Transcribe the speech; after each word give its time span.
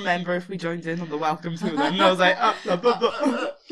remember 0.00 0.34
if 0.34 0.48
we 0.48 0.56
joined 0.56 0.86
in 0.86 1.00
on 1.00 1.08
the 1.08 1.16
welcome 1.18 1.56
to 1.56 1.64
them. 1.64 1.78
And 1.80 2.02
I 2.02 2.10
was 2.10 2.18
like, 2.18 2.36
oh, 2.40 2.56
uh, 2.68 2.76
bu- 2.76 2.94
bu- 2.94 3.10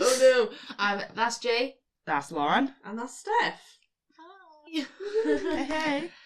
oh 0.00 0.16
no. 0.20 0.50
Um, 0.78 1.02
that's 1.14 1.38
Jay. 1.38 1.77
that's 2.06 2.30
Lauren. 2.32 2.73
And 2.84 2.98
that's 2.98 3.19
Steph. 3.19 3.78
Hi. 4.19 4.84
Hey, 5.24 5.64
hey. 5.64 6.10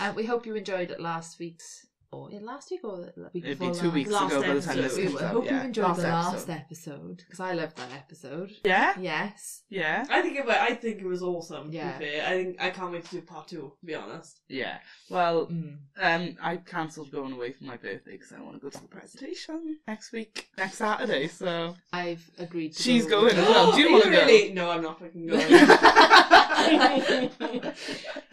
Uh, 0.00 0.14
we 0.16 0.24
hope 0.24 0.46
you 0.46 0.54
enjoyed 0.54 0.94
last 0.98 1.38
week's. 1.38 1.86
Or 2.12 2.28
yeah, 2.28 2.40
last 2.42 2.72
week 2.72 2.80
or 2.82 3.12
week 3.32 3.44
It'd 3.44 3.58
before 3.60 3.72
be 3.72 3.78
two 3.78 3.84
last? 3.86 3.94
weeks 3.94 4.10
Last 4.10 4.32
ago 4.32 4.40
by 4.42 4.54
the 4.54 4.60
time 4.60 4.78
episode. 4.80 4.82
this 4.82 4.96
We 4.96 5.02
comes 5.04 5.22
out. 5.22 5.30
hope 5.32 5.44
Yeah. 5.44 5.58
you 5.60 5.64
enjoyed 5.66 5.84
last 5.84 5.96
the 5.96 6.02
last 6.08 6.34
episode. 6.48 6.52
episode 6.60 7.16
because 7.18 7.40
I 7.40 7.52
loved 7.52 7.76
that 7.76 7.92
episode. 7.92 8.50
Yeah? 8.64 8.94
Yes. 8.98 9.62
Yeah? 9.68 10.04
I 10.10 10.20
think 10.20 10.36
it. 10.36 10.44
wa- 10.44 10.56
I 10.58 10.74
think 10.74 10.98
it 11.00 11.06
was 11.06 11.22
awesome. 11.22 11.70
Yeah. 11.72 11.92
To 11.92 11.98
be 12.00 12.04
fair. 12.06 12.26
I 12.26 12.30
think 12.44 12.60
I 12.60 12.70
can't 12.70 12.90
wait 12.90 13.04
to 13.04 13.10
do 13.12 13.22
part 13.22 13.46
two. 13.46 13.72
To 13.78 13.86
be 13.86 13.94
honest. 13.94 14.40
Yeah. 14.48 14.78
Well, 15.08 15.46
Mm. 15.46 15.76
um, 16.02 16.36
I 16.42 16.56
cancelled 16.56 17.12
going 17.12 17.32
away 17.32 17.52
for 17.52 17.62
my 17.62 17.76
birthday 17.76 18.12
because 18.18 18.32
I 18.32 18.40
want 18.40 18.56
to 18.56 18.60
go 18.60 18.70
to 18.70 18.82
the 18.82 18.88
presentation 18.88 19.78
next 19.86 20.10
week, 20.12 20.48
next 20.58 20.78
Saturday. 20.78 21.28
So 21.28 21.76
I've 21.92 22.28
agreed. 22.38 22.72
To 22.74 22.82
She's 22.82 23.06
go 23.06 23.20
going 23.20 23.36
as 23.36 23.48
well. 23.48 23.70
Do 23.70 23.80
you 23.82 23.88
Are 23.88 23.92
wanna 23.92 24.04
go? 24.06 24.10
really? 24.10 24.52
No, 24.52 24.68
I'm 24.72 24.82
not 24.82 24.98
fucking 24.98 25.26
going. 25.28 25.48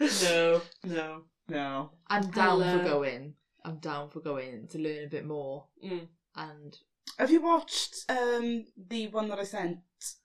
no, 0.00 0.60
no. 0.84 1.22
no. 1.48 1.90
I'm 2.08 2.30
down 2.32 2.60
I'll, 2.62 2.78
for 2.78 2.84
going. 2.84 3.34
I'm 3.64 3.78
down 3.78 4.10
for 4.10 4.20
going 4.20 4.68
to 4.68 4.78
learn 4.78 5.04
a 5.04 5.08
bit 5.08 5.26
more 5.26 5.66
Mm. 5.84 6.08
and 6.36 6.78
Have 7.18 7.30
you 7.30 7.40
watched 7.42 8.04
um 8.08 8.66
the 8.76 9.08
one 9.08 9.28
that 9.28 9.38
I 9.38 9.44
sent 9.44 9.78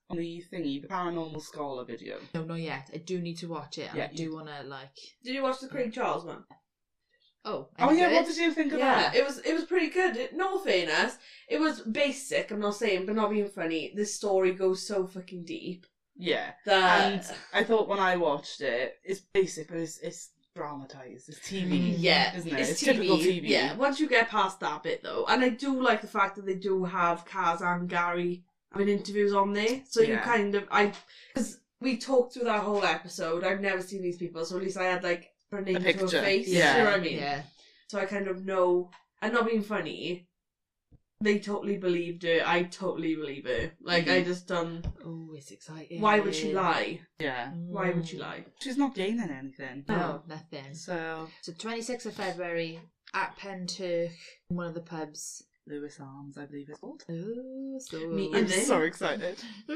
on 0.09 0.17
the 0.17 0.43
thingy, 0.51 0.81
the 0.81 0.87
paranormal 0.87 1.41
scholar 1.41 1.85
video? 1.85 2.17
no, 2.33 2.43
not 2.43 2.59
yet. 2.59 2.89
I 2.93 2.97
do 2.97 3.19
need 3.19 3.37
to 3.39 3.47
watch 3.47 3.77
it. 3.77 3.89
And 3.89 3.97
Yeah, 3.97 4.09
I 4.11 4.15
do 4.15 4.23
you- 4.23 4.33
want 4.35 4.47
to 4.47 4.63
like. 4.63 4.95
Did 5.23 5.33
you 5.35 5.41
watch 5.43 5.59
the 5.59 5.67
Craig 5.69 5.91
Charles 5.93 6.25
one? 6.25 6.43
Oh, 7.45 7.67
Oh 7.77 7.89
any 7.89 7.99
yeah, 7.99 8.09
good? 8.09 8.15
what 8.15 8.25
did 8.27 8.37
you 8.37 8.53
think 8.53 8.71
of 8.71 8.79
Yeah, 8.79 9.01
that? 9.11 9.15
it 9.15 9.25
was 9.25 9.39
it 9.39 9.53
was 9.53 9.65
pretty 9.65 9.89
good. 9.89 10.15
It, 10.15 10.33
no 10.33 10.59
fairness, 10.59 11.17
it 11.49 11.59
was 11.59 11.81
basic. 11.81 12.51
I'm 12.51 12.59
not 12.61 12.75
saying, 12.75 13.05
but 13.05 13.15
not 13.15 13.31
being 13.31 13.49
funny. 13.49 13.91
This 13.95 14.15
story 14.15 14.53
goes 14.53 14.87
so 14.87 15.07
fucking 15.07 15.43
deep 15.45 15.85
Yeah. 16.15 16.53
that 16.65 17.11
And 17.11 17.37
I 17.53 17.63
thought 17.65 17.89
when 17.89 17.99
I 17.99 18.15
watched 18.15 18.61
it, 18.61 18.97
it's 19.03 19.19
basic, 19.19 19.67
but 19.67 19.77
it's 19.77 19.97
it's 19.97 20.29
dramatized. 20.55 21.29
It's 21.29 21.39
TV, 21.39 21.93
Mm. 21.93 21.95
yeah, 21.97 22.35
isn't 22.35 22.51
it? 22.51 22.59
It's, 22.59 22.69
It's 22.71 22.81
TV, 22.83 22.85
typical 22.93 23.17
TV. 23.17 23.41
Yeah, 23.49 23.75
once 23.75 23.99
you 23.99 24.07
get 24.07 24.29
past 24.29 24.59
that 24.59 24.83
bit 24.83 25.03
though, 25.03 25.25
and 25.27 25.43
I 25.43 25.49
do 25.49 25.81
like 25.81 26.01
the 26.01 26.07
fact 26.07 26.35
that 26.35 26.45
they 26.45 26.55
do 26.55 26.83
have 26.83 27.25
Kaz 27.25 27.61
and 27.61 27.89
Gary 27.89 28.43
having 28.71 28.89
interviews 28.89 29.33
on 29.33 29.53
there, 29.53 29.81
so 29.89 30.01
you 30.01 30.17
kind 30.17 30.55
of 30.55 30.67
I 30.71 30.93
because 31.33 31.59
we 31.81 31.97
talked 31.97 32.33
through 32.33 32.45
that 32.45 32.63
whole 32.63 32.83
episode. 32.83 33.43
I've 33.43 33.61
never 33.61 33.81
seen 33.81 34.01
these 34.01 34.17
people, 34.17 34.45
so 34.45 34.57
at 34.57 34.63
least 34.63 34.77
I 34.77 34.83
had 34.85 35.03
like 35.03 35.31
a 35.51 35.61
name 35.61 35.81
to 35.81 36.05
a 36.05 36.07
face. 36.09 36.47
yeah. 36.47 36.77
You 36.77 36.83
know 36.83 36.89
what 36.91 36.99
I 36.99 37.03
mean? 37.03 37.17
Yeah. 37.17 37.41
So 37.87 37.99
I 37.99 38.05
kind 38.05 38.27
of 38.27 38.45
know. 38.45 38.89
And 39.21 39.31
not 39.33 39.45
being 39.45 39.61
funny, 39.63 40.27
they 41.23 41.39
totally 41.39 41.77
believed 41.77 42.23
it. 42.23 42.45
I 42.47 42.63
totally 42.63 43.15
believe 43.15 43.45
it. 43.45 43.75
Like 43.81 44.07
I 44.07 44.21
Mhm. 44.21 44.25
just 44.25 44.47
done. 44.47 44.83
Oh, 45.03 45.33
it's 45.35 45.51
exciting. 45.51 46.01
Why 46.01 46.19
would 46.19 46.35
she 46.35 46.53
lie? 46.53 47.01
Yeah. 47.19 47.51
Why 47.77 47.91
would 47.91 48.07
she 48.07 48.17
Mm. 48.17 48.21
lie? 48.27 48.45
She's 48.61 48.77
not 48.77 48.93
gaining 48.95 49.29
anything. 49.29 49.85
No, 49.87 50.23
nothing. 50.27 50.73
So 50.73 51.29
So 51.41 51.51
26th 51.53 52.05
of 52.05 52.15
February 52.15 52.79
at 53.13 53.37
Pentyrch, 53.37 54.17
in 54.49 54.55
one 54.57 54.67
of 54.67 54.73
the 54.73 54.81
pubs. 54.81 55.43
Lewis 55.65 55.97
Arms, 55.99 56.37
I 56.37 56.45
believe 56.45 56.67
it's 56.69 56.79
called. 56.79 57.03
Oh, 57.09 57.79
so 57.79 58.07
Me 58.11 58.29
I'm 58.33 58.45
Is 58.45 58.67
so 58.67 58.81
excited. 58.81 59.37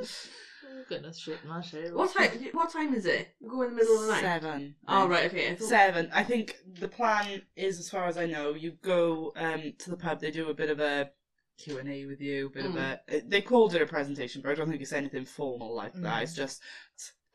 oh, 0.70 0.82
goodness, 0.88 1.18
shit, 1.18 1.38
my 1.46 1.60
shoe. 1.60 1.90
What 1.94 2.12
time? 2.14 2.30
What 2.52 2.72
time 2.72 2.94
is 2.94 3.06
it? 3.06 3.28
Go 3.48 3.62
in 3.62 3.70
the 3.70 3.76
middle 3.76 3.94
of 4.00 4.06
the 4.06 4.12
night. 4.12 4.20
Seven. 4.20 4.74
Oh 4.86 5.08
right, 5.08 5.26
okay. 5.26 5.50
I 5.50 5.54
thought- 5.54 5.68
Seven. 5.68 6.10
I 6.12 6.22
think 6.24 6.56
the 6.80 6.88
plan 6.88 7.42
is, 7.56 7.78
as 7.78 7.88
far 7.90 8.06
as 8.06 8.16
I 8.18 8.26
know, 8.26 8.54
you 8.54 8.72
go 8.82 9.32
um, 9.36 9.72
to 9.78 9.90
the 9.90 9.96
pub. 9.96 10.20
They 10.20 10.30
do 10.30 10.48
a 10.50 10.54
bit 10.54 10.70
of 10.70 10.80
a 10.80 11.10
Q 11.58 11.78
and 11.78 11.88
A 11.88 12.06
with 12.06 12.20
you. 12.20 12.46
A 12.46 12.50
bit 12.50 12.66
of 12.66 12.76
a. 12.76 13.00
They 13.26 13.40
called 13.42 13.74
it 13.74 13.82
a 13.82 13.86
presentation, 13.86 14.42
but 14.42 14.50
I 14.50 14.54
don't 14.54 14.68
think 14.68 14.82
it's 14.82 14.92
anything 14.92 15.24
formal 15.24 15.74
like 15.74 15.94
that. 15.94 16.20
Mm. 16.20 16.22
It's 16.22 16.34
just 16.34 16.60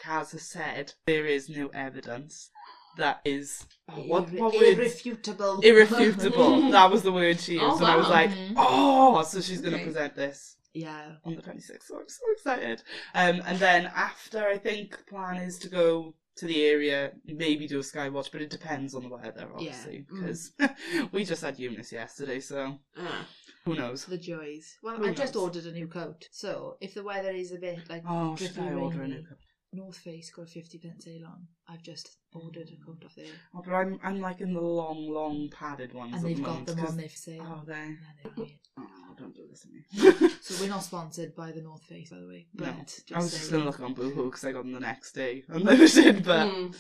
Kaz 0.01 0.31
has 0.31 0.43
said 0.43 0.93
there 1.05 1.25
is 1.25 1.49
no 1.49 1.67
evidence 1.69 2.49
that 2.97 3.21
is 3.25 3.65
oh, 3.89 3.93
what 4.01 4.27
Irre- 4.27 4.39
what 4.39 4.53
word 4.53 4.63
irrefutable. 4.77 5.59
irrefutable. 5.63 6.69
that 6.71 6.91
was 6.91 7.01
the 7.01 7.11
word 7.11 7.39
she 7.39 7.53
used, 7.53 7.63
Oh, 7.65 7.77
and 7.77 7.85
I 7.87 7.95
was 7.95 8.05
wow. 8.05 8.11
like, 8.11 8.29
Mhm. 8.29 8.53
oh, 8.57 9.23
so 9.23 9.41
she's 9.41 9.61
going 9.61 9.71
to 9.71 9.77
Okay. 9.77 9.85
present 9.85 10.15
this 10.15 10.57
yeah. 10.73 11.13
on 11.25 11.35
the 11.35 11.41
26th. 11.41 11.83
So 11.83 11.97
I'm 11.99 12.07
so 12.09 12.21
excited. 12.31 12.83
Um, 13.13 13.41
and 13.45 13.59
then 13.59 13.91
after, 13.95 14.47
I 14.47 14.57
think 14.57 14.97
the 14.97 15.03
plan 15.05 15.37
is 15.41 15.57
to 15.59 15.69
go 15.69 16.15
to 16.35 16.45
the 16.47 16.65
area, 16.65 17.11
maybe 17.25 17.67
do 17.67 17.77
a 17.79 17.83
skywatch, 17.83 18.31
but 18.31 18.41
it 18.41 18.49
depends 18.49 18.95
on 18.95 19.03
the 19.03 19.09
weather, 19.09 19.47
obviously, 19.53 20.05
Mm. 20.11 20.21
because 20.21 20.51
we 21.11 21.23
just 21.23 21.43
had 21.43 21.59
Eunice 21.59 21.91
yesterday, 21.91 22.39
so 22.39 22.79
Ah. 22.97 23.27
who 23.65 23.75
knows? 23.75 24.05
The 24.05 24.17
joys. 24.17 24.77
Well, 24.81 24.97
Who 24.97 25.07
I 25.09 25.13
just 25.13 25.35
ordered 25.35 25.65
a 25.65 25.71
new 25.71 25.87
coat, 25.87 26.27
so 26.31 26.77
if 26.81 26.95
the 26.95 27.03
weather 27.03 27.31
is 27.31 27.51
a 27.51 27.59
bit 27.59 27.87
like 27.87 28.03
Oh, 28.07 28.35
should 28.35 28.57
I 28.57 28.73
order 28.73 29.03
a 29.03 29.07
new 29.07 29.23
cup? 29.23 29.37
North 29.75 29.97
Face 29.97 30.31
got 30.31 30.43
a 30.43 30.45
50% 30.59 31.01
sale 31.01 31.25
on. 31.25 31.47
I've 31.67 31.81
just 31.83 32.17
ordered 32.31 32.69
a 32.69 32.85
coat 32.85 33.03
off 33.05 33.15
there. 33.15 33.25
Oh, 33.55 33.61
but 33.65 33.73
I'm 33.73 33.99
I'm 34.03 34.19
like 34.21 34.39
in 34.41 34.53
the 34.53 34.61
long, 34.61 35.09
long 35.11 35.49
padded 35.51 35.93
ones. 35.93 36.15
And 36.15 36.23
they've 36.25 36.37
the 36.37 36.43
got 36.43 36.65
them 36.67 36.79
on 36.79 36.97
there 36.97 37.09
for 37.09 37.15
sale. 37.15 37.43
Oh, 37.43 37.63
they. 37.65 37.73
And 37.73 38.87
they're 39.35 39.45
great. 39.45 39.87
Don't 39.93 40.01
do 40.03 40.13
this 40.15 40.19
to 40.21 40.23
me. 40.23 40.29
So 40.43 40.61
we're 40.63 40.69
not 40.69 40.83
sponsored 40.83 41.35
by 41.35 41.51
the 41.51 41.61
North 41.61 41.83
Face, 41.83 42.09
by 42.09 42.17
the 42.19 42.27
way. 42.27 42.47
But 42.53 42.65
no, 42.65 42.83
just 42.83 43.11
I 43.13 43.17
was 43.17 43.31
just 43.31 43.49
saying. 43.49 43.53
gonna 43.61 43.65
look 43.71 43.79
on 43.79 43.93
Boohoo 43.93 44.25
because 44.25 44.43
I 44.43 44.51
got 44.51 44.63
them 44.63 44.73
the 44.73 44.79
next 44.81 45.13
day 45.13 45.43
and 45.49 45.63
never 45.63 45.87
did. 45.87 46.23
But 46.25 46.47
Mm. 46.47 46.75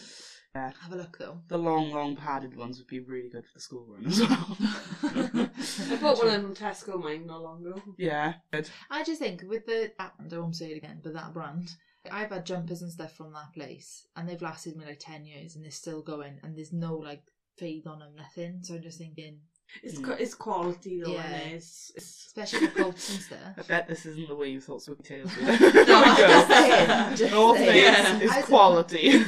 Have 0.55 0.91
a 0.91 0.95
look 0.97 1.17
though. 1.17 1.39
the 1.47 1.57
long, 1.57 1.89
long 1.91 2.15
padded 2.15 2.55
ones 2.55 2.77
would 2.77 2.85
be 2.87 2.99
really 2.99 3.27
good 3.29 3.43
for 3.43 3.53
the 3.55 3.59
school 3.59 3.87
run 3.89 4.05
as 4.05 4.19
well. 4.19 4.57
I 5.91 5.95
bought 5.99 6.17
one 6.19 6.27
of 6.27 6.33
them 6.33 6.53
from 6.53 6.55
Tesco 6.55 7.01
mine 7.03 7.25
not 7.25 7.41
long 7.41 7.65
ago. 7.65 7.81
yeah, 7.97 8.33
good. 8.51 8.69
I 8.91 9.03
just 9.03 9.19
think 9.19 9.43
with 9.47 9.65
the 9.65 9.91
that 9.97 10.15
brand, 10.17 10.31
I 10.33 10.37
won't 10.37 10.55
say 10.55 10.71
it 10.71 10.77
again, 10.77 10.99
but 11.03 11.13
that 11.13 11.33
brand, 11.33 11.69
I've 12.11 12.29
had 12.29 12.45
jumpers 12.45 12.83
and 12.83 12.91
stuff 12.91 13.15
from 13.15 13.33
that 13.33 13.53
place, 13.55 14.05
and 14.15 14.29
they've 14.29 14.41
lasted 14.43 14.75
me 14.77 14.85
like 14.85 14.99
ten 14.99 15.25
years, 15.25 15.55
and 15.55 15.63
they're 15.63 15.71
still 15.71 16.03
going, 16.03 16.39
and 16.43 16.55
there's 16.55 16.71
no 16.73 16.97
like 16.97 17.23
fade 17.57 17.87
on 17.87 17.97
them, 17.99 18.13
nothing. 18.15 18.59
So 18.61 18.75
I'm 18.75 18.83
just 18.83 18.99
thinking, 18.99 19.39
It's 19.81 19.97
Mm. 19.99 20.03
qu- 20.03 20.23
it's 20.23 20.35
quality 20.35 21.01
though, 21.03 21.13
Yeah. 21.13 21.25
and 21.25 21.53
it's, 21.53 21.91
it's 21.95 22.25
especially 22.27 22.67
for 22.67 22.83
coats 22.83 23.31
and 23.31 23.53
I 23.57 23.61
bet 23.63 23.87
this 23.87 24.05
isn't 24.05 24.27
the 24.27 24.35
way 24.35 24.49
you 24.49 24.61
thought 24.61 24.81
Spooky 24.83 25.03
Tales 25.03 25.35
would 25.35 25.45
No, 25.45 25.57
just 25.57 26.47
go. 26.47 26.53
saying, 26.55 27.15
just 27.15 27.31
North 27.31 27.57
saying. 27.57 27.83
Yeah. 27.83 28.19
is 28.19 28.31
I 28.31 28.37
was- 28.37 28.45
quality. 28.45 29.09
I'm 29.11 29.23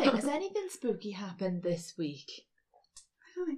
think, 0.00 0.14
has 0.14 0.24
anything 0.24 0.66
spooky 0.70 1.10
happened 1.12 1.62
this 1.62 1.94
week? 1.98 2.30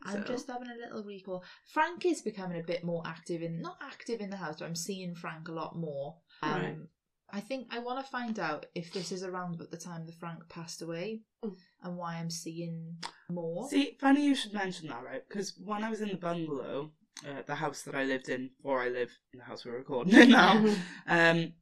I 0.06 0.12
am 0.14 0.24
so. 0.26 0.32
just 0.32 0.46
having 0.48 0.68
a 0.68 0.76
little 0.86 1.02
recall. 1.04 1.42
Frank 1.72 2.06
is 2.06 2.22
becoming 2.22 2.60
a 2.60 2.64
bit 2.64 2.84
more 2.84 3.02
active 3.04 3.42
in 3.42 3.60
not 3.60 3.78
active 3.82 4.20
in 4.20 4.30
the 4.30 4.36
house, 4.36 4.56
but 4.60 4.66
I'm 4.66 4.76
seeing 4.76 5.14
Frank 5.14 5.48
a 5.48 5.52
lot 5.52 5.76
more. 5.76 6.18
Um, 6.42 6.52
Right. 6.52 6.76
I 7.32 7.40
think 7.40 7.68
I 7.70 7.78
want 7.78 8.04
to 8.04 8.10
find 8.10 8.38
out 8.38 8.66
if 8.74 8.92
this 8.92 9.10
is 9.10 9.22
around 9.24 9.54
about 9.54 9.70
the 9.70 9.76
time 9.78 10.04
that 10.06 10.14
Frank 10.20 10.48
passed 10.48 10.82
away, 10.82 11.22
Mm. 11.44 11.56
and 11.82 11.96
why 11.96 12.16
I'm 12.16 12.30
seeing 12.30 12.96
more. 13.30 13.68
See, 13.68 13.96
funny 14.00 14.24
you 14.26 14.34
should 14.34 14.52
mention 14.52 14.88
that, 14.88 15.02
right? 15.02 15.26
Because 15.28 15.54
when 15.58 15.82
I 15.82 15.90
was 15.90 16.00
in 16.00 16.10
the 16.10 16.16
bungalow, 16.16 16.92
uh, 17.26 17.42
the 17.46 17.54
house 17.56 17.82
that 17.82 17.94
I 17.94 18.04
lived 18.04 18.28
in, 18.28 18.50
before 18.56 18.80
I 18.82 18.88
live 18.88 19.10
in 19.32 19.38
the 19.40 19.44
house 19.44 19.64
we're 19.64 19.76
recording 19.78 20.14
in 20.14 20.30
now, 20.42 20.64
um, 21.08 21.52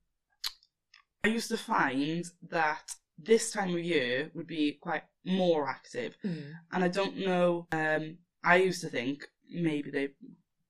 I 1.25 1.29
used 1.29 1.49
to 1.51 1.57
find 1.57 2.25
that 2.51 2.93
this 3.19 3.53
time 3.53 3.71
of 3.75 3.81
year 3.85 4.31
would 4.35 4.47
be 4.47 4.79
quite 4.81 5.05
more 5.25 5.69
active. 5.69 6.17
Mm. 6.25 6.53
And 6.73 6.85
I 6.85 6.89
don't 6.89 7.17
know, 7.19 7.67
um, 7.73 8.19
I 8.43 8.57
used 8.57 8.81
to 8.83 8.89
think 8.89 9.29
maybe 9.49 9.91
they, 9.91 10.09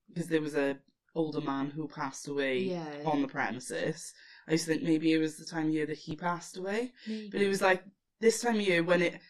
because 0.08 0.28
there 0.28 0.40
was 0.42 0.54
a 0.56 0.78
older 1.14 1.40
man 1.40 1.70
who 1.70 1.88
passed 1.88 2.28
away 2.28 2.58
Yeah, 2.58 3.02
on 3.04 3.22
the 3.22 3.28
premises, 3.28 4.12
I 4.50 4.54
used 4.54 4.66
to 4.66 4.72
think 4.72 4.82
maybe 4.82 5.12
it 5.12 5.18
was 5.18 5.36
the 5.36 5.44
time 5.44 5.68
of 5.68 5.72
year 5.72 5.86
that 5.86 5.96
he 5.96 6.16
passed 6.16 6.56
away. 6.56 6.92
maybe. 7.06 7.30
But 7.30 7.40
it 7.40 7.48
was 7.48 7.62
like 7.62 7.84
this 8.20 8.40
time 8.42 8.56
of 8.56 8.60
year 8.62 8.82
when 8.82 9.00
it. 9.00 9.20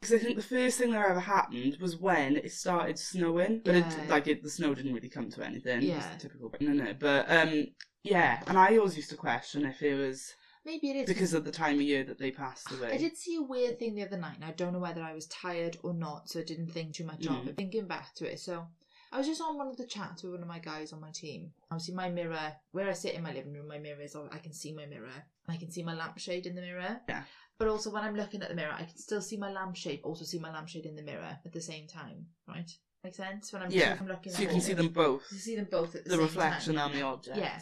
Because 0.00 0.14
I 0.14 0.18
think 0.22 0.36
the 0.36 0.42
first 0.42 0.78
thing 0.78 0.90
that 0.92 1.08
ever 1.08 1.18
happened 1.18 1.78
was 1.80 1.96
when 1.96 2.36
it 2.36 2.52
started 2.52 2.98
snowing, 2.98 3.62
but 3.64 3.74
Yeah. 3.74 4.02
it 4.02 4.10
like 4.10 4.26
it, 4.26 4.42
the 4.42 4.50
snow 4.50 4.74
didn't 4.74 4.92
really 4.92 5.08
come 5.08 5.30
to 5.30 5.42
anything. 5.44 5.82
It 5.82 5.94
was 5.96 6.04
Yeah. 6.04 6.16
typical, 6.18 6.54
isn't 6.60 6.80
it? 6.80 6.98
But 7.00 7.30
um, 7.30 7.68
yeah, 8.04 8.42
and 8.46 8.58
I 8.58 8.76
always 8.76 8.94
used 8.96 9.08
to 9.10 9.16
question 9.16 9.64
if 9.64 9.82
it 9.82 9.94
was 9.94 10.34
maybe 10.66 10.90
it 10.90 10.96
is 10.96 11.06
because 11.08 11.32
of 11.32 11.44
the 11.46 11.50
time 11.50 11.76
of 11.76 11.82
year 11.82 12.04
that 12.04 12.18
they 12.18 12.30
passed 12.30 12.70
away. 12.72 12.90
I 12.92 12.98
did 12.98 13.16
see 13.16 13.36
a 13.36 13.42
weird 13.42 13.78
thing 13.78 13.94
the 13.94 14.02
other 14.02 14.18
night, 14.18 14.36
and 14.36 14.44
I 14.44 14.52
don't 14.52 14.74
know 14.74 14.80
whether 14.80 15.02
I 15.02 15.14
was 15.14 15.26
tired 15.28 15.78
or 15.82 15.94
not, 15.94 16.28
so 16.28 16.40
I 16.40 16.44
didn't 16.44 16.72
think 16.72 16.94
too 16.94 17.04
much 17.06 17.24
of 17.24 17.32
Mm. 17.32 17.48
it. 17.48 17.56
Thinking 17.56 17.86
back 17.86 18.14
to 18.16 18.30
it, 18.30 18.38
so 18.38 18.68
I 19.12 19.18
was 19.18 19.26
just 19.26 19.40
on 19.40 19.56
one 19.56 19.68
of 19.68 19.76
the 19.76 19.86
chats 19.86 20.22
with 20.22 20.32
one 20.32 20.42
of 20.42 20.48
my 20.48 20.58
guys 20.58 20.92
on 20.92 21.00
my 21.00 21.10
team. 21.10 21.52
Obviously, 21.70 21.94
my 21.94 22.10
mirror, 22.10 22.52
where 22.72 22.88
I 22.88 22.92
sit 22.92 23.14
in 23.14 23.22
my 23.22 23.32
living 23.32 23.52
room, 23.52 23.68
my 23.68 23.78
mirror 23.78 24.00
is, 24.02 24.16
I 24.16 24.38
can 24.38 24.52
see 24.52 24.72
my 24.74 24.86
mirror. 24.86 25.12
I 25.48 25.56
can 25.56 25.70
see 25.70 25.82
my 25.82 25.94
lampshade 25.94 26.46
in 26.46 26.54
the 26.54 26.60
mirror. 26.60 27.00
Yeah. 27.08 27.22
But 27.58 27.68
also, 27.68 27.90
when 27.90 28.04
I'm 28.04 28.16
looking 28.16 28.42
at 28.42 28.48
the 28.48 28.54
mirror, 28.54 28.74
I 28.74 28.84
can 28.84 28.96
still 28.98 29.22
see 29.22 29.36
my 29.38 29.50
lampshade, 29.50 30.00
also 30.04 30.24
see 30.24 30.38
my 30.38 30.52
lampshade 30.52 30.84
in 30.84 30.96
the 30.96 31.02
mirror 31.02 31.38
at 31.44 31.52
the 31.52 31.60
same 31.60 31.86
time, 31.86 32.26
right? 32.46 32.70
Make 33.04 33.14
sense? 33.14 33.52
When 33.52 33.62
I'm, 33.62 33.70
Yeah, 33.70 33.96
I'm 33.98 34.08
looking 34.08 34.32
So 34.32 34.42
you 34.42 34.48
can 34.48 34.60
see 34.60 34.72
them 34.74 34.88
both, 34.88 35.22
You 35.30 35.38
see 35.38 35.56
them 35.56 35.68
both 35.70 35.94
at 35.94 36.04
the, 36.04 36.10
the 36.16 36.18
reflection 36.18 36.74
time. 36.74 36.90
and 36.90 37.00
the 37.00 37.04
object. 37.06 37.36
Yeah. 37.38 37.60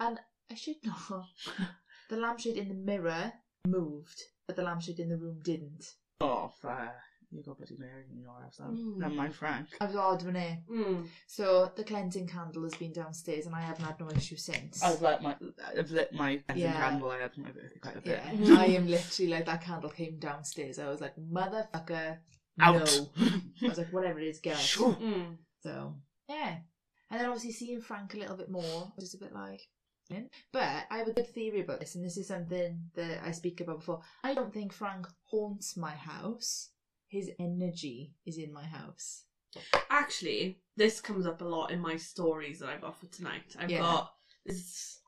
And 0.00 0.18
I 0.50 0.54
should 0.54 0.76
know 0.84 1.24
the 2.08 2.16
lampshade 2.16 2.56
in 2.56 2.68
the 2.68 2.74
mirror 2.74 3.32
moved, 3.66 4.22
but 4.46 4.56
the 4.56 4.62
lampshade 4.62 5.00
in 5.00 5.08
the 5.08 5.16
room 5.16 5.40
didn't. 5.42 5.84
Oh, 6.20 6.50
fair. 6.62 6.94
You 7.32 7.42
got 7.42 7.58
Bloody 7.58 7.76
Mary 7.78 8.04
in 8.10 8.20
your 8.20 8.40
house 8.40 8.58
now. 8.60 8.66
Mm. 8.66 8.96
Never 8.98 9.14
mind 9.14 9.34
Frank. 9.34 9.68
I 9.80 9.86
was 9.86 9.96
odd 9.96 10.24
when 10.24 10.36
it. 10.36 10.58
Mm. 10.70 11.06
So 11.26 11.70
the 11.76 11.82
cleansing 11.84 12.28
candle 12.28 12.62
has 12.62 12.74
been 12.74 12.92
downstairs, 12.92 13.46
and 13.46 13.54
I 13.54 13.60
haven't 13.62 13.84
had 13.84 13.98
no 14.00 14.08
issue 14.10 14.36
since. 14.36 14.82
I've 14.82 15.02
lit 15.02 15.22
my 15.22 15.36
I've 15.76 15.90
lit 15.90 16.12
my 16.12 16.36
cleansing 16.46 16.64
Yeah. 16.64 16.72
candle. 16.72 17.10
I 17.10 17.18
had 17.18 17.36
my 17.36 17.50
birthday 17.50 17.78
quite 17.82 17.96
a 17.96 18.00
bit. 18.00 18.20
yeah. 18.38 18.54
I 18.58 18.66
am 18.66 18.86
literally 18.86 19.32
like 19.32 19.46
that 19.46 19.62
candle 19.62 19.90
came 19.90 20.18
downstairs. 20.18 20.78
I 20.78 20.88
was 20.88 21.00
like, 21.00 21.14
motherfucker, 21.16 22.18
Out. 22.60 22.74
no. 22.74 23.06
I 23.62 23.68
was 23.68 23.78
like, 23.78 23.92
whatever 23.92 24.20
it 24.20 24.28
is, 24.28 24.38
get 24.38 24.54
out. 24.54 24.60
Sure. 24.62 24.94
Mm. 24.94 25.36
So 25.62 25.94
yeah, 26.28 26.58
and 27.10 27.20
then 27.20 27.26
obviously 27.26 27.52
seeing 27.52 27.80
Frank 27.80 28.14
a 28.14 28.18
little 28.18 28.36
bit 28.36 28.50
more, 28.50 28.92
just 29.00 29.14
a 29.14 29.18
bit 29.18 29.32
like. 29.32 29.60
But 30.52 30.84
I 30.88 30.98
have 30.98 31.08
a 31.08 31.12
good 31.12 31.26
theory 31.34 31.62
about 31.62 31.80
this, 31.80 31.96
and 31.96 32.04
this 32.04 32.16
is 32.16 32.28
something 32.28 32.78
that 32.94 33.22
I 33.24 33.32
speak 33.32 33.60
about 33.60 33.80
before. 33.80 34.02
I 34.22 34.34
don't 34.34 34.54
think 34.54 34.72
Frank 34.72 35.08
haunts 35.24 35.76
my 35.76 35.90
house. 35.90 36.70
His 37.16 37.30
energy 37.38 38.12
is 38.26 38.36
in 38.36 38.52
my 38.52 38.64
house. 38.64 39.24
Actually, 39.88 40.60
this 40.76 41.00
comes 41.00 41.24
up 41.26 41.40
a 41.40 41.44
lot 41.44 41.70
in 41.70 41.80
my 41.80 41.96
stories 41.96 42.58
that 42.58 42.68
I've 42.68 42.82
for 42.96 43.06
tonight. 43.06 43.56
I've 43.58 43.70
Yeah. 43.70 43.78
got 43.80 44.12
this. 44.44 45.00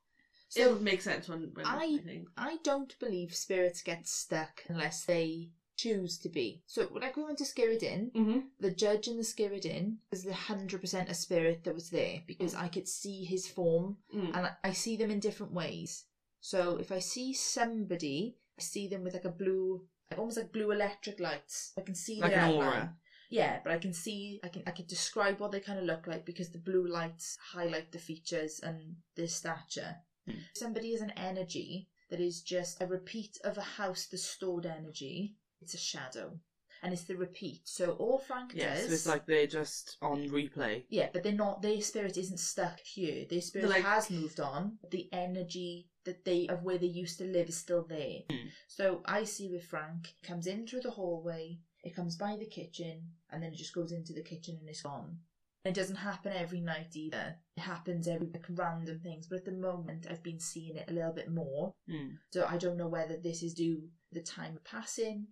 So- 0.49 0.63
it 0.63 0.73
would 0.73 0.81
make 0.83 1.03
sense 1.03 1.29
when, 1.29 1.51
when 1.53 1.67
I, 1.67 1.77
I- 1.85 1.99
think. 1.99 2.29
I 2.39 2.57
don't 2.65 2.99
believe 2.99 3.35
spirits 3.35 3.83
get 3.83 4.09
stuck 4.09 4.63
unless 4.69 5.05
they 5.05 5.51
choose 5.77 6.17
to 6.21 6.31
be. 6.31 6.63
So, 6.67 6.89
like 6.95 7.19
we 7.19 7.25
went 7.25 7.37
to 7.39 7.45
Skirrid 7.45 7.83
Inn, 7.83 8.11
Mm-hmm. 8.15 8.39
the 8.59 8.71
judge 8.71 9.07
in 9.07 9.19
the 9.19 9.23
Skirrid 9.23 9.67
Inn 9.67 9.99
was 10.11 10.25
the 10.25 10.33
hundred 10.33 10.81
percent 10.81 11.11
a 11.11 11.15
spirit 11.15 11.65
that 11.65 11.75
was 11.75 11.91
there 11.91 12.23
because 12.27 12.55
I 12.55 12.69
could 12.69 12.89
see 12.89 13.25
his 13.25 13.47
form 13.47 13.99
Mm. 14.15 14.29
and 14.35 14.47
I- 14.47 14.57
I 14.65 14.73
see 14.73 14.97
them 14.97 15.11
in 15.11 15.21
different 15.21 15.53
ways. 15.53 16.07
So 16.41 16.79
if 16.79 16.91
I 16.91 17.01
see 17.01 17.35
somebody, 17.35 18.39
I 18.59 18.63
see 18.63 18.89
them 18.89 19.05
with 19.05 19.13
like 19.13 19.27
a 19.27 19.31
blue, 19.43 19.87
almost 20.17 20.37
like 20.39 20.53
blue 20.53 20.71
electric 20.71 21.21
lights. 21.21 21.73
I 21.77 21.83
can 21.83 21.95
see 21.95 22.21
Like 22.21 22.31
their 22.31 22.41
an 22.41 22.51
outline. 22.51 22.67
aura. 22.67 22.97
Yeah, 23.31 23.61
but 23.63 23.73
I 23.73 23.79
can 23.79 23.93
see, 23.93 24.41
I 24.43 24.49
can, 24.49 24.63
I 24.67 24.71
can 24.71 24.87
describe 24.87 25.39
what 25.39 25.53
they 25.53 25.61
kind 25.61 25.79
of 25.79 25.85
look 25.85 26.07
like 26.07 26.25
because 26.25 26.51
the 26.51 26.59
blue 26.59 26.87
lights 26.87 27.37
highlight 27.53 27.93
the 27.93 27.99
features 27.99 28.59
and 28.63 28.97
their 29.17 29.29
stature. 29.29 29.97
Hmm. 30.27 30.39
Somebody 30.55 30.93
is 30.95 31.03
an 31.03 31.13
energy 31.17 31.89
that 32.11 32.21
is 32.21 32.41
just 32.41 32.81
a 32.81 32.87
repeat 32.87 33.37
of 33.45 33.59
a 33.59 33.63
house 33.63 34.07
the 34.07 34.17
stored 34.17 34.65
energy. 34.65 35.37
It's 35.61 35.75
a 35.75 35.79
shadow, 35.79 36.39
and 36.83 36.93
it's 36.93 37.05
the 37.05 37.17
repeat. 37.17 37.61
So 37.65 37.93
all 37.93 38.19
Frank 38.19 38.53
Yeah, 38.55 38.75
does, 38.75 38.87
so 38.87 38.93
it's 38.93 39.07
like 39.07 39.27
they're 39.27 39.47
just 39.47 39.97
on 40.03 40.29
replay. 40.29 40.85
yeah, 40.89 41.09
but 41.13 41.23
they're 41.23 41.33
not. 41.33 41.63
Their 41.63 41.81
spirit 41.81 42.17
isn't 42.17 42.39
stuck 42.41 42.81
here. 42.81 43.25
Their 43.29 43.41
spirit 43.41 43.69
They're 43.69 43.77
like- 43.77 43.85
has 43.85 44.11
moved 44.11 44.41
on. 44.41 44.79
But 44.81 44.91
the 44.91 45.09
energy 45.13 45.89
that 46.05 46.25
they 46.25 46.47
of 46.49 46.63
where 46.63 46.79
they 46.79 46.87
used 46.87 47.19
to 47.19 47.25
live 47.25 47.49
is 47.49 47.57
still 47.57 47.85
there. 47.85 48.21
Mm. 48.31 48.49
So 48.67 49.03
I 49.05 49.25
see 49.25 49.49
with 49.51 49.65
Frank, 49.65 50.15
it 50.23 50.27
comes 50.27 50.47
in 50.47 50.67
through 50.67 50.81
the 50.83 50.91
hallway. 50.93 51.59
It 51.85 51.95
comes 51.95 52.17
by 52.17 52.37
the 52.37 52.47
kitchen, 52.47 53.13
and 53.31 53.43
then 53.43 53.53
it 53.53 53.57
just 53.59 53.75
goes 53.75 53.93
into 53.93 54.13
the 54.13 54.23
kitchen 54.23 54.57
and 54.61 54.69
it's 54.69 54.83
gone. 54.83 55.19
It 55.65 55.75
doesn't 55.75 55.97
happen 55.97 56.33
every 56.33 56.61
night 56.61 56.95
either. 56.95 57.37
It 57.57 57.61
happens 57.61 58.09
every 58.09 58.29
like, 58.29 58.45
random 58.49 59.01
things. 59.01 59.27
But 59.27 59.41
at 59.41 59.45
the 59.45 59.53
moment, 59.53 60.07
I've 60.09 60.23
been 60.23 60.41
seeing 60.41 60.77
it 60.77 60.89
a 60.89 60.93
little 60.95 61.13
bit 61.13 61.31
more. 61.31 61.75
Mm. 61.91 62.17
So 62.31 62.47
I 62.49 62.57
don't 62.57 62.77
know 62.79 62.89
whether 62.89 63.17
this 63.17 63.43
is 63.43 63.55
due 63.55 63.83
the 64.13 64.21
time 64.23 64.59
passing. 64.65 65.27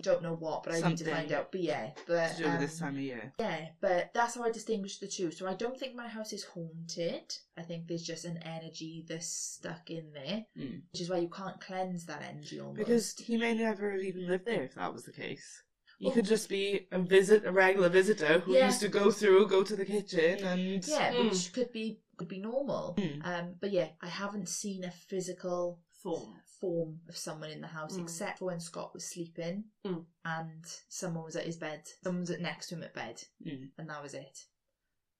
I 0.00 0.02
don't 0.02 0.22
know 0.22 0.34
what, 0.34 0.64
but 0.64 0.72
I 0.72 0.76
need 0.76 0.96
to 0.98 1.04
Something 1.04 1.14
find 1.14 1.32
out. 1.32 1.52
But 1.52 1.60
yeah, 1.60 1.90
but 2.08 2.32
To 2.36 2.42
do 2.42 2.50
with 2.50 2.60
this 2.60 2.80
um, 2.80 2.88
time 2.88 2.96
of 2.96 3.02
year. 3.02 3.32
yeah, 3.38 3.68
but 3.80 4.10
that's 4.14 4.34
how 4.34 4.42
I 4.42 4.50
distinguish 4.50 4.98
the 4.98 5.06
two. 5.06 5.30
So 5.30 5.46
I 5.46 5.54
don't 5.54 5.78
think 5.78 5.94
my 5.94 6.08
house 6.08 6.32
is 6.32 6.44
haunted. 6.44 7.32
I 7.56 7.62
think 7.62 7.86
there's 7.86 8.02
just 8.02 8.24
an 8.24 8.38
energy 8.38 9.04
that's 9.08 9.26
stuck 9.28 9.90
in 9.90 10.12
there, 10.12 10.44
Mm. 10.58 10.82
which 10.92 11.02
is 11.02 11.10
why 11.10 11.18
you 11.18 11.28
can't 11.28 11.60
cleanse 11.60 12.06
that 12.06 12.22
energy 12.22 12.58
almost. 12.60 12.78
Because 12.78 13.14
he 13.18 13.36
may 13.36 13.54
never 13.54 13.92
have 13.92 14.00
even 14.02 14.26
lived 14.26 14.46
there 14.46 14.62
if 14.64 14.74
that 14.74 14.92
was 14.92 15.04
the 15.04 15.12
case. 15.12 15.62
He 15.98 16.06
Well- 16.06 16.14
could 16.14 16.24
just 16.26 16.48
be 16.48 16.88
a 16.90 16.98
visit, 16.98 17.44
a 17.46 17.52
regular 17.52 17.88
visitor 17.88 18.40
who 18.40 18.54
Yeah. 18.54 18.66
used 18.66 18.80
to 18.80 18.88
go 18.88 19.12
through, 19.12 19.46
go 19.46 19.62
to 19.62 19.76
the 19.76 19.84
kitchen, 19.84 20.42
and 20.44 20.84
yeah, 20.88 21.12
Mm. 21.12 21.30
which 21.30 21.52
could 21.52 21.70
be 21.70 22.00
could 22.18 22.28
be 22.28 22.38
normal. 22.40 22.94
Mm. 22.98 23.24
Um, 23.24 23.54
but 23.60 23.72
yeah, 23.72 23.88
I 24.00 24.08
haven't 24.08 24.48
seen 24.48 24.84
a 24.84 24.90
physical 24.90 25.80
Form. 26.02 26.41
Form 26.62 27.00
of 27.08 27.16
someone 27.16 27.50
in 27.50 27.60
the 27.60 27.66
house 27.78 27.96
Mm. 27.96 28.02
except 28.02 28.38
for 28.38 28.46
when 28.46 28.60
Scott 28.60 28.92
was 28.94 29.04
sleeping 29.04 29.64
Mm. 29.84 30.04
and 30.24 30.64
someone 30.88 31.24
was 31.24 31.36
at 31.36 31.44
his 31.50 31.56
bed. 31.56 31.80
Someone 32.04 32.20
was 32.20 32.30
at 32.30 32.38
next 32.40 32.68
to 32.68 32.74
him 32.76 32.84
at 32.84 32.94
bed, 32.94 33.16
Mm. 33.44 33.68
and 33.76 33.88
that 33.90 34.00
was 34.00 34.14
it. 34.14 34.46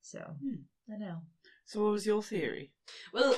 So 0.00 0.18
Mm. 0.42 0.64
I 0.92 0.96
know. 0.96 1.22
So, 1.64 1.82
what 1.82 1.92
was 1.92 2.06
your 2.06 2.22
theory? 2.22 2.70
Well, 3.12 3.34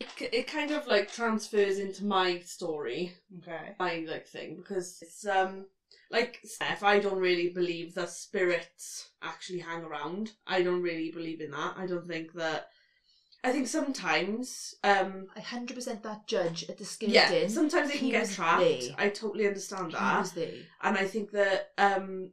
it, 0.00 0.08
it 0.32 0.46
kind 0.46 0.70
of 0.70 0.86
like 0.86 1.10
transfers 1.10 1.78
into 1.78 2.04
my 2.04 2.38
story, 2.40 3.12
Okay. 3.38 3.74
my 3.78 3.92
like 4.06 4.26
thing, 4.26 4.56
because 4.56 4.98
it's 5.02 5.24
um 5.26 5.66
like 6.10 6.40
Steph, 6.44 6.82
I 6.82 6.98
don't 6.98 7.18
really 7.28 7.48
believe 7.48 7.94
that 7.94 8.10
spirits 8.10 9.08
actually 9.22 9.60
hang 9.60 9.82
around. 9.82 10.32
I 10.46 10.62
don't 10.62 10.82
really 10.82 11.10
believe 11.10 11.40
in 11.40 11.50
that. 11.50 11.72
I 11.76 11.86
don't 11.86 12.06
think 12.06 12.32
that. 12.34 12.68
I 13.44 13.52
think 13.52 13.68
sometimes, 13.68 14.74
um, 14.82 15.26
I 15.36 15.40
hundred 15.40 15.74
percent 15.74 16.02
that 16.02 16.26
judge 16.26 16.64
at 16.70 16.78
the 16.78 16.84
skin 16.84 17.10
yeah, 17.10 17.28
din. 17.28 17.48
sometimes 17.50 17.88
they 17.88 17.94
he 17.94 18.10
can 18.10 18.20
get 18.20 18.30
trapped. 18.30 18.60
there. 18.60 18.94
I 18.96 19.10
totally 19.10 19.46
understand 19.46 19.88
He 19.88 19.92
that. 19.92 20.18
was 20.18 20.32
there. 20.32 20.60
and 20.82 20.96
I 20.96 21.04
think 21.04 21.30
that 21.32 21.72
um 21.78 22.30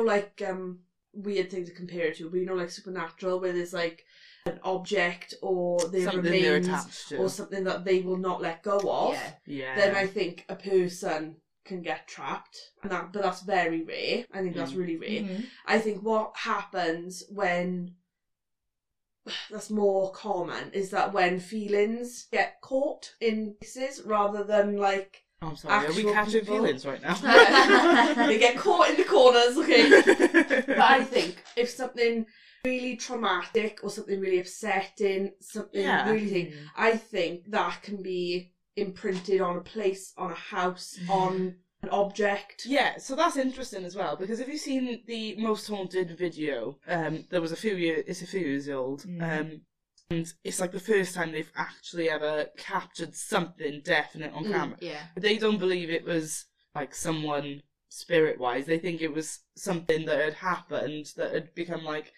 like 0.00 0.40
um 0.48 0.78
weird 1.12 1.50
thing 1.50 1.64
to 1.66 1.72
compare 1.72 2.06
it 2.06 2.16
to, 2.18 2.30
but 2.30 2.38
you 2.38 2.46
know 2.46 2.54
like 2.54 2.70
supernatural 2.70 3.40
where 3.40 3.52
there's 3.52 3.72
like 3.74 4.04
an 4.46 4.60
object 4.62 5.34
or 5.42 5.88
there 5.88 6.04
Something 6.04 6.22
they're 6.22 6.54
remains 6.54 6.68
attached 6.68 7.08
to. 7.08 7.16
or 7.18 7.28
something 7.28 7.64
that 7.64 7.84
they 7.84 8.00
will 8.00 8.16
not 8.16 8.40
let 8.40 8.62
go 8.62 8.78
of, 8.88 9.14
Yeah. 9.14 9.32
yeah. 9.46 9.74
then 9.76 9.94
I 9.96 10.06
think 10.06 10.44
a 10.48 10.54
person 10.56 11.36
can 11.64 11.82
get 11.82 12.06
trapped. 12.08 12.56
And 12.82 12.90
that 12.92 13.12
but 13.12 13.22
that's 13.22 13.42
very 13.42 13.82
rare. 13.82 14.24
I 14.32 14.38
think 14.42 14.54
that's 14.56 14.72
Mm. 14.72 14.76
really 14.78 14.96
rare. 14.96 15.22
Mhm. 15.22 15.46
I 15.66 15.78
think 15.80 16.02
what 16.02 16.36
happens 16.36 17.24
when 17.28 17.94
that's 19.50 19.70
more 19.70 20.10
common 20.12 20.70
is 20.72 20.90
that 20.90 21.12
when 21.12 21.38
feelings 21.40 22.26
get 22.32 22.60
caught 22.60 23.12
in 23.20 23.54
pieces 23.60 24.02
rather 24.04 24.42
than 24.44 24.76
like 24.76 25.22
Oh, 25.44 25.48
I'm 25.48 25.56
sorry. 25.56 25.86
Are 25.88 25.92
we 25.92 26.04
catching 26.04 26.40
people. 26.40 26.54
feelings 26.58 26.86
right 26.86 27.02
now? 27.02 27.14
they 28.28 28.38
get 28.38 28.56
caught 28.56 28.90
in 28.90 28.96
the 28.96 29.02
corners, 29.02 29.56
okay? 29.58 30.62
But 30.68 30.78
I 30.78 31.02
think 31.02 31.42
if 31.56 31.68
something 31.68 32.26
really 32.64 32.94
traumatic 32.94 33.80
or 33.82 33.90
something 33.90 34.20
really 34.20 34.38
upsetting, 34.38 35.32
something 35.40 35.82
Yeah. 35.82 36.08
really 36.08 36.30
thing. 36.30 36.52
I 36.76 36.96
think 36.96 37.50
that 37.50 37.82
can 37.82 38.02
be 38.02 38.52
imprinted 38.76 39.40
on 39.40 39.56
a 39.56 39.62
place, 39.62 40.12
on 40.16 40.30
a 40.30 40.34
house, 40.36 40.96
on 41.08 41.56
an 41.82 41.88
object. 41.90 42.64
Yeah, 42.64 42.98
so 42.98 43.16
that's 43.16 43.36
interesting 43.36 43.84
as 43.84 43.96
well 43.96 44.16
because 44.16 44.38
have 44.38 44.48
you 44.48 44.58
seen 44.58 45.02
the 45.06 45.34
most 45.36 45.66
haunted 45.68 46.16
video? 46.16 46.78
Um, 46.86 47.24
there 47.30 47.40
was 47.40 47.52
a 47.52 47.56
few 47.56 47.74
years. 47.74 48.04
It's 48.06 48.22
a 48.22 48.26
few 48.26 48.40
years 48.40 48.68
old. 48.68 49.02
Mm. 49.02 49.40
Um, 49.40 49.60
and 50.10 50.32
it's 50.44 50.60
like 50.60 50.72
the 50.72 50.80
first 50.80 51.14
time 51.14 51.32
they've 51.32 51.50
actually 51.56 52.10
ever 52.10 52.46
captured 52.56 53.14
something 53.14 53.80
definite 53.84 54.32
on 54.32 54.44
Mm. 54.44 54.52
camera. 54.52 54.76
Yeah. 54.80 55.02
They 55.16 55.38
don't 55.38 55.58
believe 55.58 55.90
it 55.90 56.04
was 56.04 56.44
like 56.74 56.94
someone 56.94 57.62
spirit 57.88 58.38
wise. 58.38 58.66
They 58.66 58.78
think 58.78 59.00
it 59.00 59.12
was 59.12 59.40
something 59.56 60.06
that 60.06 60.20
had 60.20 60.34
happened 60.34 61.12
that 61.16 61.34
had 61.34 61.54
become 61.54 61.84
like. 61.84 62.12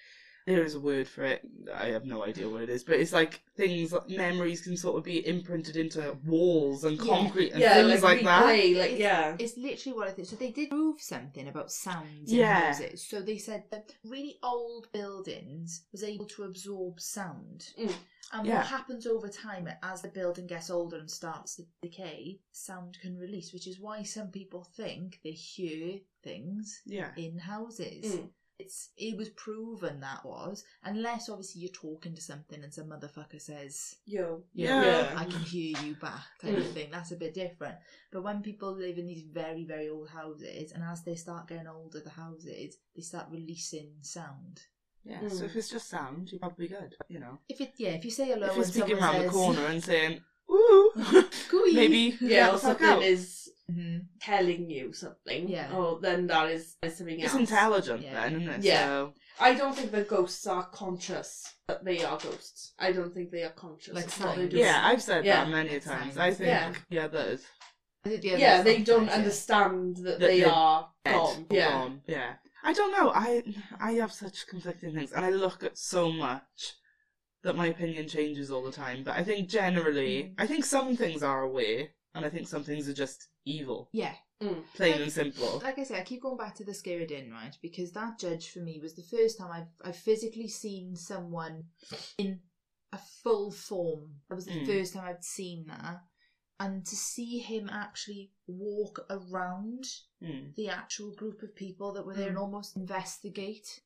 There 0.46 0.62
is 0.62 0.74
a 0.74 0.80
word 0.80 1.08
for 1.08 1.24
it. 1.24 1.40
I 1.74 1.86
have 1.86 2.04
no 2.04 2.22
idea 2.22 2.46
what 2.48 2.60
it 2.62 2.68
is, 2.68 2.84
but 2.84 2.96
it's 2.96 3.14
like 3.14 3.42
things 3.56 3.92
like 3.92 4.10
memories 4.10 4.60
can 4.60 4.76
sort 4.76 4.98
of 4.98 5.04
be 5.04 5.26
imprinted 5.26 5.76
into 5.76 6.18
walls 6.26 6.84
and 6.84 6.98
Yeah. 6.98 7.04
concrete 7.04 7.52
and 7.52 7.60
yeah, 7.62 7.74
things 7.74 8.02
like, 8.02 8.22
that. 8.24 8.44
replay, 8.44 8.76
like 8.76 8.90
It's- 8.92 9.00
yeah. 9.00 9.36
It's 9.38 9.56
literally 9.56 9.96
what 9.96 10.08
I 10.08 10.12
think. 10.12 10.28
So 10.28 10.36
they 10.36 10.50
did 10.50 10.68
prove 10.68 11.00
something 11.00 11.48
about 11.48 11.72
sounds 11.72 12.30
Yeah. 12.30 12.58
in 12.58 12.64
houses. 12.74 13.06
So 13.08 13.22
they 13.22 13.38
said 13.38 13.64
that 13.70 13.94
really 14.04 14.38
old 14.42 14.92
buildings 14.92 15.86
was 15.92 16.04
able 16.04 16.26
to 16.26 16.42
absorb 16.44 17.00
sound. 17.00 17.72
Mm. 17.78 17.94
And 18.32 18.46
Yeah. 18.46 18.56
what 18.58 18.66
happens 18.66 19.06
over 19.06 19.28
time 19.28 19.66
as 19.82 20.02
the 20.02 20.08
building 20.08 20.46
gets 20.46 20.68
older 20.68 20.98
and 20.98 21.10
starts 21.10 21.56
to 21.56 21.62
decay, 21.80 22.40
sound 22.52 22.98
can 23.00 23.16
release, 23.16 23.52
which 23.54 23.66
is 23.66 23.80
why 23.80 24.02
some 24.02 24.30
people 24.30 24.64
think 24.76 25.20
they 25.24 25.30
hear 25.32 26.00
things 26.22 26.82
Yeah. 26.84 27.12
in 27.16 27.38
houses. 27.38 28.16
Mm. 28.16 28.30
It's 28.58 28.90
it 28.96 29.16
was 29.16 29.30
proven 29.30 30.00
that 30.00 30.25
was 30.25 30.62
unless 30.84 31.28
obviously 31.28 31.62
you're 31.62 31.73
talking 31.73 32.14
to 32.14 32.20
something 32.23 32.62
and 32.62 32.73
some 32.73 32.87
motherfucker 32.88 33.40
says 33.40 33.96
Yo. 34.06 34.44
you 34.52 34.68
know, 34.68 34.80
Yeah. 34.80 35.12
I 35.16 35.25
can 35.25 35.40
hear 35.40 35.76
you 35.82 35.96
back 35.96 36.23
type 36.40 36.56
of 36.56 36.64
Mm. 36.64 36.73
thing. 36.75 36.90
That's 36.92 37.11
a 37.11 37.16
bit 37.16 37.34
different. 37.34 37.76
But 38.12 38.23
when 38.23 38.42
people 38.42 38.73
live 38.73 38.96
in 38.96 39.06
these 39.06 39.23
very, 39.25 39.64
very 39.64 39.88
old 39.88 40.08
houses, 40.11 40.70
and 40.70 40.84
as 40.84 41.02
they 41.02 41.16
start 41.16 41.49
getting 41.49 41.66
older, 41.66 42.00
the 42.00 42.11
houses, 42.11 42.76
they 42.94 43.02
start 43.02 43.26
releasing 43.30 43.90
sound. 44.02 44.61
Yeah, 45.04 45.26
so 45.28 45.42
Mm. 45.42 45.46
if 45.46 45.56
it's 45.56 45.68
just 45.70 45.88
sound, 45.88 46.30
you're 46.30 46.38
probably 46.38 46.68
good, 46.68 46.94
you 47.08 47.18
know. 47.18 47.40
If 47.49 47.61
it, 47.61 47.75
yeah, 47.76 47.90
if 47.90 48.04
you 48.04 48.11
say 48.12 48.28
hello 48.28 48.46
if 48.46 48.56
you're 48.56 48.64
speaking 48.64 48.99
around 48.99 49.14
says, 49.16 49.25
the 49.25 49.30
corner 49.30 49.66
and 49.66 49.82
saying, 49.84 50.25
"Ooh," 50.50 50.92
maybe 51.73 52.16
Yeah, 52.20 52.28
get 52.28 52.49
or 52.50 52.52
the 52.52 52.58
something 52.58 52.87
out. 52.87 53.02
is 53.02 53.43
Mhm. 53.71 54.06
telling 54.21 54.68
you 54.68 54.92
something. 54.92 55.49
Yeah. 55.49 55.71
Oh, 55.73 55.99
then 55.99 56.26
that 56.26 56.50
is, 56.50 56.76
is 56.83 56.97
something 56.99 57.18
It's 57.18 57.33
else. 57.33 57.40
intelligent 57.40 58.02
Yeah. 58.02 58.14
then, 58.14 58.42
isn't 58.42 58.54
it? 58.56 58.62
Yeah. 58.62 58.87
So, 58.87 59.14
I 59.40 59.54
don't 59.54 59.75
think 59.75 59.90
that 59.92 60.06
ghosts 60.09 60.47
are 60.47 60.66
conscious 60.66 61.50
that 61.68 61.83
they 61.85 62.04
are 62.04 62.18
ghosts. 62.18 62.75
I 62.78 62.92
don't 62.92 63.14
think 63.14 63.30
they 63.30 63.42
are 63.42 63.50
conscious 63.52 63.94
Like 63.94 64.06
of 64.06 64.21
what 64.21 64.37
they're 64.37 64.49
doing. 64.49 64.62
yeah, 64.64 64.83
I've 64.85 65.02
said 65.02 65.25
Yeah. 65.25 65.44
that 65.44 65.50
many 65.50 65.76
a 65.76 65.80
times. 65.80 66.14
Signs. 66.14 66.18
I 66.18 66.30
think, 66.35 66.49
Yeah. 66.49 66.75
yeah, 66.90 67.06
that 67.09 67.26
is. 67.28 67.47
I 68.04 68.11
think 68.11 68.21
the 68.23 68.30
other 68.33 68.38
yeah, 68.38 68.62
they 68.62 68.83
don't 68.83 69.06
yeah. 69.06 69.14
understand 69.14 69.97
that, 69.97 70.18
That 70.18 70.21
they 70.21 70.40
they're 70.40 70.49
dead 71.04 71.14
gone. 71.14 71.47
Yeah. 71.50 71.71
gone. 71.71 72.02
yeah. 72.06 72.35
I 72.62 72.73
don't 72.75 72.92
know. 72.92 73.11
I 73.14 73.42
I 73.80 73.92
have 73.92 74.12
such 74.12 74.47
conflicting 74.47 74.94
things, 74.94 75.12
and 75.12 75.25
I 75.25 75.30
look 75.30 75.62
at 75.62 75.78
so 75.78 76.12
much 76.12 76.75
that 77.42 77.56
my 77.56 77.66
opinion 77.68 78.09
changes 78.09 78.50
all 78.50 78.62
the 78.62 78.73
time. 78.73 79.04
But 79.04 79.16
I 79.16 79.25
think 79.25 79.49
generally, 79.49 80.25
Mm. 80.25 80.35
I 80.38 80.47
think 80.47 80.64
some 80.66 80.97
things 80.97 81.23
are 81.23 81.42
away, 81.42 81.92
and 82.14 82.25
I 82.25 82.30
think 82.30 82.47
some 82.49 82.62
things 82.64 82.88
are 82.88 82.92
just 82.94 83.28
evil, 83.44 83.88
Yeah, 83.92 84.14
plain 84.40 84.92
Like- 84.92 85.00
and 85.00 85.12
simple. 85.12 85.59
like 85.61 85.78
I 85.78 85.85
say, 85.85 85.99
I 85.99 86.04
keep 86.04 86.23
going 86.23 86.37
back 86.37 86.54
to 86.56 86.64
the 86.64 86.73
Skirrid 86.73 87.11
Inn, 87.11 87.30
right? 87.30 87.56
Because 87.62 87.92
that 87.92 88.18
judge 88.18 88.50
for 88.50 88.61
me 88.61 88.78
was 88.80 88.94
the 88.94 89.02
first 89.02 89.38
time 89.38 89.50
I've 89.50 89.68
I've 89.88 89.97
physically 89.97 90.49
seen 90.49 90.97
someone 90.97 91.71
in 92.18 92.40
a 92.92 92.99
full 92.99 93.50
form. 93.50 94.21
That 94.28 94.37
was 94.37 94.47
the 94.47 94.52
Mm. 94.61 94.66
first 94.66 94.92
time 94.94 95.04
I'd 95.04 95.25
seen 95.25 95.66
that, 95.66 96.02
and 96.61 96.87
to 96.87 96.97
see 96.97 97.38
him 97.40 97.68
actually 97.68 98.33
walk 98.47 99.04
around 99.11 99.85
Mm. 100.23 100.54
the 100.54 100.68
actual 100.68 101.12
group 101.14 101.42
of 101.42 101.54
people 101.54 101.92
that 101.92 102.06
were 102.06 102.14
there 102.14 102.28
and 102.28 102.37
Mm. 102.38 102.42
almost 102.42 102.76
investigate. 102.76 103.83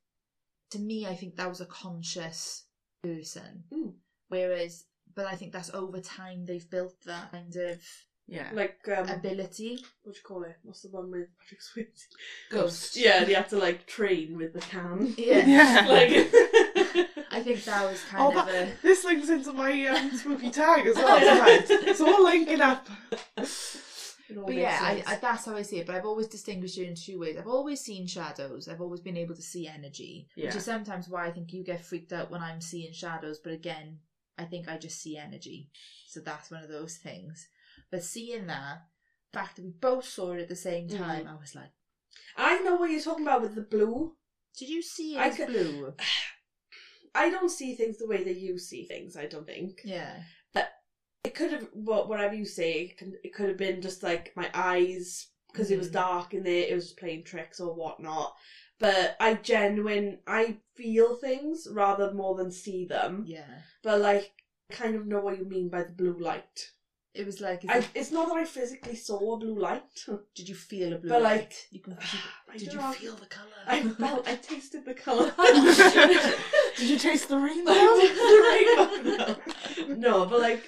To 0.71 0.79
me, 0.79 1.07
I 1.07 1.17
think 1.17 1.37
that 1.37 1.49
was 1.49 1.61
a 1.63 1.67
conscious 1.67 2.67
person. 3.03 3.65
Mm. 3.73 3.95
Whereas, 4.29 4.85
but 5.15 5.25
I 5.27 5.35
think 5.37 5.53
that's 5.53 5.71
over 5.71 6.01
time 6.01 6.45
they've 6.45 6.69
built 6.69 7.01
that 7.05 7.31
kind 7.31 7.57
of 7.57 7.83
Yeah. 8.31 8.51
Like 8.53 8.79
um, 8.95 9.09
ability. 9.09 9.79
what 10.03 10.13
do 10.13 10.19
you 10.19 10.23
call 10.23 10.43
it? 10.45 10.57
What's 10.63 10.83
the 10.83 10.91
one 10.91 11.11
with 11.11 11.29
Patrick 11.41 11.61
Swayze? 11.63 12.03
Ghost. 12.51 12.97
Yeah, 13.05 13.25
they 13.25 13.33
have 13.33 13.49
to 13.49 13.57
like 13.59 13.87
train 13.87 14.37
with 14.37 14.53
the 14.53 14.61
can. 14.61 15.15
Yeah. 15.17 15.47
Yeah. 15.57 15.87
like 15.89 16.11
I 17.31 17.41
think 17.43 17.65
that 17.65 17.91
was 17.91 18.03
kind 18.05 18.23
Oh, 18.23 18.29
of 18.29 18.35
but 18.35 18.49
a. 18.55 18.73
this 18.83 19.05
links 19.05 19.29
into 19.31 19.53
my 19.53 19.87
um, 19.87 20.11
spooky 20.17 20.51
tag 20.51 20.87
as 20.87 20.97
well 20.97 21.19
tonight. 21.21 21.67
It's 21.89 22.01
all 22.01 22.23
linking 22.25 22.61
up. 22.61 22.87
It 24.31 24.37
all 24.37 24.45
But 24.47 24.55
yeah, 24.57 24.79
I. 24.83 25.03
I, 25.07 25.17
that's 25.17 25.47
how 25.47 25.57
I 25.57 25.63
see 25.63 25.79
it. 25.79 25.87
But 25.87 25.97
I've 25.97 26.05
always 26.05 26.27
distinguished 26.29 26.77
it 26.79 26.87
in 26.87 26.95
two 26.95 27.19
ways. 27.19 27.37
I've 27.39 27.47
always 27.47 27.81
seen 27.81 28.07
shadows. 28.07 28.69
I've 28.69 28.81
always 28.83 29.01
been 29.01 29.17
able 29.17 29.35
to 29.37 29.43
see 29.43 29.67
energy, 29.67 30.29
Yeah. 30.37 30.47
which 30.47 30.57
is 30.57 30.65
sometimes 30.65 31.09
why 31.09 31.27
I 31.27 31.31
think 31.31 31.53
you 31.53 31.65
get 31.65 31.85
freaked 31.85 32.13
out 32.13 32.31
when 32.31 32.43
I'm 32.43 32.61
seeing 32.61 32.93
shadows. 32.93 33.39
But 33.43 33.53
again, 33.55 34.01
I 34.37 34.45
think 34.45 34.69
I 34.69 34.77
just 34.77 35.01
see 35.01 35.17
energy. 35.17 35.71
So 36.09 36.21
that's 36.21 36.51
one 36.51 36.63
of 36.63 36.69
those 36.69 36.97
things. 37.03 37.47
But 37.91 38.03
seeing 38.05 38.47
that, 38.47 38.83
the 39.33 39.39
fact 39.39 39.57
that 39.57 39.65
we 39.65 39.71
both 39.71 40.05
saw 40.07 40.33
it 40.33 40.41
at 40.41 40.49
the 40.49 40.57
same 40.57 40.89
Mm. 40.89 40.97
time, 40.99 41.27
I 41.27 41.37
was 41.37 41.55
like, 41.55 41.71
I 42.37 42.59
know 42.61 42.77
what 42.77 42.91
you're 42.91 43.01
talking 43.01 43.25
about 43.25 43.41
with 43.41 43.55
the 43.55 43.63
blue. 43.63 44.17
"Did 44.57 44.69
you 44.69 44.83
see 44.83 45.15
it 45.17 45.21
I 45.21 45.27
as 45.29 45.37
ca- 45.37 45.47
blue?" 45.47 45.95
I 47.15 47.31
don't 47.31 47.51
see 47.51 47.75
things 47.75 47.99
the 47.99 48.07
way 48.07 48.23
that 48.23 48.37
you 48.37 48.59
see 48.59 48.85
things. 48.85 49.17
I 49.17 49.27
don't 49.27 49.47
think 49.47 49.81
Yeah, 49.85 50.23
But 50.53 50.71
it 51.25 51.35
could 51.35 51.51
have. 51.53 51.69
Well, 51.73 52.07
whatever 52.07 52.35
you 52.35 52.45
say, 52.45 52.83
it, 52.83 52.97
can, 52.97 53.15
it 53.25 53.33
could 53.33 53.49
have 53.49 53.57
been 53.57 53.81
just 53.81 54.03
like 54.03 54.33
my 54.37 54.51
eyes 54.55 55.27
because 55.51 55.71
it 55.71 55.79
was 55.79 55.89
Mm. 55.89 55.93
dark 55.93 56.35
in 56.35 56.43
there. 56.45 56.67
It 56.69 56.75
was 56.75 56.85
just 56.87 56.99
playing 56.99 57.25
tricks 57.25 57.59
or 57.61 57.73
whatnot. 57.75 58.35
But 58.79 59.17
I 59.19 59.35
genuine, 59.35 60.21
I 60.27 60.59
feel 60.77 61.17
things 61.17 61.67
rather 61.71 62.13
more 62.13 62.37
than 62.37 62.51
see 62.53 62.85
them. 62.85 63.25
yeah. 63.27 63.63
But 63.83 64.01
like, 64.01 64.31
kind 64.71 64.95
of 64.95 65.07
know 65.07 65.21
what 65.21 65.37
you 65.37 65.45
mean 65.45 65.69
by 65.71 65.83
the 65.83 65.93
blue 65.93 66.19
light. 66.19 66.71
It 67.19 67.27
was 67.27 67.41
like, 67.41 67.61
I, 67.69 67.79
it- 67.79 67.89
it's 67.95 68.13
not 68.13 68.29
that 68.29 68.37
I 68.37 68.45
physically 68.45 68.95
saw 68.95 69.35
a 69.35 69.39
blue 69.39 69.59
light. 69.59 69.83
did 70.37 70.49
you 70.49 70.55
feel 70.55 70.93
a 70.93 70.99
blue 70.99 71.11
but, 71.11 71.23
light? 71.23 71.41
like, 71.41 71.53
you 71.71 71.81
can, 71.81 71.97
I 72.53 72.57
did 72.57 72.67
don't 72.71 72.75
you 72.77 72.81
know. 72.81 72.93
feel 72.93 73.15
the 73.17 73.27
color? 73.27 73.61
I 73.67 73.81
felt, 73.83 74.29
I 74.29 74.37
tasted 74.37 74.85
the 74.85 74.95
colour. 74.95 75.33
Did 76.79 76.89
you 76.91 76.99
taste 76.99 77.29
the 77.29 77.37
rainbow? 77.39 77.73
no. 79.03 79.37
no, 79.97 80.27
but 80.27 80.41
like 80.41 80.63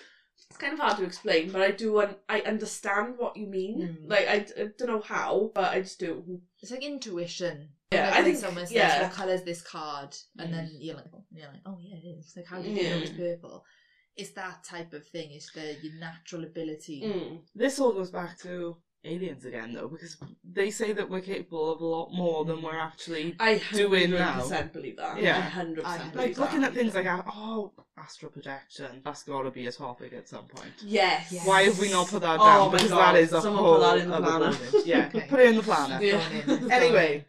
it's 0.48 0.58
kind 0.58 0.72
of 0.72 0.78
hard 0.80 0.96
to 0.98 1.04
explain. 1.04 1.50
But 1.52 1.62
I 1.62 1.70
do, 1.70 2.00
un- 2.00 2.16
I 2.28 2.40
understand 2.40 3.14
what 3.16 3.36
you 3.36 3.46
mean. 3.46 3.96
Mm. 4.02 4.10
Like 4.10 4.28
I 4.28 4.38
don't 4.76 4.88
know 4.88 5.00
how, 5.00 5.50
but 5.54 5.72
I 5.72 5.80
just 5.80 5.98
do. 6.00 6.40
It's 6.60 6.70
like 6.72 6.82
intuition. 6.84 7.68
Yeah, 7.92 8.10
Like 8.10 8.18
I 8.18 8.22
think- 8.24 8.38
someone 8.38 8.66
says, 8.66 8.72
yeah. 8.74 9.02
"What 9.02 9.12
color 9.12 9.32
is 9.34 9.42
this 9.44 9.62
card?" 9.62 10.16
and 10.38 10.48
Mm. 10.48 10.52
then 10.52 10.70
you're 10.80 10.96
like, 10.96 11.06
oh, 11.14 11.24
you're 11.32 11.46
like, 11.48 11.62
"Oh 11.66 11.78
yeah, 11.80 11.96
it 11.96 12.06
is." 12.18 12.32
Like, 12.36 12.46
how 12.46 12.60
do 12.60 12.68
you 12.68 12.74
know 12.82 12.96
it 12.96 13.00
was 13.02 13.10
purple? 13.10 13.64
It's 14.16 14.30
that 14.32 14.64
type 14.64 14.92
of 14.92 15.06
thing. 15.06 15.30
It's 15.32 15.50
the 15.52 15.76
your 15.82 15.94
natural 15.94 16.44
ability. 16.44 17.02
Mm. 17.04 17.38
This 17.54 17.78
all 17.78 17.92
goes 17.92 18.10
back 18.10 18.38
to 18.40 18.76
aliens 19.02 19.46
again, 19.46 19.72
though, 19.72 19.88
because 19.88 20.18
they 20.44 20.70
say 20.70 20.92
that 20.92 21.08
we're 21.08 21.22
capable 21.22 21.72
of 21.72 21.80
a 21.80 21.86
lot 21.86 22.10
more 22.12 22.44
than 22.44 22.60
we're 22.60 22.78
actually. 22.78 23.34
I 23.40 23.60
Doing 23.72 24.10
hundred 24.10 24.18
now. 24.18 24.40
percent 24.40 24.72
believe 24.74 24.96
that. 24.98 25.22
Yeah. 25.22 25.38
I 25.38 25.40
hundred 25.40 25.84
I 25.86 25.92
percent 25.96 26.12
believe 26.12 26.16
Like 26.28 26.34
believe 26.36 26.38
looking 26.38 26.60
that. 26.60 26.70
at 26.72 26.74
things 26.74 26.94
like 26.94 27.06
oh, 27.34 27.72
astral 27.96 28.30
projection. 28.30 29.00
That's 29.04 29.22
got 29.22 29.42
to 29.42 29.50
be 29.50 29.66
a 29.68 29.72
topic 29.72 30.12
at 30.12 30.28
some 30.28 30.44
point. 30.48 30.72
Yes. 30.84 31.32
Yes. 31.32 31.46
Why 31.46 31.62
have 31.62 31.78
we 31.78 31.90
not 31.90 32.08
put 32.08 32.20
that 32.22 32.38
Oh 32.40 32.44
down? 32.44 32.66
my 32.66 32.72
because 32.76 32.90
God, 32.90 33.14
that 33.14 33.20
is 33.20 33.32
a 33.32 33.40
someone 33.40 33.62
whole 33.64 33.74
put 33.76 33.80
that 33.82 33.98
in 34.00 34.08
the 34.10 34.16
other 34.16 34.26
planner. 34.52 34.56
Yeah, 34.84 35.06
Okay. 35.14 35.26
put 35.30 35.40
it 35.40 35.48
in 35.50 35.56
the 35.56 35.62
planner. 35.62 36.04
Yeah. 36.04 36.12
Going 36.12 36.32
in, 36.32 36.38
it's 36.38 36.46
going 36.60 36.70
Anyway, 36.72 37.14
in. 37.14 37.24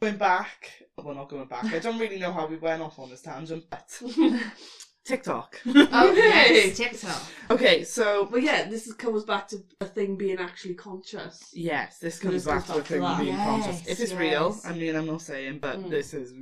going 0.00 0.16
back. 0.18 0.70
Well, 0.96 1.14
not 1.14 1.28
going 1.28 1.46
back. 1.46 1.64
I 1.66 1.78
don't 1.78 1.98
really 1.98 2.18
know 2.18 2.32
how 2.32 2.46
we 2.46 2.56
went 2.56 2.80
off 2.80 2.98
on 2.98 3.10
this 3.10 3.20
tangent, 3.20 3.64
but 3.68 4.00
TikTok. 5.06 5.60
Oh 5.66 6.10
Okay. 6.10 6.66
yes, 6.68 6.76
TikTok. 6.76 7.22
okay, 7.50 7.84
so 7.84 8.26
But 8.30 8.42
yeah, 8.42 8.68
this 8.68 8.86
is, 8.86 8.94
comes 8.94 9.24
back 9.24 9.48
to 9.48 9.62
a 9.80 9.84
thing 9.86 10.16
being 10.16 10.38
actually 10.38 10.74
conscious. 10.74 11.50
yes, 11.54 11.98
this 11.98 12.14
This 12.14 12.22
comes 12.22 12.34
goes 12.34 12.46
back 12.46 12.66
to 12.66 12.72
a 12.72 12.76
back 12.76 12.84
to 12.86 12.92
thing 12.92 13.02
that. 13.02 13.20
being 13.20 13.36
conscious. 13.36 13.82
Yes, 13.86 13.88
If 13.88 14.00
it's 14.00 14.12
real, 14.14 14.50
yes. 14.54 14.66
I 14.66 14.72
mean, 14.72 14.96
I'm 14.96 15.06
not 15.06 15.22
saying, 15.22 15.58
but 15.60 15.78
Mm. 15.78 15.90
this 15.90 16.12
is. 16.14 16.32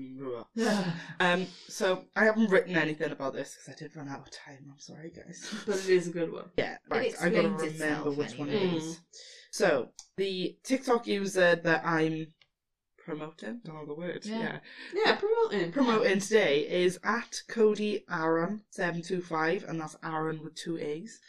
Um, 1.20 1.46
so 1.68 2.04
I 2.16 2.24
haven't 2.24 2.50
written 2.50 2.76
anything 2.76 3.10
about 3.12 3.34
this 3.34 3.54
because 3.54 3.74
I 3.74 3.78
did 3.78 3.96
run 3.96 4.08
out 4.08 4.20
of 4.26 4.30
time. 4.30 4.64
I'm 4.72 4.78
sorry, 4.78 5.10
guys. 5.14 5.52
But 5.66 5.76
it 5.76 5.88
is 5.88 6.08
a 6.08 6.10
good 6.12 6.32
one. 6.32 6.46
Yeah, 6.56 6.76
right. 6.90 7.14
I 7.20 7.28
gotta 7.28 7.48
explains 7.48 7.62
remember 7.62 7.64
itself 7.64 8.16
which 8.16 8.38
one 8.38 8.48
it 8.50 8.62
anyway. 8.62 8.76
is. 8.78 9.00
So 9.50 9.90
the 10.16 10.56
TikTok 10.64 11.06
user 11.06 11.54
that 11.56 11.84
I'm 11.86 12.26
promoting, 13.04 13.60
don't 13.64 13.74
know 13.76 13.86
the 13.86 13.94
word. 13.94 14.20
Yeah. 14.24 14.38
Yeah, 14.38 14.58
Yeah, 15.04 15.16
promoting. 15.16 15.72
promoting 15.72 16.20
today 16.20 16.60
is 16.68 16.98
at 17.04 17.40
Cody 17.48 18.04
Aaron 18.10 18.62
seven 18.70 19.02
two 19.02 19.20
five, 19.20 19.64
and 19.68 19.80
that's 19.80 19.96
Aaron 20.04 20.42
with 20.42 20.54
two 20.54 20.78
A's. 20.78 21.20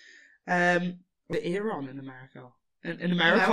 Um, 0.47 0.99
the 1.29 1.43
Aaron 1.45 1.87
in 1.89 1.99
America. 1.99 2.47
In, 2.83 2.99
in 2.99 3.11
America. 3.11 3.49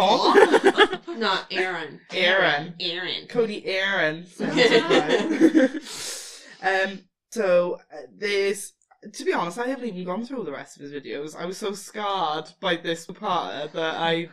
Not 1.09 1.47
Aaron. 1.51 2.01
Aaron. 2.13 2.75
Aaron. 2.81 3.27
Cody 3.29 3.65
Aaron. 3.67 4.27
725. 4.27 6.45
um, 6.63 7.01
so 7.31 7.79
uh, 7.93 7.97
there's, 8.15 8.75
to 9.11 9.25
be 9.25 9.33
honest, 9.33 9.59
I 9.59 9.69
haven't 9.69 9.87
even 9.89 10.05
gone 10.05 10.27
through 10.27 10.37
all 10.39 10.45
the 10.45 10.53
rest 10.53 10.77
of 10.77 10.83
his 10.83 10.93
videos. 10.93 11.35
I 11.35 11.47
was 11.47 11.57
so 11.57 11.73
scarred 11.73 12.51
by 12.61 12.77
this 12.77 13.07
part 13.07 13.73
that 13.73 13.95
I. 13.97 14.29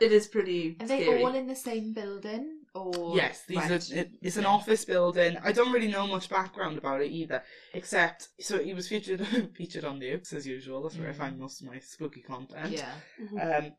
It 0.00 0.12
is 0.12 0.28
pretty 0.28 0.76
Are 0.80 0.86
they 0.86 1.02
scary. 1.02 1.24
all 1.24 1.34
in 1.34 1.48
the 1.48 1.56
same 1.56 1.92
building? 1.92 2.59
Or 2.74 3.16
Yes, 3.16 3.44
these 3.46 3.56
Right. 3.56 3.70
are. 3.70 3.98
It, 3.98 4.10
it's 4.22 4.36
an 4.36 4.46
office 4.46 4.84
building. 4.84 5.36
I 5.42 5.50
don't 5.50 5.72
really 5.72 5.90
know 5.90 6.06
much 6.06 6.28
background 6.28 6.78
about 6.78 7.00
it 7.02 7.10
either, 7.10 7.42
except 7.74 8.28
so 8.40 8.62
he 8.62 8.74
was 8.74 8.88
featured 8.88 9.26
featured 9.56 9.84
on 9.84 9.98
Nukes 9.98 10.32
as 10.32 10.46
usual. 10.46 10.82
That's 10.82 10.96
where 10.96 11.08
I 11.08 11.12
Mm. 11.12 11.16
find 11.16 11.38
most 11.38 11.60
of 11.62 11.66
my 11.66 11.80
spooky 11.80 12.22
content. 12.22 12.72
Yeah. 12.72 12.94
Um, 13.40 13.72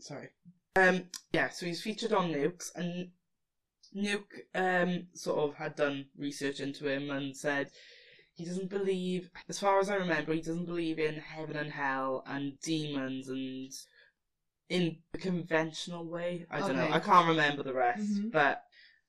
sorry. 0.00 0.28
Um, 0.76 1.08
yeah, 1.32 1.48
so 1.48 1.64
he's 1.64 1.80
featured 1.82 2.12
on 2.12 2.30
Nukes, 2.30 2.70
and 2.74 3.10
Nuke 3.94 4.42
um 4.54 5.06
sort 5.14 5.38
of 5.38 5.56
had 5.56 5.74
done 5.76 6.06
research 6.18 6.60
into 6.60 6.86
him 6.86 7.10
and 7.10 7.34
said 7.34 7.70
he 8.34 8.44
doesn't 8.44 8.68
believe, 8.68 9.30
as 9.48 9.58
far 9.58 9.78
as 9.80 9.88
I 9.88 9.94
remember, 9.94 10.34
he 10.34 10.42
doesn't 10.42 10.66
believe 10.66 10.98
in 10.98 11.14
heaven 11.14 11.56
and 11.56 11.72
hell 11.72 12.22
and 12.26 12.60
demons 12.60 13.28
and 13.28 13.72
in 14.68 14.98
the 15.12 15.18
conventional 15.18 16.04
way. 16.06 16.46
I 16.50 16.60
don't 16.60 16.76
know. 16.76 16.90
I 16.90 16.98
can't 16.98 17.28
remember 17.28 17.62
the 17.62 17.72
rest, 17.74 18.14
Mhm. 18.22 18.32
but 18.32 18.64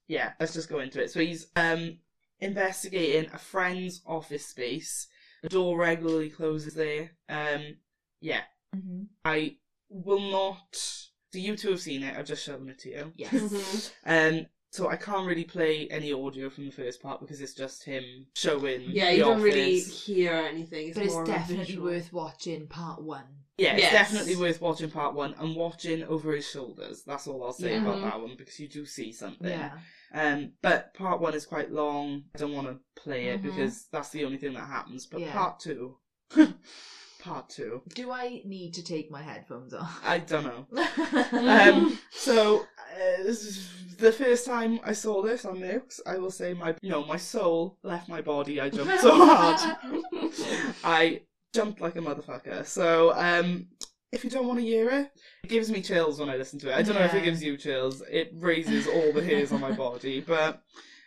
yeah, 0.07 0.33
let's 0.39 0.53
just 0.53 0.69
go 0.69 0.79
into 0.79 1.01
it. 1.01 1.11
So 1.11 1.19
he's 1.19 1.47
um 1.55 1.99
investigating 2.39 3.31
a 3.33 3.37
friend's 3.37 4.01
office 4.05 4.45
space. 4.45 5.07
The 5.43 5.49
door 5.49 5.77
regularly 5.77 6.29
closes 6.29 6.73
there. 6.73 7.11
Um, 7.29 7.77
yeah, 8.21 8.41
hmm 8.73 9.03
I 9.25 9.57
will 9.89 10.19
not. 10.31 10.75
So 10.75 11.39
you 11.39 11.55
two 11.57 11.71
have 11.71 11.81
seen 11.81 12.03
it. 12.03 12.15
I've 12.17 12.25
just 12.25 12.43
shown 12.43 12.69
it 12.69 12.79
to 12.79 12.89
you. 12.89 13.13
Yes. 13.15 13.33
Mhm. 14.05 14.39
Um, 14.39 14.45
so 14.71 14.89
I 14.89 14.95
can't 14.97 15.25
really 15.27 15.43
play 15.45 15.87
any 15.89 16.11
audio 16.13 16.49
from 16.49 16.65
the 16.65 16.71
first 16.71 17.01
part 17.01 17.19
because 17.21 17.41
it's 17.41 17.53
just 17.53 17.83
him 17.83 18.27
showing. 18.35 18.81
Yeah, 18.91 19.09
the 19.11 19.17
you 19.17 19.23
don't 19.23 19.37
office. 19.39 19.43
really 19.43 19.79
hear 19.79 20.33
anything. 20.33 20.87
It's 20.89 20.97
But 20.97 21.05
it's 21.05 21.13
more 21.13 21.21
of 21.23 21.27
definitely 21.27 21.65
visual. 21.65 21.85
worth 21.85 22.13
watching 22.13 22.67
part 22.67 23.01
one. 23.01 23.25
Yeah, 23.57 23.73
it's 23.73 23.83
Yes. 23.83 23.91
definitely 23.91 24.35
worth 24.35 24.61
watching 24.61 24.91
part 24.91 25.15
one 25.15 25.33
and 25.39 25.55
watching 25.55 26.03
over 26.03 26.31
his 26.33 26.47
shoulders. 26.47 27.03
That's 27.03 27.25
all 27.27 27.43
I'll 27.43 27.53
say 27.53 27.71
Yeah. 27.73 27.81
about 27.81 27.97
Mhm. 27.97 28.01
that 28.03 28.21
one 28.21 28.35
because 28.37 28.59
you 28.59 28.67
do 28.67 28.85
see 28.85 29.11
something. 29.11 29.49
Yeah. 29.49 29.79
Um, 30.13 30.53
but 30.61 30.93
part 30.93 31.19
one 31.19 31.33
is 31.33 31.45
quite 31.45 31.71
long. 31.71 32.25
I 32.35 32.37
don't 32.37 32.53
want 32.53 32.67
to 32.67 32.79
play 33.01 33.27
it 33.29 33.39
Mhm. 33.39 33.43
because 33.43 33.87
that's 33.91 34.09
the 34.09 34.25
only 34.25 34.37
thing 34.37 34.53
that 34.53 34.67
happens. 34.67 35.07
But 35.07 35.21
Yeah. 35.21 35.33
part 35.33 35.59
two, 35.59 35.97
part 37.19 37.49
two, 37.49 37.81
Do 37.95 38.11
I 38.11 38.41
need 38.45 38.73
to 38.75 38.83
take 38.83 39.09
my 39.09 39.23
headphones 39.23 39.73
off? 39.73 40.01
I 40.05 40.19
don't 40.19 40.43
know. 40.45 40.67
Mm-hmm. 40.71 41.47
Um, 41.89 41.99
so 42.11 42.59
uh, 42.61 43.23
this 43.23 43.43
is 43.43 43.69
the 43.97 44.11
first 44.11 44.45
time 44.45 44.79
I 44.83 44.93
saw 44.93 45.23
this 45.23 45.45
on 45.45 45.57
Nukes, 45.57 45.99
I 46.05 46.17
will 46.19 46.29
say 46.31 46.53
my 46.53 46.75
you 46.81 46.91
know 46.91 47.03
my 47.05 47.17
soul 47.17 47.79
left 47.81 48.07
my 48.07 48.21
body. 48.21 48.61
I 48.61 48.69
jumped 48.69 48.99
so 49.01 49.11
hard. 49.15 49.77
I 50.83 51.21
jumped 51.57 51.81
like 51.81 51.95
a 51.95 51.99
motherfucker. 51.99 52.65
So 52.65 53.13
um, 53.15 53.67
if 54.11 54.23
you 54.23 54.29
don't 54.29 54.47
want 54.47 54.59
to 54.59 54.65
hear 54.65 54.89
it, 54.89 55.09
it 55.43 55.49
gives 55.49 55.69
me 55.71 55.81
chills 55.81 56.19
when 56.19 56.29
I 56.29 56.37
listen 56.37 56.59
to 56.59 56.69
it. 56.71 56.75
I 56.75 56.81
don't 56.83 56.95
know 56.95 57.03
if 57.03 57.13
it 57.13 57.23
gives 57.23 57.43
you 57.43 57.57
chills. 57.57 58.01
It 58.09 58.31
raises 58.35 58.87
all 58.87 59.11
the 59.11 59.23
hairs 59.23 59.51
on 59.51 59.59
my 59.59 59.71
body, 59.85 60.21
but 60.21 60.61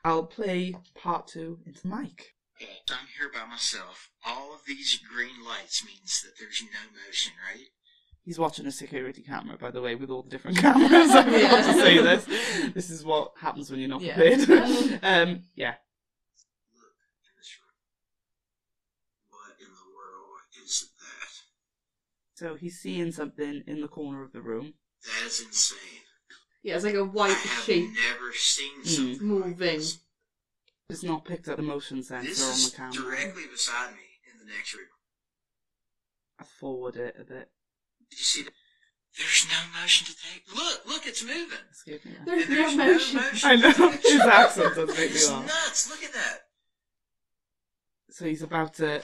I'll 0.04 0.24
play 0.26 0.74
part 0.94 1.28
two 1.28 1.58
into 1.66 1.82
the 1.82 1.88
mic. 1.88 2.34
I'm 2.90 3.06
here 3.18 3.30
by 3.32 3.48
myself. 3.48 4.10
All 4.26 4.52
of 4.52 4.60
these 4.66 4.98
green 5.10 5.42
lights 5.46 5.84
means 5.84 6.20
that 6.22 6.32
there's 6.38 6.62
no 6.62 7.00
motion, 7.06 7.32
right? 7.54 7.66
He's 8.22 8.38
watching 8.38 8.66
a 8.66 8.70
security 8.72 9.22
camera, 9.22 9.56
by 9.56 9.70
the 9.70 9.80
way, 9.80 9.94
with 9.94 10.10
all 10.10 10.22
the 10.22 10.28
different 10.30 10.58
cameras. 10.64 11.10
I 11.10 11.22
forgot 11.24 11.40
Yeah. 11.40 11.72
to 11.72 11.80
say 11.80 11.98
this. 12.02 12.72
This 12.74 12.90
is 12.90 13.02
what 13.04 13.32
happens 13.40 13.70
when 13.70 13.80
you're 13.80 13.88
not 13.88 14.02
Yeah. 14.02 14.14
prepared. 14.16 14.50
um, 15.02 15.44
yeah. 15.54 15.74
Look 16.76 16.92
in 17.24 17.32
this 17.38 17.50
room. 17.62 17.72
What 19.30 19.56
in 19.58 19.72
the 19.72 19.88
world 19.96 20.40
is 20.62 20.90
that? 21.00 21.32
So 22.40 22.54
he's 22.54 22.80
seeing 22.80 23.12
something 23.12 23.62
in 23.66 23.82
the 23.82 23.88
corner 23.88 24.22
of 24.22 24.32
the 24.32 24.40
room. 24.40 24.72
That 25.04 25.26
is 25.26 25.42
insane. 25.42 25.78
Yeah, 26.62 26.76
it's 26.76 26.86
like 26.86 26.94
a 26.94 27.04
white 27.04 27.34
have 27.36 27.64
shape. 27.64 27.90
never 27.92 28.32
seen 28.32 28.80
Mm. 28.82 28.86
something 28.86 29.40
like 29.40 29.48
Moving. 29.50 29.78
this. 29.78 29.98
It's 30.88 31.02
not 31.02 31.26
picked 31.26 31.48
up 31.48 31.56
the 31.58 31.62
motion 31.62 32.02
sensor 32.02 32.26
This 32.30 32.40
on 32.42 32.70
the 32.70 32.76
camera. 32.94 33.10
directly 33.10 33.46
beside 33.46 33.92
me 33.94 34.00
in 34.32 34.38
the 34.38 34.46
next 34.50 34.72
room. 34.72 34.88
I 36.38 36.44
forward 36.44 36.96
it 36.96 37.14
a 37.20 37.24
bit. 37.24 37.52
Did 38.08 38.18
you 38.18 38.24
see 38.24 38.42
that? 38.44 38.54
There's 39.18 39.46
no 39.50 39.78
motion 39.82 40.06
to 40.06 40.14
take. 40.16 40.54
Look, 40.56 40.86
look, 40.86 41.06
it's 41.06 41.22
moving. 41.22 41.58
Excuse 41.68 42.02
me. 42.06 42.12
There's 42.24 42.46
there's 42.46 42.74
no 42.74 42.84
no 42.86 42.92
motion. 42.94 43.16
motion. 43.16 43.50
I 43.50 43.56
know. 43.56 43.72
to 43.72 43.90
take. 43.90 44.02
His 44.02 44.20
accent 44.22 44.74
does 44.76 44.88
make 44.88 44.96
me 44.98 45.04
It's 45.16 45.28
laugh. 45.28 45.46
nuts. 45.46 45.90
Look 45.90 46.02
at 46.04 46.14
that. 46.14 46.38
So 48.08 48.24
he's 48.24 48.42
about 48.42 48.72
to 48.76 49.02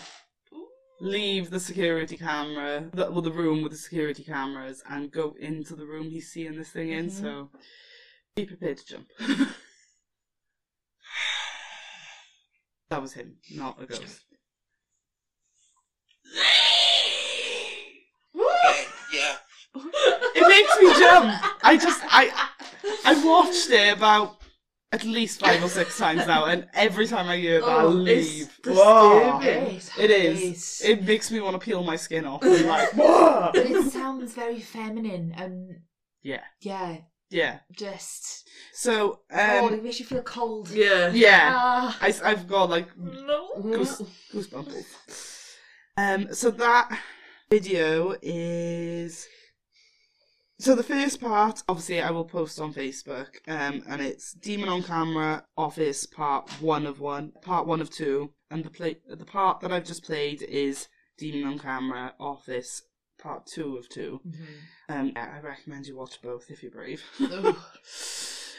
leave 1.00 1.50
the 1.50 1.60
security 1.60 2.16
camera, 2.16 2.88
the, 2.92 3.10
well, 3.10 3.20
the 3.22 3.30
room 3.32 3.62
with 3.62 3.72
the 3.72 3.78
security 3.78 4.24
cameras, 4.24 4.82
and 4.88 5.10
go 5.10 5.34
into 5.38 5.74
the 5.74 5.84
room 5.86 6.10
he's 6.10 6.30
seeing 6.32 6.56
this 6.56 6.70
thing 6.70 6.90
in. 6.92 7.06
Mhm. 7.06 7.20
So 7.20 7.50
be 8.34 8.46
prepared 8.46 8.78
to 8.78 8.86
jump. 8.86 9.06
that 12.90 13.02
was 13.02 13.12
him, 13.12 13.36
not 13.54 13.82
a 13.82 13.86
ghost. 13.86 14.22
Yeah. 19.12 19.36
It 20.34 20.48
makes 20.48 20.76
me 20.80 20.88
jump. 21.00 21.32
I 21.62 21.76
just, 21.76 22.00
I, 22.04 22.30
I 23.04 23.24
watched 23.24 23.70
it 23.70 23.96
about 23.96 24.36
at 24.96 25.04
least 25.04 25.40
five 25.40 25.62
or 25.62 25.68
six 25.68 25.96
times 25.98 26.26
now, 26.26 26.46
and 26.46 26.66
every 26.74 27.06
time 27.06 27.26
I 27.28 27.36
hear 27.36 27.60
that, 27.60 27.68
I 27.68 27.82
Oh, 27.84 28.04
it's 28.06 28.28
leave. 28.28 28.46
disturbing. 28.62 28.76
Whoa. 28.76 29.40
It's- 29.42 29.90
It 29.98 30.10
is. 30.10 30.82
It 30.84 31.04
makes 31.04 31.30
me 31.30 31.38
want 31.40 31.54
to 31.58 31.64
peel 31.64 31.82
my 31.84 31.96
skin 31.96 32.24
off. 32.24 32.42
I'm 32.42 32.66
like, 32.66 32.92
whoa. 33.00 33.50
but 33.54 33.66
it 33.66 33.90
sounds 33.92 34.32
very 34.32 34.60
feminine 34.60 35.32
and 35.36 35.54
Yeah, 36.22 36.44
yeah, 36.60 36.96
yeah. 37.30 37.58
just 37.72 38.48
So, 38.72 39.20
oh, 39.32 39.66
um, 39.66 39.74
it 39.74 39.84
makes 39.84 40.00
you 40.00 40.06
feel 40.06 40.22
cold. 40.22 40.70
Yeah. 40.70 41.10
yeah, 41.12 41.52
Ah, 41.54 41.98
I, 42.00 42.10
have 42.34 42.48
got 42.48 42.70
like 42.70 42.88
no. 42.98 43.40
goose, 43.62 44.02
goosebumps. 44.32 44.84
Um, 45.98 46.32
so 46.34 46.50
that 46.50 46.86
video 47.50 48.14
is. 48.22 49.26
So 50.58 50.74
the 50.74 50.82
first 50.82 51.20
part, 51.20 51.62
obviously, 51.68 52.00
I 52.00 52.10
will 52.10 52.24
post 52.24 52.58
on 52.60 52.72
Facebook, 52.72 53.36
um, 53.46 53.82
and 53.88 54.00
it's 54.00 54.32
Demon 54.32 54.70
on 54.70 54.82
Camera 54.82 55.44
Office 55.56 56.06
Part 56.06 56.50
One 56.62 56.86
of 56.86 56.98
One, 56.98 57.32
Part 57.42 57.66
One 57.66 57.82
of 57.82 57.90
Two, 57.90 58.32
and 58.50 58.64
the 58.64 58.70
play 58.70 58.96
the 59.06 59.26
part 59.26 59.60
that 59.60 59.70
I've 59.70 59.84
just 59.84 60.04
played 60.04 60.40
is 60.42 60.88
Demon 61.18 61.46
on 61.46 61.58
Camera 61.58 62.14
Office 62.18 62.82
Part 63.18 63.46
Two 63.46 63.76
of 63.76 63.88
Two. 63.90 64.22
Um, 64.88 65.12
yeah, 65.14 65.34
I 65.36 65.46
recommend 65.46 65.86
you 65.86 65.96
watch 65.96 66.22
both 66.22 66.50
if 66.50 66.62
you're 66.62 66.72
brave. 66.72 67.02
Oh. 67.20 67.66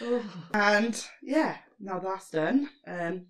Oh. 0.04 0.24
and 0.54 1.04
yeah, 1.24 1.58
now 1.80 1.98
that's 1.98 2.30
done. 2.30 2.70
Um, 2.86 3.26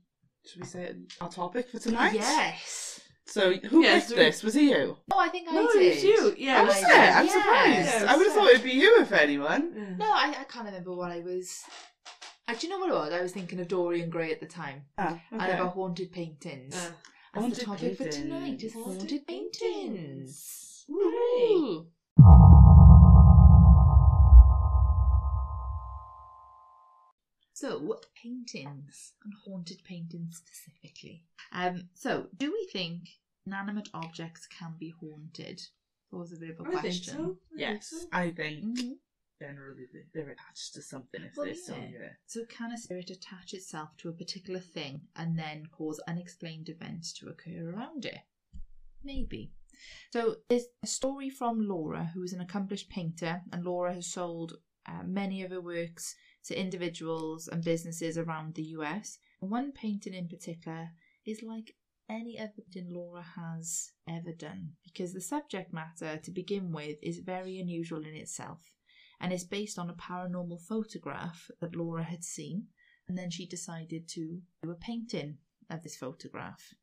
should 0.45 0.61
we 0.61 0.67
say 0.67 0.93
our 1.21 1.29
topic 1.29 1.69
for 1.69 1.79
tonight? 1.79 2.15
Yes. 2.15 2.86
So 3.27 3.53
who 3.53 3.81
Yes, 3.83 4.07
picked 4.07 4.17
we- 4.17 4.23
this? 4.25 4.43
Was 4.43 4.55
it 4.55 4.61
you? 4.63 4.97
Oh, 5.11 5.19
I 5.19 5.27
think 5.29 5.49
I 5.49 5.53
No, 5.53 5.71
did. 5.71 5.81
it's 5.81 6.03
you. 6.03 6.33
Yeah, 6.37 6.61
I 6.61 6.63
was 6.63 6.75
I 6.75 6.81
there. 6.81 6.89
did. 7.05 7.13
I'm 7.15 7.25
Yeah. 7.25 7.31
surprised. 7.33 8.03
Yeah, 8.03 8.13
I 8.13 8.17
would 8.17 8.25
have 8.27 8.35
thought 8.35 8.49
it'd 8.49 8.63
be 8.63 8.71
you 8.71 9.01
if 9.01 9.11
anyone. 9.11 9.73
Yeah. 9.75 9.95
No, 9.97 10.05
I, 10.11 10.29
I 10.39 10.43
can't 10.45 10.65
remember 10.65 10.95
what 10.95 11.11
I 11.11 11.19
was. 11.19 11.63
Uh, 12.47 12.53
do 12.53 12.65
you 12.65 12.71
know 12.71 12.79
what 12.79 12.89
it 12.89 12.93
was? 12.93 13.11
I 13.13 13.21
was 13.21 13.33
thinking 13.33 13.59
of 13.59 13.67
Dorian 13.67 14.09
Gray 14.09 14.31
at 14.31 14.39
the 14.39 14.45
time 14.45 14.85
Ah, 14.97 15.21
and 15.31 15.41
okay. 15.41 15.51
about 15.53 15.73
haunted 15.73 16.11
paintings. 16.13 16.73
Uh, 16.75 16.91
and 17.33 17.41
Haunted 17.43 17.59
the 17.59 17.65
topic 17.65 17.97
for 17.97 18.07
tonight 18.07 18.63
is 18.63 18.71
paintings. 18.73 18.97
haunted 18.97 19.27
paintings. 19.27 20.85
Hooray. 20.87 21.51
Ooh. 21.51 21.87
So, 27.59 27.99
paintings 28.21 29.13
and 29.23 29.33
haunted 29.43 29.83
paintings 29.83 30.37
specifically. 30.37 31.23
Um, 31.51 31.89
so, 31.95 32.27
do 32.37 32.51
we 32.51 32.69
think 32.71 33.09
inanimate 33.47 33.89
objects 33.95 34.45
can 34.45 34.75
be 34.77 34.93
haunted? 34.99 35.63
That 36.11 36.17
was 36.17 36.33
a 36.33 36.37
bit 36.37 36.51
of 36.51 36.59
a 36.59 36.69
I 36.69 36.81
think 36.81 37.03
question. 37.03 37.03
so. 37.15 37.19
I 37.19 37.23
think 37.25 37.39
Yes, 37.57 37.89
so. 37.89 38.07
I 38.11 38.29
think 38.29 38.63
Mhm. 38.63 38.99
generally 39.41 39.87
they- 39.91 40.05
they're 40.13 40.29
attached 40.29 40.75
to 40.75 40.83
something 40.83 41.23
if 41.23 41.35
Well, 41.35 41.47
they're 41.47 41.55
still 41.55 41.81
here. 41.81 42.19
So, 42.27 42.45
can 42.45 42.71
a 42.71 42.77
spirit 42.77 43.09
attach 43.09 43.55
itself 43.55 43.97
to 43.97 44.09
a 44.09 44.13
particular 44.13 44.59
thing 44.59 45.07
and 45.15 45.39
then 45.39 45.65
cause 45.65 45.99
unexplained 46.07 46.69
events 46.69 47.11
to 47.13 47.27
occur 47.27 47.71
around 47.71 48.05
it? 48.05 48.21
Maybe. 49.01 49.51
So, 50.13 50.43
there's 50.47 50.67
a 50.83 50.87
story 50.87 51.31
from 51.31 51.67
Laura, 51.67 52.05
who 52.13 52.21
is 52.21 52.33
an 52.33 52.39
accomplished 52.41 52.91
painter, 52.91 53.41
and 53.51 53.65
Laura 53.65 53.95
has 53.95 54.05
sold 54.05 54.61
uh, 54.85 55.03
many 55.03 55.41
of 55.41 55.49
her 55.51 55.59
works 55.59 56.15
to 56.47 56.59
individuals 56.59 57.47
and 57.47 57.63
businesses 57.63 58.17
around 58.17 58.55
the 58.55 58.63
US. 58.63 59.19
One 59.39 59.71
painting 59.71 60.13
in 60.13 60.27
particular 60.27 60.89
is 61.25 61.43
like 61.43 61.75
any 62.09 62.39
other 62.39 62.51
painting 62.57 62.93
Laura 62.93 63.25
has 63.35 63.91
ever 64.09 64.31
done 64.31 64.71
because 64.83 65.13
the 65.13 65.21
subject 65.21 65.73
matter, 65.73 66.17
to 66.17 66.31
begin 66.31 66.71
with, 66.71 66.97
is 67.03 67.19
very 67.19 67.59
unusual 67.59 68.03
in 68.03 68.15
itself 68.15 68.71
and 69.19 69.33
it's 69.33 69.43
based 69.43 69.79
on 69.79 69.89
a 69.89 69.93
paranormal 69.93 70.61
photograph 70.61 71.49
that 71.59 71.75
Laura 71.75 72.03
had 72.03 72.23
seen, 72.23 72.67
and 73.07 73.17
then 73.17 73.31
she 73.31 73.47
decided 73.47 74.07
to 74.09 74.41
do 74.61 74.71
a 74.71 74.75
painting 74.75 75.37
of 75.69 75.83
this 75.83 75.95
photograph. 75.95 76.73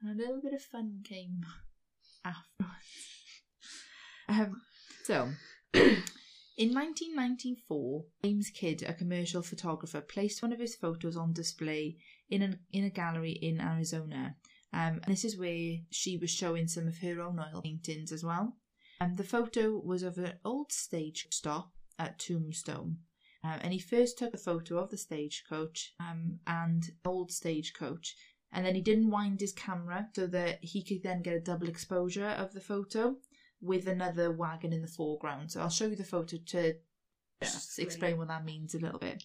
And 0.00 0.10
a 0.10 0.22
little 0.22 0.40
bit 0.42 0.54
of 0.54 0.62
fun 0.62 1.00
came 1.04 1.40
afterwards. 2.24 3.18
um, 4.28 4.62
so, 5.04 5.28
in 6.56 6.72
1994, 6.72 8.04
James 8.24 8.50
Kidd, 8.50 8.84
a 8.86 8.94
commercial 8.94 9.42
photographer, 9.42 10.00
placed 10.00 10.42
one 10.42 10.52
of 10.52 10.60
his 10.60 10.76
photos 10.76 11.16
on 11.16 11.32
display 11.32 11.96
in 12.30 12.42
a, 12.42 12.58
in 12.72 12.84
a 12.84 12.90
gallery 12.90 13.32
in 13.32 13.60
Arizona. 13.60 14.36
Um, 14.72 15.00
and 15.02 15.08
this 15.08 15.24
is 15.24 15.36
where 15.36 15.78
she 15.90 16.16
was 16.16 16.30
showing 16.30 16.68
some 16.68 16.86
of 16.86 16.98
her 16.98 17.20
own 17.20 17.40
oil 17.40 17.62
paintings 17.62 18.12
as 18.12 18.24
well. 18.24 18.56
Um, 19.00 19.14
the 19.14 19.24
photo 19.24 19.76
was 19.78 20.02
of 20.02 20.16
an 20.18 20.34
old 20.44 20.70
stage 20.70 21.26
stop 21.30 21.72
at 21.98 22.18
Tombstone. 22.18 22.98
Um, 23.42 23.58
and 23.60 23.72
he 23.72 23.78
first 23.78 24.16
took 24.16 24.32
a 24.32 24.38
photo 24.38 24.78
of 24.78 24.90
the 24.90 24.96
stagecoach 24.96 25.94
um, 26.00 26.38
and 26.46 26.84
old 27.04 27.30
stagecoach. 27.30 28.14
And 28.52 28.64
then 28.64 28.76
he 28.76 28.80
didn't 28.80 29.10
wind 29.10 29.40
his 29.40 29.52
camera 29.52 30.08
so 30.14 30.28
that 30.28 30.60
he 30.62 30.84
could 30.84 31.02
then 31.02 31.22
get 31.22 31.34
a 31.34 31.40
double 31.40 31.68
exposure 31.68 32.28
of 32.28 32.52
the 32.52 32.60
photo 32.60 33.16
with 33.64 33.88
another 33.88 34.30
wagon 34.30 34.72
in 34.72 34.82
the 34.82 34.88
foreground. 34.88 35.50
So 35.52 35.60
I'll 35.60 35.70
show 35.70 35.86
you 35.86 35.96
the 35.96 36.04
photo 36.04 36.36
to 36.36 36.74
Yeah. 37.42 37.48
explain 37.78 38.16
what 38.18 38.28
that 38.28 38.44
means 38.44 38.74
a 38.74 38.78
little 38.78 38.98
bit. 38.98 39.24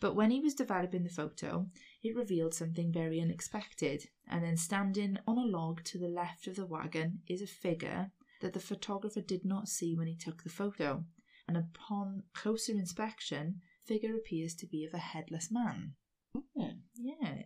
But 0.00 0.14
when 0.14 0.30
he 0.30 0.40
was 0.40 0.54
developing 0.54 1.02
the 1.02 1.10
photo, 1.10 1.70
it 2.02 2.14
revealed 2.14 2.54
something 2.54 2.92
very 2.92 3.20
unexpected. 3.20 4.08
And 4.28 4.44
then 4.44 4.56
standing 4.56 5.18
on 5.26 5.38
a 5.38 5.44
log 5.44 5.82
to 5.84 5.98
the 5.98 6.08
left 6.08 6.46
of 6.46 6.56
the 6.56 6.66
wagon 6.66 7.22
is 7.26 7.42
a 7.42 7.46
figure 7.46 8.12
that 8.40 8.52
the 8.52 8.60
photographer 8.60 9.20
did 9.20 9.44
not 9.44 9.68
see 9.68 9.96
when 9.96 10.06
he 10.06 10.14
took 10.16 10.44
the 10.44 10.50
photo. 10.50 11.04
And 11.48 11.56
upon 11.56 12.22
closer 12.32 12.72
inspection, 12.72 13.60
figure 13.84 14.14
appears 14.14 14.54
to 14.56 14.66
be 14.66 14.84
of 14.84 14.94
a 14.94 14.98
headless 14.98 15.50
man. 15.50 15.94
Hmm. 16.34 16.80
Yeah. 16.94 17.42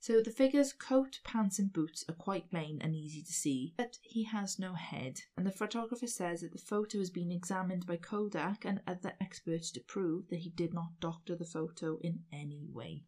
So 0.00 0.20
the 0.22 0.30
figure's 0.30 0.72
coat, 0.72 1.18
pants, 1.24 1.58
and 1.58 1.72
boots 1.72 2.04
are 2.08 2.14
quite 2.14 2.50
plain 2.50 2.78
and 2.80 2.94
easy 2.94 3.22
to 3.22 3.32
see, 3.32 3.74
but 3.76 3.98
he 4.02 4.24
has 4.24 4.58
no 4.58 4.74
head. 4.74 5.20
And 5.36 5.44
the 5.44 5.50
photographer 5.50 6.06
says 6.06 6.40
that 6.42 6.52
the 6.52 6.58
photo 6.58 6.98
has 6.98 7.10
been 7.10 7.32
examined 7.32 7.84
by 7.84 7.96
Kodak 7.96 8.64
and 8.64 8.80
other 8.86 9.14
experts 9.20 9.72
to 9.72 9.80
prove 9.80 10.28
that 10.30 10.38
he 10.40 10.50
did 10.50 10.72
not 10.72 11.00
doctor 11.00 11.34
the 11.36 11.44
photo 11.44 11.98
in 12.00 12.20
any 12.32 12.68
way. 12.72 13.02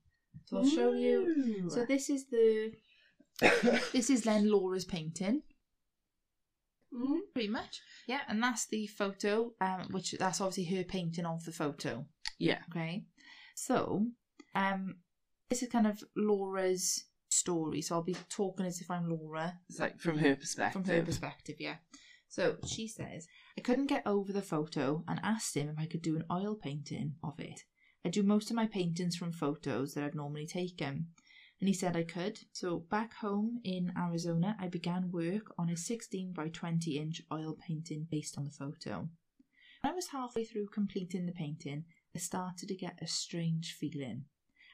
So 0.47 0.59
I'll 0.59 0.67
show 0.69 0.93
you. 0.93 1.71
So 1.71 1.85
this 1.87 2.11
is 2.11 2.27
the. 2.29 2.73
this 3.93 4.11
is 4.11 4.23
then 4.23 4.51
Laura's 4.51 4.85
painting, 4.85 5.43
Mhm. 6.93 7.21
pretty 7.33 7.49
much. 7.49 7.81
Yeah, 8.07 8.21
and 8.29 8.43
that's 8.43 8.67
the 8.67 8.87
photo, 8.89 9.55
um, 9.61 9.89
which 9.93 10.13
that's 10.19 10.41
obviously 10.41 10.77
her 10.77 10.85
painting 10.85 11.25
of 11.25 11.45
the 11.45 11.53
photo. 11.53 12.07
yeah. 12.39 12.63
Okay. 12.71 13.07
So, 13.55 14.09
um, 14.55 14.97
this 15.51 15.63
is 15.65 15.69
kind 15.69 15.87
of 15.87 16.03
Laura's 16.17 17.05
story. 17.29 17.83
So 17.83 17.97
I'll 17.97 18.03
be 18.03 18.17
talking 18.29 18.65
as 18.65 18.81
if 18.81 18.91
I'm 18.91 19.11
Laura 19.11 19.59
It's 19.69 19.81
like 19.81 19.99
from 19.99 20.19
her 20.19 20.37
perspective. 20.37 20.85
from 20.85 20.95
her 20.95 21.03
perspective, 21.03 21.57
yeah. 21.59 21.77
So 22.29 22.57
she 22.65 22.87
says, 22.87 23.27
I 23.59 23.61
couldn't 23.61 23.89
get 23.89 24.07
over 24.07 24.33
the 24.33 24.43
photo 24.43 25.03
and 25.09 25.19
asked 25.25 25.57
him 25.57 25.69
if 25.69 25.79
I 25.79 25.87
could 25.87 26.03
do 26.03 26.15
an 26.15 26.25
oil 26.31 26.55
painting 26.55 27.15
of 27.25 27.41
it. 27.41 27.65
I 28.05 28.09
do 28.09 28.23
most 28.23 28.51
of 28.51 28.57
my 28.57 28.67
paintings 28.67 29.17
from 29.17 29.33
photos 29.33 29.95
that 29.95 30.05
I've 30.05 30.15
normally 30.15 30.47
taken. 30.47 31.09
And 31.61 31.69
he 31.69 31.75
said 31.75 31.97
I 31.97 32.05
could. 32.05 32.39
So 32.53 32.85
back 32.89 33.15
home 33.15 33.61
in 33.65 33.93
Arizona, 33.99 34.57
I 34.61 34.69
began 34.69 35.11
work 35.11 35.53
on 35.59 35.69
a 35.69 35.77
16 35.77 36.33
by 36.33 36.49
20 36.49 36.97
inch 36.97 37.23
oil 37.33 37.59
painting 37.67 38.07
based 38.09 38.39
on 38.39 38.45
the 38.45 38.51
photo. 38.51 39.09
When 39.83 39.93
I 39.93 39.97
was 39.97 40.09
halfway 40.09 40.45
through 40.45 40.69
completing 40.69 41.27
the 41.27 41.33
painting, 41.33 41.85
I 42.15 42.21
started 42.21 42.69
to 42.69 42.77
get 42.77 42.99
a 43.03 43.07
strange 43.09 43.73
feeling. 43.79 44.27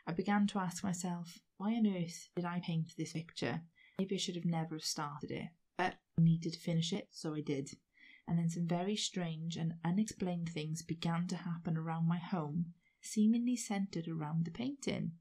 I 0.07 0.12
began 0.12 0.47
to 0.49 0.59
ask 0.59 0.85
myself, 0.85 1.40
why 1.57 1.75
on 1.75 1.87
earth 1.87 2.29
did 2.37 2.45
I 2.45 2.61
paint 2.61 2.92
this 2.97 3.12
picture? 3.12 3.62
Maybe 3.99 4.14
I 4.14 4.19
should 4.19 4.37
have 4.37 4.45
never 4.45 4.79
started 4.79 5.31
it. 5.31 5.49
But 5.77 5.95
I 6.19 6.23
needed 6.23 6.53
to 6.53 6.61
finish 6.61 6.92
it, 6.92 7.09
so 7.11 7.35
I 7.35 7.40
did. 7.40 7.71
And 8.29 8.38
then 8.38 8.49
some 8.49 8.66
very 8.66 8.97
strange 8.97 9.57
and 9.57 9.75
unexplained 9.85 10.49
things 10.49 10.83
began 10.83 11.27
to 11.29 11.37
happen 11.37 11.77
around 11.77 12.07
my 12.07 12.19
home, 12.19 12.75
seemingly 13.01 13.57
centered 13.57 14.09
around 14.09 14.45
the 14.45 14.51
painting. 14.51 15.12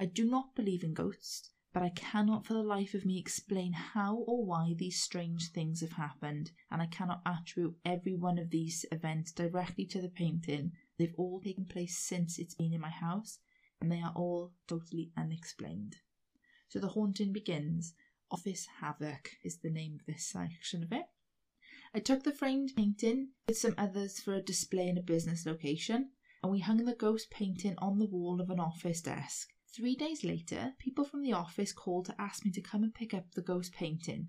I 0.00 0.06
do 0.06 0.24
not 0.24 0.54
believe 0.54 0.82
in 0.82 0.94
ghosts, 0.94 1.50
but 1.72 1.82
I 1.82 1.90
cannot 1.90 2.46
for 2.46 2.54
the 2.54 2.62
life 2.62 2.94
of 2.94 3.06
me 3.06 3.18
explain 3.18 3.72
how 3.72 4.16
or 4.16 4.44
why 4.44 4.74
these 4.76 5.02
strange 5.02 5.50
things 5.50 5.80
have 5.80 5.92
happened, 5.92 6.52
and 6.70 6.82
I 6.82 6.86
cannot 6.86 7.22
attribute 7.24 7.76
every 7.84 8.14
one 8.14 8.38
of 8.38 8.50
these 8.50 8.84
events 8.92 9.32
directly 9.32 9.86
to 9.86 10.00
the 10.00 10.08
painting. 10.08 10.72
They've 10.98 11.14
all 11.16 11.40
taken 11.40 11.64
place 11.64 11.98
since 11.98 12.38
it's 12.38 12.54
been 12.54 12.72
in 12.72 12.80
my 12.80 12.90
house, 12.90 13.38
and 13.82 13.90
they 13.90 14.00
are 14.00 14.12
all 14.14 14.52
totally 14.68 15.10
unexplained. 15.16 15.96
So 16.68 16.78
the 16.78 16.88
haunting 16.88 17.32
begins. 17.32 17.94
Office 18.30 18.68
Havoc 18.80 19.32
is 19.42 19.58
the 19.58 19.70
name 19.70 19.98
of 19.98 20.06
this 20.06 20.24
section 20.24 20.84
of 20.84 20.92
it. 20.92 21.06
I 21.92 21.98
took 21.98 22.22
the 22.22 22.32
framed 22.32 22.70
painting 22.76 23.30
with 23.48 23.58
some 23.58 23.74
others 23.76 24.20
for 24.20 24.34
a 24.34 24.40
display 24.40 24.86
in 24.86 24.96
a 24.96 25.02
business 25.02 25.44
location, 25.44 26.10
and 26.44 26.52
we 26.52 26.60
hung 26.60 26.84
the 26.84 26.94
ghost 26.94 27.28
painting 27.30 27.74
on 27.78 27.98
the 27.98 28.06
wall 28.06 28.40
of 28.40 28.50
an 28.50 28.60
office 28.60 29.02
desk. 29.02 29.48
Three 29.74 29.96
days 29.96 30.22
later, 30.22 30.74
people 30.78 31.04
from 31.04 31.22
the 31.22 31.32
office 31.32 31.72
called 31.72 32.06
to 32.06 32.20
ask 32.20 32.44
me 32.44 32.52
to 32.52 32.62
come 32.62 32.84
and 32.84 32.94
pick 32.94 33.12
up 33.12 33.32
the 33.32 33.42
ghost 33.42 33.72
painting. 33.72 34.28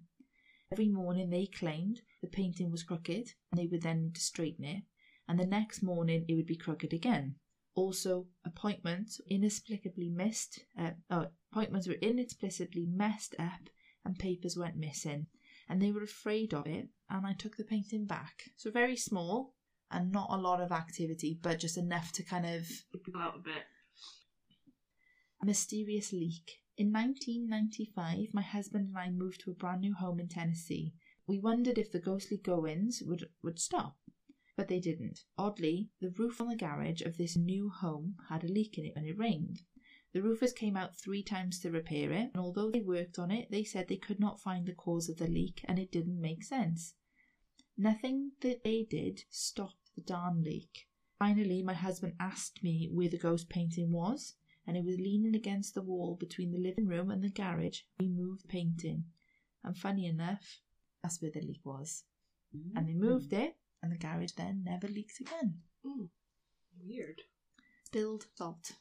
Every 0.71 0.89
morning 0.89 1.29
they 1.29 1.45
claimed 1.45 2.01
the 2.21 2.27
painting 2.27 2.71
was 2.71 2.81
crooked 2.81 3.33
and 3.51 3.61
they 3.61 3.67
would 3.67 3.83
then 3.83 4.13
straighten 4.15 4.65
it, 4.65 4.83
and 5.27 5.39
the 5.39 5.45
next 5.45 5.83
morning 5.83 6.25
it 6.27 6.33
would 6.33 6.47
be 6.47 6.57
crooked 6.57 6.91
again. 6.91 7.35
Also, 7.75 8.27
appointments 8.45 9.19
inexplicably 9.27 10.09
missed. 10.09 10.59
Uh, 10.77 10.91
oh, 11.09 11.27
appointments 11.51 11.87
were 11.87 11.95
inexplicably 11.95 12.85
messed 12.85 13.35
up, 13.39 13.69
and 14.05 14.19
papers 14.19 14.55
went 14.57 14.75
missing. 14.77 15.27
And 15.67 15.81
they 15.81 15.91
were 15.91 16.03
afraid 16.03 16.53
of 16.53 16.67
it, 16.67 16.89
and 17.09 17.25
I 17.25 17.33
took 17.33 17.57
the 17.57 17.63
painting 17.63 18.05
back. 18.05 18.43
So 18.57 18.69
very 18.69 18.95
small, 18.95 19.55
and 19.89 20.11
not 20.11 20.29
a 20.29 20.37
lot 20.37 20.61
of 20.61 20.71
activity, 20.71 21.39
but 21.41 21.59
just 21.59 21.77
enough 21.77 22.11
to 22.13 22.23
kind 22.23 22.45
of 22.45 22.67
People 22.91 23.21
out 23.21 23.35
a 23.37 23.39
bit. 23.39 23.63
a 25.41 25.45
mysterious 25.45 26.11
leak. 26.11 26.59
In 26.77 26.91
1995, 26.91 28.33
my 28.33 28.41
husband 28.41 28.87
and 28.89 28.97
I 28.97 29.09
moved 29.11 29.41
to 29.41 29.51
a 29.51 29.55
brand 29.55 29.81
new 29.81 29.93
home 29.93 30.19
in 30.19 30.27
Tennessee. 30.27 30.93
We 31.27 31.39
wondered 31.39 31.77
if 31.77 31.91
the 31.91 31.99
ghostly 31.99 32.37
goings 32.37 33.01
would, 33.05 33.29
would 33.43 33.59
stop, 33.59 33.97
but 34.55 34.67
they 34.67 34.79
didn't. 34.79 35.21
Oddly, 35.37 35.89
the 35.99 36.11
roof 36.11 36.39
on 36.39 36.47
the 36.47 36.55
garage 36.55 37.01
of 37.01 37.17
this 37.17 37.35
new 37.35 37.69
home 37.69 38.15
had 38.29 38.43
a 38.43 38.47
leak 38.47 38.77
in 38.77 38.85
it 38.85 38.95
when 38.95 39.05
it 39.05 39.17
rained. 39.17 39.61
The 40.13 40.21
roofers 40.21 40.53
came 40.53 40.77
out 40.77 40.95
three 40.95 41.23
times 41.23 41.59
to 41.59 41.71
repair 41.71 42.11
it, 42.11 42.29
and 42.33 42.37
although 42.37 42.69
they 42.69 42.81
worked 42.81 43.17
on 43.17 43.31
it, 43.31 43.49
they 43.49 43.63
said 43.63 43.87
they 43.87 43.97
could 43.97 44.19
not 44.19 44.39
find 44.39 44.65
the 44.65 44.73
cause 44.73 45.09
of 45.09 45.17
the 45.17 45.27
leak 45.27 45.61
and 45.67 45.79
it 45.79 45.91
didn't 45.91 46.21
make 46.21 46.43
sense. 46.43 46.93
Nothing 47.75 48.33
that 48.41 48.63
they 48.63 48.83
did 48.83 49.23
stopped 49.29 49.91
the 49.95 50.01
darn 50.01 50.43
leak. 50.43 50.87
Finally, 51.17 51.63
my 51.63 51.73
husband 51.73 52.13
asked 52.19 52.63
me 52.63 52.89
where 52.91 53.09
the 53.09 53.17
ghost 53.17 53.49
painting 53.49 53.91
was, 53.91 54.35
and 54.67 54.77
it 54.77 54.85
was 54.85 54.97
leaning 54.97 55.35
against 55.35 55.73
the 55.73 55.81
wall 55.81 56.15
between 56.19 56.51
the 56.51 56.59
living 56.59 56.85
room 56.85 57.09
and 57.09 57.23
the 57.23 57.29
garage. 57.29 57.81
We 57.99 58.07
moved 58.07 58.43
the 58.43 58.47
painting, 58.47 59.05
and 59.63 59.75
funny 59.75 60.05
enough, 60.05 60.59
that's 61.01 61.21
where 61.21 61.31
the 61.31 61.41
leak 61.41 61.61
was. 61.65 62.03
And 62.75 62.87
they 62.87 62.93
moved 62.93 63.33
it, 63.33 63.55
and 63.83 63.91
the 63.91 63.97
garage 63.97 64.31
then 64.31 64.63
never 64.63 64.87
leaked 64.87 65.19
again. 65.19 65.59
Weird. 66.81 67.21
Spilled 67.83 68.25
salt. 68.33 68.71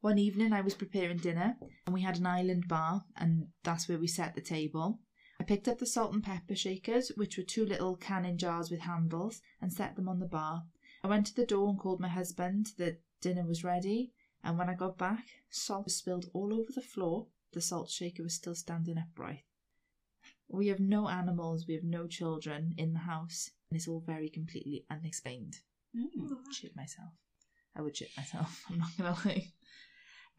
One 0.00 0.18
evening, 0.18 0.52
I 0.52 0.60
was 0.60 0.74
preparing 0.74 1.18
dinner, 1.18 1.56
and 1.84 1.92
we 1.92 2.02
had 2.02 2.18
an 2.18 2.26
island 2.26 2.68
bar, 2.68 3.04
and 3.16 3.48
that's 3.64 3.88
where 3.88 3.98
we 3.98 4.06
set 4.06 4.36
the 4.36 4.40
table. 4.40 5.00
I 5.40 5.44
picked 5.44 5.66
up 5.66 5.78
the 5.78 5.86
salt 5.86 6.14
and 6.14 6.22
pepper 6.22 6.54
shakers, 6.54 7.10
which 7.16 7.36
were 7.36 7.42
two 7.42 7.66
little 7.66 7.96
canning 7.96 8.38
jars 8.38 8.70
with 8.70 8.80
handles, 8.80 9.42
and 9.60 9.72
set 9.72 9.96
them 9.96 10.08
on 10.08 10.20
the 10.20 10.26
bar. 10.26 10.64
I 11.02 11.08
went 11.08 11.26
to 11.26 11.34
the 11.34 11.44
door 11.44 11.68
and 11.68 11.78
called 11.78 12.00
my 12.00 12.08
husband 12.08 12.68
that 12.78 13.02
dinner 13.20 13.44
was 13.44 13.64
ready, 13.64 14.12
and 14.44 14.56
when 14.56 14.68
I 14.68 14.74
got 14.74 14.96
back, 14.96 15.26
salt 15.50 15.86
was 15.86 15.96
spilled 15.96 16.30
all 16.32 16.54
over 16.54 16.72
the 16.72 16.80
floor. 16.80 17.26
The 17.52 17.60
salt 17.60 17.90
shaker 17.90 18.22
was 18.22 18.34
still 18.34 18.54
standing 18.54 18.98
upright. 18.98 19.44
We 20.48 20.68
have 20.68 20.80
no 20.80 21.08
animals, 21.08 21.66
we 21.66 21.74
have 21.74 21.84
no 21.84 22.06
children 22.06 22.74
in 22.78 22.92
the 22.92 23.00
house, 23.00 23.50
and 23.70 23.76
it's 23.76 23.88
all 23.88 24.02
very 24.06 24.28
completely 24.28 24.84
unexplained. 24.90 25.56
Mm. 25.96 26.52
Shit 26.52 26.76
myself. 26.76 27.12
I 27.76 27.82
would 27.82 27.96
shit 27.96 28.10
myself, 28.16 28.64
I'm 28.70 28.78
not 28.78 28.96
gonna 28.96 29.16
lie. 29.24 29.52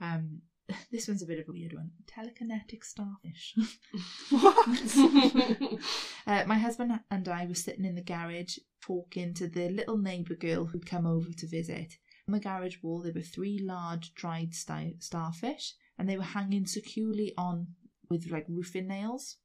Um, 0.02 0.42
this 0.92 1.08
one's 1.08 1.24
a 1.24 1.28
bit 1.28 1.40
of 1.40 1.50
a 1.50 1.52
weird 1.52 1.74
one. 1.74 1.92
Telekinetic 2.06 2.84
starfish. 2.84 3.56
uh, 6.28 6.44
my 6.46 6.58
husband 6.58 7.00
and 7.10 7.28
I 7.28 7.46
were 7.46 7.56
sitting 7.56 7.86
in 7.86 7.96
the 7.96 8.04
garage 8.04 8.58
talking 8.82 9.34
to 9.36 9.48
the 9.48 9.70
little 9.70 9.98
neighbour 9.98 10.36
girl 10.36 10.66
who'd 10.66 10.86
come 10.86 11.06
over 11.06 11.30
to 11.38 11.48
visit. 11.48 11.94
On 12.28 12.34
the 12.34 12.40
garage 12.40 12.78
wall, 12.84 13.02
there 13.02 13.14
were 13.14 13.22
three 13.22 13.60
large 13.60 14.14
dried 14.14 14.54
sti- 14.54 14.96
starfish, 15.00 15.74
and 15.98 16.08
they 16.08 16.18
were 16.18 16.24
hanging 16.24 16.66
securely 16.66 17.34
on 17.38 17.68
with 18.10 18.30
like 18.30 18.46
roofing 18.48 18.88
nails. 18.88 19.38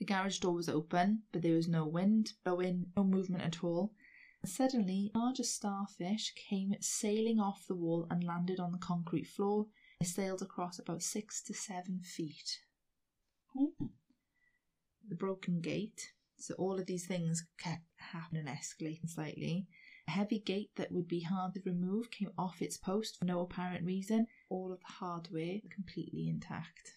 The 0.00 0.06
garage 0.06 0.38
door 0.38 0.54
was 0.54 0.68
open, 0.68 1.24
but 1.30 1.42
there 1.42 1.54
was 1.54 1.68
no 1.68 1.86
wind 1.86 2.32
blowing, 2.42 2.86
no 2.96 3.04
movement 3.04 3.44
at 3.44 3.62
all. 3.62 3.92
Suddenly, 4.46 5.12
a 5.14 5.18
larger 5.18 5.44
starfish 5.44 6.32
came 6.34 6.74
sailing 6.80 7.38
off 7.38 7.66
the 7.68 7.74
wall 7.74 8.06
and 8.10 8.24
landed 8.24 8.58
on 8.58 8.72
the 8.72 8.78
concrete 8.78 9.26
floor. 9.26 9.66
It 10.00 10.06
sailed 10.06 10.40
across 10.40 10.78
about 10.78 11.02
six 11.02 11.42
to 11.42 11.52
seven 11.52 12.00
feet. 12.00 12.60
Mm. 13.54 13.90
The 15.06 15.14
broken 15.14 15.60
gate. 15.60 16.12
So 16.38 16.54
all 16.54 16.80
of 16.80 16.86
these 16.86 17.06
things 17.06 17.44
kept 17.58 17.84
happening, 17.98 18.46
escalating 18.46 19.10
slightly. 19.10 19.66
A 20.08 20.12
heavy 20.12 20.38
gate 20.38 20.70
that 20.76 20.90
would 20.90 21.08
be 21.08 21.20
hard 21.20 21.52
to 21.52 21.60
remove 21.66 22.10
came 22.10 22.32
off 22.38 22.62
its 22.62 22.78
post 22.78 23.18
for 23.18 23.26
no 23.26 23.40
apparent 23.40 23.84
reason. 23.84 24.26
All 24.48 24.72
of 24.72 24.80
the 24.80 24.94
hardware 24.94 25.58
completely 25.70 26.26
intact. 26.26 26.96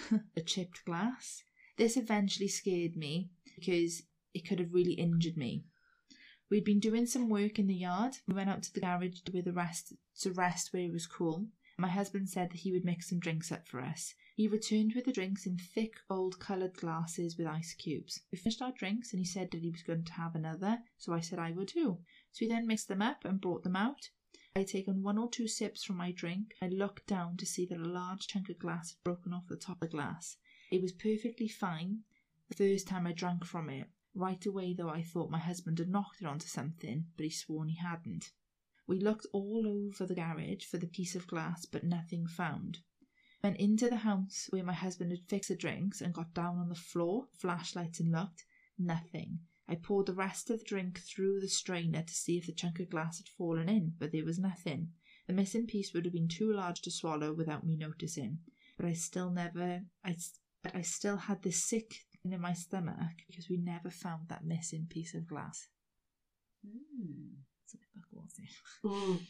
a 0.36 0.40
chipped 0.40 0.84
glass. 0.84 1.42
This 1.76 1.96
eventually 1.96 2.48
scared 2.48 2.96
me 2.96 3.30
because 3.56 4.02
it 4.34 4.46
could 4.46 4.58
have 4.58 4.74
really 4.74 4.92
injured 4.92 5.36
me. 5.36 5.64
We'd 6.50 6.64
been 6.64 6.80
doing 6.80 7.06
some 7.06 7.28
work 7.28 7.58
in 7.58 7.66
the 7.66 7.74
yard. 7.74 8.16
We 8.28 8.34
went 8.34 8.50
out 8.50 8.62
to 8.64 8.74
the 8.74 8.80
garage 8.80 9.20
with 9.32 9.46
the 9.46 9.52
rest 9.52 9.94
to 10.20 10.32
rest 10.32 10.72
where 10.72 10.82
it 10.82 10.92
was 10.92 11.06
cool. 11.06 11.48
My 11.78 11.88
husband 11.88 12.28
said 12.28 12.50
that 12.50 12.60
he 12.60 12.72
would 12.72 12.84
mix 12.84 13.08
some 13.08 13.18
drinks 13.18 13.50
up 13.50 13.66
for 13.66 13.80
us. 13.80 14.14
He 14.36 14.48
returned 14.48 14.92
with 14.94 15.06
the 15.06 15.12
drinks 15.12 15.46
in 15.46 15.56
thick 15.56 15.94
old 16.10 16.38
coloured 16.38 16.74
glasses 16.74 17.36
with 17.38 17.46
ice 17.46 17.74
cubes. 17.74 18.20
We 18.30 18.38
finished 18.38 18.60
our 18.60 18.72
drinks 18.72 19.12
and 19.12 19.20
he 19.20 19.24
said 19.24 19.50
that 19.50 19.62
he 19.62 19.70
was 19.70 19.82
going 19.82 20.04
to 20.04 20.12
have 20.12 20.34
another, 20.34 20.80
so 20.98 21.12
I 21.12 21.20
said 21.20 21.38
I 21.38 21.52
would 21.52 21.68
too. 21.68 22.00
So 22.32 22.44
we 22.44 22.48
then 22.48 22.66
mixed 22.66 22.88
them 22.88 23.02
up 23.02 23.24
and 23.24 23.40
brought 23.40 23.62
them 23.62 23.76
out. 23.76 24.10
I 24.54 24.60
had 24.60 24.68
taken 24.68 25.02
one 25.02 25.16
or 25.16 25.30
two 25.30 25.48
sips 25.48 25.82
from 25.82 25.96
my 25.96 26.12
drink. 26.12 26.54
I 26.60 26.68
looked 26.68 27.06
down 27.06 27.38
to 27.38 27.46
see 27.46 27.64
that 27.66 27.78
a 27.78 27.84
large 27.84 28.26
chunk 28.26 28.50
of 28.50 28.58
glass 28.58 28.90
had 28.90 29.02
broken 29.02 29.32
off 29.32 29.48
the 29.48 29.56
top 29.56 29.82
of 29.82 29.88
the 29.88 29.96
glass. 29.96 30.36
It 30.70 30.82
was 30.82 30.92
perfectly 30.92 31.48
fine 31.48 32.04
the 32.48 32.54
first 32.54 32.86
time 32.86 33.06
I 33.06 33.12
drank 33.12 33.46
from 33.46 33.70
it. 33.70 33.88
Right 34.14 34.44
away, 34.44 34.74
though, 34.74 34.90
I 34.90 35.02
thought 35.02 35.30
my 35.30 35.38
husband 35.38 35.78
had 35.78 35.88
knocked 35.88 36.20
it 36.20 36.26
onto 36.26 36.46
something, 36.46 37.06
but 37.16 37.24
he 37.24 37.30
swore 37.30 37.64
he 37.64 37.76
hadn't. 37.76 38.30
We 38.86 38.98
looked 38.98 39.26
all 39.32 39.66
over 39.66 40.04
the 40.04 40.14
garage 40.14 40.66
for 40.66 40.76
the 40.76 40.86
piece 40.86 41.14
of 41.14 41.26
glass, 41.26 41.64
but 41.64 41.84
nothing 41.84 42.26
found. 42.26 42.80
Went 43.42 43.56
into 43.56 43.88
the 43.88 43.96
house 43.96 44.48
where 44.50 44.62
my 44.62 44.74
husband 44.74 45.12
had 45.12 45.28
fixed 45.28 45.48
the 45.48 45.56
drinks 45.56 46.02
and 46.02 46.12
got 46.12 46.34
down 46.34 46.58
on 46.58 46.68
the 46.68 46.74
floor, 46.74 47.28
flashlights 47.38 48.00
and 48.00 48.12
looked. 48.12 48.44
Nothing. 48.78 49.40
I 49.72 49.76
poured 49.76 50.04
the 50.04 50.12
rest 50.12 50.50
of 50.50 50.58
the 50.58 50.64
drink 50.66 51.00
through 51.00 51.40
the 51.40 51.48
strainer 51.48 52.02
to 52.02 52.14
see 52.14 52.36
if 52.36 52.44
the 52.44 52.52
chunk 52.52 52.78
of 52.78 52.90
glass 52.90 53.16
had 53.16 53.28
fallen 53.28 53.70
in, 53.70 53.94
but 53.98 54.12
there 54.12 54.26
was 54.26 54.38
nothing. 54.38 54.90
The 55.26 55.32
missing 55.32 55.66
piece 55.66 55.94
would 55.94 56.04
have 56.04 56.12
been 56.12 56.28
too 56.28 56.52
large 56.52 56.82
to 56.82 56.90
swallow 56.90 57.32
without 57.32 57.64
me 57.64 57.76
noticing. 57.76 58.40
But 58.76 58.84
I 58.84 58.92
still 58.92 59.30
never, 59.30 59.80
I, 60.04 60.14
but 60.62 60.76
I 60.76 60.82
still 60.82 61.16
had 61.16 61.42
this 61.42 61.64
sick 61.64 61.94
in 62.22 62.38
my 62.38 62.52
stomach 62.52 63.24
because 63.26 63.48
we 63.48 63.56
never 63.56 63.88
found 63.88 64.28
that 64.28 64.44
missing 64.44 64.88
piece 64.90 65.14
of 65.14 65.26
glass. 65.26 65.68
Mm. 66.66 67.30
So 67.64 67.78
what 67.94 68.24
was 68.24 68.34
it? 68.38 69.26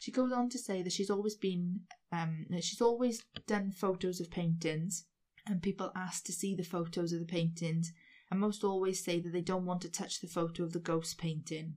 She 0.00 0.10
goes 0.10 0.32
on 0.32 0.48
to 0.48 0.58
say 0.58 0.80
that 0.80 0.92
she's 0.92 1.10
always 1.10 1.34
been, 1.34 1.80
um, 2.12 2.46
she's 2.62 2.80
always 2.80 3.22
done 3.46 3.72
photos 3.72 4.20
of 4.20 4.30
paintings, 4.30 5.04
and 5.46 5.60
people 5.60 5.92
ask 5.94 6.24
to 6.24 6.32
see 6.32 6.54
the 6.54 6.62
photos 6.62 7.12
of 7.12 7.20
the 7.20 7.26
paintings 7.26 7.92
and 8.32 8.40
most 8.40 8.64
always 8.64 9.04
say 9.04 9.20
that 9.20 9.30
they 9.30 9.42
don't 9.42 9.66
want 9.66 9.82
to 9.82 9.90
touch 9.90 10.20
the 10.20 10.26
photo 10.26 10.62
of 10.62 10.72
the 10.72 10.78
ghost 10.78 11.18
painting. 11.18 11.74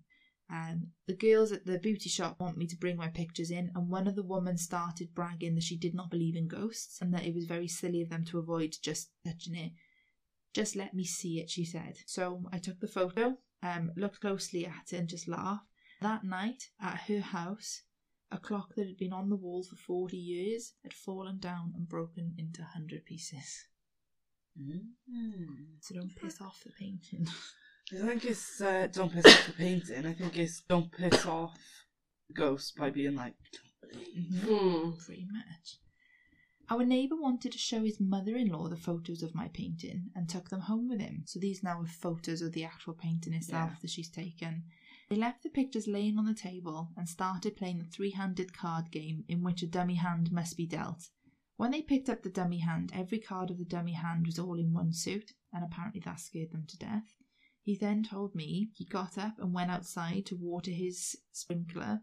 And 0.49 0.91
the 1.05 1.13
girls 1.13 1.51
at 1.51 1.65
the 1.65 1.77
beauty 1.77 2.07
shop 2.07 2.39
want 2.39 2.55
me 2.55 2.65
to 2.67 2.77
bring 2.77 2.95
my 2.95 3.09
pictures 3.09 3.51
in, 3.51 3.73
and 3.75 3.89
one 3.89 4.07
of 4.07 4.15
the 4.15 4.23
women 4.23 4.57
started 4.57 5.13
bragging 5.13 5.55
that 5.55 5.65
she 5.65 5.75
did 5.75 5.93
not 5.93 6.09
believe 6.09 6.37
in 6.37 6.47
ghosts 6.47 7.01
and 7.01 7.13
that 7.13 7.25
it 7.25 7.35
was 7.35 7.43
very 7.43 7.67
silly 7.67 8.01
of 8.01 8.07
them 8.07 8.23
to 8.27 8.39
avoid 8.39 8.73
just 8.81 9.09
touching 9.25 9.53
it. 9.53 9.73
Just 10.53 10.77
let 10.77 10.93
me 10.93 11.03
see 11.03 11.41
it, 11.41 11.49
she 11.49 11.65
said. 11.65 11.97
So 12.05 12.45
I 12.53 12.59
took 12.59 12.79
the 12.79 12.87
photo, 12.87 13.37
um, 13.61 13.91
looked 13.97 14.21
closely 14.21 14.65
at 14.65 14.93
it, 14.93 14.97
and 14.97 15.09
just 15.09 15.27
laughed. 15.27 15.67
That 15.99 16.23
night, 16.23 16.69
at 16.79 17.01
her 17.09 17.19
house, 17.19 17.81
a 18.31 18.37
clock 18.37 18.75
that 18.75 18.87
had 18.87 18.97
been 18.97 19.11
on 19.11 19.27
the 19.27 19.35
wall 19.35 19.63
for 19.63 19.75
40 19.75 20.15
years 20.15 20.75
had 20.83 20.93
fallen 20.93 21.37
down 21.37 21.73
and 21.75 21.85
broken 21.85 22.33
into 22.37 22.61
a 22.61 22.71
hundred 22.73 23.03
pieces. 23.03 23.65
Mm. 24.59 25.79
So 25.81 25.95
don't 25.95 26.15
piss 26.15 26.41
off 26.41 26.61
the 26.63 26.71
painting. 26.71 27.27
I 27.93 27.97
don't 27.97 28.07
think 28.07 28.25
it's 28.25 28.61
uh, 28.61 28.87
don't 28.91 29.13
piss 29.13 29.25
off 29.25 29.47
the 29.47 29.53
painting. 29.53 30.05
I 30.05 30.13
think 30.13 30.37
it's 30.37 30.61
don't 30.61 30.91
piss 30.91 31.25
off 31.25 31.57
the 32.27 32.33
ghost 32.33 32.75
by 32.77 32.89
being 32.89 33.15
like, 33.15 33.35
don't 33.81 33.91
believe. 33.91 34.41
Hmm. 34.43 34.91
Pretty 35.05 35.27
much. 35.31 35.77
Our 36.67 36.83
neighbour 36.83 37.15
wanted 37.15 37.51
to 37.51 37.59
show 37.59 37.83
his 37.83 37.99
mother 37.99 38.35
in 38.35 38.47
law 38.47 38.67
the 38.69 38.75
photos 38.75 39.21
of 39.21 39.35
my 39.35 39.49
painting 39.49 40.05
and 40.15 40.27
took 40.27 40.49
them 40.49 40.61
home 40.61 40.89
with 40.89 40.99
him. 40.99 41.21
So 41.27 41.37
these 41.39 41.61
now 41.61 41.79
are 41.81 41.85
photos 41.85 42.41
of 42.41 42.53
the 42.53 42.63
actual 42.63 42.93
painting 42.95 43.33
itself 43.33 43.71
Yeah. 43.73 43.77
that 43.83 43.91
she's 43.91 44.09
taken. 44.09 44.63
They 45.07 45.15
left 45.15 45.43
the 45.43 45.49
pictures 45.49 45.85
laying 45.87 46.17
on 46.17 46.25
the 46.25 46.33
table 46.33 46.89
and 46.97 47.07
started 47.07 47.55
playing 47.55 47.77
the 47.77 47.85
three 47.85 48.09
handed 48.11 48.57
card 48.57 48.89
game 48.91 49.25
in 49.27 49.43
which 49.43 49.61
a 49.61 49.67
dummy 49.67 49.95
hand 49.95 50.31
must 50.31 50.57
be 50.57 50.65
dealt. 50.65 51.09
When 51.57 51.71
they 51.71 51.81
picked 51.81 52.09
up 52.09 52.23
the 52.23 52.29
dummy 52.29 52.59
hand, 52.59 52.91
every 52.93 53.19
card 53.19 53.49
of 53.49 53.57
the 53.57 53.65
dummy 53.65 53.93
hand 53.93 54.25
was 54.25 54.39
all 54.39 54.59
in 54.59 54.73
one 54.73 54.93
suit, 54.93 55.33
and 55.53 55.63
apparently 55.63 56.01
that 56.01 56.19
scared 56.19 56.51
them 56.51 56.65
to 56.67 56.77
death. 56.77 57.15
He 57.61 57.77
then 57.77 58.03
told 58.03 58.35
me 58.35 58.69
he 58.73 58.85
got 58.85 59.17
up 59.17 59.39
and 59.39 59.53
went 59.53 59.71
outside 59.71 60.25
to 60.27 60.35
water 60.35 60.71
his 60.71 61.15
sprinkler 61.31 62.01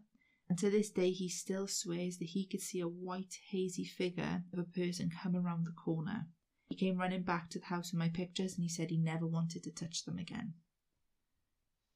and 0.49 0.59
to 0.59 0.69
this 0.69 0.89
day 0.89 1.11
he 1.11 1.29
still 1.29 1.67
swears 1.67 2.17
that 2.17 2.29
he 2.29 2.45
could 2.45 2.61
see 2.61 2.79
a 2.79 2.87
white, 2.87 3.39
hazy 3.49 3.85
figure 3.85 4.43
of 4.51 4.59
a 4.59 4.63
person 4.63 5.09
come 5.09 5.35
around 5.35 5.65
the 5.65 5.71
corner. 5.71 6.27
He 6.67 6.75
came 6.75 6.97
running 6.97 7.23
back 7.23 7.49
to 7.49 7.59
the 7.59 7.65
house 7.65 7.91
with 7.91 7.99
my 7.99 8.09
pictures 8.09 8.55
and 8.55 8.63
he 8.63 8.69
said 8.69 8.89
he 8.89 8.97
never 8.97 9.25
wanted 9.25 9.63
to 9.63 9.71
touch 9.71 10.03
them 10.03 10.17
again. 10.17 10.53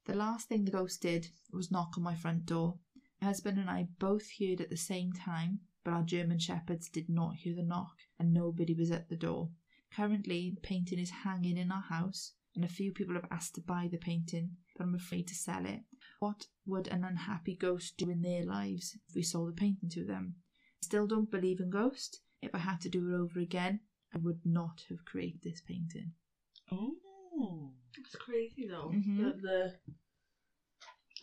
The 0.05 0.15
last 0.15 0.47
thing 0.47 0.63
the 0.63 0.71
ghost 0.71 1.01
did 1.01 1.27
was 1.51 1.71
knock 1.71 1.97
on 1.97 2.03
my 2.03 2.15
front 2.15 2.45
door. 2.45 2.79
My 3.21 3.27
husband 3.27 3.57
and 3.57 3.69
I 3.69 3.89
both 3.99 4.27
heard 4.39 4.61
at 4.61 4.69
the 4.69 4.77
same 4.77 5.11
time, 5.11 5.59
but 5.87 5.93
our 5.93 6.03
German 6.03 6.37
shepherds 6.37 6.89
did 6.89 7.07
not 7.07 7.35
hear 7.35 7.55
the 7.55 7.63
knock 7.63 7.95
and 8.19 8.33
nobody 8.33 8.73
was 8.73 8.91
at 8.91 9.07
the 9.07 9.15
door. 9.15 9.51
Currently, 9.95 10.51
the 10.53 10.59
painting 10.59 10.99
is 10.99 11.09
hanging 11.23 11.55
in 11.55 11.71
our 11.71 11.81
house, 11.81 12.33
and 12.53 12.65
a 12.65 12.67
few 12.67 12.91
people 12.91 13.13
have 13.13 13.31
asked 13.31 13.55
to 13.55 13.61
buy 13.61 13.87
the 13.89 13.97
painting, 13.97 14.57
but 14.75 14.83
I'm 14.83 14.95
afraid 14.95 15.29
to 15.29 15.33
sell 15.33 15.65
it. 15.65 15.83
What 16.19 16.47
would 16.65 16.89
an 16.89 17.05
unhappy 17.05 17.55
ghost 17.55 17.95
do 17.95 18.09
in 18.09 18.21
their 18.21 18.43
lives 18.43 18.97
if 19.07 19.15
we 19.15 19.23
sold 19.23 19.47
the 19.47 19.53
painting 19.53 19.87
to 19.91 20.03
them? 20.03 20.35
I 20.81 20.83
still 20.83 21.07
don't 21.07 21.31
believe 21.31 21.61
in 21.61 21.69
ghosts. 21.69 22.19
If 22.41 22.53
I 22.53 22.57
had 22.57 22.81
to 22.81 22.89
do 22.89 23.07
it 23.07 23.15
over 23.15 23.39
again, 23.39 23.79
I 24.13 24.17
would 24.17 24.41
not 24.43 24.83
have 24.89 25.05
created 25.05 25.39
this 25.41 25.61
painting. 25.61 26.11
Oh. 26.69 27.71
that's 27.95 28.15
crazy 28.17 28.67
though. 28.67 28.91
Mhm. 28.93 29.39
The, 29.39 29.41
the 29.41 29.73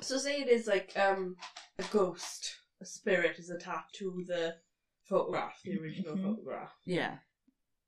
so 0.00 0.16
say 0.16 0.40
it 0.40 0.48
is 0.48 0.66
like 0.66 0.96
um 0.96 1.36
a 1.78 1.82
ghost, 1.92 2.60
a 2.84 2.86
spirit 2.86 3.38
is 3.38 3.48
attached 3.50 3.94
to 3.96 4.22
the 4.26 4.56
photograph, 5.08 5.58
the 5.64 5.78
original 5.80 6.16
Mhm. 6.16 6.22
photograph. 6.22 6.72
Yeah. 6.84 7.18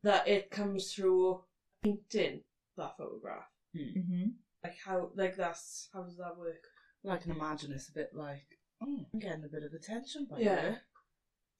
That 0.02 0.26
it 0.26 0.50
comes 0.50 0.92
through 0.94 1.44
painting 1.82 2.44
that 2.76 2.96
photograph. 2.96 3.48
Mm-hmm. 3.74 4.28
Like 4.64 4.76
how 4.84 5.10
like 5.14 5.36
that's 5.36 5.88
how 5.92 6.02
does 6.02 6.16
that 6.16 6.36
work? 6.38 6.62
Well, 7.02 7.14
I 7.14 7.18
can 7.18 7.32
imagine 7.32 7.72
it's 7.72 7.90
a 7.90 7.92
bit 7.92 8.10
like, 8.14 8.46
oh, 8.82 9.06
I'm 9.12 9.20
getting 9.20 9.44
a 9.44 9.48
bit 9.48 9.62
of 9.64 9.72
attention 9.74 10.26
by 10.30 10.38
Yeah. 10.38 10.60
her. 10.60 10.80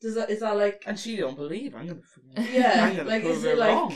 Does 0.01 0.14
that 0.14 0.31
is 0.31 0.40
that 0.40 0.57
like 0.57 0.83
And 0.87 0.99
she 0.99 1.16
don't 1.16 1.37
believe. 1.37 1.75
I'm 1.75 1.87
gonna. 1.88 2.03
Yeah, 2.51 2.85
I'm 2.87 2.96
gonna 2.96 3.09
like, 3.11 3.22
prove 3.22 3.37
is 3.38 3.44
it 3.44 3.59
like- 3.59 3.70
wrong. 3.75 3.94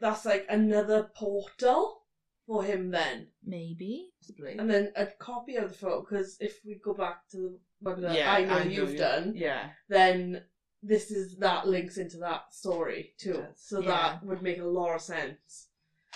that's 0.00 0.24
like 0.26 0.44
another 0.50 1.10
portal 1.16 2.03
for 2.46 2.62
him 2.64 2.90
then? 2.90 3.28
Maybe. 3.44 4.10
Possibly. 4.20 4.56
And 4.58 4.68
then 4.70 4.92
a 4.96 5.06
copy 5.06 5.56
of 5.56 5.68
the 5.70 5.74
photo 5.74 6.00
because 6.02 6.36
if 6.40 6.60
we 6.64 6.80
go 6.84 6.94
back 6.94 7.28
to 7.30 7.36
the 7.36 7.58
one 7.80 8.00
that 8.02 8.14
yeah, 8.16 8.32
I 8.32 8.44
know 8.44 8.58
you've 8.62 8.92
you- 8.92 8.98
done, 8.98 9.32
Yeah. 9.34 9.70
then 9.88 10.44
this 10.82 11.10
is 11.10 11.36
that 11.38 11.66
links 11.66 11.96
into 11.96 12.18
that 12.18 12.52
story 12.52 13.14
too. 13.18 13.38
Yes. 13.38 13.62
So 13.66 13.80
Yeah. 13.80 13.88
that 13.88 14.24
would 14.26 14.42
make 14.42 14.58
a 14.58 14.64
lot 14.64 14.94
of 14.94 15.00
sense. 15.00 15.68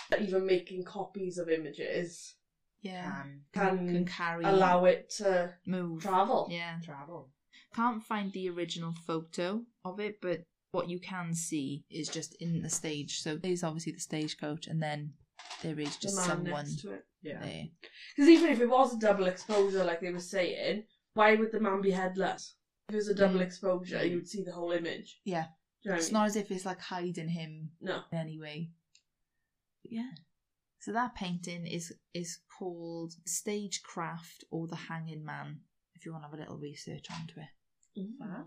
That 0.09 0.21
Even 0.21 0.45
making 0.45 0.83
copies 0.85 1.37
of 1.37 1.49
images 1.49 2.35
Yeah. 2.81 3.23
Can 3.23 3.43
can, 3.53 3.87
Can 3.93 4.05
carry. 4.05 4.45
allow 4.45 4.85
it 4.85 5.09
to 5.17 5.53
move. 5.65 6.01
travel. 6.01 6.47
Yeah. 6.51 6.79
travel. 6.83 7.31
Can't 7.73 8.03
find 8.03 8.31
the 8.31 8.49
original 8.49 8.93
photo 8.93 9.65
of 9.83 9.99
it, 9.99 10.21
but 10.21 10.43
what 10.71 10.89
you 10.89 10.99
can 10.99 11.33
see 11.33 11.83
is 11.89 12.07
just 12.09 12.35
in 12.35 12.61
the 12.61 12.69
stage. 12.69 13.19
So 13.21 13.35
there's 13.37 13.63
obviously 13.63 13.91
the 13.91 13.99
stagecoach, 13.99 14.65
and 14.67 14.81
then 14.81 15.13
there 15.63 15.79
is 15.79 15.97
just 15.97 16.15
man 16.15 16.25
someone 16.27 16.65
to 16.81 16.93
it. 16.93 17.05
Yeah. 17.21 17.41
there. 17.41 17.65
Because 18.15 18.29
even 18.29 18.49
if 18.51 18.61
it 18.61 18.69
was 18.69 18.93
a 18.95 18.99
double 18.99 19.25
exposure, 19.27 19.83
like 19.83 19.99
they 20.01 20.11
were 20.11 20.19
saying, 20.19 20.83
why 21.13 21.35
would 21.35 21.51
the 21.51 21.59
man 21.59 21.81
be 21.81 21.91
headless? 21.91 22.55
If 22.87 22.93
it 22.95 22.97
was 22.97 23.07
a 23.09 23.13
double 23.15 23.39
Mm. 23.39 23.45
exposure, 23.45 24.05
you 24.05 24.15
would 24.17 24.27
see 24.27 24.43
the 24.43 24.53
whole 24.53 24.71
image. 24.71 25.19
Yeah. 25.25 25.47
You 25.81 25.91
know 25.91 25.93
what 25.93 25.95
I 25.95 25.97
It's 25.97 26.07
mean? 26.07 26.13
not 26.13 26.25
as 26.27 26.35
if 26.37 26.49
it's 26.51 26.65
like 26.65 26.79
hiding 26.79 27.29
him 27.29 27.71
No. 27.81 28.03
in 28.11 28.17
any 28.17 28.39
way. 28.39 28.71
But 29.83 29.91
yeah. 29.91 30.11
So 30.79 30.93
that 30.93 31.13
painting 31.15 31.67
is 31.67 31.93
is 32.13 32.39
called 32.57 33.13
Stagecraft 33.25 34.45
or 34.49 34.67
the 34.67 34.75
Hanging 34.77 35.25
Man. 35.25 35.59
If 35.95 36.05
you 36.05 36.13
want 36.13 36.23
to 36.23 36.29
have 36.29 36.33
a 36.33 36.41
little 36.41 36.57
research 36.57 37.07
onto 37.11 37.39
it. 37.41 37.49
Wow. 38.17 38.45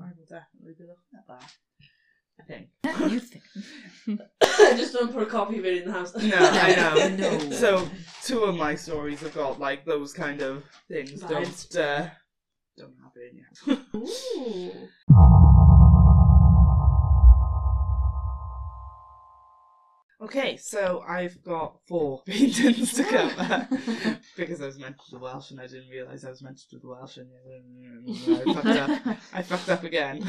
I 0.00 0.12
will 0.16 0.24
definitely 0.26 0.72
be 0.78 0.84
looking 0.84 1.18
at 1.18 1.26
that. 1.28 1.52
I 2.40 2.42
think. 2.44 2.68
you 3.12 3.20
think? 3.20 3.44
Just 4.76 4.92
don't 4.92 5.12
put 5.12 5.22
a 5.22 5.26
copy 5.26 5.58
of 5.58 5.64
it 5.64 5.82
in 5.82 5.88
the 5.88 5.92
house. 5.92 6.14
No, 6.16 6.36
I 6.38 6.74
know. 6.74 7.16
No. 7.16 7.50
So 7.50 7.88
two 8.22 8.44
of 8.44 8.56
my 8.56 8.74
stories 8.74 9.20
have 9.20 9.34
got 9.34 9.60
like 9.60 9.84
those 9.84 10.12
kind 10.12 10.42
of 10.42 10.64
things. 10.88 11.22
Vibes. 11.22 11.70
Don't 11.70 11.82
uh, 11.82 12.08
don't 12.76 12.94
have 13.02 13.12
it 13.16 13.32
in 13.32 13.38
yet. 13.38 13.78
Ooh. 13.96 14.72
okay, 20.24 20.56
so 20.56 21.04
I've 21.08 21.42
got 21.42 21.78
four 21.86 22.22
paintings 22.26 22.94
to 22.94 23.04
cover 23.04 23.68
because 24.36 24.60
I 24.60 24.66
was 24.66 24.78
meant 24.78 24.96
to 24.98 25.10
do 25.10 25.18
the 25.18 25.22
Welsh 25.22 25.50
and 25.52 25.60
I 25.60 25.66
didn't 25.66 25.88
realise 25.88 26.24
I 26.24 26.30
was 26.30 26.42
meant 26.42 26.58
to 26.58 26.68
do 26.68 26.80
the 26.80 26.88
Welsh 26.88 27.18
and 27.18 27.30
I 28.48 28.52
fucked 28.52 28.66
up. 28.66 29.16
I 29.32 29.42
fucked 29.42 29.68
up 29.68 29.84
again. 29.84 30.24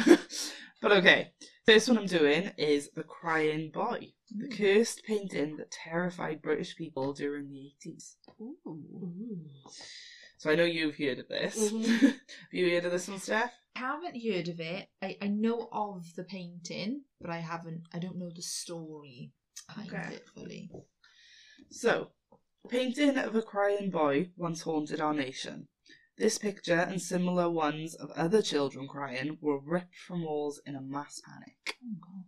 but 0.81 0.91
okay, 0.91 1.31
first 1.65 1.87
one 1.89 1.97
I'm 1.97 2.05
doing 2.05 2.51
is 2.57 2.89
The 2.95 3.03
Crying 3.03 3.71
Boy, 3.71 4.13
the 4.31 4.47
cursed 4.47 5.03
painting 5.03 5.57
that 5.57 5.71
terrified 5.71 6.41
British 6.41 6.75
people 6.75 7.13
during 7.13 7.49
the 7.49 7.73
80s. 7.85 8.15
Ooh. 8.39 9.45
So 10.37 10.51
I 10.51 10.55
know 10.55 10.65
you've 10.65 10.97
heard 10.97 11.19
of 11.19 11.27
this. 11.27 11.71
Mhm. 11.71 11.85
Have 12.01 12.13
you 12.51 12.69
heard 12.69 12.85
of 12.85 12.91
this 12.91 13.07
one, 13.07 13.19
Steph? 13.19 13.53
I 13.75 13.79
haven't 13.79 14.21
heard 14.21 14.47
of 14.47 14.59
it. 14.59 14.87
I, 15.01 15.17
I 15.21 15.27
know 15.27 15.67
of 15.71 16.13
the 16.15 16.23
painting, 16.23 17.01
but 17.19 17.29
I 17.29 17.37
haven't. 17.39 17.83
I 17.93 17.99
don't 17.99 18.17
know 18.17 18.29
the 18.33 18.41
story 18.41 19.31
behind 19.67 19.93
Okay. 19.93 20.15
it 20.15 20.25
fully. 20.33 20.69
So, 21.71 22.11
the 22.63 22.69
painting 22.69 23.17
of 23.17 23.35
a 23.35 23.41
crying 23.41 23.89
boy 23.89 24.29
once 24.37 24.61
haunted 24.61 25.01
our 25.01 25.13
nation. 25.13 25.67
This 26.17 26.37
picture 26.37 26.79
and 26.79 27.01
similar 27.01 27.49
ones 27.49 27.93
of 27.93 28.09
other 28.11 28.41
children 28.41 28.87
crying 28.87 29.37
were 29.41 29.59
ripped 29.59 29.97
from 29.97 30.23
walls 30.23 30.61
in 30.65 30.75
a 30.75 30.81
mass 30.81 31.21
panic. 31.25 31.77
Oh. 32.03 32.23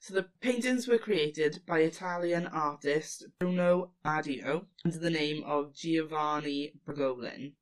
So 0.00 0.12
the 0.12 0.28
paintings 0.40 0.88
were 0.88 0.98
created 0.98 1.62
by 1.66 1.80
Italian 1.80 2.46
artist 2.46 3.26
Bruno 3.38 3.92
Adio 4.04 4.66
under 4.84 4.98
the 4.98 5.08
name 5.08 5.44
of 5.44 5.74
Giovanni 5.74 6.74
Bragolin. 6.84 7.54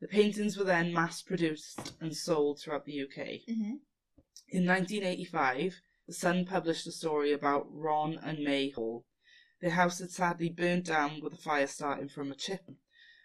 The 0.00 0.08
paintings 0.08 0.56
were 0.56 0.64
then 0.64 0.94
mass 0.94 1.20
produced 1.20 1.94
and 2.00 2.16
sold 2.16 2.60
throughout 2.60 2.86
the 2.86 3.02
UK. 3.02 3.42
Mm-hmm. 3.48 3.74
In 4.48 4.66
1985, 4.66 5.82
The 6.06 6.14
Sun 6.14 6.46
published 6.46 6.86
a 6.86 6.92
story 6.92 7.32
about 7.32 7.66
Ron 7.70 8.18
and 8.22 8.38
May 8.42 8.70
Hall. 8.70 9.04
Their 9.60 9.72
house 9.72 9.98
had 9.98 10.10
sadly 10.10 10.48
burnt 10.48 10.86
down 10.86 11.20
with 11.22 11.34
a 11.34 11.36
fire 11.36 11.66
starting 11.66 12.08
from 12.08 12.32
a 12.32 12.34
chimney. 12.34 12.78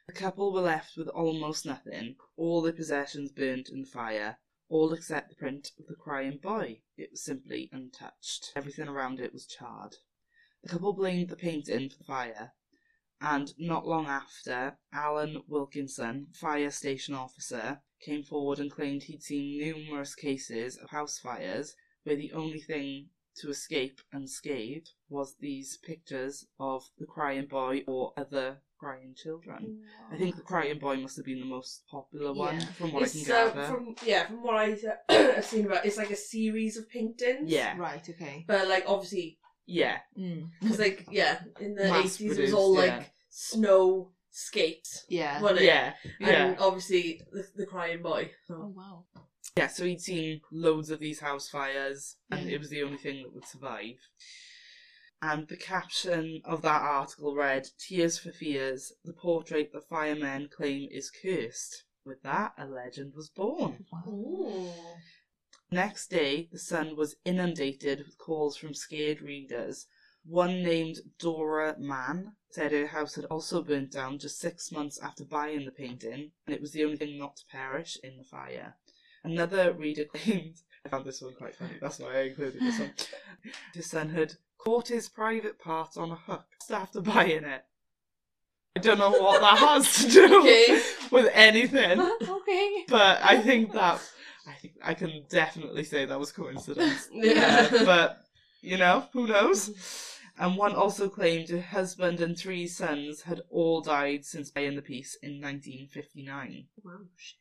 The 0.05 0.11
couple 0.11 0.51
were 0.51 0.59
left 0.59 0.97
with 0.97 1.07
almost 1.07 1.65
nothing, 1.65 2.17
all 2.35 2.61
their 2.61 2.73
possessions 2.73 3.31
burnt 3.31 3.69
in 3.69 3.83
the 3.83 3.87
fire, 3.87 4.37
all 4.67 4.91
except 4.91 5.29
the 5.29 5.35
print 5.35 5.71
of 5.79 5.87
the 5.87 5.95
crying 5.95 6.39
boy. 6.39 6.81
It 6.97 7.11
was 7.11 7.23
simply 7.23 7.69
untouched. 7.71 8.51
Everything 8.53 8.89
around 8.89 9.21
it 9.21 9.31
was 9.31 9.47
charred. 9.47 9.95
The 10.61 10.67
couple 10.67 10.91
blamed 10.91 11.29
the 11.29 11.37
painting 11.37 11.89
for 11.89 11.99
the 11.99 12.03
fire, 12.03 12.53
and 13.21 13.57
not 13.57 13.87
long 13.87 14.07
after, 14.07 14.77
Alan 14.91 15.41
Wilkinson, 15.47 16.27
fire 16.33 16.71
station 16.71 17.13
officer, 17.13 17.81
came 18.01 18.23
forward 18.23 18.59
and 18.59 18.69
claimed 18.69 19.03
he'd 19.03 19.23
seen 19.23 19.57
numerous 19.57 20.15
cases 20.15 20.75
of 20.75 20.89
house 20.89 21.17
fires 21.17 21.77
where 22.03 22.17
the 22.17 22.33
only 22.33 22.59
thing 22.59 23.09
to 23.37 23.49
escape 23.49 24.01
unscathed 24.11 24.91
was 25.07 25.37
these 25.37 25.77
pictures 25.77 26.45
of 26.59 26.89
the 26.97 27.05
crying 27.05 27.45
boy 27.45 27.85
or 27.87 28.11
other 28.17 28.61
crying 28.83 29.15
children. 29.15 29.79
I 30.11 30.17
think 30.17 30.35
the 30.35 30.41
crying 30.41 30.79
boy 30.79 30.97
must 30.97 31.15
have 31.17 31.25
been 31.25 31.39
the 31.39 31.45
most 31.45 31.83
popular 31.89 32.33
one 32.33 32.55
Yeah. 32.59 32.65
from 32.77 32.91
what 32.91 33.03
I 33.03 33.05
It's, 33.05 33.23
can 33.25 33.31
uh, 33.31 33.45
gather. 33.49 33.63
from 33.67 33.95
yeah, 34.05 34.25
from 34.27 34.43
what 34.43 34.55
I, 34.55 34.77
I've 35.09 35.45
seen 35.51 35.65
about, 35.65 35.85
it's 35.85 35.97
like 35.97 36.11
a 36.11 36.15
series 36.15 36.77
of 36.77 36.89
paintings. 36.89 37.49
Yeah, 37.49 37.77
Right, 37.77 38.05
okay. 38.09 38.43
but 38.47 38.67
like 38.67 38.83
obviously, 38.87 39.37
yeah, 39.65 39.97
Mm. 40.19 40.49
because 40.61 40.79
like 40.79 41.05
yeah, 41.09 41.39
in 41.59 41.75
the 41.75 41.85
Mass 41.85 42.19
eighties 42.21 42.37
it 42.37 42.41
was 42.41 42.53
all 42.53 42.75
produced, 42.75 42.91
like 42.97 43.01
yeah. 43.03 43.09
snow 43.29 44.11
skates. 44.31 45.05
Yeah. 45.09 45.41
wasn't 45.41 45.61
it? 45.61 45.65
yeah, 45.65 45.93
yeah. 46.19 46.45
And 46.47 46.59
obviously 46.59 47.21
the, 47.31 47.45
the 47.55 47.65
crying 47.65 48.01
boy. 48.01 48.31
Oh 48.49 48.73
wow. 48.75 49.05
Yeah, 49.55 49.67
so 49.67 49.85
he'd 49.85 50.01
seen 50.01 50.41
loads 50.51 50.89
of 50.89 50.99
these 50.99 51.19
house 51.19 51.47
fires, 51.47 52.17
and 52.31 52.49
Yeah. 52.49 52.55
it 52.55 52.59
was 52.59 52.69
the 52.69 52.81
only 52.83 52.97
thing 52.97 53.21
that 53.23 53.33
would 53.33 53.45
survive. 53.45 53.99
And 55.25 55.47
the 55.47 55.55
caption 55.55 56.41
of 56.43 56.63
that 56.63 56.81
article 56.81 57.33
read, 57.33 57.69
Tears 57.77 58.19
for 58.19 58.33
Fears, 58.33 58.91
the 59.05 59.13
portrait 59.13 59.71
the 59.71 59.79
firemen 59.79 60.49
claim 60.49 60.89
is 60.91 61.09
cursed. 61.09 61.85
With 62.03 62.21
that, 62.23 62.51
a 62.57 62.67
legend 62.67 63.13
was 63.15 63.29
born. 63.29 63.85
Ooh. 64.05 64.69
Next 65.71 66.09
day, 66.09 66.49
the 66.51 66.59
Sun 66.59 66.97
was 66.97 67.15
inundated 67.23 67.99
with 67.99 68.17
calls 68.17 68.57
from 68.57 68.73
scared 68.73 69.21
readers. 69.21 69.87
One 70.25 70.61
named 70.61 70.97
Dora 71.19 71.77
Mann 71.79 72.35
said 72.49 72.73
her 72.73 72.87
house 72.87 73.15
had 73.15 73.25
also 73.25 73.63
burnt 73.63 73.93
down 73.93 74.19
just 74.19 74.39
six 74.39 74.73
months 74.73 74.99
after 75.01 75.23
buying 75.23 75.63
the 75.63 75.71
painting, 75.71 76.33
and 76.45 76.53
it 76.53 76.59
was 76.59 76.73
the 76.73 76.83
only 76.83 76.97
thing 76.97 77.17
not 77.17 77.37
to 77.37 77.45
perish 77.49 77.97
in 78.03 78.17
the 78.17 78.25
fire. 78.25 78.75
Another 79.23 79.71
reader 79.71 80.03
claimed, 80.13 80.57
I 80.85 80.89
found 80.89 81.05
this 81.05 81.21
one 81.21 81.33
quite 81.33 81.55
funny, 81.55 81.77
that's 81.79 81.99
why 81.99 82.13
I 82.13 82.21
included 82.23 82.59
this 82.59 82.79
one. 82.79 82.93
His 83.73 83.89
son 83.89 84.09
had 84.09 84.33
caught 84.63 84.87
his 84.87 85.09
private 85.09 85.59
parts 85.59 85.97
on 85.97 86.11
a 86.11 86.15
hook 86.15 86.45
just 86.59 86.71
after 86.71 87.01
buying 87.01 87.43
it. 87.43 87.63
I 88.75 88.79
don't 88.79 88.97
know 88.97 89.11
what 89.11 89.39
that 89.41 89.57
has 89.59 89.93
to 89.97 90.09
do 90.09 90.39
Okay. 90.41 90.81
with 91.11 91.29
anything. 91.33 91.99
okay. 92.29 92.85
But 92.87 93.19
I 93.21 93.39
think 93.41 93.71
that 93.73 94.01
I 94.47 94.53
think 94.53 94.73
I 94.83 94.93
can 94.93 95.23
definitely 95.29 95.83
say 95.83 96.05
that 96.05 96.19
was 96.19 96.31
coincidence. 96.31 97.07
Yeah. 97.13 97.69
Uh, 97.71 97.85
but 97.85 98.17
you 98.61 98.77
know, 98.77 99.05
who 99.13 99.27
knows? 99.27 99.71
And 100.39 100.57
one 100.57 100.73
also 100.73 101.09
claimed 101.09 101.49
her 101.49 101.61
husband 101.61 102.19
and 102.19 102.35
three 102.37 102.65
sons 102.65 103.21
had 103.21 103.41
all 103.51 103.81
died 103.81 104.25
since 104.25 104.49
buying 104.49 104.75
the 104.75 104.81
piece 104.81 105.15
in 105.21 105.39
1959. 105.39 106.65
Wow, 106.83 106.91
shit. 107.15 107.37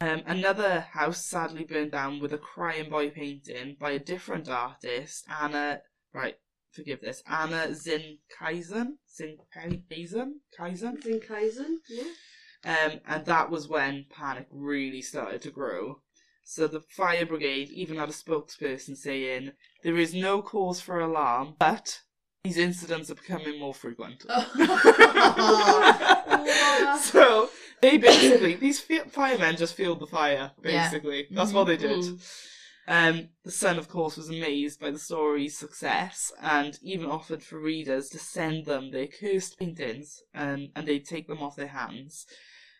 Um, 0.00 0.22
another 0.26 0.80
house 0.80 1.24
sadly 1.24 1.62
burned 1.62 1.92
down 1.92 2.18
with 2.18 2.32
a 2.32 2.38
crying 2.38 2.90
boy 2.90 3.10
painting 3.10 3.76
by 3.78 3.92
a 3.92 4.00
different 4.00 4.48
artist, 4.48 5.24
Anna. 5.40 5.82
Right, 6.14 6.36
forgive 6.70 7.00
this, 7.00 7.22
Anna 7.26 7.68
Zinkeisen. 7.68 8.96
Zinkeisen? 9.08 10.32
Kaisen? 10.58 11.02
Zinkeisen? 11.02 11.76
Yeah. 11.88 12.04
Um, 12.64 13.00
and 13.06 13.24
that 13.26 13.50
was 13.50 13.68
when 13.68 14.06
panic 14.10 14.46
really 14.50 15.02
started 15.02 15.42
to 15.42 15.50
grow. 15.50 16.00
So 16.44 16.66
the 16.66 16.80
fire 16.80 17.26
brigade 17.26 17.70
even 17.70 17.96
had 17.96 18.08
a 18.08 18.12
spokesperson 18.12 18.96
saying, 18.96 19.52
There 19.82 19.96
is 19.96 20.14
no 20.14 20.42
cause 20.42 20.80
for 20.80 21.00
alarm, 21.00 21.54
but 21.58 22.00
these 22.44 22.58
incidents 22.58 23.10
are 23.10 23.14
becoming 23.14 23.58
more 23.58 23.74
frequent. 23.74 24.22
so 27.00 27.48
they 27.80 27.98
basically, 27.98 28.54
these 28.54 28.80
firemen 28.80 29.56
just 29.56 29.74
fueled 29.74 30.00
the 30.00 30.06
fire, 30.06 30.52
Yeah. 30.64 30.88
basically. 30.88 31.26
That's 31.30 31.52
what 31.52 31.64
they 31.64 31.76
did. 31.76 32.00
Mm. 32.00 32.48
Um, 32.88 33.28
the 33.44 33.50
Sun, 33.50 33.78
of 33.78 33.88
course, 33.88 34.16
was 34.16 34.28
amazed 34.28 34.80
by 34.80 34.90
the 34.90 34.98
story's 34.98 35.56
success 35.56 36.32
and 36.40 36.78
even 36.82 37.06
offered 37.06 37.42
for 37.42 37.60
readers 37.60 38.08
to 38.10 38.18
send 38.18 38.66
them 38.66 38.90
their 38.90 39.06
cursed 39.06 39.58
paintings 39.58 40.22
and, 40.34 40.70
and 40.74 40.86
they'd 40.86 41.06
take 41.06 41.28
them 41.28 41.42
off 41.42 41.56
their 41.56 41.68
hands. 41.68 42.26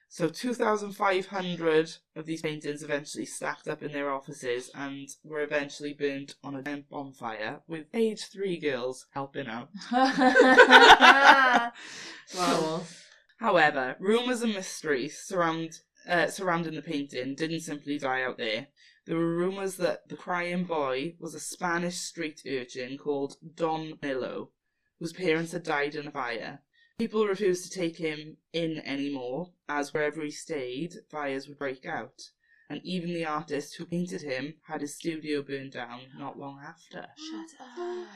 So 0.09 0.29
2,500 0.29 1.97
of 2.17 2.27
these 2.27 2.43
paintings 2.43 2.83
eventually 2.83 3.25
stacked 3.25 3.67
up 3.67 3.83
in 3.83 3.93
their 3.93 4.13
offices 4.13 4.71
and 4.75 5.09
were 5.25 5.41
eventually 5.41 5.95
burnt 5.95 6.35
on 6.45 6.55
a 6.55 6.63
giant 6.63 6.91
bonfire 6.91 7.61
with 7.67 7.91
Page 7.93 8.27
three 8.27 8.59
girls 8.59 9.07
helping 9.15 9.47
out. 9.47 9.71
Wow. 12.37 12.83
However, 13.39 13.97
rumours 13.99 14.43
and 14.43 14.55
mysteries 14.55 15.19
surround, 15.19 15.81
uh, 16.09 16.29
surrounding 16.29 16.75
the 16.75 16.83
painting 16.83 17.35
didn't 17.35 17.61
simply 17.61 17.99
die 17.99 18.23
out 18.23 18.39
there. 18.39 18.69
There 19.05 19.17
were 19.17 19.37
rumours 19.37 19.77
that 19.77 20.09
the 20.09 20.17
crying 20.17 20.65
boy 20.65 21.17
was 21.19 21.35
a 21.35 21.41
Spanish 21.41 21.99
street 21.99 22.43
urchin 22.47 22.97
called 22.99 23.37
Don 23.55 23.99
Nilo, 24.01 24.51
whose 25.01 25.13
parents 25.13 25.53
had 25.53 25.65
died 25.65 25.97
in 25.97 26.07
a 26.07 26.13
fire. 26.13 26.63
People 26.99 27.27
refused 27.27 27.65
to 27.65 27.79
take 27.79 27.97
him 27.97 28.37
in 28.53 28.79
anymore, 28.79 29.51
as 29.69 29.93
wherever 29.93 30.23
he 30.23 30.31
stayed, 30.31 30.95
fires 31.11 31.49
would 31.49 31.59
break 31.59 31.85
out. 31.85 32.31
And 32.71 32.81
even 32.85 33.13
the 33.13 33.27
artist 33.27 33.75
who 33.77 33.87
painted 33.87 34.23
him 34.23 34.55
had 34.69 34.83
his 34.83 34.95
studio 34.95 35.43
burned 35.43 35.73
down 35.73 36.03
not 36.17 36.39
long 36.39 36.61
after. 36.65 37.09
Shut 37.19 37.61
up. 37.61 38.07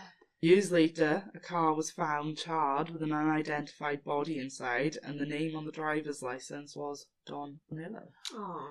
Years 0.41 0.71
later, 0.71 1.25
a 1.35 1.41
car 1.41 1.75
was 1.75 1.91
found 1.91 2.39
charred 2.39 2.91
with 2.91 3.03
an 3.03 3.13
unidentified 3.13 4.05
body 4.05 4.39
inside, 4.39 4.99
and 5.03 5.19
the 5.19 5.27
name 5.27 5.57
on 5.57 5.65
the 5.65 5.73
driver's 5.73 6.23
license 6.23 6.77
was 6.77 7.07
Don 7.27 7.59
Nilo. 7.71 8.13
Aw. 8.35 8.69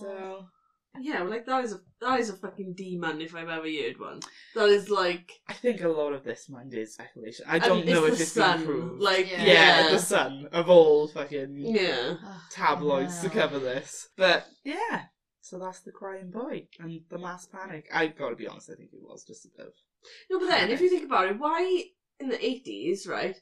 So 0.00 0.46
Yeah, 1.00 1.22
well, 1.22 1.30
like 1.30 1.46
that 1.46 1.64
is 1.64 1.72
a 1.72 1.80
that 2.00 2.20
is 2.20 2.30
a 2.30 2.36
fucking 2.36 2.74
demon 2.74 3.20
if 3.20 3.34
I've 3.34 3.48
ever 3.48 3.68
heard 3.68 3.98
one. 3.98 4.20
That 4.54 4.68
is 4.68 4.88
like 4.88 5.32
I 5.48 5.52
think 5.52 5.82
a 5.82 5.88
lot 5.88 6.12
of 6.12 6.24
this 6.24 6.48
mind 6.48 6.72
is 6.74 6.94
speculation. 6.94 7.46
I 7.48 7.58
don't 7.58 7.84
know 7.86 8.04
it's 8.04 8.12
if 8.12 8.18
the 8.18 8.22
it's 8.22 8.32
sun. 8.32 8.58
been 8.58 8.66
proved. 8.66 9.02
Like 9.02 9.30
Yeah. 9.30 9.44
yeah, 9.44 9.84
yeah, 9.86 9.90
the 9.90 9.98
sun 9.98 10.48
of 10.52 10.68
all 10.68 11.08
fucking 11.08 11.56
yeah. 11.56 12.14
tabloids 12.50 13.20
to 13.20 13.28
cover 13.30 13.58
this. 13.58 14.08
But 14.16 14.46
yeah, 14.64 15.02
so 15.40 15.58
that's 15.58 15.80
the 15.80 15.92
crying 15.92 16.30
boy 16.30 16.68
and 16.78 17.00
the 17.10 17.18
mass 17.18 17.46
panic. 17.46 17.86
I've 17.92 18.16
got 18.16 18.30
to 18.30 18.36
be 18.36 18.46
honest, 18.46 18.70
I 18.70 18.74
think 18.76 18.90
it 18.92 19.02
was 19.02 19.24
just 19.24 19.46
a 19.46 19.48
bit 19.56 19.66
of 19.66 19.72
No, 20.30 20.38
but 20.38 20.48
then 20.48 20.70
if 20.70 20.80
you 20.80 20.88
think 20.88 21.04
about 21.04 21.28
it, 21.28 21.38
why 21.38 21.84
in 22.20 22.28
the 22.28 22.44
eighties, 22.44 23.06
right? 23.06 23.36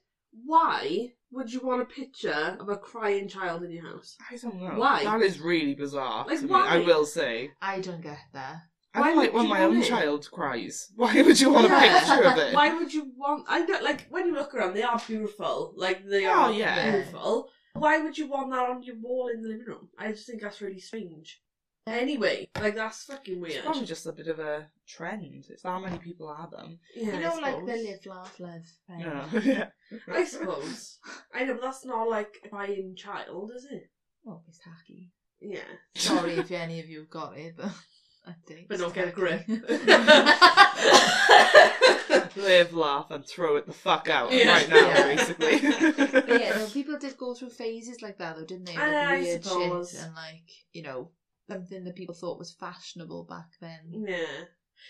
Why 0.47 1.13
would 1.33 1.53
you 1.53 1.61
want 1.61 1.83
a 1.83 1.87
picture 1.87 2.57
of 2.61 2.69
a 2.69 2.77
crying 2.77 3.29
child 3.29 3.63
in 3.65 3.71
your 3.71 3.85
house? 3.87 4.17
I 4.31 4.37
don't 4.37 4.61
know. 4.61 4.79
Why? 4.79 5.05
That 5.05 5.21
is 5.23 5.41
really 5.41 5.75
bizarre 5.75 6.27
Like, 6.27 6.39
to 6.41 6.45
me. 6.45 6.51
why? 6.51 6.67
I 6.69 6.79
will 6.79 7.05
say. 7.07 7.51
I 7.61 7.81
don't 7.81 8.03
get 8.03 8.19
that. 8.35 8.57
I 8.95 9.01
Why 9.01 9.09
don't 9.09 9.17
like 9.17 9.33
would 9.33 9.39
when 9.41 9.49
my 9.49 9.63
own 9.65 9.79
it? 9.79 9.87
child 9.89 10.29
cries. 10.31 10.93
Why 10.97 11.23
would 11.23 11.41
you 11.41 11.51
want 11.51 11.69
Yeah. 11.69 11.83
a 11.83 11.99
picture 12.01 12.25
of 12.29 12.37
it? 12.39 12.55
Why 12.55 12.75
would 12.75 12.93
you 12.93 13.11
want? 13.17 13.47
I 13.49 13.65
don't 13.65 13.83
like 13.83 14.07
when 14.11 14.27
you 14.27 14.35
look 14.35 14.55
around. 14.55 14.75
They 14.75 14.83
are 14.83 15.01
beautiful. 15.07 15.73
Like 15.77 16.07
they 16.07 16.27
Oh, 16.27 16.31
are 16.31 16.53
yeah. 16.53 16.91
beautiful. 16.91 17.49
Why 17.73 17.99
would 18.03 18.19
you 18.19 18.29
want 18.29 18.51
that 18.51 18.69
on 18.69 18.83
your 18.83 18.97
wall 19.01 19.29
in 19.33 19.41
the 19.41 19.49
living 19.49 19.65
room? 19.67 19.89
I 19.99 20.13
just 20.13 20.27
think 20.27 20.43
that's 20.43 20.61
really 20.61 20.79
strange. 20.79 21.41
Anyway, 21.87 22.49
like 22.61 22.75
that's 22.77 23.05
fucking 23.05 23.41
weird. 23.41 23.47
It's 23.47 23.55
weird. 23.57 23.65
probably 23.65 23.87
just 23.87 24.07
a 24.07 24.13
bit 24.13 24.29
of 24.29 24.39
a 24.39 24.69
trend. 24.87 25.47
It's 25.49 25.63
how 25.65 25.81
many 25.81 25.97
people 25.99 26.33
have 26.33 26.51
them. 26.51 26.79
Yeah, 26.95 27.15
you 27.15 27.21
know, 27.21 27.31
I 27.33 27.41
like 27.41 27.67
the 27.67 27.73
live, 27.73 28.07
laugh, 28.07 28.39
love. 28.39 28.63
Right? 28.89 29.45
Yeah. 29.45 29.67
yeah. 30.09 30.15
I 30.15 30.25
suppose. 30.25 30.99
I 31.35 31.45
know, 31.45 31.55
but 31.55 31.63
that's 31.63 31.85
not 31.85 32.09
like 32.09 32.35
a 32.45 32.49
crying 32.49 32.95
child, 32.97 33.51
is 33.55 33.67
it? 33.71 33.91
Oh, 34.27 34.41
it's 34.49 34.59
tacky. 34.59 35.11
Yeah. 35.41 35.61
Sorry 35.95 36.35
if 36.35 36.51
any 36.53 36.81
of 36.81 36.89
you 36.89 37.01
have 37.01 37.11
got 37.11 37.37
it, 37.37 37.55
but 37.57 37.67
I 38.27 38.35
think. 38.47 38.69
But 38.69 38.75
it's 38.75 38.83
don't 38.83 38.95
get 38.95 39.09
a 39.09 39.13
grip. 39.13 39.45
Live, 42.37 42.73
laugh, 42.73 43.11
and 43.11 43.27
throw 43.27 43.57
it 43.57 43.67
the 43.67 43.73
fuck 43.73 44.09
out 44.09 44.33
Yeah. 44.33 44.53
right 44.53 44.69
now, 44.69 44.77
Yeah. 44.77 45.15
basically. 45.15 45.59
But 45.61 46.29
yeah, 46.41 46.57
no, 46.59 46.67
people 46.67 46.99
did 46.99 47.17
go 47.19 47.35
through 47.35 47.51
phases 47.51 48.01
like 48.03 48.19
that, 48.19 48.37
though, 48.37 48.45
didn't 48.45 48.67
they? 48.67 48.75
Like 48.77 48.83
I 48.89 49.19
weird 49.21 49.45
suppose. 49.45 49.91
shit 49.93 50.01
and 50.01 50.15
like 50.15 50.49
you 50.73 50.83
know 50.83 51.11
something 51.49 51.85
that 51.85 51.97
people 51.97 52.15
thought 52.15 52.39
was 52.39 52.55
fashionable 52.59 53.25
back 53.29 53.49
then. 53.61 54.05
yeah. 54.09 54.45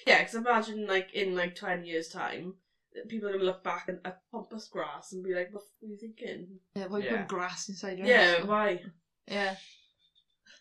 Yeah, 0.06 0.20
because 0.20 0.34
imagine, 0.36 0.86
like, 0.86 1.08
in 1.12 1.34
like 1.36 1.54
20 1.54 1.86
years' 1.86 2.08
time, 2.08 2.54
people 3.08 3.28
are 3.28 3.32
going 3.32 3.40
to 3.40 3.46
look 3.46 3.62
back 3.64 3.84
at, 3.88 4.00
at 4.04 4.18
Pampas 4.32 4.68
Grass 4.68 5.12
and 5.12 5.22
be 5.24 5.34
like, 5.34 5.48
what 5.52 5.62
were 5.80 5.88
you 5.88 5.96
thinking? 5.98 6.58
Yeah, 6.74 6.86
why 6.86 6.98
Yeah. 6.98 7.18
put 7.22 7.28
grass 7.28 7.68
inside 7.68 7.98
your 7.98 8.06
Yeah, 8.06 8.38
house? 8.38 8.46
why? 8.46 8.82
Yeah. 9.26 9.54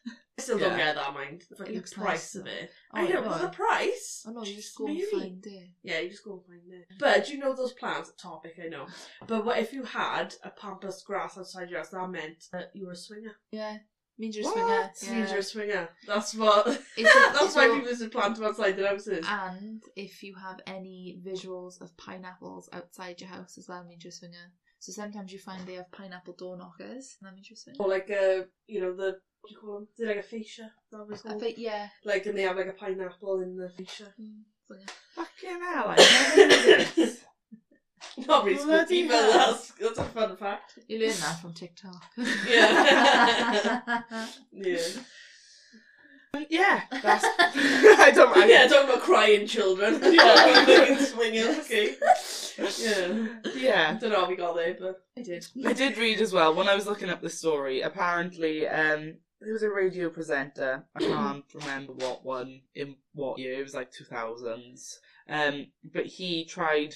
I 0.08 0.42
still 0.42 0.58
don't 0.58 0.72
Yeah. 0.72 0.78
get 0.78 0.96
that 0.96 1.14
mind. 1.14 1.44
The 1.50 1.56
fucking 1.56 1.76
looks 1.76 1.94
price 1.94 2.34
nice, 2.34 2.36
of 2.36 2.46
though. 2.46 2.52
it. 2.52 2.72
Oh, 2.94 2.98
I 3.00 3.08
know, 3.08 3.22
no. 3.22 3.30
but 3.30 3.42
the 3.42 3.48
price? 3.50 4.24
Oh 4.26 4.32
no, 4.32 4.44
you 4.44 4.56
just 4.56 4.76
go 4.76 4.86
and 4.88 4.96
Maybe. 4.96 5.06
find 5.12 5.46
it. 5.46 5.70
Yeah, 5.84 6.00
you 6.00 6.10
just 6.10 6.24
go 6.24 6.34
and 6.34 6.46
find 6.46 6.62
it. 6.82 6.88
But 6.98 7.26
do 7.26 7.34
you 7.34 7.40
know 7.40 7.54
those 7.54 7.74
plants? 7.74 8.12
Topic, 8.20 8.54
I 8.64 8.68
know. 8.70 8.88
But 9.28 9.46
what 9.46 9.60
if 9.60 9.72
you 9.74 9.84
had 9.84 10.34
a 10.44 10.50
pampas 10.50 11.04
grass 11.04 11.38
outside 11.38 11.70
your 11.70 11.80
house? 11.80 11.90
That 11.90 12.10
meant 12.10 12.46
that 12.54 12.72
you 12.74 12.86
were 12.88 12.94
a 12.94 12.96
swinger. 12.96 13.36
Yeah. 13.52 13.78
Means 14.22 14.36
you're 14.38 14.46
a 14.46 14.50
What? 14.50 14.96
swinger. 14.98 15.12
Yeah. 15.12 15.20
means 15.20 15.32
swinger. 15.54 15.90
That's 16.06 16.36
what. 16.36 16.68
It's 16.98 17.10
a- 17.10 17.20
that's 17.34 17.46
it's 17.46 17.56
why 17.56 17.68
all- 17.70 17.76
people 17.80 17.96
to 17.98 18.10
plant 18.10 18.36
them 18.36 18.46
outside 18.46 18.78
their 18.78 18.90
houses. 18.90 19.26
And 19.28 19.82
if 19.96 20.22
you 20.24 20.36
have 20.36 20.60
any 20.68 21.20
visuals 21.26 21.82
of 21.82 21.96
pineapples 21.98 22.70
outside 22.72 23.20
your 23.20 23.32
house 23.32 23.58
as 23.58 23.68
well, 23.68 23.84
a 24.06 24.12
swinger. 24.12 24.48
So 24.78 24.92
sometimes 24.92 25.34
you 25.34 25.40
find 25.40 25.66
they 25.68 25.74
have 25.82 25.92
pineapple 25.92 26.36
door 26.36 26.56
knockers, 26.58 27.18
and 27.20 27.28
that 27.28 27.34
means 27.36 27.48
swinger. 27.58 27.78
Or 27.80 27.88
like 27.88 28.10
a, 28.12 28.46
you 28.68 28.80
know, 28.82 28.94
the 28.96 29.18
what 29.42 29.50
do 29.50 29.56
you 29.56 29.60
call 29.60 29.74
them? 29.80 29.88
Is 29.96 30.00
it 30.02 30.08
like 30.08 30.18
a 30.18 30.22
fascia? 30.22 30.72
That 30.92 31.08
I 31.26 31.30
called? 31.30 31.42
think, 31.42 31.58
yeah. 31.58 31.88
Like, 32.06 32.28
and 32.28 32.38
they 32.38 32.44
have 32.44 32.58
like 32.58 32.68
a 32.68 32.74
pineapple 32.74 33.42
in 33.42 33.56
the 33.58 33.70
fascia. 33.70 34.14
Mm. 34.22 34.42
Fucking 35.16 35.60
hell, 35.62 35.86
I 35.90 35.96
never 36.38 36.78
knew 36.78 36.86
this. 36.96 37.26
Not 38.28 38.46
really 38.46 38.64
Bloody 38.64 38.86
spooky, 38.86 39.08
but 39.08 39.32
hell. 39.32 39.52
that's, 39.52 39.72
that's 39.72 40.00
a 40.00 40.04
fun 40.04 40.36
fact. 40.38 40.80
You 40.88 41.00
learn 41.00 41.10
that 41.10 41.42
from 41.42 41.54
TikTok. 41.54 42.04
Yeah. 42.48 44.04
Yeah. 44.52 44.78
Yeah, 46.50 46.82
that's. 46.90 47.26
I 47.26 48.12
don't. 48.16 48.36
I, 48.38 48.46
yeah, 48.46 48.66
talking 48.68 48.90
about 48.90 49.02
crying 49.02 49.46
children. 49.46 50.00
Yeah, 50.02 50.98
swingers, 50.98 51.60
okay. 51.60 51.96
Yeah. 52.80 53.28
I 53.46 53.58
yeah. 53.58 53.98
don't 54.00 54.12
know 54.12 54.22
how 54.22 54.30
we 54.30 54.38
got 54.38 54.56
there, 54.56 54.78
but. 54.80 55.04
I 55.18 55.24
did. 55.24 55.46
I 55.66 55.74
did 55.74 55.98
read 55.98 56.22
as 56.22 56.32
well 56.32 56.56
when 56.56 56.70
I 56.70 56.76
was 56.76 56.88
looking 56.88 57.10
up 57.10 57.22
the 57.22 57.30
story. 57.30 57.82
Apparently, 57.82 58.66
um, 58.66 59.16
there 59.42 59.54
was 59.54 59.64
a 59.64 59.70
radio 59.70 60.10
presenter. 60.10 60.86
I 60.96 61.00
can't 61.00 61.44
remember 61.54 61.94
what 61.94 62.24
one 62.24 62.62
in 62.76 62.96
what 63.14 63.38
year. 63.38 63.60
It 63.60 63.64
was 63.64 63.74
like 63.74 63.92
two 63.92 64.06
thousands. 64.06 65.00
Um, 65.28 65.68
but 65.94 66.06
he 66.06 66.46
tried 66.46 66.96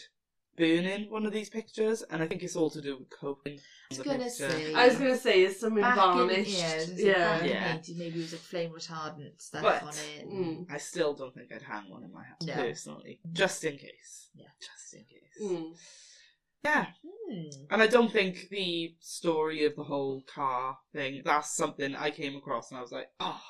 burning 0.58 1.10
one 1.10 1.26
of 1.26 1.34
these 1.34 1.50
pictures, 1.50 2.04
and 2.10 2.22
I 2.24 2.28
think 2.28 2.44
it's 2.44 2.56
all 2.56 2.70
to 2.72 2.82
do 2.82 2.98
with 2.98 3.10
coping. 3.10 3.60
I 3.92 3.96
was 3.96 4.00
gonna 4.00 4.30
say. 4.30 4.74
I 4.74 4.88
was 4.88 4.98
gonna 4.98 5.18
say, 5.18 5.44
it's 5.44 5.60
some 5.60 5.76
Back 5.76 5.92
in, 5.92 5.96
varnished. 5.96 6.50
yeah, 6.50 6.72
I 6.72 6.76
was 6.78 7.02
yeah. 7.04 7.44
Yeah. 7.44 7.78
the 7.78 7.80
80s, 7.94 7.98
maybe 7.98 8.20
it 8.20 8.22
was 8.24 8.34
a 8.34 8.38
flame 8.38 8.72
retardant 8.72 9.42
stuff 9.42 9.62
But- 9.64 9.84
on 9.84 9.90
it. 9.90 10.28
Mm. 10.28 10.66
I 10.72 10.78
still 10.78 11.14
don't 11.14 11.34
think 11.34 11.52
I'd 11.54 11.62
hang 11.62 11.90
one 11.90 12.04
in 12.04 12.12
my 12.14 12.24
house 12.24 12.42
No. 12.44 12.54
personally, 12.56 13.20
just 13.32 13.64
in 13.64 13.78
case. 13.78 14.30
Yeah. 14.36 14.48
just 14.60 14.94
in 14.94 15.04
case. 15.06 15.42
Mm. 15.42 15.76
Yeah, 16.64 16.88
Hmm. 17.06 17.48
and 17.70 17.82
I 17.82 17.86
don't 17.88 18.12
think 18.12 18.50
the 18.50 18.96
story 19.00 19.66
of 19.66 19.76
the 19.76 19.84
whole 19.84 20.24
car 20.24 20.78
thing. 20.94 21.22
That's 21.24 21.56
something 21.56 21.96
I 21.96 22.10
came 22.10 22.36
across, 22.36 22.72
and 22.72 22.80
I 22.80 22.82
was 22.82 22.92
like, 22.92 23.12
oh, 23.20 23.42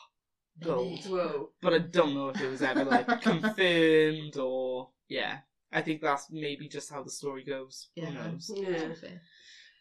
gold. 0.61 0.99
Whoa. 1.05 1.51
but 1.61 1.73
I 1.73 1.77
don't 1.79 2.13
know 2.13 2.29
if 2.29 2.41
it 2.41 2.49
was 2.49 2.61
ever 2.61 2.83
like 2.83 3.07
confirmed 3.21 4.35
or 4.37 4.89
yeah. 5.07 5.39
I 5.71 5.81
think 5.81 6.01
that's 6.01 6.27
maybe 6.31 6.67
just 6.67 6.91
how 6.91 7.03
the 7.03 7.11
story 7.11 7.43
goes. 7.43 7.89
Yeah. 7.95 8.05
Who 8.05 8.13
knows? 8.31 8.51
Yeah. 8.55 8.87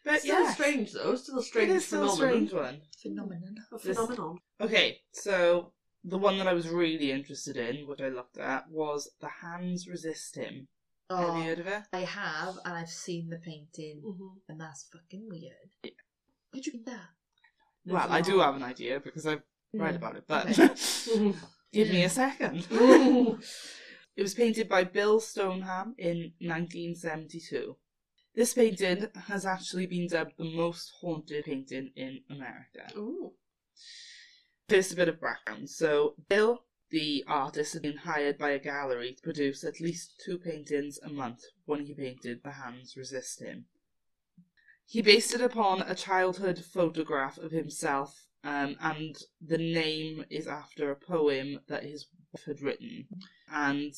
But 0.03 0.19
Still 0.21 0.43
yeah, 0.43 0.53
strange 0.53 0.91
though. 0.93 1.15
Still 1.15 1.39
a 1.39 1.43
strange 1.43 1.71
it 1.71 1.75
is 1.77 1.85
still 1.87 2.03
a 2.03 2.15
phenomenon. 2.15 2.47
strange 2.47 2.53
one. 2.53 2.81
Phenomenon. 3.01 3.55
A 3.73 3.79
phenomenon. 3.79 4.37
Okay, 4.61 4.97
so 5.13 5.71
the 6.03 6.17
one 6.17 6.37
that 6.37 6.47
I 6.47 6.53
was 6.53 6.67
really 6.69 7.11
interested 7.11 7.57
in, 7.57 7.87
what 7.87 8.01
I 8.01 8.09
looked 8.09 8.37
at, 8.37 8.69
was 8.69 9.09
the 9.19 9.29
hands 9.41 9.87
resist 9.87 10.35
him. 10.35 10.67
Have 11.09 11.19
Oh, 11.29 11.37
you 11.37 11.43
heard 11.43 11.59
of 11.59 11.67
it? 11.67 11.83
I 11.93 11.99
have, 11.99 12.55
and 12.65 12.75
I've 12.75 12.89
seen 12.89 13.29
the 13.29 13.37
painting, 13.37 14.01
Mm-hmm. 14.05 14.37
and 14.49 14.59
that's 14.61 14.87
fucking 14.93 15.27
weird. 15.29 15.93
Where'd 16.51 16.65
you 16.65 16.73
get 16.73 16.85
that? 16.85 17.09
Well, 17.87 18.07
I 18.09 18.21
do 18.21 18.39
have 18.39 18.55
an 18.55 18.63
idea 18.63 18.99
because 18.99 19.25
I've 19.25 19.41
read 19.73 19.95
about 19.95 20.15
it, 20.17 20.23
but 20.27 20.47
Okay. 20.59 21.33
give 21.73 21.89
me 21.89 22.03
a 22.03 22.09
second. 22.09 22.67
It 24.15 24.21
was 24.21 24.33
painted 24.33 24.69
by 24.69 24.85
Bill 24.85 25.19
Stoneham 25.19 25.95
in 25.97 26.33
1972. 26.39 27.75
This 28.33 28.53
painting 28.53 29.07
has 29.27 29.45
actually 29.45 29.87
been 29.87 30.07
dubbed 30.07 30.37
the 30.37 30.55
most 30.55 30.91
haunted 31.01 31.45
painting 31.45 31.91
in 31.95 32.21
America. 32.29 32.87
Ooh. 32.97 33.33
First, 34.69 34.93
a 34.93 34.95
bit 34.95 35.09
of 35.09 35.21
background. 35.21 35.69
So, 35.69 36.15
Bill, 36.29 36.63
the 36.91 37.23
artist, 37.27 37.73
had 37.73 37.81
been 37.81 37.97
hired 37.97 38.37
by 38.37 38.51
a 38.51 38.59
gallery 38.59 39.13
to 39.13 39.21
produce 39.21 39.63
at 39.63 39.81
least 39.81 40.21
two 40.23 40.37
paintings 40.37 40.97
a 41.03 41.09
month 41.09 41.43
when 41.65 41.85
he 41.85 41.93
painted 41.93 42.41
The 42.43 42.51
Hands 42.51 42.95
Resist 42.95 43.41
Him. 43.41 43.65
He 44.85 45.01
based 45.01 45.33
it 45.33 45.41
upon 45.41 45.81
a 45.81 45.95
childhood 45.95 46.63
photograph 46.63 47.37
of 47.37 47.51
himself, 47.51 48.27
um, 48.45 48.75
and 48.79 49.17
the 49.45 49.57
name 49.57 50.23
is 50.29 50.47
after 50.47 50.91
a 50.91 50.95
poem 50.95 51.59
that 51.67 51.83
his 51.83 52.05
wife 52.31 52.45
had 52.45 52.61
written. 52.61 53.07
And 53.51 53.93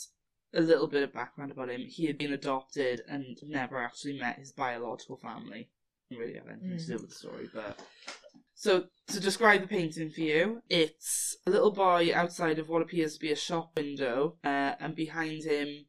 a 0.53 0.61
little 0.61 0.87
bit 0.87 1.03
of 1.03 1.13
background 1.13 1.51
about 1.51 1.69
him 1.69 1.81
he 1.81 2.05
had 2.05 2.17
been 2.17 2.33
adopted 2.33 3.01
and 3.09 3.37
never 3.43 3.77
actually 3.77 4.17
met 4.17 4.39
his 4.39 4.53
biological 4.53 5.17
family. 5.17 5.69
Really 6.09 6.35
have 6.35 6.47
anything 6.47 6.77
to 6.77 6.85
do 6.85 6.93
with 6.93 7.09
the 7.09 7.15
story, 7.15 7.49
but. 7.53 7.79
So, 8.55 8.85
to 9.07 9.19
describe 9.19 9.61
the 9.61 9.67
painting 9.67 10.09
for 10.09 10.21
you, 10.21 10.63
it's 10.69 11.35
a 11.45 11.51
little 11.51 11.69
boy 11.71 12.11
outside 12.15 12.57
of 12.57 12.69
what 12.69 12.81
appears 12.81 13.13
to 13.13 13.19
be 13.19 13.31
a 13.31 13.35
shop 13.35 13.73
window, 13.75 14.37
uh, 14.43 14.73
and 14.79 14.95
behind 14.95 15.43
him, 15.43 15.85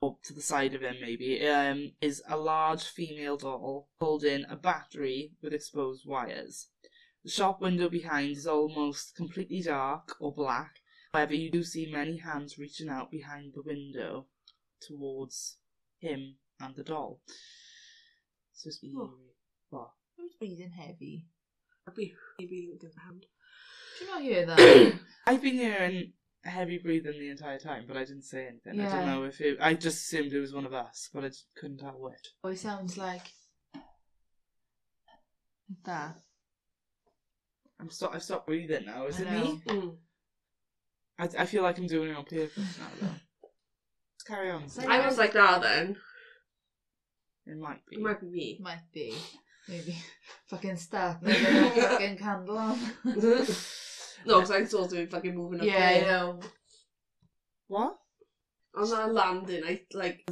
or 0.00 0.18
to 0.24 0.34
the 0.34 0.42
side 0.42 0.74
of 0.74 0.82
him 0.82 0.96
maybe, 1.00 1.44
um, 1.48 1.92
is 2.00 2.22
a 2.28 2.36
large 2.36 2.84
female 2.84 3.38
doll 3.38 3.88
holding 3.98 4.44
a 4.48 4.56
battery 4.56 5.32
with 5.42 5.54
exposed 5.54 6.06
wires. 6.06 6.68
The 7.24 7.30
shop 7.30 7.60
window 7.60 7.88
behind 7.88 8.36
is 8.36 8.46
almost 8.46 9.14
completely 9.14 9.62
dark 9.62 10.16
or 10.20 10.34
black, 10.34 10.80
however, 11.12 11.34
you 11.34 11.50
do 11.50 11.62
see 11.62 11.90
many 11.90 12.18
hands 12.18 12.58
reaching 12.58 12.88
out 12.88 13.10
behind 13.10 13.52
the 13.54 13.62
window 13.62 14.26
towards 14.80 15.58
him 15.98 16.36
and 16.60 16.74
the 16.74 16.82
doll. 16.82 17.20
So 18.52 18.68
it's 18.68 18.82
eerie. 18.82 18.94
Oh. 18.96 19.14
What? 19.70 19.90
Who's 20.16 20.32
breathing 20.38 20.72
heavy? 20.72 21.26
I'd 21.86 21.94
be 21.94 22.14
maybe 22.38 22.70
looking 22.72 22.90
at 22.96 23.02
hand. 23.02 23.26
Did 23.98 24.04
you 24.06 24.12
not 24.12 24.22
hear 24.22 24.46
that? 24.46 24.94
I've 25.26 25.42
been 25.42 25.54
hearing 25.54 26.12
heavy 26.44 26.78
breathing 26.78 27.18
the 27.18 27.30
entire 27.30 27.58
time, 27.58 27.84
but 27.86 27.96
I 27.96 28.04
didn't 28.04 28.24
say 28.24 28.48
anything. 28.48 28.80
I 28.80 28.90
don't 28.90 29.06
know 29.06 29.24
if 29.24 29.40
it. 29.40 29.58
I 29.60 29.74
just 29.74 30.02
assumed 30.02 30.32
it 30.32 30.40
was 30.40 30.52
one 30.52 30.66
of 30.66 30.74
us, 30.74 31.08
but 31.12 31.24
I 31.24 31.28
just 31.28 31.46
couldn't 31.56 31.78
tell 31.78 31.98
which. 31.98 32.32
oh, 32.42 32.50
it 32.50 32.58
sounds 32.58 32.98
like 32.98 33.32
that. 35.84 36.16
I'm 37.82 37.90
stop. 37.90 38.14
I've 38.14 38.22
stopped 38.22 38.46
breathing 38.46 38.86
now. 38.86 39.06
Is 39.06 39.18
I 39.18 39.22
it 39.22 39.30
know. 39.32 39.42
me? 39.42 39.62
Mm. 39.66 39.96
I, 41.18 41.42
I 41.42 41.46
feel 41.46 41.64
like 41.64 41.78
I'm 41.78 41.88
doing 41.88 42.10
it 42.10 42.16
on 42.16 42.24
purpose 42.24 42.78
now, 42.78 42.86
though. 43.00 43.48
Carry 44.24 44.50
on. 44.50 44.62
I 44.86 45.04
was 45.04 45.18
like 45.18 45.32
that 45.32 45.62
then. 45.62 45.96
It 47.44 47.58
might 47.58 47.84
be. 47.90 47.96
It 47.96 48.02
might 48.02 48.20
be 48.20 48.26
me. 48.28 48.58
Might 48.62 48.92
be. 48.94 49.16
Maybe. 49.68 49.98
fucking 50.46 50.76
start. 50.76 51.22
Maybe 51.22 51.42
fucking 51.80 52.18
candle 52.18 52.56
on. 52.56 52.78
no, 53.04 53.16
because 53.16 54.50
I'm 54.52 54.66
supposed 54.66 54.90
to 54.90 54.96
be 54.96 55.06
fucking 55.06 55.34
moving 55.34 55.58
up 55.58 55.66
yeah, 55.66 55.88
I 55.88 56.00
know. 56.06 56.40
What? 57.66 57.96
On 58.76 58.88
that 58.88 59.12
landing, 59.12 59.64
I 59.66 59.80
like 59.92 60.24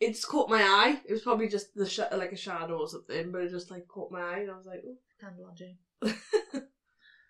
it 0.00 0.12
just 0.12 0.28
caught 0.28 0.48
my 0.48 0.62
eye. 0.62 1.00
It 1.08 1.12
was 1.12 1.22
probably 1.22 1.48
just 1.48 1.74
the 1.74 1.88
sh- 1.88 1.98
like 2.12 2.32
a 2.32 2.36
shadow 2.36 2.78
or 2.78 2.88
something, 2.88 3.32
but 3.32 3.42
it 3.42 3.50
just 3.50 3.72
like 3.72 3.88
caught 3.88 4.12
my 4.12 4.20
eye, 4.20 4.38
and 4.38 4.50
I 4.52 4.56
was 4.56 4.66
like, 4.66 4.84
"Ooh." 4.84 4.96
Candle 5.20 5.46
on, 5.46 5.56
Jane. 5.56 5.78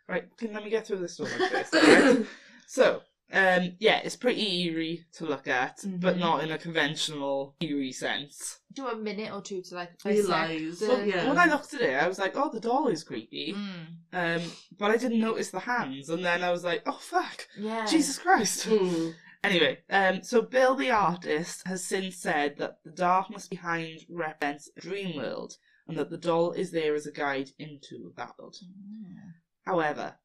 Right. 0.08 0.24
Can, 0.36 0.52
let 0.52 0.64
me 0.64 0.70
get 0.70 0.86
through 0.86 0.98
this 0.98 1.14
story 1.14 1.30
first. 1.50 1.74
alright? 1.74 2.26
so, 2.66 3.00
um, 3.32 3.72
yeah, 3.80 4.00
it's 4.04 4.16
pretty 4.16 4.64
eerie 4.66 5.04
to 5.14 5.24
look 5.24 5.48
at, 5.48 5.78
but 5.84 6.16
Mhm. 6.16 6.20
not 6.20 6.44
in 6.44 6.50
a 6.52 6.58
conventional 6.58 7.56
eerie 7.60 7.90
sense. 7.92 8.60
Do 8.74 8.86
a 8.88 8.96
minute 8.96 9.32
or 9.32 9.40
two 9.40 9.62
to 9.62 9.74
like 9.74 9.92
Realise, 10.04 10.78
dissect 10.80 11.00
the- 11.00 11.08
yeah. 11.08 11.28
When 11.28 11.38
I 11.38 11.46
looked 11.46 11.72
at 11.74 11.80
it, 11.80 11.94
I 11.94 12.06
was 12.06 12.18
like, 12.18 12.36
"Oh, 12.36 12.50
the 12.52 12.60
doll 12.60 12.88
is 12.88 13.02
creepy," 13.02 13.54
Mm, 13.54 13.86
um, 14.12 14.50
but 14.78 14.90
I 14.90 14.96
didn't 14.98 15.20
notice 15.20 15.50
the 15.50 15.60
hands, 15.60 16.10
and 16.10 16.24
then 16.24 16.42
I 16.44 16.50
was 16.52 16.64
like, 16.64 16.82
"Oh 16.86 16.98
fuck, 17.00 17.48
yeah. 17.56 17.86
Jesus 17.86 18.18
Christ!" 18.18 18.66
Mm. 18.66 19.14
Anyway, 19.44 19.78
um, 19.90 20.22
so 20.22 20.40
Bill 20.40 20.74
the 20.74 20.90
artist 20.90 21.66
has 21.66 21.84
since 21.84 22.16
said 22.16 22.56
that 22.56 22.78
the 22.82 22.90
darkness 22.90 23.46
behind 23.46 24.00
represents 24.08 24.70
a 24.74 24.80
dream 24.80 25.16
world, 25.18 25.58
and 25.86 25.98
that 25.98 26.08
the 26.08 26.16
doll 26.16 26.52
is 26.52 26.70
there 26.70 26.94
as 26.94 27.06
a 27.06 27.12
guide 27.12 27.50
into 27.58 28.10
that 28.16 28.32
world. 28.38 28.56
Mm. 28.64 29.34
However, 29.66 30.16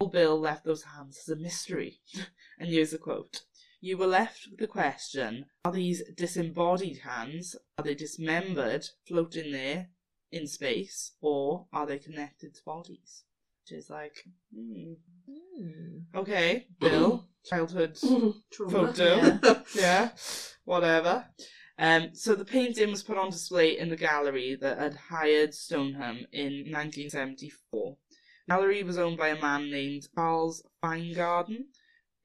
old 0.00 0.12
Bill 0.12 0.38
left 0.38 0.64
those 0.64 0.82
hands 0.82 1.18
as 1.18 1.28
a 1.28 1.40
mystery. 1.40 2.00
and 2.58 2.68
here's 2.68 2.92
a 2.92 2.98
quote. 2.98 3.42
You 3.80 3.98
were 3.98 4.06
left 4.06 4.48
with 4.50 4.58
the 4.58 4.66
question, 4.66 5.46
are 5.64 5.72
these 5.72 6.02
disembodied 6.16 6.98
hands, 6.98 7.54
are 7.78 7.84
they 7.84 7.94
dismembered, 7.94 8.86
floating 9.06 9.52
there 9.52 9.90
in 10.32 10.46
space, 10.46 11.12
or 11.20 11.66
are 11.72 11.86
they 11.86 11.98
connected 11.98 12.54
to 12.54 12.60
bodies? 12.64 13.24
Which 13.62 13.78
is 13.78 13.90
like, 13.90 14.16
hmm. 14.52 14.94
Mm. 15.60 16.04
Okay, 16.14 16.66
Bill, 16.80 17.28
childhood 17.44 17.98
photo. 18.52 19.38
yeah, 19.74 20.10
whatever. 20.64 21.26
Um, 21.78 22.14
so 22.14 22.34
the 22.34 22.44
painting 22.44 22.90
was 22.90 23.02
put 23.02 23.18
on 23.18 23.30
display 23.30 23.78
in 23.78 23.90
the 23.90 23.96
gallery 23.96 24.56
that 24.60 24.78
had 24.78 24.94
hired 24.94 25.52
Stoneham 25.52 26.26
in 26.32 26.72
1974. 26.72 27.96
The 28.46 28.54
gallery 28.54 28.82
was 28.84 28.96
owned 28.98 29.16
by 29.16 29.28
a 29.28 29.40
man 29.40 29.70
named 29.70 30.08
Charles 30.14 30.62
Feingarten, 30.80 31.66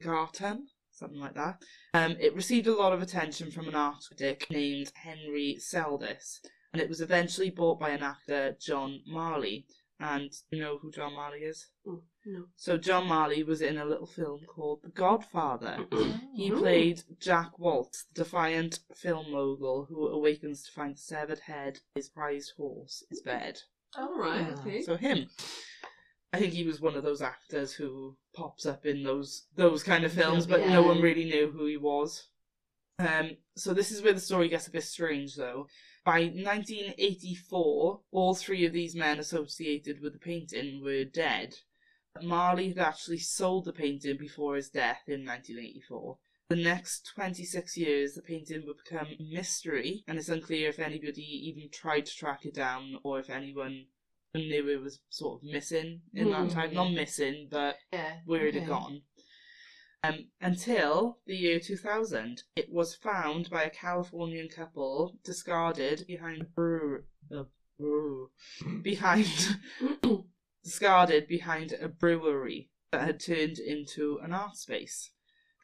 Garten, 0.03 0.67
something 0.91 1.19
like 1.19 1.33
that. 1.33 1.63
Um, 1.95 2.15
it 2.19 2.35
received 2.35 2.67
a 2.67 2.75
lot 2.75 2.93
of 2.93 3.01
attention 3.01 3.49
from 3.49 3.67
an 3.67 3.75
art 3.75 4.03
critic 4.07 4.45
named 4.51 4.91
Henry 4.95 5.57
Seldes, 5.59 6.39
and 6.73 6.81
it 6.81 6.87
was 6.87 7.01
eventually 7.01 7.49
bought 7.49 7.79
by 7.79 7.89
an 7.89 8.03
actor, 8.03 8.55
John 8.59 9.01
Marley. 9.07 9.65
And 9.99 10.31
you 10.51 10.59
know 10.59 10.77
who 10.77 10.91
John 10.91 11.13
Marley 11.13 11.39
is? 11.39 11.67
Mm, 11.87 12.01
no. 12.25 12.45
So 12.55 12.77
John 12.77 13.07
Marley 13.07 13.43
was 13.43 13.61
in 13.61 13.77
a 13.77 13.85
little 13.85 14.07
film 14.07 14.41
called 14.47 14.81
The 14.83 14.89
Godfather. 14.89 15.85
He 16.33 16.49
played 16.49 17.03
Jack 17.19 17.51
Woltz, 17.59 18.05
the 18.13 18.23
defiant 18.23 18.79
film 18.95 19.31
mogul 19.31 19.85
who 19.89 20.07
awakens 20.07 20.63
to 20.63 20.71
find 20.71 20.95
the 20.95 20.99
severed 21.01 21.39
head 21.39 21.77
of 21.77 21.81
his 21.95 22.09
prized 22.09 22.53
horse 22.57 23.03
is 23.11 23.21
bed. 23.21 23.59
All 23.97 24.17
right. 24.17 24.47
Okay. 24.59 24.81
So 24.81 24.95
him. 24.95 25.27
I 26.33 26.39
think 26.39 26.53
he 26.53 26.63
was 26.63 26.79
one 26.79 26.95
of 26.95 27.03
those 27.03 27.21
actors 27.21 27.73
who 27.73 28.15
pops 28.33 28.65
up 28.65 28.85
in 28.85 29.03
those 29.03 29.47
those 29.55 29.83
kind 29.83 30.05
of 30.05 30.13
films, 30.13 30.47
but 30.47 30.65
no 30.65 30.81
one 30.81 31.01
really 31.01 31.25
knew 31.25 31.51
who 31.51 31.65
he 31.65 31.77
was. 31.77 32.27
Um, 32.99 33.37
so 33.55 33.73
this 33.73 33.91
is 33.91 34.01
where 34.01 34.13
the 34.13 34.19
story 34.19 34.47
gets 34.47 34.67
a 34.67 34.71
bit 34.71 34.83
strange, 34.83 35.35
though. 35.35 35.67
By 36.05 36.21
1984, 36.21 38.01
all 38.11 38.35
three 38.35 38.65
of 38.65 38.73
these 38.73 38.95
men 38.95 39.19
associated 39.19 40.01
with 40.01 40.13
the 40.13 40.19
painting 40.19 40.83
were 40.83 41.03
dead. 41.03 41.55
Marley 42.21 42.69
had 42.69 42.79
actually 42.79 43.19
sold 43.19 43.65
the 43.65 43.73
painting 43.73 44.17
before 44.17 44.55
his 44.55 44.69
death 44.69 45.03
in 45.07 45.25
1984. 45.25 46.17
The 46.49 46.55
next 46.57 47.09
26 47.15 47.77
years, 47.77 48.13
the 48.13 48.21
painting 48.21 48.63
would 48.67 48.77
become 48.83 49.07
a 49.07 49.33
mystery, 49.33 50.03
and 50.07 50.17
it's 50.17 50.29
unclear 50.29 50.69
if 50.69 50.79
anybody 50.79 51.23
even 51.23 51.69
tried 51.71 52.05
to 52.07 52.15
track 52.15 52.45
it 52.45 52.53
down 52.53 52.99
or 53.03 53.19
if 53.19 53.29
anyone 53.29 53.85
knew 54.33 54.69
it 54.69 54.81
was 54.81 54.99
sort 55.09 55.41
of 55.41 55.49
missing 55.49 56.01
in 56.13 56.31
that 56.31 56.45
Hmm. 56.47 56.49
time. 56.49 56.73
Not 56.73 56.91
missing, 56.91 57.47
but 57.49 57.77
Yeah. 57.91 58.21
where 58.25 58.45
it 58.47 58.49
okay. 58.55 58.59
had 58.59 58.67
gone. 58.69 59.01
Um, 60.03 60.31
until 60.39 61.19
the 61.27 61.35
year 61.35 61.59
2000, 61.59 62.43
it 62.55 62.71
was 62.71 62.95
found 62.95 63.49
by 63.49 63.63
a 63.63 63.69
Californian 63.69 64.49
couple 64.49 65.19
discarded 65.23 66.05
behind 66.07 66.41
a 66.41 66.45
brewer, 66.45 67.05
uh, 67.35 67.43
brew- 67.77 68.31
behind 68.81 69.27
discarded 70.63 71.27
behind 71.27 71.73
a 71.73 71.87
brewery 71.87 72.71
that 72.91 73.05
had 73.05 73.19
turned 73.19 73.59
into 73.59 74.17
an 74.23 74.33
art 74.33 74.55
space. 74.57 75.11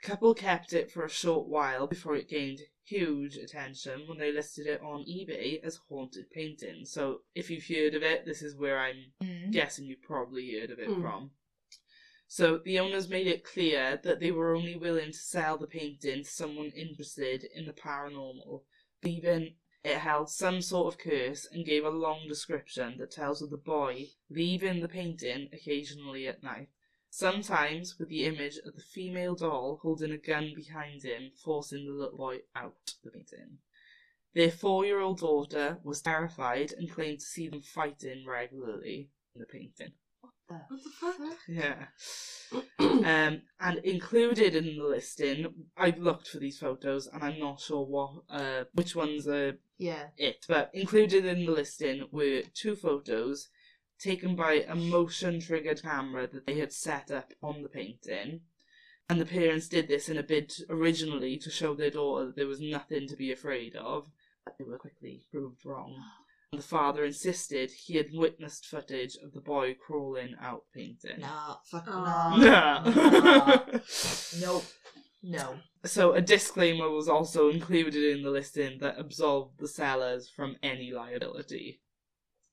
The 0.01 0.07
couple 0.07 0.33
kept 0.33 0.73
it 0.73 0.91
for 0.91 1.03
a 1.03 1.09
short 1.09 1.47
while 1.47 1.87
before 1.87 2.15
it 2.15 2.29
gained 2.29 2.61
huge 2.83 3.35
attention 3.35 4.07
when 4.07 4.17
they 4.17 4.31
listed 4.31 4.67
it 4.67 4.81
on 4.81 5.03
eBay 5.05 5.61
as 5.63 5.77
haunted 5.89 6.29
painting. 6.31 6.85
So 6.85 7.23
if 7.35 7.49
you've 7.49 7.67
heard 7.67 7.95
of 7.95 8.03
it, 8.03 8.25
this 8.25 8.41
is 8.41 8.55
where 8.55 8.79
I'm 8.79 9.13
Mm. 9.21 9.51
guessing 9.51 9.85
you 9.85 9.97
probably 9.97 10.57
heard 10.57 10.71
of 10.71 10.79
it 10.79 10.89
Mm. 10.89 11.01
from. 11.01 11.31
So 12.27 12.57
the 12.57 12.79
owners 12.79 13.09
made 13.09 13.27
it 13.27 13.43
clear 13.43 13.97
that 14.03 14.19
they 14.19 14.31
were 14.31 14.53
only 14.55 14.75
willing 14.75 15.11
to 15.11 15.17
sell 15.17 15.57
the 15.57 15.67
painting 15.67 16.23
to 16.23 16.29
someone 16.29 16.71
interested 16.71 17.43
in 17.43 17.65
the 17.65 17.73
paranormal, 17.73 18.65
believing 19.01 19.55
it 19.83 19.97
held 19.97 20.29
some 20.29 20.61
sort 20.61 20.93
of 20.93 20.99
curse 20.99 21.45
and 21.45 21.65
gave 21.65 21.85
a 21.85 21.89
long 21.89 22.27
description 22.27 22.97
that 22.97 23.11
tells 23.11 23.41
of 23.41 23.49
the 23.49 23.57
boy 23.57 24.09
leaving 24.29 24.81
the 24.81 24.87
painting 24.87 25.49
occasionally 25.53 26.27
at 26.27 26.43
night, 26.43 26.69
sometimes 27.09 27.97
with 27.99 28.09
the 28.09 28.25
image 28.25 28.57
of 28.65 28.75
the 28.75 28.81
female 28.81 29.35
doll 29.35 29.79
holding 29.81 30.11
a 30.11 30.17
gun 30.17 30.53
behind 30.55 31.03
him, 31.03 31.31
forcing 31.43 31.85
the 31.85 31.91
little 31.93 32.17
boy 32.17 32.37
out 32.55 32.75
of 32.87 32.93
the 33.03 33.11
painting. 33.11 33.57
Their 34.33 34.51
four 34.51 34.85
year 34.85 34.99
old 34.99 35.19
daughter 35.19 35.79
was 35.83 36.01
terrified 36.01 36.71
and 36.73 36.91
claimed 36.91 37.19
to 37.19 37.25
see 37.25 37.47
them 37.47 37.61
fighting 37.61 38.25
regularly 38.27 39.09
in 39.35 39.39
the 39.41 39.47
painting. 39.47 39.93
The 40.49 40.55
What 40.67 40.83
the 40.83 40.89
fuck? 40.89 41.15
fuck? 41.17 41.37
Yeah. 41.47 41.87
Um, 42.79 43.41
and 43.59 43.79
included 43.83 44.55
in 44.55 44.77
the 44.77 44.83
listing, 44.83 45.53
I 45.75 45.89
looked 45.97 46.27
for 46.29 46.37
these 46.39 46.59
photos, 46.59 47.07
and 47.07 47.21
I'm 47.23 47.39
not 47.39 47.59
sure 47.59 47.85
what, 47.85 48.23
uh, 48.29 48.63
which 48.73 48.95
ones 48.95 49.27
are 49.27 49.57
Yeah. 49.77 50.07
it, 50.17 50.45
but 50.47 50.69
included 50.73 51.25
in 51.25 51.45
the 51.45 51.51
listing 51.51 52.07
were 52.11 52.43
two 52.53 52.75
photos 52.75 53.49
taken 53.99 54.35
by 54.35 54.65
a 54.67 54.75
motion 54.75 55.39
triggered 55.39 55.81
camera 55.81 56.27
that 56.27 56.45
they 56.45 56.59
had 56.59 56.71
set 56.71 57.11
up 57.11 57.33
on 57.41 57.61
the 57.63 57.69
painting. 57.69 58.41
And 59.09 59.21
the 59.21 59.25
parents 59.25 59.69
did 59.69 59.87
this 59.87 60.09
in 60.09 60.17
a 60.17 60.23
bid 60.23 60.53
originally 60.69 61.37
to 61.37 61.49
show 61.49 61.73
their 61.73 61.89
daughter 61.89 62.25
that 62.25 62.35
there 62.35 62.47
was 62.47 62.59
nothing 62.59 63.07
to 63.07 63.15
be 63.15 63.31
afraid 63.31 63.75
of, 63.75 64.09
but 64.43 64.55
they 64.57 64.65
were 64.65 64.77
quickly 64.77 65.21
proved 65.31 65.65
wrong. 65.65 65.95
And 66.51 66.59
the 66.59 66.65
father 66.65 67.05
insisted 67.05 67.71
he 67.71 67.95
had 67.95 68.07
witnessed 68.13 68.65
footage 68.65 69.15
of 69.23 69.33
the 69.33 69.41
boy 69.41 69.75
crawling 69.75 70.35
out 70.41 70.63
painting. 70.73 71.19
Nah, 71.19 71.57
fuck 71.65 71.85
Aw. 71.87 72.37
no. 72.37 72.91
No. 73.21 73.81
Nope. 74.39 74.65
No. 75.23 75.55
So 75.85 76.13
a 76.13 76.21
disclaimer 76.21 76.89
was 76.89 77.07
also 77.07 77.49
included 77.49 78.17
in 78.17 78.23
the 78.23 78.29
listing 78.29 78.79
that 78.79 78.99
absolved 78.99 79.59
the 79.59 79.67
sellers 79.67 80.29
from 80.29 80.57
any 80.61 80.91
liability. 80.91 81.81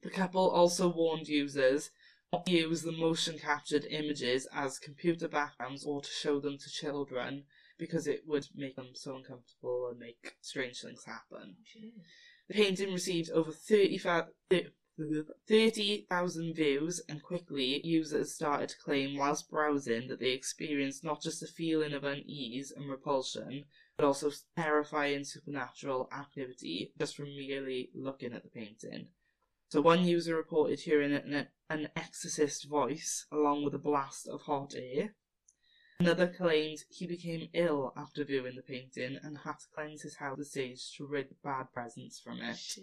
The 0.05 0.11
couple 0.11 0.51
also 0.51 0.91
warned 0.91 1.29
users 1.29 1.91
not 2.31 2.45
to 2.45 2.53
use 2.53 2.83
the 2.83 2.93
motion 2.93 3.39
captured 3.39 3.87
images 3.87 4.47
as 4.53 4.79
computer 4.79 5.29
backgrounds 5.29 5.87
or 5.87 6.03
to 6.03 6.11
show 6.11 6.41
them 6.41 6.59
to 6.59 6.71
children 6.71 7.47
because 7.79 8.07
it 8.07 8.27
would 8.27 8.47
make 8.55 8.77
them 8.77 8.91
so 8.95 9.17
uncomfortable 9.17 9.89
and 9.89 9.99
make 9.99 10.37
strange 10.43 10.83
things 10.83 11.07
happen. 11.07 11.57
The 12.49 12.55
painting 12.55 12.93
received 12.93 13.31
over 13.31 13.51
30,000 13.51 14.73
30,000 15.49 16.55
views, 16.55 17.01
and 17.09 17.23
quickly 17.23 17.81
users 17.85 18.35
started 18.35 18.69
to 18.69 18.79
claim 18.85 19.17
whilst 19.17 19.49
browsing 19.49 20.09
that 20.09 20.21
they 20.21 20.33
experienced 20.33 21.03
not 21.03 21.23
just 21.23 21.43
a 21.43 21.47
feeling 21.47 21.95
of 21.95 22.05
unease 22.05 22.71
and 22.71 22.91
repulsion, 22.91 23.65
but 23.97 24.05
also 24.05 24.31
terrifying 24.55 25.25
supernatural 25.25 26.11
activity 26.13 26.93
just 26.99 27.17
from 27.17 27.35
merely 27.35 27.91
looking 27.95 28.35
at 28.35 28.43
the 28.43 28.51
painting. 28.51 29.09
So 29.75 29.81
one 29.81 30.05
user 30.05 30.37
reported 30.37 30.79
hearing 30.79 31.13
an, 31.13 31.49
an 31.69 31.89
exorcist 31.97 32.69
voice 32.69 33.27
along 33.33 33.65
with 33.65 33.75
a 33.75 33.79
blast 33.79 34.29
of 34.29 34.43
hot 34.43 34.73
air. 34.77 35.17
Another 35.99 36.29
claimed 36.29 36.85
he 36.91 37.09
became 37.09 37.49
ill 37.53 37.93
after 37.97 38.23
viewing 38.23 38.55
the 38.55 38.63
painting 38.63 39.19
and 39.21 39.39
had 39.39 39.59
to 39.59 39.67
cleanse 39.75 40.03
his 40.03 40.15
house 40.15 40.39
the 40.39 40.45
stage 40.45 40.93
to 40.97 41.07
rid 41.07 41.29
the 41.29 41.35
bad 41.43 41.73
presence 41.73 42.21
from 42.21 42.41
it. 42.41 42.79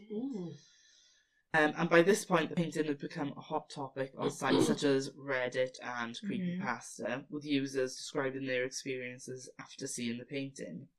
Um, 1.53 1.73
and 1.77 1.89
by 1.89 2.01
this 2.01 2.25
point, 2.25 2.49
the 2.49 2.55
painting 2.55 2.87
had 2.87 2.99
become 2.99 3.33
a 3.37 3.41
hot 3.41 3.69
topic 3.69 4.11
on 4.17 4.29
sites 4.29 4.67
such 4.67 4.83
as 4.83 5.11
Reddit 5.11 5.77
and 5.81 6.15
Mhm. 6.15 6.59
Creepypasta, 6.59 7.25
with 7.29 7.45
users 7.45 7.95
describing 7.95 8.45
their 8.45 8.65
experiences 8.65 9.49
after 9.57 9.87
seeing 9.87 10.17
the 10.17 10.25
painting. 10.25 10.89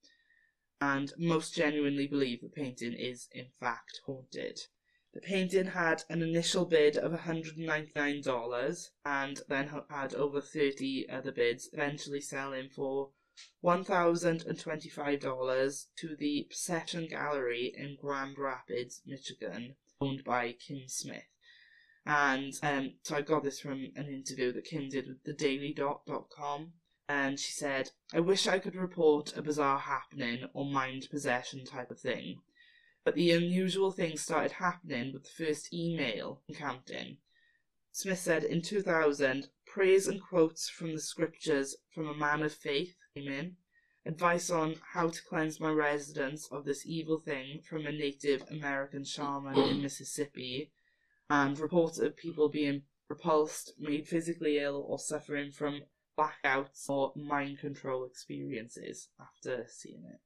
And 0.80 1.12
most 1.18 1.55
genuinely 1.55 2.07
believe 2.07 2.40
the 2.40 2.49
painting 2.49 2.95
is, 2.95 3.28
in 3.32 3.51
fact, 3.61 4.01
haunted. 4.07 4.59
The 5.14 5.20
painting 5.20 5.66
had 5.66 6.04
an 6.08 6.22
initial 6.22 6.64
bid 6.64 6.96
of 6.96 7.12
$199 7.12 8.90
and 9.04 9.42
then 9.46 9.82
had 9.90 10.14
over 10.14 10.40
30 10.40 11.10
other 11.10 11.32
bids, 11.32 11.68
eventually 11.72 12.22
selling 12.22 12.70
for 12.70 13.10
$1,025 13.62 15.86
to 15.96 16.16
the 16.16 16.46
Perception 16.48 17.08
Gallery 17.08 17.74
in 17.76 17.98
Grand 18.00 18.38
Rapids, 18.38 19.02
Michigan, 19.04 19.76
owned 20.00 20.24
by 20.24 20.52
Kim 20.52 20.88
Smith. 20.88 21.28
And 22.06 22.58
um, 22.62 22.94
so 23.02 23.16
I 23.16 23.20
got 23.20 23.44
this 23.44 23.60
from 23.60 23.92
an 23.94 24.08
interview 24.08 24.50
that 24.52 24.64
Kim 24.64 24.88
did 24.88 25.06
with 25.06 25.22
thedailydot.com. 25.24 26.72
And 27.08 27.38
she 27.38 27.52
said, 27.52 27.90
I 28.14 28.20
wish 28.20 28.46
I 28.46 28.58
could 28.58 28.76
report 28.76 29.36
a 29.36 29.42
bizarre 29.42 29.78
happening 29.78 30.48
or 30.54 30.64
mind 30.64 31.08
possession 31.10 31.64
type 31.64 31.90
of 31.90 32.00
thing. 32.00 32.40
But 33.05 33.14
the 33.14 33.32
unusual 33.32 33.90
thing 33.90 34.16
started 34.16 34.53
happening 34.53 35.12
with 35.12 35.24
the 35.24 35.44
first 35.44 35.72
email 35.74 36.42
and. 36.48 37.18
Smith 37.90 38.20
said 38.20 38.44
in 38.44 38.62
2000, 38.62 39.48
praise 39.66 40.07
and 40.07 40.22
quotes 40.22 40.68
from 40.68 40.92
the 40.92 41.00
scriptures 41.00 41.76
from 41.94 42.09
a 42.09 42.14
man 42.14 42.42
of 42.42 42.55
faith 42.55 42.94
came 43.14 43.28
in, 43.28 43.57
advice 44.07 44.50
on 44.50 44.76
how 44.92 45.09
to 45.09 45.22
cleanse 45.22 45.61
my 45.61 45.70
residence 45.70 46.48
of 46.50 46.64
this 46.64 46.86
evil 46.86 47.18
thing 47.18 47.61
from 47.68 47.86
a 47.86 47.92
Native 47.92 48.44
American 48.50 49.05
shaman 49.05 49.59
in 49.59 49.82
Mississippi, 49.82 50.72
and 51.28 51.59
reports 51.59 51.98
of 51.98 52.16
people 52.16 52.48
being 52.48 52.82
repulsed, 53.09 53.74
made 53.78 54.09
physically 54.09 54.59
ill, 54.59 54.84
or 54.88 54.98
suffering 54.98 55.50
from 55.50 55.82
blackouts 56.18 56.88
or 56.88 57.12
mind 57.16 57.59
control 57.59 58.05
experiences 58.05 59.09
after 59.20 59.66
seeing 59.68 60.05
it. 60.05 60.20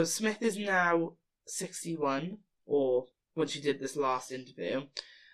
So 0.00 0.04
Smith 0.04 0.42
is 0.42 0.56
now 0.56 1.14
61, 1.50 2.38
or 2.66 3.06
when 3.34 3.48
she 3.48 3.60
did 3.60 3.80
this 3.80 3.96
last 3.96 4.32
interview, 4.32 4.82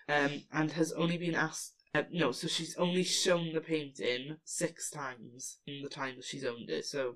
um, 0.09 0.43
and 0.51 0.71
has 0.71 0.91
only 0.93 1.17
been 1.17 1.35
asked. 1.35 1.73
Uh, 1.95 2.03
no, 2.11 2.31
so 2.31 2.47
she's 2.47 2.75
only 2.77 3.03
shown 3.03 3.53
the 3.53 3.61
painting 3.61 4.37
six 4.43 4.89
times 4.89 5.59
in 5.65 5.81
the 5.81 5.89
time 5.89 6.15
that 6.17 6.25
she's 6.25 6.45
owned 6.45 6.69
it, 6.69 6.85
so 6.85 7.15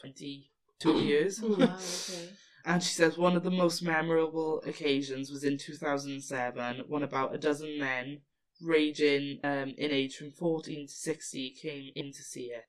22 0.00 0.92
years. 1.00 1.40
Mm. 1.40 1.58
Wow, 1.58 1.76
okay. 1.76 2.28
And 2.66 2.82
she 2.82 2.94
says 2.94 3.18
one 3.18 3.36
of 3.36 3.42
the 3.42 3.50
most 3.50 3.82
memorable 3.82 4.62
occasions 4.66 5.30
was 5.30 5.44
in 5.44 5.58
2007 5.58 6.84
when 6.88 7.02
about 7.02 7.34
a 7.34 7.38
dozen 7.38 7.78
men, 7.78 8.22
ranging 8.62 9.38
um, 9.44 9.74
in 9.76 9.90
age 9.90 10.16
from 10.16 10.30
14 10.30 10.86
to 10.86 10.92
60, 10.92 11.56
came 11.60 11.90
in 11.94 12.10
to 12.12 12.22
see 12.22 12.44
it. 12.44 12.64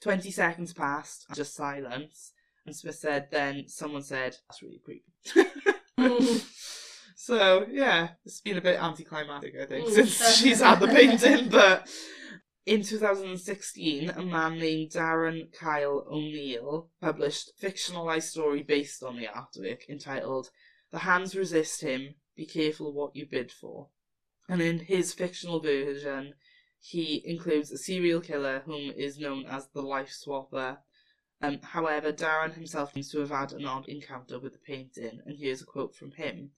20 0.00 0.30
seconds 0.32 0.72
passed, 0.72 1.26
just 1.34 1.54
silence, 1.54 2.32
and 2.66 2.74
Smith 2.76 2.96
said, 2.96 3.28
then 3.30 3.64
someone 3.68 4.02
said, 4.02 4.36
That's 4.48 4.62
really 4.62 4.80
creepy. 4.84 5.04
so, 7.16 7.66
yeah, 7.70 8.08
it's 8.24 8.40
been 8.40 8.58
a 8.58 8.60
bit 8.60 8.80
anticlimactic, 8.82 9.54
I 9.60 9.66
think, 9.66 9.86
Mm. 9.88 9.92
since 9.92 10.36
she's 10.38 10.60
had 10.60 10.80
the 10.80 10.88
painting, 10.88 11.48
but. 11.50 11.88
In 12.66 12.82
2016, 12.82 14.10
a 14.10 14.22
man 14.24 14.58
named 14.58 14.90
Darren 14.90 15.52
Kyle 15.52 16.04
O'Neill 16.10 16.90
published 17.00 17.52
a 17.62 17.64
fictionalized 17.64 18.24
story 18.24 18.64
based 18.64 19.04
on 19.04 19.16
the 19.16 19.26
artwork 19.26 19.88
entitled 19.88 20.50
The 20.90 20.98
Hands 20.98 21.32
Resist 21.36 21.80
Him, 21.82 22.16
Be 22.36 22.44
Careful 22.44 22.92
What 22.92 23.14
You 23.14 23.24
Bid 23.30 23.52
For. 23.52 23.90
And 24.48 24.60
in 24.60 24.80
his 24.80 25.12
fictional 25.12 25.60
version, 25.60 26.34
he 26.80 27.22
includes 27.24 27.70
a 27.70 27.78
serial 27.78 28.20
killer 28.20 28.62
whom 28.66 28.90
is 28.96 29.16
known 29.16 29.46
as 29.46 29.68
the 29.68 29.82
Life 29.82 30.10
Swapper, 30.10 30.78
Um, 31.42 31.60
however, 31.62 32.12
Darren 32.12 32.54
himself 32.54 32.94
seems 32.94 33.10
to 33.10 33.20
have 33.20 33.30
had 33.30 33.52
an 33.52 33.66
odd 33.66 33.88
encounter 33.88 34.38
with 34.38 34.54
the 34.54 34.58
painting, 34.58 35.20
and 35.24 35.38
here's 35.38 35.62
a 35.62 35.66
quote 35.66 35.94
from 35.94 36.12
him. 36.12 36.52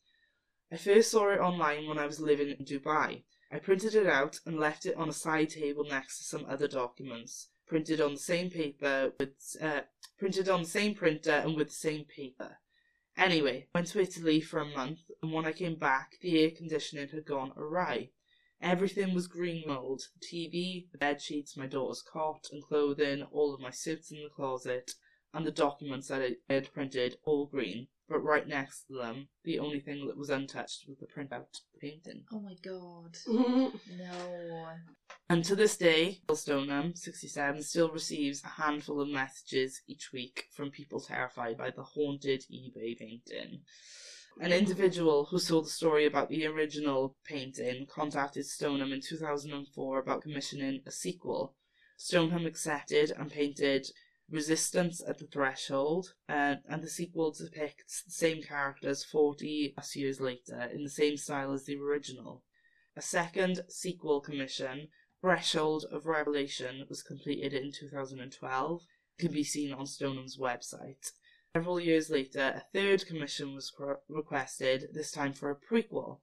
I 0.71 0.77
first 0.77 1.11
saw 1.11 1.31
it 1.31 1.41
online 1.41 1.89
when 1.89 1.99
I 1.99 2.07
was 2.07 2.21
living 2.21 2.51
in 2.51 2.65
Dubai. 2.65 3.25
I 3.51 3.59
printed 3.59 3.95
it 3.95 4.07
out 4.07 4.41
and 4.45 4.61
left 4.61 4.87
it 4.87 4.97
on 4.97 5.09
a 5.09 5.13
side 5.13 5.51
table 5.51 5.85
next 5.85 6.19
to 6.19 6.25
some 6.25 6.45
other 6.47 6.69
documents, 6.69 7.49
printed 7.67 8.01
on 8.01 8.13
the 8.13 8.21
same 8.21 8.51
paper 8.51 9.13
with 9.19 9.57
uh, 9.61 9.81
printed 10.19 10.49
on 10.49 10.63
the 10.63 10.69
same 10.69 10.95
printer 10.95 11.33
and 11.33 11.57
with 11.57 11.69
the 11.69 11.75
same 11.75 12.05
paper. 12.05 12.59
Anyway, 13.17 13.67
went 13.75 13.89
to 13.89 14.01
Italy 14.01 14.41
for 14.41 14.61
a 14.61 14.65
month, 14.65 15.01
and 15.23 15.33
when 15.33 15.45
I 15.45 15.53
came 15.53 15.77
back, 15.77 16.19
the 16.21 16.39
air 16.41 16.51
conditioning 16.51 17.09
had 17.09 17.25
gone 17.25 17.53
awry. 17.57 18.11
Everything 18.61 19.15
was 19.15 19.29
green 19.29 19.69
mould 19.69 20.03
the 20.21 20.27
TV, 20.27 20.91
the 20.91 20.99
bed 20.99 21.23
sheets, 21.23 21.57
my 21.57 21.67
daughter's 21.67 22.03
cot 22.03 22.49
and 22.51 22.63
clothing, 22.63 23.23
all 23.23 23.55
of 23.55 23.61
my 23.61 23.71
suits 23.71 24.11
in 24.11 24.23
the 24.23 24.29
closet, 24.29 24.95
and 25.33 25.47
the 25.47 25.53
documents 25.53 26.09
that 26.09 26.23
I 26.23 26.53
had 26.53 26.73
printed, 26.73 27.19
all 27.25 27.47
green. 27.47 27.89
But 28.09 28.21
right 28.21 28.49
next 28.49 28.85
to 28.85 28.95
them, 28.95 29.29
the 29.45 29.59
only 29.59 29.81
thing 29.81 30.07
that 30.07 30.17
was 30.17 30.31
untouched 30.31 30.89
was 30.89 30.99
the 30.99 31.07
printout 31.07 31.53
the 31.73 31.79
painting. 31.79 32.25
Oh 32.33 32.41
my 32.41 32.55
god. 32.63 33.19
No. 33.97 34.75
And 35.31 35.45
to 35.45 35.55
this 35.55 35.77
day, 35.77 36.23
Bill 36.27 36.37
Stoneham, 36.37 36.95
67, 36.95 37.63
still 37.63 37.91
receives 37.91 38.43
a 38.43 38.49
handful 38.63 39.01
of 39.01 39.09
messages 39.09 39.83
each 39.87 40.11
week 40.13 40.47
from 40.55 40.71
people 40.71 41.01
terrified 41.01 41.59
by 41.59 41.71
the 41.71 41.83
haunted 41.83 42.45
eBay 42.51 42.99
painting. 42.99 43.61
An 44.41 44.53
individual 44.53 45.25
who 45.25 45.41
saw 45.41 45.63
the 45.63 45.69
story 45.69 46.07
about 46.07 46.29
the 46.29 46.47
original 46.47 47.17
painting 47.25 47.87
contacted 47.87 48.47
Stoneham 48.47 48.93
in 48.93 49.01
2004 49.01 49.99
about 49.99 50.23
commissioning 50.23 50.81
a 50.87 50.93
sequel. 50.93 51.57
Stoneham 51.97 52.47
accepted 52.47 53.11
and 53.11 53.33
painted 53.33 53.91
Resistance 54.31 55.03
at 55.05 55.19
the 55.19 55.27
Threshold, 55.27 56.15
uh, 56.29 56.57
and 56.69 56.83
the 56.85 56.89
sequel 56.89 57.33
depicts 57.33 58.05
the 58.05 58.13
same 58.13 58.41
characters 58.41 59.03
40 59.03 59.73
plus 59.75 59.97
years 59.97 60.21
later 60.21 60.71
in 60.73 60.85
the 60.85 60.91
same 60.91 61.17
style 61.17 61.53
as 61.53 61.65
the 61.65 61.77
original. 61.77 62.45
A 62.95 63.03
second 63.03 63.65
sequel 63.69 64.21
commission, 64.21 64.89
Threshold 65.21 65.85
of 65.91 66.07
Revelation, 66.07 66.87
was 66.89 67.03
completed 67.03 67.55
in 67.55 67.73
2012, 67.73 68.83
can 69.19 69.33
be 69.33 69.43
seen 69.43 69.73
on 69.73 69.87
Stoneham's 69.87 70.39
website. 70.39 71.11
Several 71.57 71.81
years 71.81 72.11
later, 72.11 72.41
a 72.41 72.67
third 72.73 73.07
commission 73.07 73.55
was 73.55 73.73
requested, 74.09 74.91
this 74.93 75.11
time 75.11 75.33
for 75.33 75.51
a 75.51 75.57
prequel. 75.57 76.21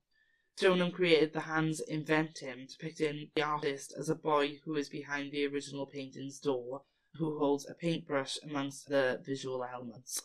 Stoneham 0.56 0.92
created 0.92 1.34
The 1.34 1.42
Hands 1.42 1.80
Invent 1.82 2.38
Him, 2.38 2.68
depicting 2.68 3.32
the 3.36 3.42
artist 3.42 3.94
as 3.98 4.08
a 4.08 4.16
boy 4.16 4.62
who 4.64 4.76
is 4.76 4.88
behind 4.88 5.32
the 5.32 5.46
original 5.48 5.88
painting's 5.88 6.40
door, 6.40 6.84
who 7.16 7.40
holds 7.40 7.68
a 7.68 7.74
paintbrush 7.74 8.38
amongst 8.44 8.88
the 8.88 9.20
visual 9.26 9.66
elements. 9.66 10.22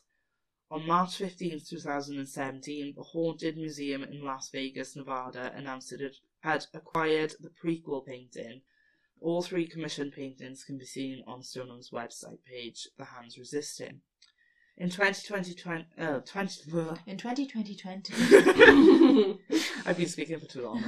On 0.71 0.87
March 0.87 1.17
15, 1.17 1.63
2017, 1.69 2.95
the 2.95 3.03
Haunted 3.03 3.57
Museum 3.57 4.05
in 4.05 4.23
Las 4.23 4.51
Vegas, 4.51 4.95
Nevada 4.95 5.53
announced 5.57 5.93
it 5.93 6.19
had 6.41 6.67
acquired 6.75 7.35
the 7.41 7.51
prequel 7.51 8.07
painting. 8.07 8.63
All 9.21 9.43
three 9.43 9.67
commissioned 9.67 10.13
paintings 10.13 10.63
can 10.63 10.79
be 10.79 10.85
seen 10.85 11.25
on 11.27 11.43
Stoneham's 11.43 11.91
website 11.91 12.45
page, 12.45 12.87
The 12.97 13.07
Hands 13.07 13.37
Resisting. 13.37 14.03
In 14.81 14.89
2020, 14.89 15.55
20, 15.55 15.85
uh, 15.99 16.21
20 16.21 16.63
In 17.07 17.19
2020. 17.19 18.15
I've 19.85 19.97
been 19.99 20.09
speaking 20.09 20.39
for 20.39 20.47
too 20.47 20.63
long. 20.63 20.83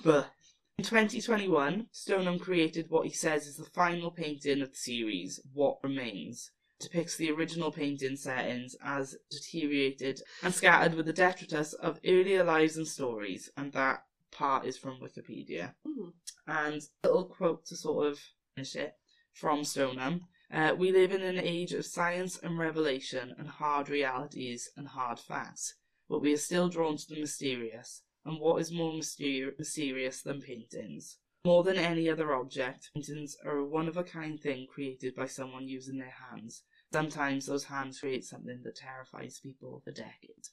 But 0.02 0.32
in 0.76 0.84
2021, 0.84 1.86
Stoneham 1.92 2.40
created 2.40 2.90
what 2.90 3.06
he 3.06 3.12
says 3.12 3.46
is 3.46 3.56
the 3.56 3.64
final 3.64 4.10
painting 4.10 4.60
of 4.60 4.70
the 4.70 4.76
series, 4.76 5.38
What 5.54 5.78
Remains. 5.84 6.50
Depicts 6.80 7.16
the 7.16 7.30
original 7.30 7.70
painting 7.70 8.16
settings 8.16 8.74
as 8.82 9.16
deteriorated 9.30 10.20
and 10.42 10.52
scattered 10.52 10.94
with 10.94 11.06
the 11.06 11.12
detritus 11.12 11.74
of 11.74 12.00
earlier 12.04 12.42
lives 12.42 12.76
and 12.76 12.88
stories, 12.88 13.50
and 13.56 13.72
that 13.72 14.02
part 14.32 14.66
is 14.66 14.76
from 14.76 14.98
Wikipedia. 15.00 15.74
Mm. 15.86 16.12
And 16.48 16.82
a 17.04 17.06
little 17.06 17.26
quote 17.26 17.66
to 17.66 17.76
sort 17.76 18.08
of 18.08 18.18
finish 18.56 18.74
it 18.74 18.94
from 19.32 19.62
Stoneham. 19.62 20.24
Uh, 20.52 20.74
we 20.76 20.92
live 20.92 21.12
in 21.12 21.22
an 21.22 21.38
age 21.38 21.72
of 21.72 21.84
science 21.84 22.38
and 22.42 22.58
revelation 22.58 23.34
and 23.38 23.48
hard 23.48 23.88
realities 23.88 24.70
and 24.76 24.88
hard 24.88 25.18
facts, 25.18 25.74
but 26.08 26.20
we 26.20 26.32
are 26.32 26.38
still 26.38 26.68
drawn 26.68 26.96
to 26.96 27.06
the 27.08 27.20
mysterious. 27.20 28.02
And 28.24 28.40
what 28.40 28.60
is 28.60 28.72
more 28.72 28.92
myster- 28.92 29.58
mysterious 29.58 30.22
than 30.22 30.40
paintings? 30.40 31.18
More 31.44 31.62
than 31.62 31.76
any 31.76 32.08
other 32.08 32.34
object, 32.34 32.90
paintings 32.94 33.36
are 33.44 33.58
a 33.58 33.64
one 33.64 33.88
of 33.88 33.96
a 33.96 34.04
kind 34.04 34.40
thing 34.40 34.66
created 34.66 35.14
by 35.14 35.26
someone 35.26 35.68
using 35.68 35.98
their 35.98 36.14
hands. 36.30 36.62
Sometimes 36.92 37.46
those 37.46 37.64
hands 37.64 38.00
create 38.00 38.24
something 38.24 38.62
that 38.64 38.76
terrifies 38.76 39.40
people 39.40 39.80
for 39.84 39.92
decades. 39.92 40.52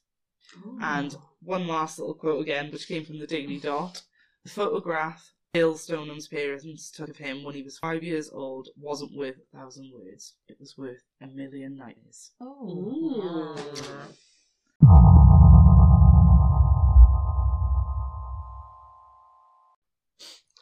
And 0.81 1.15
one 1.41 1.67
last 1.67 1.97
little 1.97 2.13
quote 2.13 2.41
again, 2.41 2.71
which 2.71 2.87
came 2.87 3.03
from 3.03 3.19
the 3.19 3.27
Daily 3.27 3.59
Dot. 3.59 4.03
The 4.43 4.49
photograph 4.51 5.33
Bill 5.55 5.77
Stoneham's 5.77 6.27
parents 6.27 6.91
took 6.91 7.07
of 7.07 7.15
him 7.15 7.41
when 7.41 7.55
he 7.55 7.63
was 7.63 7.77
five 7.77 8.03
years 8.03 8.29
old 8.29 8.67
wasn't 8.75 9.15
worth 9.15 9.37
a 9.37 9.57
thousand 9.57 9.89
words. 9.93 10.33
It 10.49 10.59
was 10.59 10.77
worth 10.77 11.01
a 11.21 11.27
million 11.27 11.77
nightmares. 11.77 12.31
Oh. 12.41 13.55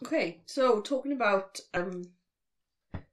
Okay, 0.06 0.42
so 0.46 0.80
talking 0.82 1.14
about 1.14 1.60
um 1.74 2.04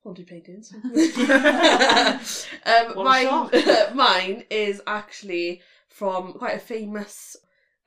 haunted 0.05 0.27
paintings. 0.27 0.75
um, 2.67 2.95
mine, 2.95 3.49
mine 3.95 4.45
is 4.51 4.83
actually 4.87 5.63
from 5.89 6.35
quite 6.35 6.57
a 6.57 6.61
famous 6.61 7.39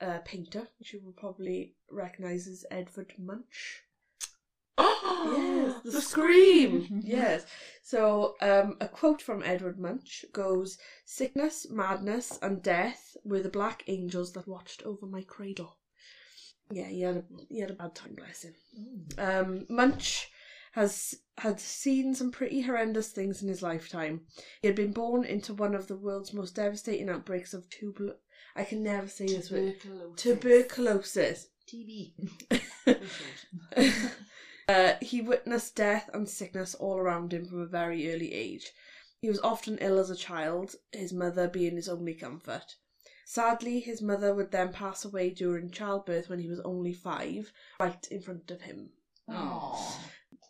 uh, 0.03 0.19
painter, 0.25 0.67
which 0.77 0.93
you 0.93 1.01
will 1.03 1.13
probably 1.13 1.75
recognise 1.89 2.47
as 2.47 2.65
Edvard 2.69 3.13
Munch. 3.17 3.83
Oh, 5.15 5.35
yes, 5.37 5.81
the, 5.83 5.91
the 5.91 6.01
scream. 6.01 6.87
yes. 7.03 7.45
So, 7.81 8.35
um, 8.41 8.77
a 8.81 8.87
quote 8.87 9.21
from 9.21 9.43
Edward 9.43 9.79
Munch 9.79 10.25
goes: 10.33 10.77
"Sickness, 11.05 11.67
madness, 11.69 12.39
and 12.41 12.61
death 12.61 13.15
were 13.23 13.41
the 13.41 13.49
black 13.49 13.83
angels 13.87 14.33
that 14.33 14.47
watched 14.47 14.83
over 14.83 15.05
my 15.05 15.21
cradle." 15.21 15.77
Yeah, 16.71 16.87
he 16.87 17.01
had 17.01 17.17
a 17.17 17.23
he 17.47 17.59
had 17.59 17.71
a 17.71 17.75
bad 17.75 17.95
time, 17.95 18.15
bless 18.15 18.43
him. 18.43 18.55
Um, 19.17 19.65
Munch 19.69 20.29
has 20.73 21.15
had 21.37 21.59
seen 21.59 22.15
some 22.15 22.31
pretty 22.31 22.61
horrendous 22.61 23.11
things 23.11 23.41
in 23.43 23.47
his 23.47 23.61
lifetime. 23.61 24.21
He 24.61 24.67
had 24.67 24.75
been 24.75 24.91
born 24.91 25.23
into 25.23 25.53
one 25.53 25.75
of 25.75 25.87
the 25.87 25.95
world's 25.95 26.33
most 26.33 26.55
devastating 26.55 27.09
outbreaks 27.09 27.53
of 27.53 27.69
tubul. 27.69 28.15
I 28.55 28.63
can 28.63 28.83
never 28.83 29.07
say 29.07 29.27
this 29.27 29.51
word. 29.51 29.75
Tuberculosis. 30.15 31.47
TB. 31.67 32.13
uh, 34.67 34.93
he 35.01 35.21
witnessed 35.21 35.75
death 35.75 36.09
and 36.13 36.29
sickness 36.29 36.75
all 36.75 36.97
around 36.97 37.33
him 37.33 37.45
from 37.45 37.61
a 37.61 37.65
very 37.65 38.13
early 38.13 38.33
age. 38.33 38.71
He 39.21 39.29
was 39.29 39.39
often 39.39 39.77
ill 39.79 39.99
as 39.99 40.09
a 40.09 40.15
child, 40.15 40.75
his 40.91 41.13
mother 41.13 41.47
being 41.47 41.77
his 41.77 41.87
only 41.87 42.13
comfort. 42.13 42.75
Sadly, 43.25 43.79
his 43.79 44.01
mother 44.01 44.35
would 44.35 44.51
then 44.51 44.73
pass 44.73 45.05
away 45.05 45.29
during 45.29 45.71
childbirth 45.71 46.29
when 46.29 46.39
he 46.39 46.49
was 46.49 46.59
only 46.59 46.93
five, 46.93 47.51
right 47.79 48.05
in 48.11 48.21
front 48.21 48.51
of 48.51 48.61
him. 48.61 48.91
Aww. 49.29 49.97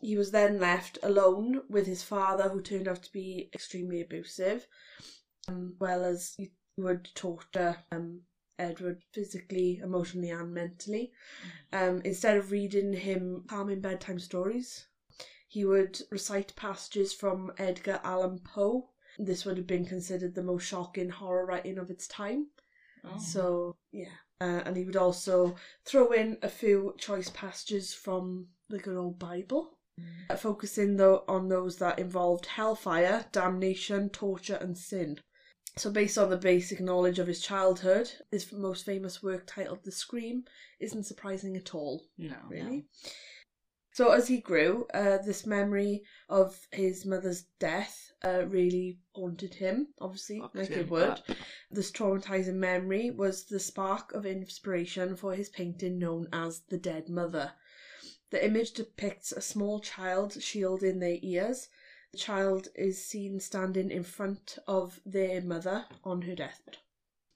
He 0.00 0.16
was 0.16 0.32
then 0.32 0.58
left 0.58 0.98
alone 1.02 1.62
with 1.70 1.86
his 1.86 2.02
father, 2.02 2.48
who 2.48 2.60
turned 2.60 2.88
out 2.88 3.04
to 3.04 3.12
be 3.12 3.48
extremely 3.54 4.02
abusive, 4.02 4.66
um, 5.48 5.76
well 5.78 6.04
as 6.04 6.36
would 6.76 7.08
torture 7.14 7.78
um, 7.92 8.20
Edward 8.58 9.02
physically, 9.12 9.80
emotionally, 9.82 10.30
and 10.30 10.52
mentally. 10.52 11.12
Um, 11.72 12.00
instead 12.04 12.36
of 12.36 12.50
reading 12.50 12.92
him 12.92 13.44
calming 13.48 13.80
bedtime 13.80 14.18
stories, 14.18 14.86
he 15.48 15.64
would 15.64 16.00
recite 16.10 16.56
passages 16.56 17.12
from 17.12 17.52
Edgar 17.58 18.00
Allan 18.04 18.40
Poe. 18.40 18.90
This 19.18 19.44
would 19.44 19.56
have 19.56 19.66
been 19.66 19.84
considered 19.84 20.34
the 20.34 20.42
most 20.42 20.64
shocking 20.64 21.10
horror 21.10 21.46
writing 21.46 21.78
of 21.78 21.90
its 21.90 22.06
time. 22.08 22.48
Oh. 23.04 23.18
So, 23.18 23.76
yeah. 23.92 24.16
Uh, 24.40 24.62
and 24.64 24.76
he 24.76 24.84
would 24.84 24.96
also 24.96 25.54
throw 25.84 26.10
in 26.10 26.38
a 26.42 26.48
few 26.48 26.94
choice 26.98 27.30
passages 27.30 27.94
from 27.94 28.48
the 28.68 28.78
good 28.78 28.96
old 28.96 29.18
Bible, 29.18 29.78
uh, 30.28 30.36
focusing 30.36 30.96
though 30.96 31.24
on 31.28 31.48
those 31.48 31.76
that 31.76 31.98
involved 31.98 32.46
hellfire, 32.46 33.26
damnation, 33.30 34.10
torture, 34.10 34.58
and 34.60 34.76
sin. 34.76 35.18
So, 35.76 35.90
based 35.90 36.18
on 36.18 36.30
the 36.30 36.36
basic 36.36 36.80
knowledge 36.80 37.18
of 37.18 37.26
his 37.26 37.40
childhood, 37.40 38.08
his 38.30 38.52
most 38.52 38.84
famous 38.86 39.22
work 39.22 39.44
titled 39.46 39.82
The 39.84 39.90
Scream 39.90 40.44
isn't 40.78 41.04
surprising 41.04 41.56
at 41.56 41.74
all, 41.74 42.04
no. 42.16 42.36
really. 42.48 42.86
So, 43.92 44.10
as 44.12 44.28
he 44.28 44.38
grew, 44.40 44.86
uh, 44.94 45.18
this 45.18 45.46
memory 45.46 46.02
of 46.28 46.66
his 46.72 47.04
mother's 47.06 47.42
death 47.60 48.12
uh, 48.24 48.44
really 48.46 48.98
haunted 49.14 49.54
him, 49.54 49.88
obviously, 50.00 50.40
like 50.54 50.70
it 50.70 50.90
would. 50.90 51.20
but- 51.26 51.36
This 51.70 51.90
traumatizing 51.92 52.54
memory 52.54 53.10
was 53.10 53.44
the 53.44 53.60
spark 53.60 54.12
of 54.14 54.26
inspiration 54.26 55.16
for 55.16 55.34
his 55.34 55.48
painting 55.48 55.98
known 55.98 56.28
as 56.32 56.60
The 56.68 56.78
Dead 56.78 57.08
Mother. 57.08 57.52
The 58.30 58.44
image 58.44 58.72
depicts 58.72 59.30
a 59.32 59.40
small 59.40 59.78
child 59.80 60.40
shielding 60.42 60.98
their 61.00 61.18
ears. 61.22 61.68
The 62.14 62.20
child 62.20 62.68
is 62.76 63.04
seen 63.04 63.40
standing 63.40 63.90
in 63.90 64.04
front 64.04 64.56
of 64.68 65.00
their 65.04 65.40
mother 65.40 65.86
on 66.04 66.22
her 66.22 66.36
deathbed. 66.36 66.78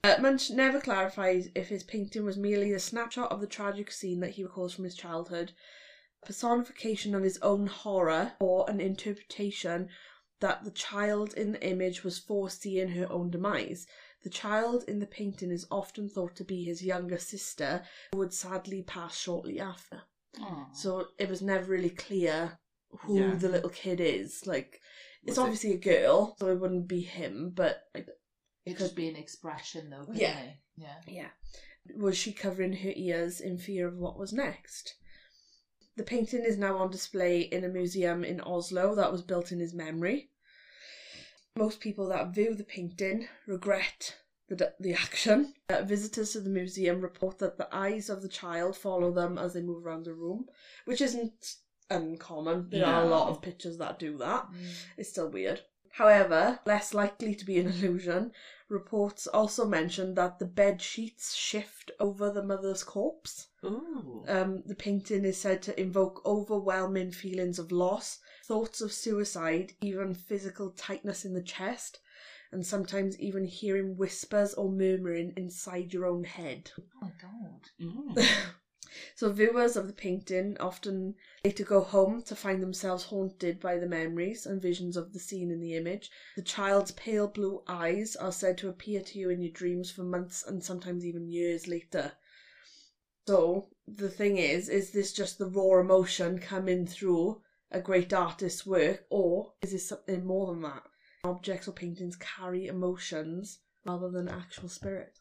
Uh, 0.05 0.15
Munch 0.21 0.51
never 0.51 0.79
clarifies 0.79 1.49
if 1.53 1.67
his 1.67 1.83
painting 1.83 2.23
was 2.23 2.37
merely 2.37 2.71
a 2.71 2.79
snapshot 2.79 3.29
of 3.29 3.41
the 3.41 3.45
tragic 3.45 3.91
scene 3.91 4.21
that 4.21 4.29
he 4.29 4.43
recalls 4.43 4.73
from 4.73 4.85
his 4.85 4.95
childhood, 4.95 5.51
personification 6.25 7.13
of 7.13 7.23
his 7.23 7.37
own 7.39 7.67
horror, 7.67 8.31
or 8.39 8.69
an 8.69 8.79
interpretation 8.79 9.89
that 10.39 10.63
the 10.63 10.71
child 10.71 11.33
in 11.33 11.51
the 11.51 11.67
image 11.67 12.05
was 12.05 12.17
foreseeing 12.17 12.91
her 12.91 13.11
own 13.11 13.29
demise. 13.29 13.85
The 14.23 14.29
child 14.29 14.85
in 14.87 14.99
the 14.99 15.07
painting 15.07 15.51
is 15.51 15.67
often 15.69 16.07
thought 16.07 16.37
to 16.37 16.45
be 16.45 16.63
his 16.63 16.81
younger 16.81 17.17
sister, 17.17 17.83
who 18.13 18.19
would 18.19 18.33
sadly 18.33 18.81
pass 18.81 19.17
shortly 19.17 19.59
after. 19.59 20.03
Aw. 20.39 20.69
So 20.71 21.09
it 21.17 21.27
was 21.27 21.41
never 21.41 21.65
really 21.65 21.89
clear 21.89 22.58
who 23.01 23.19
Yeah. 23.19 23.35
the 23.35 23.49
little 23.49 23.69
kid 23.69 23.99
is. 23.99 24.45
Like, 24.47 24.81
it's 25.23 25.31
Was 25.31 25.37
it- 25.37 25.41
obviously 25.41 25.73
a 25.73 25.77
girl, 25.77 26.35
so 26.39 26.47
it 26.47 26.59
wouldn't 26.59 26.87
be 26.87 27.01
him, 27.01 27.51
but 27.55 27.83
like, 27.93 28.07
It 28.65 28.77
could 28.77 28.95
be 28.95 29.07
an 29.07 29.15
expression 29.15 29.89
though. 29.89 30.05
couldn't 30.05 30.15
Yeah. 30.21 30.39
it? 30.39 30.55
Yeah. 30.77 31.01
yeah. 31.07 31.29
Was 31.95 32.17
she 32.17 32.33
covering 32.33 32.73
her 32.73 32.93
ears 32.95 33.41
in 33.41 33.57
fear 33.57 33.87
of 33.87 33.97
what 33.97 34.17
was 34.17 34.31
next? 34.33 34.95
The 35.95 36.03
painting 36.03 36.43
is 36.45 36.57
now 36.57 36.77
on 36.77 36.91
display 36.91 37.41
in 37.41 37.63
a 37.63 37.69
museum 37.69 38.23
in 38.23 38.39
Oslo 38.41 38.95
that 38.95 39.11
was 39.11 39.21
built 39.23 39.51
in 39.51 39.59
his 39.59 39.73
memory. 39.73 40.31
Most 41.55 41.79
people 41.81 42.07
that 42.09 42.33
view 42.33 42.53
the 42.55 42.63
painting 42.63 43.27
regret 43.47 44.15
the, 44.47 44.73
the 44.79 44.93
action. 44.93 45.53
Uh, 45.69 45.83
visitors 45.83 46.31
to 46.33 46.39
the 46.39 46.49
museum 46.49 47.01
report 47.01 47.37
that 47.39 47.57
the 47.57 47.67
eyes 47.75 48.09
of 48.09 48.21
the 48.21 48.29
child 48.29 48.75
follow 48.77 49.11
them 49.11 49.37
as 49.37 49.53
they 49.53 49.61
move 49.61 49.85
around 49.85 50.05
the 50.05 50.13
room, 50.13 50.47
which 50.85 51.01
isn't 51.01 51.55
uncommon. 51.89 52.69
There 52.69 52.85
are 52.85 53.03
a 53.03 53.07
lot 53.07 53.29
of 53.29 53.41
pictures 53.41 53.77
that 53.77 53.99
do 53.99 54.17
that. 54.17 54.47
Mm. 54.51 54.73
It's 54.97 55.09
still 55.09 55.29
weird. 55.29 55.61
However, 55.91 56.59
less 56.65 56.93
likely 56.93 57.35
to 57.35 57.45
be 57.45 57.59
an 57.59 57.67
illusion, 57.71 58.31
reports 58.69 59.27
also 59.27 59.65
mention 59.65 60.13
that 60.13 60.39
the 60.39 60.45
bed 60.45 60.81
sheets 60.81 61.35
shift 61.35 61.91
over 61.99 62.31
the 62.31 62.43
mother's 62.43 62.83
corpse. 62.83 63.47
Ooh. 63.65 64.23
Um, 64.27 64.63
the 64.65 64.75
painting 64.75 65.25
is 65.25 65.37
said 65.37 65.61
to 65.63 65.79
invoke 65.79 66.21
overwhelming 66.25 67.11
feelings 67.11 67.59
of 67.59 67.71
loss, 67.71 68.19
thoughts 68.45 68.81
of 68.81 68.93
suicide, 68.93 69.73
even 69.81 70.13
physical 70.13 70.71
tightness 70.71 71.25
in 71.25 71.33
the 71.33 71.41
chest, 71.41 71.99
and 72.51 72.65
sometimes 72.65 73.19
even 73.19 73.45
hearing 73.45 73.97
whispers 73.97 74.53
or 74.53 74.71
murmuring 74.71 75.33
inside 75.35 75.93
your 75.93 76.05
own 76.05 76.23
head. 76.23 76.71
Oh 76.79 76.83
my 77.01 77.11
god. 77.21 77.61
Mm. 77.81 78.27
So 79.15 79.31
viewers 79.31 79.75
of 79.75 79.87
the 79.87 79.93
painting 79.93 80.57
often 80.59 81.15
later 81.43 81.63
go 81.63 81.81
home 81.81 82.21
to 82.23 82.35
find 82.35 82.61
themselves 82.61 83.05
haunted 83.05 83.59
by 83.59 83.77
the 83.77 83.87
memories 83.87 84.45
and 84.45 84.61
visions 84.61 84.97
of 84.97 85.13
the 85.13 85.19
scene 85.19 85.51
in 85.51 85.59
the 85.59 85.75
image. 85.75 86.09
The 86.35 86.41
child's 86.41 86.91
pale 86.91 87.27
blue 87.27 87.63
eyes 87.67 88.15
are 88.15 88.31
said 88.31 88.57
to 88.59 88.69
appear 88.69 89.01
to 89.01 89.19
you 89.19 89.29
in 89.29 89.41
your 89.41 89.51
dreams 89.51 89.91
for 89.91 90.03
months 90.03 90.43
and 90.45 90.63
sometimes 90.63 91.05
even 91.05 91.29
years 91.29 91.67
later. 91.67 92.13
So 93.27 93.69
the 93.87 94.09
thing 94.09 94.37
is, 94.37 94.69
is 94.69 94.91
this 94.91 95.13
just 95.13 95.37
the 95.37 95.45
raw 95.45 95.79
emotion 95.79 96.39
coming 96.39 96.87
through 96.87 97.41
a 97.69 97.79
great 97.79 98.11
artist's 98.11 98.65
work, 98.65 99.05
or 99.11 99.53
is 99.61 99.71
this 99.71 99.87
something 99.87 100.25
more 100.25 100.47
than 100.47 100.63
that? 100.63 100.83
Objects 101.23 101.67
or 101.67 101.73
paintings 101.73 102.15
carry 102.15 102.65
emotions 102.65 103.59
rather 103.85 104.09
than 104.09 104.27
actual 104.27 104.69
spirit. 104.69 105.19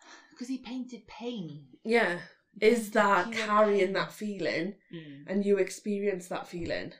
Because 0.30 0.48
he 0.48 0.58
painted 0.58 1.06
pain. 1.06 1.66
Yeah. 1.84 2.20
Is 2.60 2.90
that 2.92 3.32
carrying 3.32 3.92
that 3.94 4.12
feeling 4.12 4.76
Mm. 4.92 5.24
and 5.26 5.44
you 5.44 5.58
experience 5.58 6.28
that 6.28 6.46
feeling? 6.46 6.92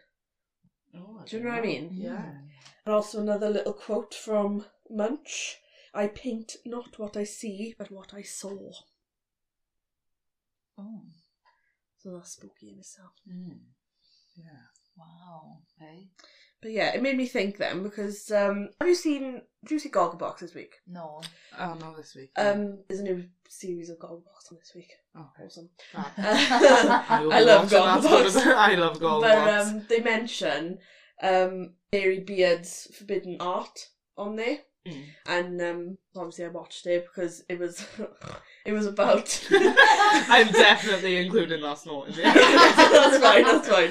Oh, 0.94 1.22
Do 1.26 1.36
you 1.36 1.42
don't 1.42 1.44
know 1.44 1.50
what 1.50 1.58
I 1.58 1.66
mean? 1.66 1.90
Yeah. 1.92 2.38
And 2.84 2.94
also 2.94 3.20
another 3.20 3.48
little 3.48 3.72
quote 3.72 4.14
from 4.14 4.66
Munch 4.90 5.58
I 5.94 6.06
paint 6.06 6.56
not 6.64 6.98
what 6.98 7.16
I 7.16 7.24
see, 7.24 7.74
but 7.78 7.90
what 7.90 8.14
I 8.14 8.22
saw. 8.22 8.72
Oh. 10.78 11.02
So 11.98 12.12
that's 12.12 12.32
spooky 12.32 12.70
in 12.70 12.78
itself. 12.78 13.12
Mm. 13.28 13.60
Yeah. 14.36 14.66
Wow. 14.96 15.58
Okay. 15.80 16.08
But 16.62 16.70
yeah, 16.70 16.94
it 16.94 17.02
made 17.02 17.16
me 17.16 17.26
think 17.26 17.56
then 17.58 17.82
because 17.82 18.30
um 18.30 18.70
have 18.80 18.88
you 18.88 18.94
seen 18.94 19.42
do 19.64 19.74
you 19.74 19.80
see 19.80 19.90
Gogglebox 19.90 20.38
this 20.38 20.54
week? 20.54 20.76
No. 20.86 21.20
Oh, 21.58 21.74
no, 21.80 21.94
this 21.96 22.14
week. 22.14 22.30
Um 22.36 22.78
there's 22.88 23.00
a 23.00 23.04
new 23.04 23.24
series 23.48 23.90
of 23.90 23.98
Gogglebox 23.98 24.50
on 24.52 24.58
this 24.58 24.72
week. 24.74 24.92
Oh, 25.16 25.26
okay. 25.36 25.46
Awesome. 25.46 25.68
I, 26.18 27.28
I 27.30 27.40
love 27.40 27.70
watching 27.72 27.84
that 27.84 28.02
sort 28.02 28.26
of- 28.26 28.32
Gogglebox. 28.32 28.46
I 28.56 28.74
love 28.76 28.98
Gogglebox. 29.00 29.20
But 29.22 29.48
um 29.48 29.86
they 29.88 30.00
mention 30.00 30.78
um 31.22 31.74
Mary 31.92 32.20
Beard's 32.20 32.88
Forbidden 32.96 33.36
Art 33.40 33.88
on 34.16 34.36
there. 34.36 34.58
Mm. 34.86 35.02
And 35.26 35.60
um 35.62 35.98
obviously 36.16 36.44
I 36.44 36.48
watched 36.48 36.86
it 36.86 37.06
because 37.06 37.42
it 37.48 37.58
was 37.58 37.84
it 38.64 38.72
was 38.72 38.86
about 38.86 39.46
I'm 39.50 40.46
definitely 40.52 41.16
including 41.16 41.60
Last 41.60 41.86
night. 41.86 42.14
that's 42.14 43.18
fine, 43.18 43.42
that's 43.44 43.68
fine. 43.68 43.90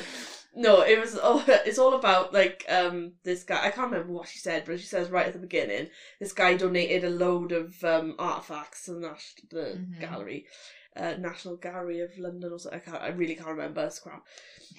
No, 0.54 0.82
it 0.82 0.98
was 1.00 1.18
all 1.18 1.42
it's 1.66 1.78
all 1.78 1.94
about 1.94 2.34
like 2.34 2.66
um 2.70 3.14
this 3.24 3.44
guy 3.44 3.60
I 3.64 3.70
can't 3.70 3.90
remember 3.90 4.12
what 4.12 4.28
she 4.28 4.38
said, 4.38 4.64
but 4.66 4.80
she 4.80 4.86
says 4.86 5.10
right 5.10 5.26
at 5.26 5.34
the 5.34 5.40
beginning, 5.40 5.88
this 6.20 6.32
guy 6.34 6.54
donated 6.54 7.04
a 7.04 7.10
load 7.10 7.52
of 7.52 7.84
um 7.84 8.16
artifacts 8.20 8.84
to 8.86 8.92
the, 8.94 9.00
Nas- 9.00 9.36
the 9.50 9.78
Mhm. 9.80 10.00
gallery. 10.00 10.44
Uh, 10.94 11.14
National 11.18 11.56
Gallery 11.56 12.02
of 12.02 12.18
London 12.18 12.52
or 12.52 12.60
something. 12.60 12.82
I 12.86 12.90
can't 12.92 13.02
I 13.02 13.08
really 13.10 13.34
can't 13.36 13.48
remember, 13.48 13.86
it's 13.86 13.98
crap. 14.00 14.24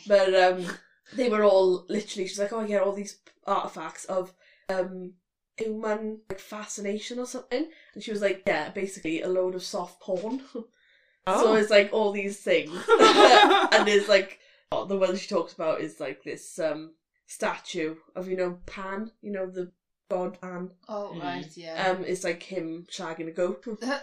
But 0.07 0.35
um 0.35 0.67
they 1.17 1.29
were 1.29 1.43
all 1.45 1.85
literally 1.89 2.27
she's 2.27 2.39
like, 2.39 2.53
Oh 2.53 2.61
yeah, 2.61 2.79
all 2.81 2.93
these 2.93 3.15
artifacts 3.47 4.05
of 4.05 4.35
um 4.69 5.13
human 5.57 6.19
like 6.31 6.39
fascination 6.39 7.19
or 7.19 7.27
something. 7.27 7.67
And 7.95 8.03
she 8.03 8.11
was 8.11 8.21
like, 8.21 8.43
Yeah, 8.47 8.69
basically 8.69 9.23
a 9.23 9.29
load 9.29 9.55
of 9.55 9.63
soft 9.63 10.01
porn. 10.01 10.43
So 11.39 11.53
Oh. 11.53 11.55
it's 11.55 11.71
like 11.71 11.89
all 11.93 12.11
these 12.11 12.39
things, 12.39 12.83
and 13.71 13.87
there's 13.87 14.09
like 14.09 14.39
the 14.81 14.97
one 14.97 15.15
she 15.15 15.27
talks 15.29 15.53
about 15.53 15.81
is 15.81 16.01
like 16.01 16.23
this 16.25 16.59
um 16.59 16.91
statue 17.27 17.95
of 18.17 18.27
you 18.29 18.37
know 18.37 18.57
Pan, 18.67 19.11
you 19.21 19.31
know 19.31 19.47
the 19.47 19.69
god 20.11 20.41
Pan. 20.41 20.71
Oh 20.89 21.13
Mm. 21.15 21.21
right. 21.21 21.57
Yeah. 21.57 21.91
Um, 21.91 22.05
it's 22.05 22.25
like 22.25 22.43
him 22.43 22.85
shagging 22.91 23.29
a 23.29 23.31
goat. 23.31 23.65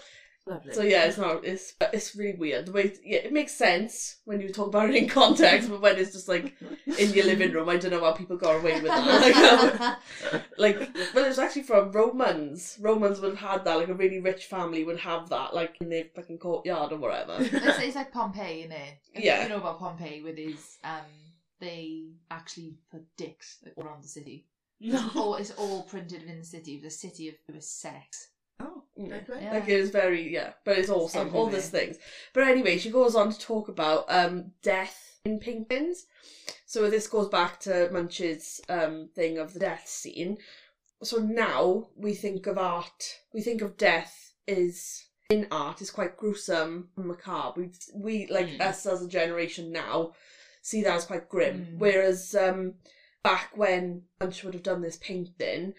Lovely. 0.49 0.73
So 0.73 0.81
yeah, 0.81 1.05
it's 1.05 1.17
not 1.19 1.45
it's 1.45 1.75
it's 1.93 2.15
really 2.15 2.37
weird. 2.37 2.65
The 2.65 2.71
way 2.71 2.91
yeah, 3.05 3.19
it 3.19 3.31
makes 3.31 3.53
sense 3.53 4.17
when 4.25 4.41
you 4.41 4.49
talk 4.49 4.67
about 4.67 4.89
it 4.89 4.95
in 4.95 5.07
context, 5.07 5.69
but 5.69 5.79
when 5.79 5.97
it's 5.97 6.11
just 6.11 6.27
like 6.27 6.55
in 6.97 7.13
your 7.13 7.25
living 7.25 7.51
room, 7.51 7.69
I 7.69 7.77
don't 7.77 7.91
know 7.91 8.03
how 8.03 8.13
people 8.13 8.35
got 8.35 8.55
away 8.55 8.81
with 8.81 8.91
that. 8.91 9.99
Like, 10.09 10.35
um, 10.35 10.41
like 10.57 10.97
well, 11.13 11.25
it's 11.25 11.37
actually 11.37 11.63
from 11.63 11.91
Romans. 11.91 12.77
Romans 12.81 13.19
would 13.19 13.35
have 13.35 13.51
had 13.51 13.65
that. 13.65 13.75
Like 13.75 13.89
a 13.89 13.93
really 13.93 14.19
rich 14.19 14.45
family 14.45 14.83
would 14.83 14.99
have 14.99 15.29
that, 15.29 15.53
like 15.53 15.77
in 15.81 15.89
their 15.89 16.05
fucking 16.15 16.39
courtyard 16.39 16.93
or 16.93 16.97
whatever. 16.97 17.37
it's, 17.39 17.79
it's 17.79 17.95
like 17.95 18.11
Pompeii, 18.11 18.61
isn't 18.61 18.71
it? 18.71 18.97
Yeah. 19.13 19.43
You 19.43 19.49
know 19.49 19.57
about 19.57 19.77
Pompeii 19.77 20.23
with 20.23 20.37
his 20.37 20.77
um 20.83 21.05
they 21.59 22.05
actually 22.31 22.77
put 22.91 23.05
dicks 23.17 23.59
all 23.75 23.83
around 23.83 24.03
the 24.03 24.07
city. 24.07 24.47
no. 24.79 25.11
All 25.15 25.35
it's 25.35 25.51
all 25.51 25.83
printed 25.83 26.23
in 26.23 26.39
the 26.39 26.45
city. 26.45 26.79
The 26.81 26.89
city 26.89 27.27
of 27.27 27.35
it 27.47 27.55
was 27.55 27.69
sex. 27.69 28.28
Yeah. 28.99 29.53
Like 29.53 29.69
it 29.69 29.79
is 29.79 29.89
very 29.91 30.33
yeah, 30.33 30.51
but 30.65 30.77
it's 30.77 30.89
awesome. 30.89 31.33
All 31.33 31.47
these 31.47 31.69
things. 31.69 31.97
But 32.33 32.47
anyway, 32.47 32.77
she 32.77 32.89
goes 32.89 33.15
on 33.15 33.31
to 33.31 33.39
talk 33.39 33.69
about 33.69 34.05
um 34.09 34.51
death 34.61 35.19
in 35.25 35.39
paintings. 35.39 36.05
So 36.65 36.89
this 36.89 37.07
goes 37.07 37.29
back 37.29 37.59
to 37.61 37.89
Munch's 37.91 38.61
um 38.69 39.09
thing 39.15 39.37
of 39.37 39.53
the 39.53 39.59
death 39.59 39.87
scene. 39.87 40.37
So 41.01 41.17
now 41.17 41.87
we 41.95 42.13
think 42.13 42.45
of 42.45 42.57
art, 42.57 43.19
we 43.33 43.41
think 43.41 43.61
of 43.61 43.77
death 43.77 44.33
is 44.47 45.05
in 45.29 45.47
art 45.51 45.81
is 45.81 45.91
quite 45.91 46.17
gruesome 46.17 46.89
and 46.97 47.07
macabre. 47.07 47.61
We 47.61 47.71
we 47.93 48.27
like 48.27 48.47
Mm. 48.47 48.61
us 48.61 48.85
as 48.85 49.01
a 49.03 49.07
generation 49.07 49.71
now 49.71 50.13
see 50.61 50.83
that 50.83 50.95
as 50.95 51.05
quite 51.05 51.29
grim. 51.29 51.67
Mm. 51.71 51.77
Whereas 51.77 52.35
um 52.35 52.75
back 53.23 53.55
when 53.55 54.03
Munch 54.19 54.43
would 54.43 54.53
have 54.53 54.63
done 54.63 54.81
this 54.81 54.97
painting, 54.97 55.73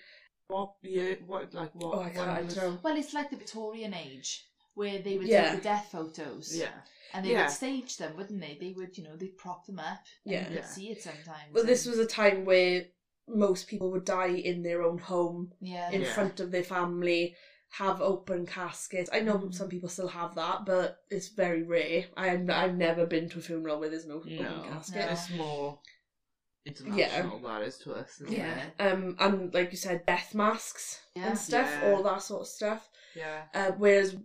What 0.50 0.74
year? 0.82 1.18
What 1.26 1.54
like 1.54 1.74
what? 1.74 1.94
oh 1.98 2.00
I 2.02 2.10
can't 2.10 2.16
when 2.26 2.28
I 2.36 2.42
was- 2.42 2.54
don't. 2.54 2.82
Well, 2.82 2.96
it's 2.96 3.14
like 3.14 3.30
the 3.30 3.36
Victorian 3.36 3.94
age 3.94 4.46
where 4.74 4.98
they 5.00 5.18
would 5.18 5.26
Yeah. 5.28 5.50
take 5.50 5.58
the 5.58 5.64
death 5.64 5.88
photos. 5.92 6.56
Yeah. 6.56 6.68
And 7.12 7.24
they 7.26 7.32
Yeah. 7.32 7.42
would 7.46 7.50
stage 7.52 7.96
them, 7.96 8.16
wouldn't 8.16 8.40
they? 8.40 8.56
They 8.60 8.72
would, 8.76 8.96
you 8.96 9.04
know, 9.04 9.16
they'd 9.16 9.36
prop 9.36 9.66
them 9.66 9.78
up. 9.80 10.04
And 10.24 10.32
Yeah. 10.34 10.40
You 10.40 10.46
could 10.46 10.54
Yeah. 10.56 10.66
see 10.66 10.90
it 10.90 11.02
sometimes. 11.02 11.52
Well, 11.52 11.64
this 11.64 11.86
and- 11.86 11.96
was 11.96 12.04
a 12.04 12.08
time 12.08 12.44
where 12.44 12.86
most 13.28 13.66
people 13.68 13.90
would 13.92 14.04
die 14.04 14.28
in 14.50 14.62
their 14.62 14.82
own 14.82 14.98
home, 14.98 15.52
Yeah. 15.60 15.90
in 15.90 16.02
Yeah. 16.02 16.12
front 16.14 16.40
of 16.40 16.50
their 16.50 16.64
family, 16.64 17.36
have 17.74 18.00
open 18.00 18.46
caskets. 18.46 19.08
I 19.12 19.20
know 19.20 19.38
Mm. 19.38 19.54
some 19.54 19.68
people 19.68 19.88
still 19.88 20.08
have 20.08 20.34
that, 20.34 20.64
but 20.66 20.98
it's 21.10 21.28
very 21.28 21.62
rare. 21.62 22.06
I've, 22.16 22.48
I've 22.50 22.76
never 22.76 23.06
been 23.06 23.28
to 23.30 23.38
a 23.38 23.42
funeral 23.42 23.78
where 23.78 23.88
there's 23.90 24.06
no 24.06 24.16
open 24.16 24.36
No. 24.36 24.62
casket. 24.68 24.96
No. 25.06 25.12
It's 25.12 25.30
more 25.30 25.80
international 26.66 27.38
that 27.40 27.62
is 27.62 27.78
to 27.78 27.94
us. 27.94 28.20
Isn't 28.20 28.32
Yeah. 28.36 28.64
It? 28.78 28.82
Um, 28.82 29.16
and 29.18 29.52
like 29.54 29.70
you 29.72 29.76
said, 29.78 30.04
death 30.06 30.34
masks 30.34 31.00
Yeah. 31.14 31.28
and 31.28 31.38
stuff, 31.38 31.68
Yeah. 31.70 31.92
all 31.92 32.02
that 32.02 32.22
sort 32.22 32.42
of 32.42 32.46
stuff. 32.48 32.88
Yeah. 33.16 33.44
Uh, 33.54 33.72
whereas 33.72 34.16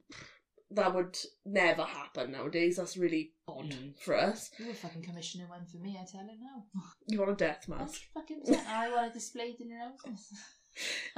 that 0.71 0.93
would 0.93 1.17
never 1.45 1.83
happen 1.83 2.31
nowadays. 2.31 2.77
That's 2.77 2.97
really 2.97 3.33
odd 3.47 3.71
Mm. 3.71 3.97
for 3.99 4.15
us. 4.17 4.51
You 4.59 4.67
were 4.67 4.73
fucking 4.73 5.03
commissioning 5.03 5.47
one 5.47 5.65
for 5.65 5.77
me, 5.77 5.97
I 6.01 6.05
tell 6.05 6.21
you 6.25 6.37
now. 6.41 6.65
You 7.07 7.19
want 7.19 7.31
a 7.31 7.35
death 7.35 7.67
mask? 7.67 8.01
fucking 8.13 8.41
percent. 8.41 8.67
I 8.67 8.89
want 8.91 9.07
it 9.07 9.13
displayed 9.13 9.59
in 9.59 9.69
your 9.69 9.79
houses. 9.79 10.33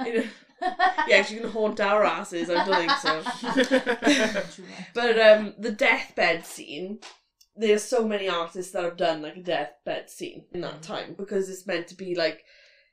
You 0.06 0.14
know, 0.14 0.24
yeah, 1.08 1.20
'cause 1.20 1.32
you 1.32 1.40
can 1.40 1.50
haunt 1.50 1.80
our 1.80 2.04
asses. 2.04 2.48
I 2.48 2.64
don't 2.64 2.76
think 2.76 2.92
so. 3.00 4.62
But 4.94 5.18
um, 5.18 5.54
the 5.58 5.72
deathbed 5.72 6.46
scene, 6.46 7.00
there's 7.58 7.82
so 7.82 8.06
many 8.06 8.28
artists 8.28 8.72
that 8.72 8.84
have 8.84 8.96
done 8.96 9.20
like 9.22 9.36
a 9.36 9.42
deathbed 9.42 10.08
scene 10.08 10.46
in 10.52 10.60
that 10.62 10.78
Mm. 10.80 10.82
time 10.82 11.14
because 11.18 11.48
it's 11.48 11.66
meant 11.66 11.88
to 11.88 11.94
be 11.96 12.14
like 12.14 12.44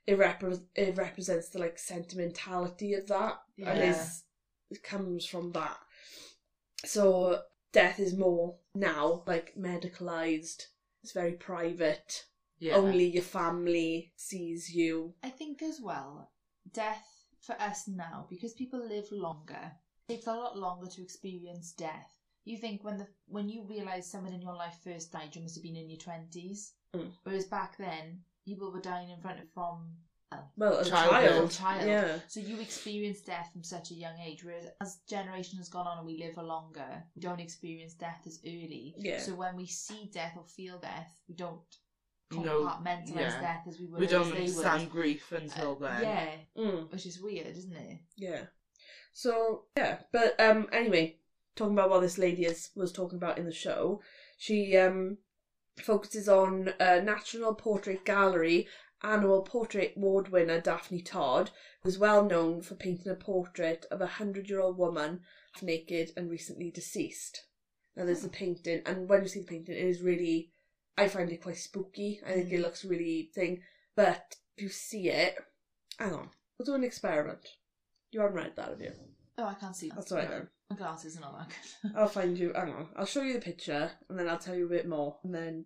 it, 0.06 0.18
repre- 0.18 0.64
it 0.74 0.96
represents 0.96 1.48
the 1.50 1.58
like 1.58 1.78
sentimentality 1.78 2.94
of 2.94 3.06
that 3.08 3.38
and 3.58 3.78
Yeah. 3.78 3.90
is 3.90 4.24
it 4.70 4.82
comes 4.82 5.24
from 5.26 5.52
that. 5.52 5.78
So 6.84 7.42
death 7.72 7.98
is 8.00 8.14
more 8.16 8.58
now 8.74 9.22
like 9.26 9.54
medicalized. 9.56 10.66
It's 11.02 11.12
very 11.12 11.32
private. 11.32 12.24
yeah. 12.58 12.74
Only 12.74 13.06
your 13.06 13.22
family 13.22 14.12
sees 14.16 14.74
you. 14.74 15.14
I 15.22 15.30
think 15.30 15.62
as 15.62 15.80
well, 15.80 16.32
death 16.72 17.06
for 17.40 17.52
us 17.60 17.86
now, 17.86 18.26
because 18.30 18.54
people 18.54 18.80
live 18.84 19.12
longer, 19.12 19.72
it 20.08 20.12
takes 20.14 20.26
a 20.26 20.32
lot 20.32 20.56
longer 20.58 20.88
to 20.88 21.02
experience 21.02 21.72
death. 21.72 22.15
You 22.46 22.56
think 22.56 22.82
when 22.84 22.96
the 22.96 23.06
when 23.26 23.48
you 23.50 23.64
realise 23.68 24.06
someone 24.06 24.32
in 24.32 24.40
your 24.40 24.54
life 24.54 24.76
first 24.82 25.12
died, 25.12 25.34
you 25.34 25.42
must 25.42 25.56
have 25.56 25.62
been 25.64 25.76
in 25.76 25.90
your 25.90 25.98
twenties. 25.98 26.72
Mm. 26.94 27.10
Whereas 27.24 27.44
back 27.44 27.76
then, 27.76 28.20
people 28.44 28.72
were 28.72 28.80
dying 28.80 29.10
in 29.10 29.20
front 29.20 29.40
of 29.40 29.50
from 29.52 29.96
well, 30.32 30.50
Well, 30.56 30.78
as 30.80 30.86
a 30.88 30.90
Childhood. 30.90 31.50
child, 31.50 31.50
Child. 31.50 31.86
yeah, 31.88 32.18
so 32.28 32.40
you 32.40 32.60
experience 32.60 33.20
death 33.20 33.48
from 33.52 33.62
such 33.62 33.90
a 33.90 33.94
young 33.94 34.18
age. 34.18 34.44
Whereas 34.44 34.66
as 34.80 34.98
generation 35.08 35.58
has 35.58 35.68
gone 35.68 35.86
on 35.86 35.98
and 35.98 36.06
we 36.06 36.18
live 36.18 36.34
for 36.34 36.42
longer, 36.42 37.02
we 37.14 37.20
don't 37.22 37.40
experience 37.40 37.94
death 37.94 38.22
as 38.26 38.40
early. 38.44 38.94
Yeah. 38.96 39.20
So 39.20 39.34
when 39.34 39.56
we 39.56 39.66
see 39.66 40.10
death 40.12 40.34
or 40.36 40.44
feel 40.44 40.78
death, 40.78 41.12
we 41.28 41.34
don't 41.34 41.60
No, 42.32 42.64
compartmentalize 42.64 43.16
yeah. 43.16 43.40
death 43.40 43.64
as 43.68 43.78
we 43.80 43.86
would. 43.86 44.00
we 44.00 44.06
don't 44.08 44.30
understand 44.32 44.90
grief 44.90 45.30
until 45.32 45.76
Uh, 45.84 46.00
then. 46.00 46.02
Yeah, 46.02 46.62
mm. 46.64 46.92
which 46.92 47.06
is 47.06 47.20
weird, 47.20 47.46
isn't 47.56 47.76
it? 47.76 47.98
Yeah. 48.16 48.42
So 49.12 49.64
yeah, 49.76 49.98
but 50.12 50.38
um 50.40 50.68
anyway, 50.72 51.16
talking 51.56 51.72
about 51.74 51.90
what 51.90 52.00
this 52.00 52.18
lady 52.18 52.44
is 52.44 52.70
was 52.76 52.92
talking 52.92 53.16
about 53.16 53.38
in 53.38 53.44
the 53.46 53.52
show, 53.52 54.00
she 54.38 54.76
um 54.76 55.18
focuses 55.82 56.28
on 56.28 56.70
uh, 56.80 57.00
National 57.02 57.52
Portrait 57.54 58.04
Gallery 58.04 58.66
annual 59.02 59.42
portrait 59.42 59.92
award 59.96 60.28
winner 60.28 60.58
Daphne 60.58 61.02
Todd, 61.02 61.50
who's 61.82 61.98
well 61.98 62.22
known 62.24 62.62
for 62.62 62.74
painting 62.74 63.12
a 63.12 63.14
portrait 63.14 63.84
of 63.90 64.00
a 64.00 64.06
hundred 64.06 64.48
year 64.48 64.60
old 64.60 64.78
woman 64.78 65.20
half 65.52 65.62
naked 65.62 66.10
and 66.16 66.30
recently 66.30 66.70
deceased. 66.70 67.44
Now 67.94 68.04
there's 68.04 68.22
the 68.22 68.28
painting, 68.28 68.80
and 68.86 69.08
when 69.08 69.22
you 69.22 69.28
see 69.28 69.40
the 69.40 69.46
painting, 69.46 69.74
it 69.76 69.86
is 69.86 70.00
really, 70.02 70.50
I 70.98 71.06
find 71.06 71.30
it 71.30 71.42
quite 71.42 71.56
spooky. 71.56 72.20
I 72.26 72.32
think 72.32 72.52
it 72.52 72.58
Mm. 72.58 72.62
looks 72.62 72.84
really 72.84 73.30
thing, 73.34 73.60
but 73.94 74.36
if 74.56 74.62
you 74.62 74.68
see 74.70 75.08
it, 75.08 75.34
hang 75.98 76.12
on, 76.12 76.30
we'll 76.58 76.66
do 76.66 76.74
an 76.74 76.84
experiment. 76.84 77.46
You 78.10 78.20
haven't 78.20 78.36
read 78.36 78.52
that, 78.56 78.68
have 78.70 78.80
you? 78.80 78.92
Oh, 79.38 79.44
I 79.44 79.54
can't 79.54 79.76
see. 79.76 79.90
That's 79.94 80.10
all 80.12 80.18
right 80.18 80.28
then. 80.30 80.48
My 80.70 80.76
glasses 80.76 81.16
are 81.16 81.20
not 81.20 81.38
that 81.38 81.48
good. 81.82 81.92
I'll 81.96 82.06
find 82.08 82.36
you. 82.36 82.52
Hang 82.54 82.72
on. 82.72 82.88
I'll 82.96 83.06
show 83.06 83.22
you 83.22 83.34
the 83.34 83.38
picture, 83.40 83.90
and 84.08 84.18
then 84.18 84.28
I'll 84.28 84.38
tell 84.38 84.54
you 84.56 84.66
a 84.66 84.70
bit 84.70 84.88
more, 84.88 85.16
and 85.22 85.34
then 85.34 85.64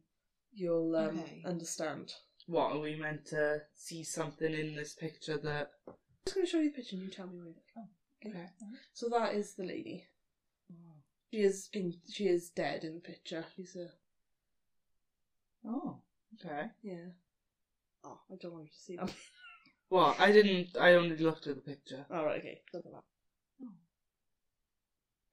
you'll 0.52 0.94
um, 0.94 1.18
Okay. 1.18 1.42
understand. 1.44 2.12
What 2.46 2.72
are 2.72 2.80
we 2.80 2.96
meant 2.96 3.26
to 3.26 3.62
see 3.74 4.02
something 4.02 4.52
in 4.52 4.74
this 4.74 4.94
picture 4.94 5.38
that? 5.38 5.70
I'm 5.86 5.94
just 6.26 6.34
going 6.34 6.46
to 6.46 6.50
show 6.50 6.58
you 6.58 6.70
the 6.70 6.76
picture, 6.76 6.96
and 6.96 7.04
you 7.04 7.10
tell 7.10 7.26
me 7.28 7.38
where. 7.38 7.46
you 7.48 7.54
think. 8.22 8.34
Okay. 8.36 8.46
So 8.92 9.08
that 9.08 9.34
is 9.34 9.54
the 9.54 9.64
lady. 9.64 10.04
She 11.32 11.38
is 11.42 11.68
pink. 11.72 11.94
She 12.12 12.24
is 12.26 12.50
dead 12.50 12.82
in 12.84 12.94
the 12.94 13.00
picture. 13.00 13.44
She's 13.56 13.76
a 13.76 13.88
Oh, 15.64 15.98
okay. 16.34 16.70
yeah. 16.82 17.10
Oh, 18.04 18.18
I 18.32 18.34
don't 18.40 18.52
want 18.52 18.64
you 18.64 18.70
to 18.70 18.78
see 18.78 18.96
that. 18.96 19.12
Well, 19.90 20.14
I 20.18 20.32
didn't. 20.32 20.76
I 20.80 20.94
only 20.94 21.16
looked 21.16 21.46
at 21.46 21.54
the 21.56 21.60
picture. 21.62 22.04
All 22.10 22.24
right. 22.24 22.38
Okay. 22.40 22.60
Look 22.74 22.84
at 22.86 22.92
that. 22.92 23.02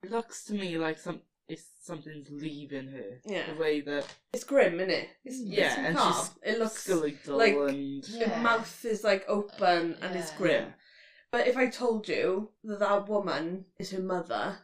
It 0.02 0.10
looks 0.10 0.44
to 0.44 0.54
me 0.54 0.78
like 0.78 0.98
some. 0.98 1.20
It's 1.48 1.64
something's 1.80 2.28
leaving 2.30 2.88
her. 2.88 3.20
Yeah. 3.24 3.52
The 3.52 3.58
way 3.58 3.80
that 3.80 4.06
It's 4.34 4.44
grim, 4.44 4.74
isn't 4.80 4.90
it? 4.90 5.08
It's, 5.24 5.38
Yeah, 5.40 5.64
it's 5.68 5.76
and 5.78 5.94
macabre. 5.94 6.14
she's 6.44 6.54
it 6.54 6.58
looks 6.58 6.82
skeletal 6.84 7.36
like- 7.38 7.54
and 7.54 8.02
the 8.04 8.18
Yeah. 8.18 8.42
mouth 8.42 8.84
is 8.84 9.02
like 9.02 9.24
open 9.28 9.94
and 10.02 10.14
it's 10.16 10.30
Yeah. 10.32 10.36
grim. 10.36 10.74
But 11.32 11.46
if 11.48 11.56
I 11.56 11.68
told 11.70 12.06
you 12.06 12.52
that 12.64 12.80
that 12.80 13.08
woman 13.08 13.64
is 13.78 13.90
her 13.92 14.02
mother, 14.02 14.58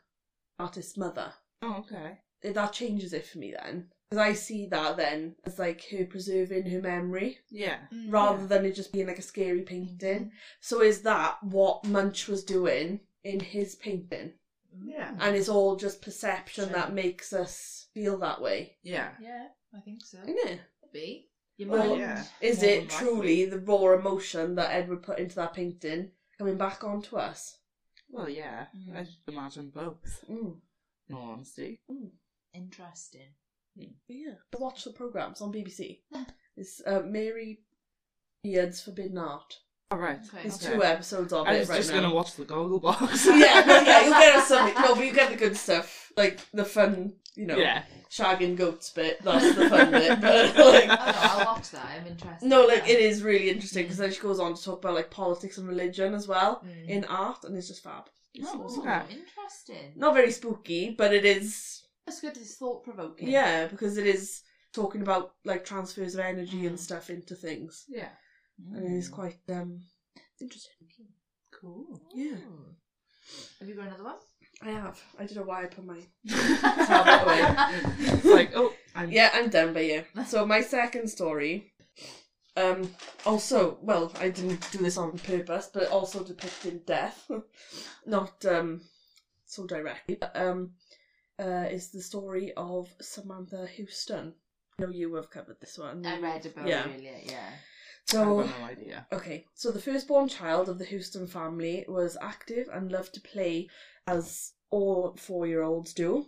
artist's 0.58 0.96
mother, 0.98 1.32
oh, 1.62 1.76
okay. 1.76 2.18
that 2.42 2.72
changes 2.74 3.14
it 3.14 3.26
for 3.26 3.38
me 3.38 3.52
then. 3.52 3.90
Because 4.10 4.22
I 4.22 4.34
see 4.34 4.66
that 4.66 4.98
then 4.98 5.36
as 5.44 5.58
like 5.58 5.82
her 5.88 6.04
preserving 6.04 6.66
her 6.66 6.82
memory 6.82 7.38
Yeah. 7.48 7.86
Mm, 7.90 8.12
rather 8.12 8.46
than 8.46 8.66
it 8.66 8.72
just 8.72 8.92
being 8.92 9.06
like 9.06 9.18
a 9.18 9.22
scary 9.22 9.62
painting. 9.62 10.32
So 10.60 10.82
is 10.82 11.00
that 11.02 11.42
what 11.42 11.84
Munch 11.86 12.28
was 12.28 12.44
doing 12.44 13.00
in 13.22 13.40
his 13.40 13.74
painting? 13.74 14.34
Yeah. 14.82 15.14
And 15.20 15.36
it's 15.36 15.48
all 15.48 15.76
just 15.76 16.02
perception 16.02 16.64
Sure. 16.66 16.72
that 16.74 16.92
makes 16.94 17.32
us 17.32 17.88
feel 17.94 18.18
that 18.18 18.40
way, 18.40 18.76
Yeah. 18.82 19.14
Yeah, 19.20 19.48
I 19.76 19.80
think 19.80 20.02
so. 20.04 20.18
isn't 20.22 20.38
it? 20.48 20.60
Be. 20.92 21.30
Your 21.56 21.68
Well, 21.70 21.88
mind. 21.90 22.00
yeah. 22.00 22.24
Is 22.40 22.62
More 22.62 22.70
it 22.70 22.74
than 22.80 22.88
likely. 22.88 23.06
truly 23.06 23.44
the 23.46 23.58
raw 23.60 23.92
emotion 23.92 24.54
that 24.56 24.72
Edward 24.72 25.02
put 25.02 25.18
into 25.18 25.36
that 25.36 25.54
painting 25.54 26.10
coming 26.38 26.56
back 26.58 26.82
onto 26.84 27.16
us? 27.16 27.58
Well, 28.08 28.28
yeah. 28.28 28.66
Mm. 28.76 28.96
I 28.96 29.04
should 29.04 29.14
imagine 29.28 29.70
both. 29.70 30.24
Mm. 30.28 30.60
In 31.08 31.14
all 31.14 31.30
honesty. 31.30 31.80
Interesting. 32.52 33.34
But 33.76 33.86
yeah, 34.08 34.34
watch 34.58 34.84
the 34.84 34.90
programs 34.92 35.40
on 35.40 35.52
BBC. 35.52 36.02
It's 36.56 36.80
uh, 36.86 37.02
Mary 37.04 37.64
Beard's 38.42 38.80
Forbidden 38.80 39.18
Art. 39.18 39.58
All 39.90 39.98
right. 39.98 40.18
Okay. 40.18 40.42
There's 40.42 40.64
Okay. 40.64 40.74
two 40.74 40.82
episodes 40.82 41.32
of 41.32 41.46
I 41.46 41.54
it 41.54 41.58
was 41.60 41.68
right 41.68 41.76
just 41.76 41.90
now. 41.92 42.00
gonna 42.00 42.14
watch 42.14 42.34
the 42.34 42.44
Gogglebox. 42.44 43.26
yeah, 43.38 43.62
no, 43.66 43.80
yeah, 43.80 44.00
you'll 44.02 44.10
get 44.12 44.36
us 44.36 44.48
something. 44.48 44.74
No, 44.82 44.94
but 44.94 45.04
you 45.06 45.12
get 45.12 45.30
the 45.30 45.36
good 45.36 45.56
stuff, 45.56 46.10
like 46.16 46.40
the 46.52 46.64
fun, 46.64 47.12
you 47.36 47.46
know, 47.46 47.56
Yeah. 47.56 47.84
shagging 48.10 48.56
goats 48.56 48.90
bit. 48.90 49.22
That's 49.22 49.54
the 49.54 49.68
fun 49.68 49.90
bit. 49.92 50.20
But 50.20 50.56
Oh, 50.58 50.70
like, 50.72 50.88
no, 50.88 50.96
I'll 50.98 51.44
watch 51.46 51.70
that. 51.70 51.84
I'm 51.86 52.06
interested. 52.06 52.46
no, 52.48 52.64
like 52.66 52.86
Yeah. 52.86 52.94
it 52.94 53.00
is 53.00 53.22
really 53.22 53.50
interesting 53.50 53.84
because 53.84 53.98
then 53.98 54.10
she 54.12 54.20
goes 54.20 54.40
on 54.40 54.54
to 54.54 54.62
talk 54.62 54.78
about 54.82 54.94
like 54.94 55.10
politics 55.10 55.58
and 55.58 55.68
religion 55.68 56.14
as 56.14 56.26
well 56.26 56.62
Mm. 56.66 56.88
in 56.88 57.04
art, 57.04 57.44
and 57.44 57.56
it's 57.56 57.68
just 57.68 57.82
fab. 57.84 58.08
It's 58.32 58.48
Oh, 58.52 58.62
awesome. 58.62 58.88
Okay. 58.88 59.02
interesting. 59.14 59.92
Not 59.96 60.14
very 60.14 60.32
spooky, 60.32 60.90
but 60.90 61.12
it 61.14 61.24
is. 61.24 61.82
That's 62.06 62.20
good. 62.20 62.36
It's 62.36 62.56
thought 62.56 62.82
provoking. 62.84 63.28
Yeah, 63.28 63.66
because 63.68 63.96
it 63.96 64.06
is 64.06 64.42
talking 64.72 65.02
about 65.02 65.34
like 65.44 65.64
transfers 65.64 66.14
of 66.14 66.20
energy 66.20 66.66
and 66.66 66.76
Mm. 66.76 66.80
stuff 66.80 67.10
into 67.10 67.34
things, 67.36 67.84
Yeah. 67.88 68.08
And 68.74 68.86
it 68.86 68.98
is 68.98 69.08
quite 69.08 69.36
um 69.48 69.80
interesting. 70.40 70.72
Cool. 71.52 72.00
Yeah. 72.14 72.36
Have 73.58 73.68
you 73.68 73.74
got 73.74 73.86
another 73.86 74.04
one? 74.04 74.16
I 74.62 74.70
have. 74.70 75.00
I 75.18 75.24
don't 75.24 75.36
know 75.36 75.44
why 75.44 75.62
I 75.62 75.66
put 75.66 75.84
my 75.84 76.00
it's 76.24 78.24
like, 78.24 78.50
oh, 78.54 78.70
I'm 78.94 79.10
Yeah, 79.10 79.28
I'm 79.32 79.48
done 79.48 79.72
by 79.72 79.80
you. 79.80 80.02
So 80.26 80.44
my 80.44 80.60
second 80.60 81.08
story, 81.08 81.62
um, 82.56 82.88
also 83.26 83.76
well, 83.80 84.10
I 84.18 84.28
didn't 84.28 84.70
do 84.70 84.82
this 84.82 84.96
on 84.96 85.12
purpose, 85.12 85.68
but 85.72 85.88
also 85.88 86.22
depicting 86.22 86.80
death, 86.86 87.28
not 88.06 88.30
um, 88.46 88.80
so 89.46 89.66
directly. 89.66 90.16
but, 90.20 90.34
Um, 90.36 90.68
uh, 91.38 91.66
is 91.70 91.88
the 91.88 92.00
story 92.00 92.52
of 92.56 92.92
Samantha 93.00 93.66
Houston. 93.76 94.34
I 94.78 94.82
know 94.84 94.90
you 94.90 95.12
have 95.14 95.30
covered 95.30 95.56
this 95.60 95.78
one. 95.78 96.04
I 96.06 96.18
read 96.18 96.46
about 96.46 96.68
Yeah. 96.68 96.86
it 96.86 96.94
earlier. 96.94 97.18
Yeah. 97.22 97.50
So 98.06 98.40
I've 98.40 98.46
got 98.46 98.60
no 98.60 98.66
idea. 98.66 99.06
Okay, 99.12 99.46
so 99.54 99.70
the 99.70 99.80
firstborn 99.80 100.28
child 100.28 100.68
of 100.68 100.78
the 100.78 100.84
Houston 100.84 101.26
family 101.26 101.84
was 101.88 102.16
active 102.20 102.68
and 102.72 102.92
loved 102.92 103.14
to 103.14 103.20
play 103.20 103.68
as 104.06 104.52
all 104.70 105.16
four 105.16 105.46
year 105.46 105.62
olds 105.62 105.92
do. 105.92 106.26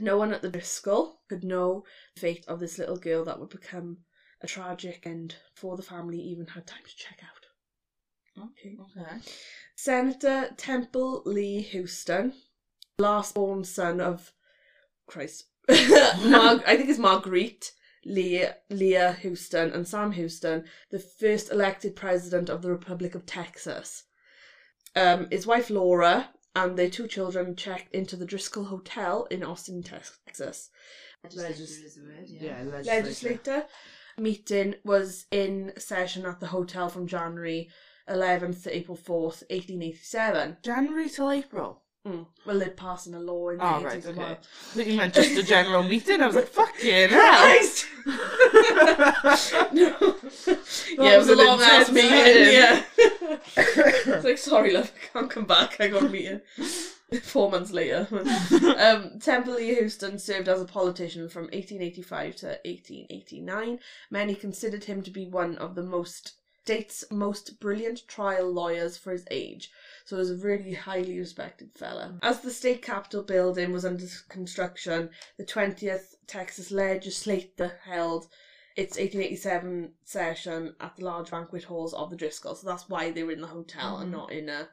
No 0.00 0.16
one 0.16 0.32
at 0.32 0.42
the 0.42 0.48
Driscoll 0.48 1.20
could 1.28 1.44
know 1.44 1.84
the 2.14 2.20
fate 2.20 2.44
of 2.48 2.60
this 2.60 2.78
little 2.78 2.96
girl 2.96 3.24
that 3.24 3.38
would 3.38 3.50
become 3.50 3.98
a 4.40 4.46
tragic 4.46 5.02
end 5.04 5.34
before 5.54 5.76
the 5.76 5.82
family 5.82 6.18
even 6.18 6.46
had 6.46 6.66
time 6.66 6.82
to 6.84 6.96
check 6.96 7.18
out. 7.22 7.46
Oh, 8.38 8.50
okay. 8.50 8.76
Okay. 8.80 9.20
Senator 9.74 10.50
Temple 10.56 11.22
Lee 11.26 11.60
Houston, 11.60 12.32
last 12.98 13.34
born 13.34 13.64
son 13.64 14.00
of 14.00 14.32
Christ, 15.06 15.46
Mar- 15.68 16.62
I 16.66 16.76
think 16.76 16.88
it's 16.88 16.98
Marguerite 16.98 17.72
Lea, 18.04 18.46
Lea 18.70 19.12
Houston 19.20 19.72
and 19.72 19.86
Sam 19.86 20.12
Houston, 20.12 20.64
the 20.90 20.98
first 20.98 21.50
elected 21.50 21.96
president 21.96 22.48
of 22.48 22.62
the 22.62 22.70
Republic 22.70 23.14
of 23.14 23.26
Texas. 23.26 24.04
Um, 24.96 25.28
his 25.30 25.46
wife 25.46 25.70
Laura 25.70 26.30
and 26.54 26.76
their 26.76 26.90
two 26.90 27.06
children 27.06 27.54
checked 27.54 27.94
into 27.94 28.16
the 28.16 28.24
Driscoll 28.24 28.64
Hotel 28.64 29.26
in 29.30 29.42
Austin, 29.44 29.82
Texas. 29.82 30.70
Legislature 31.22 31.52
Legis- 31.52 31.78
is 31.78 31.94
the 31.96 32.02
word. 32.02 32.24
Yeah. 32.26 32.62
Yeah, 32.64 32.70
legislator 32.70 33.66
meeting 34.18 34.74
was 34.84 35.26
in 35.30 35.72
session 35.78 36.26
at 36.26 36.40
the 36.40 36.48
hotel 36.48 36.88
from 36.88 37.06
January 37.06 37.68
11th 38.08 38.64
to 38.64 38.76
April 38.76 38.96
4th, 38.96 39.42
1887. 39.50 40.58
January 40.62 41.08
till 41.08 41.30
April. 41.30 41.82
Mm. 42.06 42.26
Well, 42.46 42.58
they're 42.58 42.70
passing 42.70 43.14
a 43.14 43.20
law 43.20 43.48
in 43.50 43.58
the 43.58 43.64
Oh, 43.64 43.80
80s 43.80 43.84
right, 43.84 43.96
as 43.98 44.06
okay. 44.06 44.18
well. 44.18 44.38
I 44.76 44.82
you 44.82 44.96
meant 44.96 45.14
just 45.14 45.36
a 45.36 45.42
general 45.42 45.82
meeting. 45.82 46.20
I 46.22 46.26
was 46.26 46.36
like, 46.36 46.48
fucking 46.48 47.08
hell. 47.10 47.62
No. 49.72 50.16
yeah, 50.46 51.14
it 51.14 51.18
was 51.18 51.28
a 51.28 51.32
was 51.32 51.38
an 51.38 51.38
long 51.38 51.60
ass 51.60 51.90
meeting. 51.90 52.10
Yeah. 52.10 52.82
it's 53.56 54.24
like, 54.24 54.38
sorry, 54.38 54.72
love, 54.72 54.92
I 54.96 55.18
can't 55.18 55.30
come 55.30 55.44
back. 55.44 55.80
I 55.80 55.88
got 55.88 56.04
a 56.04 56.08
meeting. 56.08 56.40
Four 57.22 57.50
months 57.50 57.72
later. 57.72 58.06
um, 58.78 59.18
Temple 59.18 59.58
E. 59.58 59.74
Houston 59.74 60.18
served 60.18 60.48
as 60.48 60.60
a 60.60 60.66
politician 60.66 61.28
from 61.28 61.44
1885 61.44 62.36
to 62.36 62.46
1889. 62.64 63.78
Many 64.10 64.34
considered 64.34 64.84
him 64.84 65.02
to 65.02 65.10
be 65.10 65.26
one 65.26 65.56
of 65.58 65.74
the 65.74 65.82
most 65.82 66.34
state's 66.64 67.04
most 67.10 67.60
brilliant 67.60 68.06
trial 68.08 68.52
lawyers 68.52 68.98
for 68.98 69.12
his 69.12 69.24
age. 69.30 69.70
So 70.08 70.16
he 70.16 70.20
was 70.20 70.30
a 70.30 70.36
really 70.36 70.72
highly 70.72 71.18
respected 71.18 71.68
fella. 71.74 72.18
As 72.22 72.40
the 72.40 72.50
state 72.50 72.80
capitol 72.80 73.22
building 73.22 73.72
was 73.72 73.84
under 73.84 74.06
construction, 74.30 75.10
the 75.36 75.44
20th 75.44 76.14
Texas 76.26 76.70
Legislature 76.70 77.74
held 77.84 78.26
its 78.74 78.96
1887 78.96 79.92
session 80.04 80.72
at 80.80 80.96
the 80.96 81.04
large 81.04 81.30
banquet 81.30 81.64
halls 81.64 81.92
of 81.92 82.08
the 82.08 82.16
Driscoll. 82.16 82.54
So 82.54 82.66
that's 82.66 82.88
why 82.88 83.10
they 83.10 83.22
were 83.22 83.32
in 83.32 83.42
the 83.42 83.48
hotel 83.48 83.98
and 83.98 84.08
Mhm. 84.08 84.12
not 84.12 84.32
in 84.32 84.48
uh, 84.48 84.64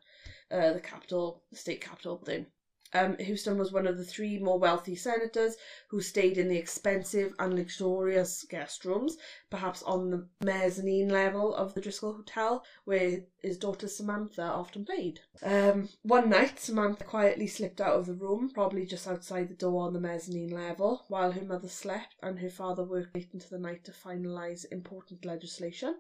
uh, 0.52 0.72
the 0.72 0.80
capital, 0.80 1.44
the 1.52 1.58
state 1.58 1.82
capitol 1.82 2.16
building. 2.16 2.48
Um, 2.94 3.18
Houston 3.18 3.58
was 3.58 3.74
one 3.74 3.88
of 3.88 3.98
the 3.98 4.06
three 4.06 4.40
more 4.40 4.60
wealthy 4.60 4.96
senators 4.96 5.56
who 5.90 6.02
stayed 6.02 6.38
in 6.38 6.48
the 6.48 6.58
expensive 6.58 7.34
and 7.40 7.54
luxurious 7.54 8.46
guest 8.50 8.86
rooms, 8.86 9.18
perhaps 9.50 9.84
on 9.84 10.10
the 10.10 10.28
mezzanine 10.42 11.10
level 11.10 11.54
of 11.56 11.74
the 11.74 11.82
Driscoll 11.82 12.14
Hotel, 12.14 12.64
where 12.86 13.22
his 13.42 13.58
daughter 13.58 13.88
Samantha 13.88 14.44
often 14.44 14.86
played. 14.86 15.20
Um, 15.44 15.90
one 16.04 16.30
night, 16.30 16.60
Samantha 16.60 17.04
quietly 17.04 17.48
slipped 17.48 17.82
out 17.82 17.98
of 18.00 18.06
the 18.06 18.14
room, 18.14 18.50
probably 18.54 18.86
just 18.86 19.08
outside 19.08 19.50
the 19.50 19.56
door 19.56 19.86
on 19.86 19.94
the 19.94 20.00
mezzanine 20.00 20.52
level, 20.52 21.04
while 21.10 21.32
her 21.32 21.44
mother 21.44 21.70
slept 21.70 22.16
and 22.22 22.40
her 22.40 22.50
father 22.50 22.84
worked 22.84 23.16
late 23.16 23.30
into 23.34 23.50
the 23.50 23.60
night 23.60 23.84
to 23.86 23.92
finalise 23.92 24.66
important 24.72 25.26
legislation. 25.26 25.96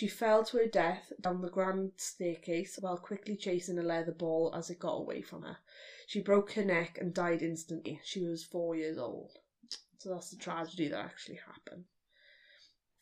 She 0.00 0.08
fell 0.08 0.42
to 0.44 0.56
her 0.56 0.66
death 0.66 1.12
down 1.20 1.42
the 1.42 1.50
grand 1.50 1.92
staircase 1.98 2.78
while 2.80 2.96
quickly 2.96 3.36
chasing 3.36 3.78
a 3.78 3.82
leather 3.82 4.12
ball 4.12 4.50
as 4.54 4.70
it 4.70 4.78
got 4.78 4.94
away 4.94 5.20
from 5.20 5.42
her. 5.42 5.58
She 6.06 6.22
broke 6.22 6.52
her 6.52 6.64
neck 6.64 6.96
and 6.98 7.12
died 7.12 7.42
instantly. 7.42 8.00
She 8.02 8.22
was 8.22 8.42
four 8.42 8.74
years 8.74 8.96
old. 8.96 9.32
So 9.98 10.08
that's 10.08 10.30
the 10.30 10.38
tragedy 10.38 10.88
that 10.88 11.04
actually 11.04 11.40
happened. 11.46 11.84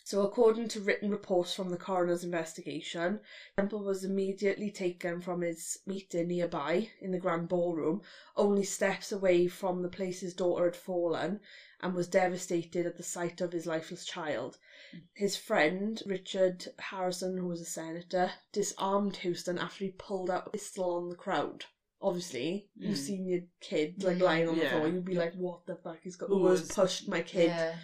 So, 0.03 0.23
according 0.23 0.67
to 0.69 0.81
written 0.81 1.09
reports 1.09 1.55
from 1.55 1.71
the 1.71 1.77
coroner's 1.77 2.25
investigation, 2.25 3.21
Temple 3.57 3.85
was 3.85 4.03
immediately 4.03 4.69
taken 4.69 5.21
from 5.21 5.43
his 5.43 5.79
meeting 5.87 6.27
nearby 6.27 6.89
in 7.01 7.13
the 7.13 7.19
grand 7.19 7.47
ballroom, 7.47 8.03
only 8.35 8.65
steps 8.65 9.13
away 9.13 9.47
from 9.47 9.83
the 9.83 9.89
place 9.89 10.19
his 10.19 10.35
daughter 10.35 10.65
had 10.65 10.75
fallen, 10.75 11.39
and 11.81 11.95
was 11.95 12.09
devastated 12.09 12.87
at 12.87 12.97
the 12.97 13.05
sight 13.05 13.41
of 13.41 13.53
his 13.53 13.67
lifeless 13.67 14.05
child. 14.05 14.59
His 15.15 15.37
friend, 15.37 16.03
Richard 16.07 16.67
Harrison, 16.79 17.37
who 17.37 17.47
was 17.49 17.61
a 17.61 17.65
senator, 17.65 18.31
disarmed 18.53 19.17
Houston 19.17 19.59
after 19.59 19.85
he 19.85 19.91
pulled 19.93 20.31
out 20.31 20.47
a 20.47 20.51
pistol 20.51 20.95
on 20.97 21.09
the 21.09 21.17
crowd. 21.17 21.65
Obviously, 22.01 22.69
you've 22.77 22.97
Mm. 22.97 23.07
seen 23.07 23.27
your 23.27 23.41
kid 23.61 24.03
like 24.05 24.19
Mm, 24.19 24.23
lying 24.23 24.49
on 24.49 24.57
the 24.57 24.63
yeah. 24.63 24.71
floor, 24.71 24.89
you'd 24.89 25.05
be 25.05 25.15
like, 25.15 25.35
"What 25.35 25.67
the 25.67 25.77
fuck? 25.77 25.99
He's 26.03 26.17
got 26.17 26.29
Who 26.29 26.39
who 26.39 26.47
has 26.49 26.61
was- 26.61 26.71
pushed 26.73 27.09
my 27.09 27.23
kid?" 27.23 27.47
Yeah. 27.49 27.77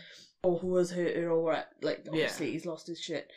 or 0.44 0.58
who 0.58 0.76
has 0.76 0.90
hurt 0.92 1.16
her 1.16 1.30
or 1.30 1.42
what. 1.42 1.70
Like, 1.82 2.04
obviously, 2.06 2.52
he's 2.52 2.66
lost 2.66 2.86
his 2.86 3.00
shit. 3.00 3.30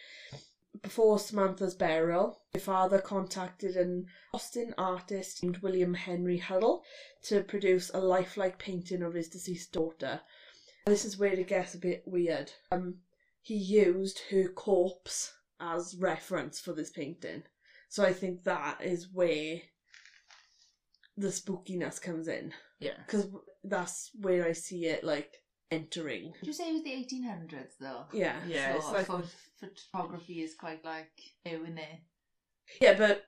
Before 0.84 1.18
Samantha's 1.18 1.74
burial, 1.74 2.43
her 2.53 2.59
father 2.59 2.99
contacted 3.01 3.76
an 3.76 4.07
Austin 4.34 4.76
artist 4.78 5.41
named 5.41 5.57
William 5.59 5.95
Henry 5.95 6.38
Huddle 6.38 6.84
to 7.24 7.43
produce 7.43 7.89
a 7.93 7.99
lifelike 7.99 8.59
painting 8.59 9.01
of 9.01 9.13
his 9.15 9.30
deceased 9.30 9.72
daughter. 9.72 10.22
This 10.86 11.03
is 11.05 11.18
where 11.18 11.34
it 11.34 11.47
gets 11.47 11.74
a 11.74 11.80
bit 11.80 12.03
weird. 12.05 12.51
Um, 12.72 13.01
he 13.48 13.56
used 13.56 14.22
her 14.32 14.45
corpse 14.45 15.32
as 15.60 15.95
reference 15.98 16.60
for 16.60 16.74
this 16.74 16.89
painting. 16.89 17.43
So 17.89 18.04
I 18.04 18.12
think 18.12 18.43
that 18.43 18.76
is 18.84 19.08
where 19.12 19.60
the 21.16 21.28
spookiness 21.28 22.00
comes 22.00 22.28
in. 22.28 22.52
Yeah. 22.80 22.91
Because 23.06 23.28
that's 23.64 24.10
where 24.20 24.45
I 24.45 24.52
see 24.52 24.86
it, 24.86 25.04
like, 25.04 25.28
entering. 25.72 26.34
Did 26.41 26.48
you 26.48 26.54
say 26.54 26.70
it 26.70 26.74
was 26.74 26.84
the 26.84 26.91
1800s 26.91 27.76
though? 27.80 28.06
Yeah. 28.14 28.39
Yeah, 28.45 28.80
so 28.80 28.95
it's 28.95 29.10
like 29.10 29.24
photography 29.60 30.41
is 30.41 30.54
quite 30.54 30.84
like 30.84 31.10
new 31.45 31.64
in 31.64 31.78
it. 31.78 32.00
Yeah, 32.82 32.93
but 32.93 33.22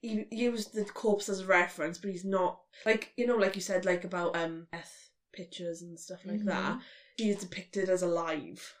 he 0.00 0.24
used 0.30 0.72
the 0.74 0.84
corpse 0.84 1.28
as 1.28 1.40
a 1.40 1.46
reference, 1.46 1.98
but 1.98 2.10
he's 2.10 2.24
not 2.24 2.58
like 2.84 3.10
you 3.16 3.26
know, 3.26 3.36
like 3.36 3.54
you 3.54 3.60
said, 3.60 3.84
like 3.84 4.04
about 4.04 4.36
um 4.36 4.66
death 4.72 5.10
pictures 5.32 5.82
and 5.82 5.98
stuff 5.98 6.20
like 6.24 6.38
Mm-hmm. 6.40 6.48
that. 6.48 6.78
He 7.16 7.28
is 7.30 7.36
depicted 7.36 7.88
as 7.88 8.02
alive. 8.02 8.74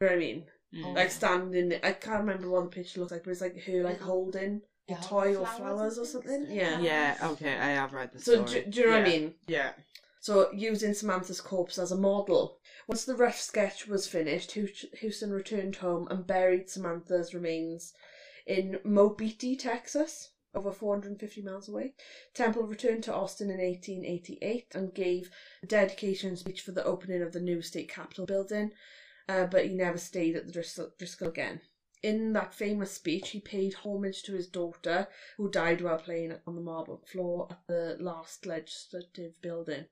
You 0.00 0.06
know 0.06 0.12
what 0.12 0.16
I 0.16 0.18
mean? 0.18 0.44
Mm. 0.74 0.94
Like 0.94 1.10
standing. 1.10 1.72
I 1.82 1.92
can't 1.92 2.20
remember 2.20 2.50
what 2.50 2.64
the 2.64 2.70
picture 2.70 3.00
looks 3.00 3.12
like, 3.12 3.22
but 3.24 3.30
it's 3.30 3.40
like 3.40 3.62
her 3.64 3.82
like 3.82 4.00
Little- 4.00 4.06
holding 4.06 4.62
a 4.90 4.94
toy 4.96 5.30
or 5.36 5.46
flowers 5.46 5.56
flowers 5.56 5.98
or 5.98 6.04
something. 6.04 6.46
Yeah. 6.50 6.80
yeah, 6.80 7.16
okay, 7.22 7.54
I 7.56 7.68
have 7.70 7.92
read 7.94 8.12
the 8.12 8.18
So 8.18 8.44
story. 8.44 8.64
do, 8.64 8.70
do 8.70 8.80
you 8.80 8.86
know 8.86 8.92
what 8.98 9.02
I 9.02 9.06
Yeah. 9.12 9.18
mean? 9.20 9.34
Yeah. 9.46 9.72
So 10.20 10.50
using 10.52 10.94
Samantha's 10.94 11.40
corpse 11.40 11.78
as 11.78 11.92
a 11.92 11.96
model. 11.96 12.58
Once 12.88 13.04
the 13.04 13.14
rough 13.14 13.40
sketch 13.40 13.86
was 13.86 14.06
finished, 14.06 14.52
Houston 14.52 15.30
returned 15.30 15.76
home 15.76 16.06
and 16.10 16.26
buried 16.26 16.68
Samantha's 16.68 17.32
remains 17.32 17.94
in 18.46 18.78
Mobeetie, 18.84 19.58
Texas, 19.58 20.32
over 20.54 20.70
450 20.70 21.40
miles 21.42 21.68
away. 21.68 21.94
Temple 22.34 22.64
returned 22.64 23.04
to 23.04 23.14
Austin 23.14 23.48
in 23.50 23.58
1888 23.58 24.66
and 24.74 24.94
gave 24.94 25.30
a 25.62 25.66
dedication 25.66 26.36
speech 26.36 26.60
for 26.60 26.72
the 26.72 26.84
opening 26.84 27.22
of 27.22 27.32
the 27.32 27.40
new 27.40 27.62
state 27.62 27.88
capitol 27.88 28.26
building, 28.26 28.70
uh, 29.28 29.46
but 29.46 29.66
he 29.66 29.74
never 29.74 29.98
stayed 29.98 30.36
at 30.36 30.46
the 30.46 30.52
Driscoll, 30.52 30.90
Driscoll 30.98 31.28
again. 31.28 31.60
In 32.02 32.34
that 32.34 32.52
famous 32.54 32.92
speech, 32.92 33.30
he 33.30 33.40
paid 33.40 33.72
homage 33.74 34.22
to 34.24 34.32
his 34.34 34.46
daughter, 34.46 35.08
who 35.38 35.50
died 35.50 35.80
while 35.80 35.98
playing 35.98 36.34
on 36.46 36.54
the 36.54 36.60
marble 36.60 37.02
floor 37.10 37.48
at 37.50 37.58
the 37.66 37.96
last 37.98 38.44
legislative 38.44 39.40
building. 39.40 39.86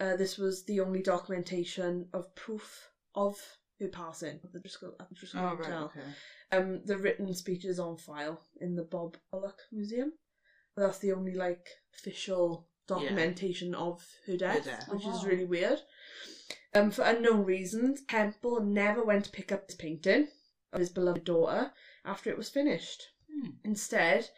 Uh, 0.00 0.14
this 0.16 0.38
was 0.38 0.64
the 0.64 0.78
only 0.80 1.02
documentation 1.02 2.08
of 2.12 2.34
proof 2.36 2.90
of 3.14 3.36
her 3.80 3.88
passing 3.88 4.38
at 4.44 4.52
the 4.52 4.60
Driscoll, 4.60 4.94
at 5.00 5.08
the 5.08 5.14
Driscoll 5.16 5.40
Oh, 5.40 5.54
right, 5.56 5.64
Hotel. 5.64 5.84
okay. 5.96 6.06
Um, 6.56 6.82
the 6.84 6.96
written 6.98 7.34
speech 7.34 7.64
is 7.64 7.80
on 7.80 7.96
file 7.96 8.40
in 8.60 8.76
the 8.76 8.84
Bob 8.84 9.16
Bullock 9.32 9.58
Museum. 9.72 10.12
That's 10.76 10.98
the 10.98 11.12
only 11.12 11.34
like 11.34 11.66
official 11.94 12.68
documentation 12.86 13.74
of 13.74 14.00
her 14.26 14.36
death, 14.36 14.64
death. 14.64 14.88
which 14.88 15.02
Oh, 15.04 15.16
is 15.18 15.24
really 15.26 15.44
weird. 15.44 15.80
Um, 16.74 16.90
for 16.90 17.02
unknown 17.02 17.44
reasons, 17.44 18.02
Temple 18.08 18.60
never 18.60 19.04
went 19.04 19.24
to 19.26 19.30
pick 19.30 19.52
up 19.52 19.66
his 19.66 19.76
painting 19.76 20.28
of 20.72 20.80
his 20.80 20.90
beloved 20.90 21.24
daughter 21.24 21.72
after 22.04 22.30
it 22.30 22.38
was 22.38 22.48
finished. 22.48 23.02
Hmm. 23.30 23.50
Instead, 23.64 24.30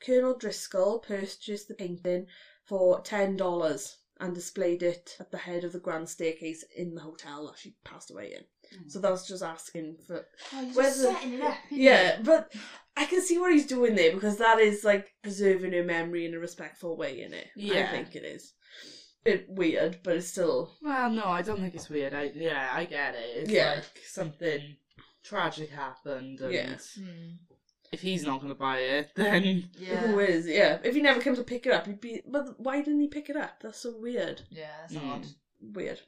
Colonel 0.00 0.36
Driscoll 0.36 0.98
purchased 1.00 1.68
the 1.68 1.74
painting 1.74 2.26
for 2.64 3.00
ten 3.02 3.36
dollars 3.36 3.98
and 4.20 4.34
displayed 4.34 4.82
it 4.82 5.16
at 5.18 5.30
the 5.30 5.38
head 5.38 5.64
of 5.64 5.72
the 5.72 5.78
grand 5.80 6.08
staircase 6.08 6.64
in 6.76 6.94
the 6.94 7.00
hotel 7.00 7.46
that 7.48 7.58
she 7.58 7.74
passed 7.84 8.10
away 8.10 8.32
in. 8.32 8.44
Hmm. 8.78 8.88
So 8.88 8.98
that's 9.00 9.26
just 9.28 9.42
asking 9.42 9.96
for 10.06 10.24
Oh, 10.54 10.60
you're 10.62 10.74
Where's 10.74 10.96
just 11.02 11.02
setting 11.12 11.34
it 11.34 11.42
up. 11.42 11.56
yeah, 11.70 12.08
it? 12.18 12.24
but 12.24 12.52
I 12.96 13.04
can 13.06 13.20
see 13.20 13.38
what 13.38 13.52
he's 13.52 13.66
doing 13.66 13.94
there 13.94 14.12
because 14.14 14.38
that 14.38 14.58
is 14.58 14.84
like 14.84 15.12
preserving 15.22 15.72
her 15.72 15.84
memory 15.84 16.24
in 16.24 16.34
a 16.34 16.38
respectful 16.38 16.96
way 16.96 17.20
in 17.20 17.34
it. 17.34 17.48
I 17.58 17.90
think 17.90 18.14
it 18.16 18.24
is. 18.24 18.52
Bit 19.24 19.48
weird, 19.48 19.98
but 20.02 20.16
it's 20.16 20.28
still 20.28 20.70
Well, 20.82 21.08
no, 21.10 21.24
I 21.24 21.40
don't 21.40 21.58
think 21.60 21.74
it's 21.74 21.88
weird. 21.88 22.12
I 22.12 22.24
yeah, 22.34 22.70
I 22.74 22.84
get 22.84 23.14
it. 23.14 23.36
It's 23.38 23.50
Yeah. 23.50 23.76
like 23.76 24.02
something 24.06 24.76
tragic 25.22 25.70
happened, 25.70 26.40
and 26.40 26.52
Yeah. 26.52 26.76
Hmm. 26.94 27.30
if 27.90 28.02
he's 28.02 28.24
not 28.24 28.40
going 28.40 28.52
to 28.52 28.58
buy 28.58 28.80
it, 28.80 29.12
then 29.16 29.70
Yeah. 29.78 30.08
who 30.08 30.18
is, 30.18 30.46
yeah. 30.46 30.78
If 30.84 30.94
he 30.94 31.00
never 31.00 31.22
came 31.22 31.34
to 31.36 31.42
pick 31.42 31.64
it 31.66 31.72
up, 31.72 31.86
he'd 31.86 32.00
be 32.02 32.20
but 32.26 32.60
why 32.60 32.78
didn't 32.82 33.00
he 33.00 33.08
pick 33.08 33.30
it 33.30 33.36
up? 33.36 33.60
That's 33.60 33.78
so 33.80 33.96
weird. 33.96 34.42
Yeah, 34.50 34.70
that's 34.82 34.94
Mm. 34.94 35.10
odd. 35.10 35.26
Weird. 35.60 36.00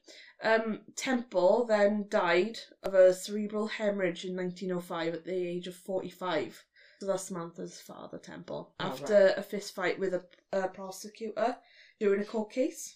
Um 0.43 0.83
Temple 0.97 1.65
then 1.65 2.09
died 2.11 2.59
of 2.83 2.93
a 2.93 3.15
cerebral 3.15 3.69
hemorrhage 3.69 4.27
in 4.27 4.37
nineteen 4.37 4.73
oh 4.73 4.81
five 4.81 5.15
at 5.15 5.25
the 5.25 5.33
age 5.49 5.67
of 5.69 5.75
forty 5.75 6.11
five. 6.11 6.63
So 7.01 7.07
that's 7.07 7.25
Samantha's 7.25 7.81
father, 7.81 8.19
Temple. 8.19 8.75
Oh, 8.79 8.85
After 8.85 9.33
a 9.37 9.43
fist 9.43 9.75
fight 9.75 9.99
with 9.99 10.13
a, 10.13 10.25
a 10.53 10.69
prosecutor 10.69 11.57
during 11.99 12.21
a 12.21 12.25
court 12.27 12.51
case. 12.53 12.95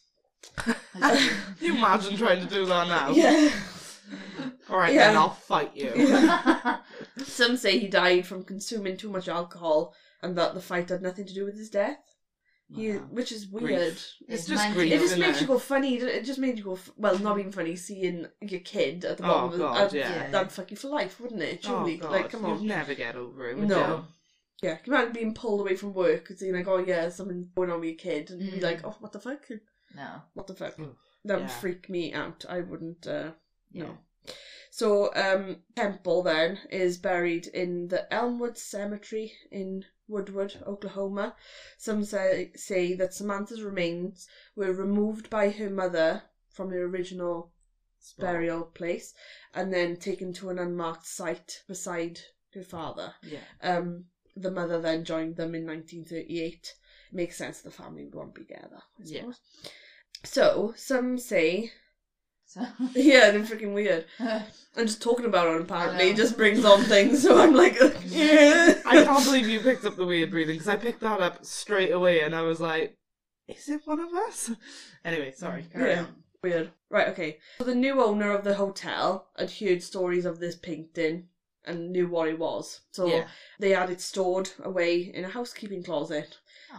Can 0.57 1.17
you 1.61 1.75
imagine 1.77 2.17
trying 2.17 2.41
to 2.47 2.53
do 2.53 2.67
that 2.67 2.89
now? 2.89 3.11
Yeah. 3.11 3.51
All 4.69 4.79
right, 4.79 4.93
Yeah. 4.95 5.09
then 5.09 5.17
I'll 5.17 5.31
fight 5.31 5.73
you. 5.77 5.91
Some 7.25 7.57
say 7.57 7.79
he 7.79 7.89
died 7.89 8.27
from 8.27 8.45
consuming 8.45 8.97
too 8.97 9.11
much 9.11 9.29
alcohol 9.29 9.95
and 10.23 10.37
that 10.37 10.55
the 10.55 10.61
fight 10.61 10.89
had 10.89 11.03
nothing 11.03 11.27
to 11.27 11.35
do 11.35 11.45
with 11.45 11.57
his 11.57 11.71
death. 11.71 11.99
He, 12.73 12.93
Wow. 12.93 12.99
which 13.11 13.33
is 13.33 13.47
Grief. 13.47 13.63
weird. 13.63 13.93
It's 13.93 14.15
It's 14.29 14.47
just 14.47 14.63
mind- 14.63 14.75
grief. 14.75 14.93
It 14.93 14.99
just 15.01 15.05
isn't 15.07 15.21
makes 15.21 15.39
it? 15.39 15.41
you 15.43 15.47
go 15.49 15.59
funny. 15.59 15.97
It 15.97 16.25
just 16.25 16.39
made 16.39 16.57
you 16.57 16.63
go, 16.65 16.75
f- 16.75 16.91
well, 16.97 17.19
not 17.19 17.39
even 17.41 17.51
funny, 17.51 17.75
seeing 17.75 18.27
your 18.41 18.61
kid 18.61 19.05
at 19.05 19.17
the 19.19 19.25
Oh, 19.25 19.27
bottom 19.27 19.53
of 19.55 19.59
God, 19.59 19.91
the, 19.91 19.99
yeah. 19.99 20.31
that'd 20.31 20.53
fuck 20.53 20.71
you 20.71 20.77
for 20.77 20.89
life, 20.89 21.19
wouldn't 21.21 21.43
it? 21.43 21.61
Oh, 21.65 21.69
Surely. 21.69 21.97
God, 21.97 22.13
like, 22.13 22.31
come 22.31 22.45
on. 22.45 22.61
You'd 22.61 22.69
never 22.69 22.95
get 22.95 23.17
over 23.17 23.49
it, 23.51 23.57
would 23.59 23.69
No. 23.69 24.05
you? 24.63 24.69
Yeah, 24.69 24.77
can 24.77 24.93
you 24.93 24.99
imagine 24.99 25.13
being 25.15 25.35
pulled 25.35 25.61
away 25.63 25.75
from 25.75 25.95
work 25.95 26.31
and 26.31 26.39
saying 26.39 26.55
like, 26.55 26.69
oh 26.69 26.79
yeah, 26.79 27.09
something's 27.09 27.49
going 27.57 27.71
on 27.71 27.81
with 27.81 27.89
your 27.89 27.99
kid, 27.99 28.31
and 28.31 28.39
be 28.39 28.59
Mm. 28.59 28.63
like, 28.63 28.85
oh, 28.85 28.95
what 29.01 29.11
the 29.13 29.19
fuck? 29.21 29.41
No. 29.95 30.23
What 30.35 30.47
the 30.47 30.55
fuck? 30.55 30.79
Oof. 30.79 30.97
That 31.25 31.37
would 31.41 31.49
Yeah. 31.49 31.61
freak 31.61 31.89
me 31.89 32.13
out. 32.13 32.45
I 32.49 32.61
wouldn't. 32.61 33.07
Uh, 33.07 33.33
Yeah. 33.71 33.85
no. 33.85 33.99
So, 34.71 35.13
um, 35.15 35.63
Temple 35.75 36.23
then 36.23 36.61
is 36.71 36.99
buried 36.99 37.47
in 37.49 37.89
the 37.89 38.13
Elmwood 38.13 38.57
Cemetery 38.57 39.33
in 39.51 39.85
Woodward, 40.07 40.63
Oklahoma. 40.67 41.37
Some 41.79 42.05
say, 42.05 42.53
say 42.55 42.95
that 42.95 43.15
Samantha's 43.15 43.63
remains 43.63 44.29
were 44.55 44.73
removed 44.73 45.29
by 45.31 45.51
her 45.51 45.71
mother 45.71 46.23
from 46.51 46.71
the 46.71 46.77
original 46.79 47.53
burial 48.19 48.65
place 48.65 49.13
and 49.55 49.73
then 49.73 49.97
taken 49.97 50.33
to 50.35 50.49
an 50.51 50.59
unmarked 50.59 51.07
site 51.07 51.63
beside 51.69 52.21
her 52.55 52.63
father. 52.63 53.15
Yeah. 53.23 53.41
Um, 53.61 54.07
the 54.37 54.51
mother 54.51 54.81
then 54.81 55.05
joined 55.05 55.37
them 55.37 55.55
in 55.55 55.67
1938. 55.67 56.75
Makes 57.13 57.37
sense 57.37 57.61
the 57.61 57.71
family 57.71 58.09
won't 58.13 58.35
be 58.35 58.43
together, 58.43 58.81
I 58.99 59.03
Yeah. 59.05 59.23
So, 60.25 60.75
some 60.77 61.19
say, 61.19 61.73
So. 62.45 62.61
yeah, 62.95 63.31
they're 63.31 63.41
freaking 63.43 63.75
weird. 63.75 64.05
And 64.77 64.87
just 64.87 65.03
talking 65.03 65.25
about 65.27 65.53
it 65.53 65.61
apparently 65.63 66.15
just 66.15 66.37
brings 66.37 66.65
on 66.65 66.83
things, 66.85 67.23
so 67.23 67.41
I'm 67.41 67.55
like, 67.55 67.75
yeah. 68.07 68.81
I 68.87 69.03
can't 69.05 69.25
believe 69.25 69.49
you 69.49 69.59
picked 69.61 69.85
up 69.85 69.97
the 69.97 70.07
weird 70.07 70.31
breathing 70.31 70.55
because 70.55 70.69
I 70.69 70.77
picked 70.77 71.01
that 71.01 71.21
up 71.21 71.45
straight 71.45 71.91
away 71.91 72.21
and 72.21 72.35
I 72.37 72.43
was 72.43 72.61
like, 72.61 72.95
is 73.49 73.69
it 73.69 73.81
one 73.85 73.99
of 73.99 74.15
us? 74.15 74.53
Anyway, 75.05 75.33
sorry. 75.33 75.65
Carry 75.73 75.91
Yeah. 75.91 76.01
on. 76.03 76.15
Weird. 76.45 76.71
Right, 76.89 77.09
okay. 77.09 77.39
So 77.59 77.65
the 77.65 77.75
new 77.75 78.01
owner 78.01 78.31
of 78.31 78.45
the 78.45 78.55
hotel 78.55 79.29
had 79.37 79.51
heard 79.51 79.83
stories 79.83 80.25
of 80.25 80.39
this 80.39 80.55
painting 80.55 81.29
and 81.65 81.91
knew 81.91 82.07
what 82.07 82.29
it 82.29 82.39
was. 82.39 82.83
So 82.93 83.07
Yeah. 83.07 83.27
they 83.59 83.71
had 83.71 83.91
it 83.91 84.01
stored 84.01 84.51
away 84.63 85.01
in 85.13 85.25
a 85.25 85.29
housekeeping 85.31 85.83
closet. 85.83 86.39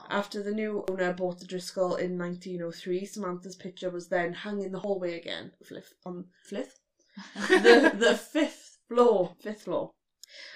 After 0.09 0.41
the 0.43 0.51
new 0.51 0.85
owner 0.89 1.13
bought 1.13 1.39
the 1.39 1.45
Driscoll 1.45 1.95
in 1.95 2.17
1903, 2.17 3.05
Samantha's 3.05 3.55
picture 3.55 3.89
was 3.89 4.07
then 4.07 4.33
hung 4.33 4.61
in 4.61 4.71
the 4.71 4.79
hallway 4.79 5.17
again. 5.19 5.51
Flith 5.63 5.93
on 6.05 6.25
flith? 6.49 6.79
the 7.35 7.93
the 7.97 8.15
fifth 8.15 8.77
floor. 8.87 9.35
Fifth 9.41 9.63
floor. 9.63 9.91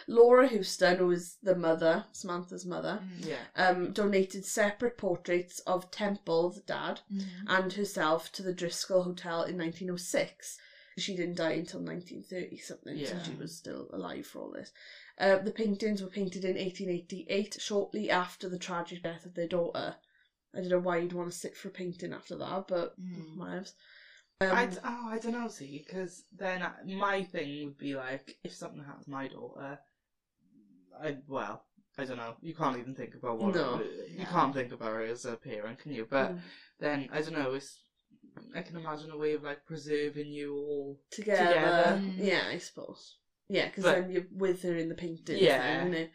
Laura 0.07 0.47
Houston, 0.47 0.97
who 0.97 1.07
was 1.07 1.38
the 1.43 1.55
mother, 1.55 2.05
Samantha's 2.13 2.65
mother, 2.65 3.01
Mm. 3.03 3.25
Yeah. 3.27 3.45
um, 3.55 3.91
donated 3.91 4.45
separate 4.45 4.97
portraits 4.97 5.59
of 5.67 5.91
Temple, 5.91 6.51
the 6.51 6.61
dad, 6.61 7.01
Mhm. 7.11 7.25
and 7.47 7.73
herself 7.73 8.31
to 8.33 8.41
the 8.43 8.53
Driscoll 8.53 9.03
Hotel 9.03 9.43
in 9.43 9.57
1906. 9.57 10.57
She 10.97 11.13
didn't 11.17 11.36
die 11.36 11.51
until 11.53 11.81
1930 11.81 12.57
something, 12.57 12.95
so 13.05 13.15
Yeah. 13.15 13.23
she 13.23 13.33
was 13.36 13.53
still 13.57 13.89
alive 13.91 14.25
for 14.25 14.39
all 14.43 14.51
this. 14.51 14.71
Uh, 15.18 15.38
the 15.38 15.51
paintings 15.51 16.01
were 16.01 16.09
painted 16.09 16.43
in 16.43 16.57
1888, 16.57 17.57
shortly 17.59 18.09
after 18.09 18.49
the 18.49 18.57
tragic 18.59 19.01
death 19.03 19.26
of 19.26 19.34
their 19.34 19.47
daughter. 19.47 19.95
I 20.53 20.59
don't 20.59 20.70
know 20.70 20.80
why 20.80 20.97
you'd 20.97 21.13
want 21.13 21.32
to 21.32 21.38
sit 21.38 21.55
for 21.55 21.70
a 21.70 21.72
painting 21.72 22.13
after 22.13 22.36
that, 22.38 22.68
but 22.68 22.93
Mm. 22.99 23.72
Um, 24.41 24.51
I, 24.57 24.70
oh, 24.84 25.07
I 25.11 25.18
don't 25.18 25.32
know, 25.32 25.47
see, 25.47 25.86
because 25.88 26.26
then 26.38 26.61
I- 26.61 26.84
my 26.84 27.24
thing 27.24 27.63
would 27.66 27.78
be 27.78 27.95
like, 27.95 28.36
if 28.43 28.53
something 28.53 28.84
happened 28.84 29.05
to 29.05 29.09
my 29.11 29.28
daughter, 29.30 29.80
I, 31.01 31.18
well, 31.28 31.63
I 31.97 32.03
don't 32.03 32.18
know, 32.18 32.36
you 32.41 32.53
can't 32.53 32.78
even 32.78 32.95
think 32.95 33.16
about 33.16 33.38
what, 33.38 33.55
No. 33.55 33.82
you 33.82 34.18
No. 34.20 34.26
can't 34.26 34.53
think 34.53 34.74
about 34.74 34.91
her 34.91 35.03
as 35.03 35.24
a 35.24 35.38
parent, 35.38 35.80
can 35.80 35.93
you? 35.93 36.05
But 36.09 36.32
mm, 36.32 36.41
then, 36.80 37.09
I 37.13 37.22
don't 37.22 37.32
know, 37.34 37.53
it's, 37.53 37.80
I 38.53 38.61
can 38.61 38.76
imagine 38.76 39.11
a 39.11 39.18
way 39.18 39.34
of 39.34 39.43
like 39.43 39.66
preserving 39.66 40.28
you 40.34 40.53
all. 40.53 40.99
together. 41.11 41.45
together. 41.47 42.01
Mm. 42.01 42.13
Yeah, 42.18 42.47
I 42.49 42.57
suppose. 42.57 43.16
Yeah, 43.49 43.67
because 43.67 43.83
then 43.83 44.11
you're 44.11 44.27
with 44.31 44.63
her 44.63 44.75
in 44.75 44.89
the 44.89 44.95
painting. 44.95 45.37
Yeah. 45.39 45.83
Thing, 45.83 45.93
innit? 45.93 46.09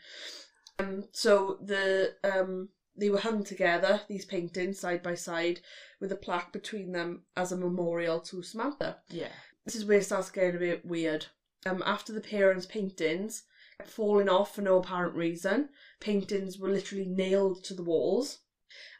Um, 0.78 1.04
so 1.12 1.58
the 1.62 2.14
um 2.24 2.70
they 2.96 3.10
were 3.10 3.20
hung 3.20 3.44
together, 3.44 4.02
these 4.08 4.24
paintings 4.24 4.78
side 4.78 5.02
by 5.02 5.14
side, 5.14 5.60
with 6.00 6.12
a 6.12 6.16
plaque 6.16 6.52
between 6.52 6.92
them 6.92 7.22
as 7.36 7.52
a 7.52 7.56
memorial 7.56 8.20
to 8.20 8.42
Samantha. 8.42 8.98
Yeah. 9.08 9.32
This 9.64 9.74
is 9.74 9.84
where 9.84 9.98
it 9.98 10.04
starts 10.04 10.30
getting 10.30 10.56
a 10.56 10.58
bit 10.58 10.84
weird. 10.84 11.26
Um, 11.66 11.82
after 11.86 12.12
the 12.12 12.20
parents' 12.20 12.66
paintings 12.66 13.44
kept 13.78 13.90
falling 13.90 14.28
off 14.28 14.54
for 14.54 14.62
no 14.62 14.78
apparent 14.78 15.14
reason, 15.14 15.68
paintings 16.00 16.58
were 16.58 16.68
literally 16.68 17.06
nailed 17.06 17.62
to 17.64 17.74
the 17.74 17.82
walls. 17.82 18.40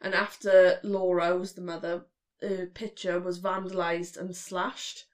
And 0.01 0.15
after 0.15 0.79
Laura 0.83 1.37
was 1.37 1.55
the 1.55 1.63
mother, 1.63 2.07
a 2.43 2.67
picture 2.67 3.21
was 3.21 3.41
vandalised 3.41 4.17
and 4.17 4.35
slashed. 4.35 5.05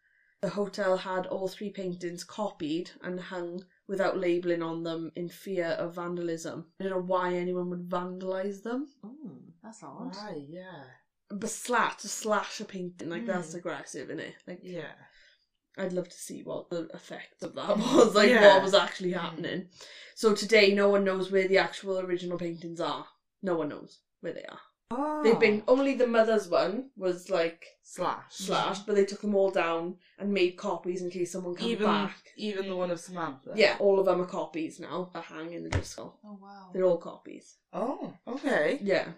The 0.42 0.50
hotel 0.50 0.96
had 0.98 1.26
all 1.26 1.48
three 1.48 1.70
paintings 1.70 2.22
copied 2.24 2.90
and 3.02 3.18
hung 3.18 3.64
without 3.88 4.18
labelling 4.18 4.62
on 4.62 4.82
them 4.82 5.10
in 5.16 5.28
fear 5.28 5.66
of 5.68 5.94
vandalism. 5.94 6.66
I 6.78 6.84
don't 6.84 6.92
know 6.92 7.00
why 7.02 7.34
anyone 7.34 7.70
would 7.70 7.88
vandalise 7.88 8.62
them. 8.62 8.88
Oh, 9.04 9.38
that's 9.62 9.82
odd. 9.82 10.14
Right, 10.16 10.44
yeah. 10.48 10.84
But 11.30 11.50
slash 11.50 11.96
to 12.02 12.08
slash 12.08 12.60
a 12.60 12.64
painting, 12.64 13.08
like 13.08 13.26
that's 13.26 13.52
Mm. 13.54 13.58
aggressive, 13.58 14.10
isn't 14.10 14.20
it? 14.20 14.34
Like 14.46 14.60
Yeah. 14.62 14.92
I'd 15.78 15.92
love 15.92 16.08
to 16.08 16.16
see 16.16 16.42
what 16.42 16.70
the 16.70 16.88
effect 16.94 17.42
of 17.42 17.54
that 17.54 17.68
was, 17.78 18.14
like 18.14 18.28
Yeah. 18.30 18.54
what 18.54 18.62
was 18.62 18.74
actually 18.74 19.12
happening. 19.12 19.68
So 20.14 20.34
today, 20.34 20.74
no 20.74 20.88
one 20.88 21.04
knows 21.04 21.30
where 21.30 21.48
the 21.48 21.58
actual 21.58 21.98
original 21.98 22.38
paintings 22.38 22.80
are. 22.80 23.06
No 23.42 23.56
one 23.56 23.68
knows 23.70 24.00
where 24.20 24.32
they 24.32 24.44
are. 24.44 24.60
Oh. 24.90 25.20
They've 25.22 25.38
been 25.38 25.62
only 25.66 25.94
the 25.94 26.06
mother's 26.06 26.48
one 26.48 26.90
was 26.96 27.28
like 27.28 27.64
slashed. 27.82 28.38
slashed, 28.46 28.86
but 28.86 28.94
they 28.94 29.04
took 29.04 29.20
them 29.20 29.34
all 29.34 29.50
down 29.50 29.96
and 30.18 30.32
made 30.32 30.56
copies 30.56 31.02
in 31.02 31.10
case 31.10 31.32
someone 31.32 31.56
comes 31.56 31.70
Even 31.70 31.86
back. 31.86 32.16
even 32.36 32.68
the 32.68 32.76
one 32.76 32.92
of 32.92 33.00
Samantha. 33.00 33.52
Yeah, 33.56 33.76
all 33.80 33.98
of 33.98 34.06
them 34.06 34.20
are 34.20 34.26
copies 34.26 34.78
now. 34.78 35.10
Are 35.14 35.22
hanging 35.22 35.54
in 35.54 35.64
the 35.64 35.70
disco. 35.70 36.14
Oh 36.24 36.38
wow. 36.40 36.70
They're 36.72 36.84
all 36.84 36.98
copies. 36.98 37.56
Oh, 37.72 38.14
okay. 38.28 38.78
Yeah. 38.80 39.08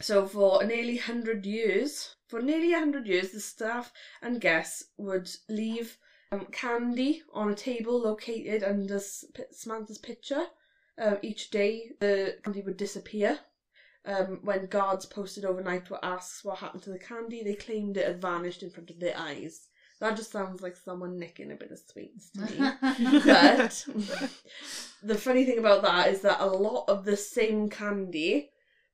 So 0.00 0.26
for 0.26 0.64
nearly 0.64 0.96
hundred 0.96 1.44
years, 1.44 2.14
for 2.28 2.40
nearly 2.40 2.72
hundred 2.72 3.06
years, 3.06 3.32
the 3.32 3.40
staff 3.40 3.92
and 4.22 4.40
guests 4.40 4.84
would 4.96 5.28
leave 5.50 5.98
um, 6.32 6.46
candy 6.52 7.22
on 7.34 7.50
a 7.50 7.54
table 7.54 8.00
located 8.00 8.62
under 8.62 8.96
S- 8.96 9.24
P- 9.34 9.42
Samantha's 9.52 9.98
picture. 9.98 10.44
Uh, 10.98 11.16
each 11.22 11.50
day, 11.50 11.90
the 12.00 12.36
candy 12.42 12.62
would 12.62 12.76
disappear. 12.78 13.38
Um, 14.06 14.38
when 14.42 14.66
guards 14.66 15.04
posted 15.04 15.44
overnight 15.44 15.90
were 15.90 16.04
asked 16.04 16.44
what 16.44 16.58
happened 16.58 16.84
to 16.84 16.90
the 16.90 16.98
candy, 16.98 17.42
they 17.42 17.54
claimed 17.54 17.96
it 17.96 18.06
had 18.06 18.22
vanished 18.22 18.62
in 18.62 18.70
front 18.70 18.90
of 18.90 19.00
their 19.00 19.16
eyes. 19.18 19.66
That 19.98 20.16
just 20.16 20.30
sounds 20.30 20.62
like 20.62 20.76
someone 20.76 21.18
nicking 21.18 21.50
a 21.50 21.56
bit 21.56 21.72
of 21.72 21.80
sweets 21.90 22.30
to 22.30 22.40
me. 22.40 22.56
but 23.24 23.84
the 25.02 25.14
funny 25.14 25.44
thing 25.44 25.58
about 25.58 25.82
that 25.82 26.08
is 26.08 26.20
that 26.20 26.40
a 26.40 26.46
lot 26.46 26.84
of 26.86 27.04
the 27.04 27.16
same 27.16 27.68
candy, 27.68 28.50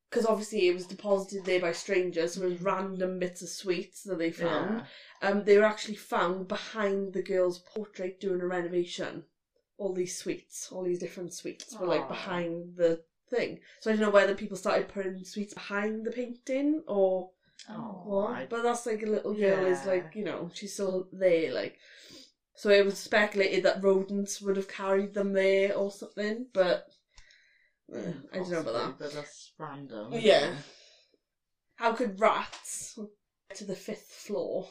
because 0.08 0.24
obviously 0.24 0.68
it 0.68 0.74
was 0.74 0.86
deposited 0.86 1.44
there 1.44 1.60
by 1.60 1.72
strangers, 1.72 2.34
so 2.34 2.42
it 2.42 2.50
was 2.50 2.62
random 2.62 3.18
bits 3.18 3.42
of 3.42 3.48
sweets 3.48 4.04
that 4.04 4.18
they 4.18 4.30
found. 4.30 4.84
Yeah. 5.22 5.28
Um, 5.28 5.44
they 5.44 5.58
were 5.58 5.64
actually 5.64 5.96
found 5.96 6.48
behind 6.48 7.12
the 7.12 7.22
girl's 7.22 7.58
portrait 7.58 8.20
during 8.20 8.40
a 8.40 8.46
renovation. 8.46 9.24
All 9.78 9.92
these 9.92 10.16
sweets, 10.16 10.70
all 10.70 10.84
these 10.84 11.00
different 11.00 11.34
sweets, 11.34 11.76
were 11.78 11.86
like 11.86 12.08
behind 12.08 12.76
the 12.76 13.02
thing. 13.34 13.58
So 13.80 13.90
I 13.90 13.94
don't 13.94 14.02
know 14.02 14.10
whether 14.10 14.34
people 14.34 14.56
started 14.56 14.88
putting 14.88 15.24
sweets 15.24 15.54
behind 15.54 16.04
the 16.04 16.10
painting 16.12 16.82
or 16.86 17.30
Oh. 17.68 18.02
what. 18.06 18.30
I- 18.32 18.46
But 18.46 18.62
that's 18.62 18.86
like 18.86 19.02
a 19.02 19.06
little 19.16 19.34
girl 19.34 19.66
is 19.66 19.84
like 19.86 20.14
you 20.14 20.24
know 20.24 20.50
she's 20.54 20.74
still 20.74 21.08
there 21.12 21.52
like. 21.52 21.76
So 22.54 22.68
it 22.70 22.84
was 22.84 22.98
speculated 22.98 23.64
that 23.64 23.82
rodents 23.82 24.40
would 24.42 24.56
have 24.56 24.68
carried 24.68 25.14
them 25.14 25.32
there 25.32 25.74
or 25.74 25.90
something, 25.90 26.46
but 26.52 26.86
eh, 27.94 28.12
I 28.32 28.36
don't 28.36 28.50
know 28.50 28.60
about 28.60 28.74
that. 28.74 28.98
But 28.98 29.12
that's 29.14 29.52
random. 29.58 30.12
Yeah. 30.12 30.54
How 31.76 31.92
could 31.94 32.20
rats 32.20 32.98
to 33.56 33.64
the 33.64 33.74
fifth 33.74 34.10
floor 34.26 34.68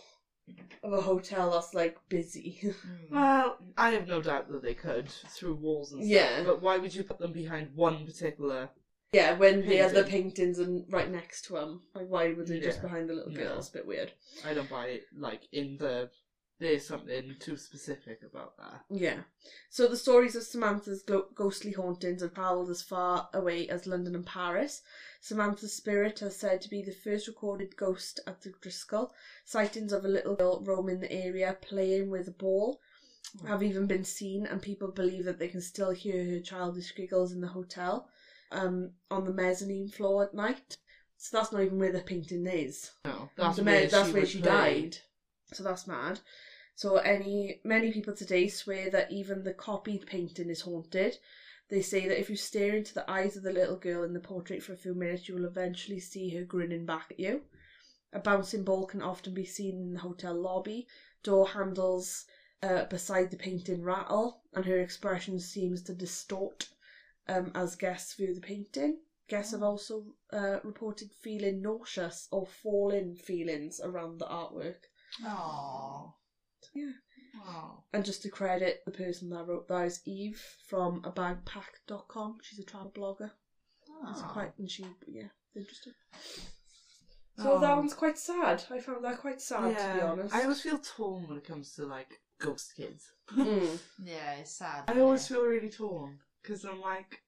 of 0.84 0.94
a 0.94 1.02
hotel 1.02 1.52
that's 1.52 1.74
like 1.74 1.98
busy? 2.10 2.60
Mm. 3.12 3.12
Well, 3.12 3.58
I 3.78 3.90
have 3.92 4.08
no 4.08 4.22
doubt 4.22 4.50
that 4.52 4.62
they 4.64 4.74
could 4.74 5.10
through 5.10 5.56
walls 5.56 5.92
and 5.92 6.02
stuff. 6.04 6.12
Yeah. 6.12 6.44
But 6.46 6.62
why 6.62 6.78
would 6.78 6.94
you 6.96 7.04
put 7.04 7.20
them 7.20 7.34
behind 7.34 7.70
one 7.76 8.06
particular? 8.06 8.70
yeah, 9.14 9.34
when 9.38 9.68
the 9.68 9.82
other 9.82 10.04
Painting. 10.04 10.32
paintings 10.32 10.60
are 10.62 10.84
right 10.90 11.12
next 11.12 11.44
to 11.46 11.54
them, 11.54 11.82
like 11.94 12.08
why 12.08 12.32
would 12.34 12.48
they 12.48 12.60
just 12.62 12.78
Yeah. 12.78 12.84
behind 12.84 13.10
the 13.10 13.14
little 13.14 13.34
girl? 13.34 13.50
No. 13.54 13.58
It's 13.58 13.68
a 13.70 13.74
bit 13.74 13.86
weird. 13.86 14.14
I 14.46 14.54
don't 14.54 14.70
buy 14.70 14.86
it. 14.88 15.04
Like 15.18 15.42
in 15.52 15.76
the 15.78 16.10
there's 16.62 16.86
something 16.86 17.36
too 17.40 17.58
specific 17.58 18.20
about 18.24 18.56
that. 18.58 18.82
Yeah. 18.90 19.24
So 19.70 19.88
the 19.88 19.98
stories 19.98 20.36
of 20.36 20.44
Samantha's 20.44 21.02
glo- 21.02 21.26
ghostly 21.36 21.72
hauntings 21.72 22.22
have 22.22 22.34
travelled 22.34 22.70
as 22.70 22.82
far 22.82 23.28
away 23.34 23.68
as 23.68 23.86
London 23.88 24.16
and 24.16 24.26
Paris. 24.26 24.82
Samantha's 25.20 25.74
spirit 25.74 26.22
is 26.22 26.38
said 26.38 26.62
to 26.62 26.70
be 26.70 26.82
the 26.82 26.92
first 26.94 27.28
recorded 27.28 27.76
ghost 27.76 28.20
at 28.28 28.42
the 28.42 28.52
Driscoll. 28.62 29.12
Sightings 29.44 29.92
of 29.92 30.06
a 30.06 30.08
little 30.08 30.36
girl 30.36 30.64
roaming 30.64 31.00
the 31.02 31.12
area 31.12 31.58
playing 31.62 32.10
with 32.10 32.28
a 32.28 32.32
ball 32.32 32.80
have 33.48 33.64
even 33.64 33.88
been 33.88 34.04
seen, 34.04 34.46
and 34.46 34.62
people 34.62 34.90
believe 34.92 35.26
that 35.26 35.40
they 35.40 35.48
can 35.48 35.62
still 35.62 35.92
hear 35.92 36.24
her 36.26 36.40
childish 36.40 36.94
giggles 36.96 37.32
in 37.32 37.42
the 37.42 37.48
hotel 37.48 38.08
um, 38.52 38.92
on 39.10 39.24
the 39.26 39.32
mezzanine 39.32 39.88
floor 39.88 40.24
at 40.24 40.34
night. 40.34 40.76
So 41.18 41.38
that's 41.38 41.52
not 41.52 41.62
even 41.64 41.80
where 41.80 41.92
the 41.92 42.02
painting 42.02 42.46
is. 42.48 42.92
No, 43.06 43.30
that's 43.38 43.58
The 43.58 43.64
where 43.64 43.82
me- 43.82 43.86
that's 43.88 44.08
she 44.08 44.14
where 44.14 44.26
she 44.26 44.42
died. 44.42 44.98
So 45.54 45.64
that's 45.64 45.86
mad. 45.88 46.20
So 46.82 46.96
any 46.96 47.60
many 47.64 47.92
people 47.92 48.12
today 48.12 48.48
swear 48.48 48.90
that 48.90 49.12
even 49.12 49.44
the 49.44 49.52
copied 49.52 50.08
painting 50.08 50.50
is 50.50 50.62
haunted. 50.62 51.20
They 51.70 51.80
say 51.80 52.08
that 52.08 52.18
if 52.18 52.28
you 52.28 52.36
stare 52.36 52.74
into 52.74 52.92
the 52.92 53.08
eyes 53.08 53.38
of 53.38 53.44
the 53.44 53.52
little 53.52 53.76
girl 53.76 54.02
in 54.02 54.14
the 54.14 54.20
portrait 54.20 54.64
for 54.64 54.72
a 54.72 54.76
few 54.84 54.96
minutes, 54.96 55.28
you 55.28 55.36
will 55.36 55.46
eventually 55.46 56.00
see 56.00 56.30
her 56.30 56.42
grinning 56.42 56.86
back 56.88 57.06
at 57.12 57.20
you. 57.20 57.44
A 58.14 58.20
bouncing 58.20 58.64
ball 58.64 58.84
can 58.84 59.04
often 59.04 59.36
be 59.36 59.46
seen 59.46 59.80
in 59.80 59.94
the 59.94 60.00
hotel 60.00 60.34
lobby. 60.34 60.88
Door 61.22 61.50
handles 61.50 62.26
uh, 62.64 62.86
beside 62.86 63.30
the 63.30 63.38
painting 63.38 63.84
rattle, 63.84 64.42
and 64.56 64.66
her 64.66 64.80
expression 64.80 65.38
seems 65.38 65.84
to 65.84 65.94
distort 65.94 66.66
um, 67.28 67.52
as 67.54 67.76
guests 67.76 68.16
view 68.16 68.34
the 68.34 68.42
painting. 68.42 68.98
Guests 69.30 69.52
have 69.52 69.62
also 69.62 70.16
uh, 70.34 70.58
reported 70.64 71.12
feeling 71.22 71.62
nauseous 71.62 72.28
or 72.32 72.48
falling 72.48 73.14
feelings 73.14 73.80
around 73.84 74.18
the 74.18 74.26
artwork. 74.26 74.90
Aww. 75.24 76.14
Yeah. 76.74 76.92
Aww. 77.48 77.84
And 77.94 78.04
just 78.06 78.22
to 78.24 78.30
credit 78.30 78.82
the 78.86 78.92
person 78.92 79.30
that 79.30 79.48
wrote 79.48 79.68
that 79.70 79.86
is 79.86 80.02
Eve 80.06 80.42
from 80.68 81.02
a 81.06 81.12
abagpack.com. 81.12 82.38
She's 82.44 82.60
a 82.60 82.64
travel 82.64 82.92
blogger. 82.96 83.32
Oh. 83.90 84.08
It's 84.12 84.22
quite, 84.22 84.52
and 84.58 84.70
she, 84.70 84.86
yeah, 85.08 85.28
interesting. 85.56 85.94
So 87.38 87.60
that 87.60 87.72
Oh. 87.72 87.78
one's 87.78 87.94
quite 87.94 88.18
sad. 88.18 88.64
I 88.70 88.80
found 88.80 89.04
that 89.06 89.20
quite 89.20 89.42
sad, 89.42 89.78
to 89.78 89.94
be 89.96 90.02
honest. 90.02 90.36
I 90.36 90.44
always 90.44 90.62
feel 90.62 90.80
torn 90.80 91.28
when 91.28 91.38
it 91.38 91.46
comes 91.46 91.74
to 91.76 91.86
like 91.86 92.20
ghost 92.40 92.74
kids. 92.76 93.12
Mm. 93.34 93.80
Yeah, 94.04 94.34
it's 94.36 94.52
sad. 94.58 94.84
I 94.88 94.92
isn't 94.92 95.04
always 95.04 95.26
it? 95.26 95.34
feel 95.34 95.46
really 95.46 95.70
torn 95.70 96.20
because 96.42 96.66
I'm 96.66 96.82
like, 96.82 97.22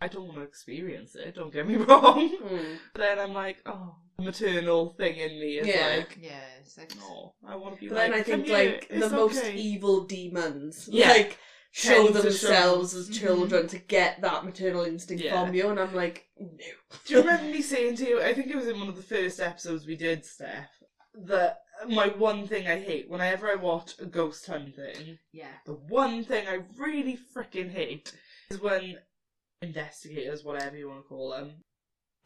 I 0.00 0.08
don't 0.08 0.26
want 0.26 0.36
to 0.38 0.42
experience 0.42 1.14
it. 1.14 1.34
Don't 1.36 1.52
get 1.52 1.66
me 1.66 1.76
wrong. 1.88 2.36
Mm. 2.42 2.78
But 2.92 3.00
then 3.00 3.18
I'm 3.20 3.32
like, 3.32 3.58
oh, 3.64 3.94
the 4.03 4.03
maternal 4.18 4.94
thing 4.94 5.16
in 5.16 5.30
me 5.40 5.58
is 5.58 5.66
Yeah. 5.66 5.96
like, 5.98 6.18
Yeah, 6.20 6.40
it's 6.60 6.76
like. 6.78 6.94
no, 6.96 7.34
I 7.46 7.56
want 7.56 7.74
to 7.76 7.80
be 7.80 7.88
But 7.88 7.96
like. 7.96 8.10
then 8.10 8.20
I 8.20 8.22
"Come 8.22 8.24
think 8.24 8.46
here, 8.46 8.70
like 8.72 8.88
the 8.88 8.96
it's 8.96 9.10
most 9.12 9.38
okay." 9.38 9.56
evil 9.56 10.04
demons, 10.04 10.88
Yeah. 10.90 11.08
like 11.08 11.38
show 11.72 12.04
Tend 12.04 12.08
to 12.08 12.14
show- 12.14 12.22
themselves 12.22 12.94
as 12.94 13.10
Mhm. 13.10 13.18
children 13.20 13.66
to 13.68 13.78
get 13.78 14.20
that 14.20 14.44
maternal 14.44 14.84
instinct 14.84 15.24
Yeah. 15.24 15.44
from 15.44 15.54
you, 15.54 15.68
and 15.68 15.80
I'm 15.80 15.94
like, 15.94 16.28
no. 16.38 16.48
Do 17.04 17.14
you 17.14 17.18
remember 17.20 17.44
me 17.50 17.62
saying 17.72 17.96
to 17.96 18.08
you? 18.08 18.22
I 18.22 18.32
think 18.32 18.48
it 18.48 18.56
was 18.56 18.68
in 18.68 18.78
one 18.78 18.88
of 18.88 18.96
the 18.96 19.02
first 19.02 19.40
episodes 19.40 19.84
we 19.86 19.96
did, 19.96 20.24
Steph. 20.24 20.70
That 21.14 21.60
my 21.88 22.08
one 22.08 22.46
thing 22.46 22.68
I 22.68 22.78
hate 22.80 23.08
whenever 23.08 23.50
I 23.50 23.56
watch 23.56 23.98
a 23.98 24.06
ghost 24.06 24.46
hunting, 24.46 25.18
Yeah. 25.32 25.52
the 25.66 25.74
one 25.74 26.24
thing 26.24 26.46
I 26.46 26.60
really 26.76 27.18
freaking 27.34 27.70
hate 27.70 28.12
is 28.50 28.60
when 28.60 28.98
investigators, 29.62 30.44
whatever 30.44 30.76
you 30.76 30.88
want 30.88 31.02
to 31.02 31.08
call 31.08 31.30
them, 31.30 31.64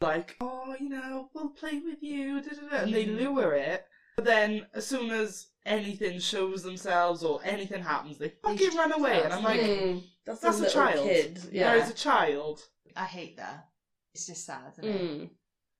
like, 0.01 0.37
oh, 0.39 0.75
you 0.79 0.89
know, 0.89 1.29
we'll 1.33 1.49
play 1.49 1.79
with 1.83 2.01
you, 2.01 2.41
da, 2.41 2.49
da, 2.49 2.69
da, 2.69 2.83
and 2.83 2.93
they 2.93 3.05
Mhm. 3.05 3.17
lure 3.17 3.53
it. 3.53 3.85
But 4.15 4.25
then, 4.25 4.67
as 4.73 4.85
soon 4.87 5.11
as 5.11 5.47
anything 5.65 6.19
shows 6.19 6.63
themselves 6.63 7.23
or 7.23 7.41
anything 7.43 7.83
happens, 7.83 8.17
they 8.17 8.29
fucking 8.29 8.75
run 8.75 8.91
away, 8.93 9.21
and 9.23 9.33
I'm 9.33 9.43
like, 9.43 9.59
Mm. 9.61 10.03
that's, 10.25 10.41
that's 10.41 10.57
a 10.59 10.61
little 10.63 10.73
child. 10.73 11.07
kid. 11.07 11.39
yeah, 11.51 11.75
Yeah. 11.75 11.83
as 11.83 11.89
a 11.89 11.93
child. 11.93 12.61
I 12.95 13.05
hate 13.05 13.37
that. 13.37 13.69
It's 14.13 14.25
just 14.27 14.45
sad, 14.45 14.73
isn't 14.79 14.85
it? 14.85 15.01
Mm. 15.01 15.29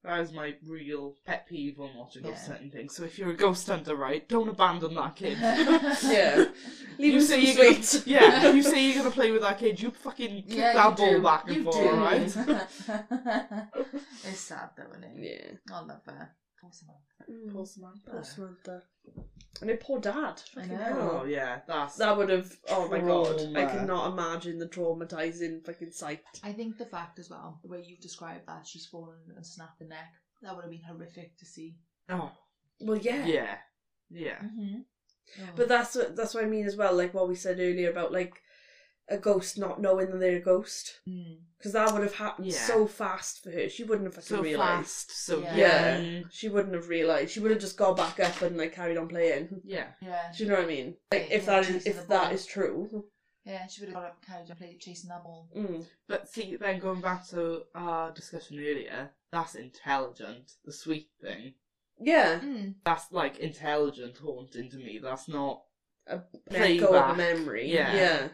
That 0.04 0.22
is 0.22 0.32
my 0.32 0.56
real 0.66 1.16
pet 1.26 1.46
peeve 1.48 1.78
when 1.78 1.94
watching 1.94 2.24
ghost 2.24 2.44
Yeah. 2.48 2.54
hunting 2.54 2.72
things. 2.72 2.96
So 2.96 3.04
if 3.04 3.20
you're 3.20 3.32
a 3.32 3.36
ghost 3.36 3.68
hunter, 3.68 3.96
right, 3.96 4.28
don't 4.30 4.48
abandon 4.48 4.94
that 4.96 5.16
kid. 5.18 5.38
Yeah. 6.04 6.46
Leave 6.98 7.14
you 7.14 7.20
him 7.20 7.22
say 7.22 7.46
some 7.46 7.46
you're 7.46 7.56
gonna, 7.56 7.84
sweets. 7.84 8.08
yeah. 8.08 8.52
You 8.52 8.64
say 8.64 8.86
you're 8.86 8.98
gonna 9.04 9.12
play 9.12 9.32
with 9.32 9.42
that 9.42 9.58
kid. 9.60 9.82
You 9.82 9.92
fucking 9.92 10.44
kick 10.44 10.58
that 10.58 10.96
ball 10.96 11.20
back 11.22 11.50
and 11.50 11.64
forth, 11.66 11.98
right? 11.98 12.22
it's 14.24 14.40
sad 14.40 14.70
though, 14.78 14.84
isn't 14.92 15.04
it? 15.04 15.58
Yeah. 15.70 15.76
I 15.76 15.80
love 15.82 16.02
her. 16.06 16.30
Poor 16.62 16.72
Samantha. 16.72 17.32
Mm. 17.32 17.54
Poor 17.54 17.66
Samantha. 17.66 18.12
Poor 18.12 18.24
Samantha. 18.24 18.84
And 19.62 19.70
her 19.70 19.78
poor 19.78 20.00
dad. 20.00 20.42
I 20.56 20.62
Fucking 20.62 20.72
know. 20.72 20.78
hell. 20.84 21.20
Oh 21.22 21.26
yeah, 21.26 21.60
that's 21.68 21.96
That 21.98 22.18
would 22.18 22.30
have. 22.30 22.56
Oh 22.70 22.88
my 22.90 23.00
god! 23.00 23.56
I 23.56 23.66
cannot 23.66 24.12
imagine 24.14 24.60
the 24.60 24.68
traumatizing 24.68 25.66
fucking 25.66 25.92
sight. 25.92 26.22
I 26.44 26.54
think 26.54 26.78
the 26.78 26.86
fact 26.86 27.20
as 27.20 27.30
well, 27.30 27.60
the 27.64 27.70
way 27.70 27.84
you've 27.86 28.00
described 28.02 28.48
that, 28.48 28.68
she's 28.68 28.86
fallen 28.86 29.18
and 29.36 29.46
snapped 29.46 29.80
the 29.80 29.86
neck, 29.86 30.14
that 30.42 30.56
would 30.56 30.62
have 30.64 30.72
been 30.72 30.84
horrific 30.88 31.38
to 31.38 31.46
see. 31.46 31.76
oh 32.10 32.32
Well, 32.80 32.98
yeah. 32.98 33.26
yeah, 33.26 33.56
yeah. 34.10 34.38
Mm-hmm. 34.40 34.80
But 35.56 35.68
that's 35.68 35.96
what 35.96 36.16
that's 36.16 36.34
what 36.34 36.44
I 36.44 36.48
mean 36.48 36.66
as 36.66 36.76
well. 36.76 36.96
Like 36.96 37.14
what 37.14 37.28
we 37.28 37.36
said 37.36 37.60
earlier 37.60 37.90
about 37.92 38.12
like 38.12 38.42
a 39.10 39.18
ghost 39.18 39.58
not 39.58 39.82
knowing 39.82 40.12
that 40.12 40.20
they're 40.20 40.38
a 40.38 40.42
ghost, 40.42 41.00
mm. 41.08 41.38
because 41.58 41.74
that 41.74 41.92
would 41.92 42.04
have 42.04 42.16
happened 42.16 42.48
Yeah. 42.48 42.58
so 42.60 42.86
fast 42.88 43.44
for 43.44 43.52
her. 43.52 43.68
She 43.70 43.84
wouldn't 43.84 44.06
have 44.08 44.16
fucking 44.16 44.38
So 44.38 44.42
realized. 44.44 45.08
fast, 45.08 45.26
so 45.26 45.40
Yeah. 45.42 45.56
Yeah. 45.56 45.98
young. 46.00 46.30
She 46.32 46.50
wouldn't 46.50 46.76
have 46.76 46.88
realized. 46.90 47.32
She 47.32 47.40
would 47.40 47.52
have 47.52 47.60
just 47.60 47.78
got 47.78 47.98
back 47.98 48.20
up 48.20 48.42
and 48.42 48.58
like 48.58 48.74
carried 48.74 48.98
on 48.98 49.08
playing. 49.08 49.62
Yeah, 49.66 49.88
yeah, 50.02 50.32
Do 50.36 50.44
you 50.44 50.50
know 50.50 50.56
what 50.58 50.66
I 50.66 50.68
mean? 50.68 50.98
Like 51.12 51.28
if 51.32 51.46
yeah, 51.46 51.62
that 51.62 51.70
is 51.70 51.86
if 51.86 51.96
the 52.02 52.08
that 52.08 52.24
ball. 52.26 52.32
is 52.34 52.46
true. 52.46 53.06
yeah, 53.46 53.66
she 53.68 53.82
would 53.82 53.90
have 53.90 53.96
got 53.96 54.06
up, 54.06 54.26
carried 54.26 54.52
on, 54.52 54.58
played, 54.58 54.80
chasing 54.80 55.10
that 55.10 55.24
ball. 55.24 55.50
Mm. 55.56 55.86
but 56.08 56.28
see, 56.30 56.56
then 56.56 56.80
going 56.80 57.02
back 57.02 57.28
to 57.30 57.64
our 57.76 58.12
discussion 58.14 58.58
earlier, 58.60 59.12
that's 59.32 59.56
intelligent. 59.56 60.52
The 60.66 60.72
sweet 60.74 61.10
thing. 61.22 61.54
Yeah. 62.00 62.40
Mm. 62.40 62.76
That's 62.86 63.12
like 63.12 63.40
intelligent 63.40 64.18
haunting 64.18 64.70
to 64.72 64.78
me. 64.78 65.00
That's 65.02 65.28
not. 65.28 65.64
A 66.08 66.20
Play 66.50 66.80
of 66.80 67.18
memory. 67.18 67.72
Yeah. 67.72 67.94
Yeah. 67.96 68.28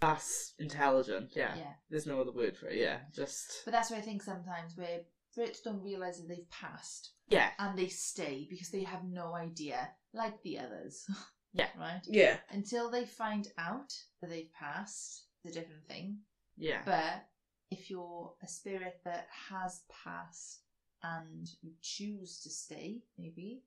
That's 0.00 0.54
intelligent. 0.58 1.30
Yeah. 1.34 1.54
Yeah. 1.56 1.72
There's 1.90 2.06
no 2.06 2.20
other 2.20 2.32
word 2.32 2.56
for 2.56 2.68
it. 2.68 2.76
Yeah. 2.78 2.98
Just. 3.14 3.62
But 3.64 3.72
that's 3.72 3.90
why 3.90 3.98
I 3.98 4.02
think 4.02 4.22
sometimes 4.22 4.76
where 4.76 5.00
spirits 5.30 5.60
don't 5.60 5.82
realise 5.82 6.18
that 6.18 6.28
they've 6.28 6.50
passed 6.50 7.12
Yeah. 7.28 7.50
and 7.58 7.78
they 7.78 7.88
stay 7.88 8.46
because 8.48 8.70
they 8.70 8.82
have 8.82 9.04
no 9.04 9.34
idea, 9.34 9.90
like 10.12 10.42
the 10.42 10.58
others. 10.58 11.06
Yeah. 11.52 11.68
Right? 11.78 12.02
Yeah. 12.06 12.36
Until 12.50 12.90
they 12.90 13.06
find 13.06 13.48
out 13.56 13.90
that 14.20 14.28
they've 14.28 14.52
passed, 14.52 15.24
it's 15.42 15.56
a 15.56 15.58
different 15.58 15.86
thing. 15.88 16.18
Yeah. 16.58 16.82
But 16.84 17.24
if 17.70 17.88
you're 17.88 18.34
a 18.42 18.46
spirit 18.46 19.00
that 19.06 19.26
has 19.48 19.80
passed 20.04 20.60
and 21.02 21.48
you 21.62 21.72
choose 21.80 22.40
to 22.42 22.50
stay, 22.50 23.04
maybe, 23.16 23.62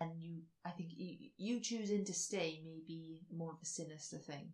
and 0.00 0.12
you, 0.16 0.42
I 0.64 0.70
think 0.70 0.90
you, 0.92 1.30
you 1.36 1.58
choosing 1.58 2.04
to 2.04 2.12
stay 2.14 2.60
may 2.64 2.80
be 2.86 3.26
more 3.36 3.50
of 3.50 3.58
a 3.60 3.66
sinister 3.66 4.18
thing. 4.18 4.52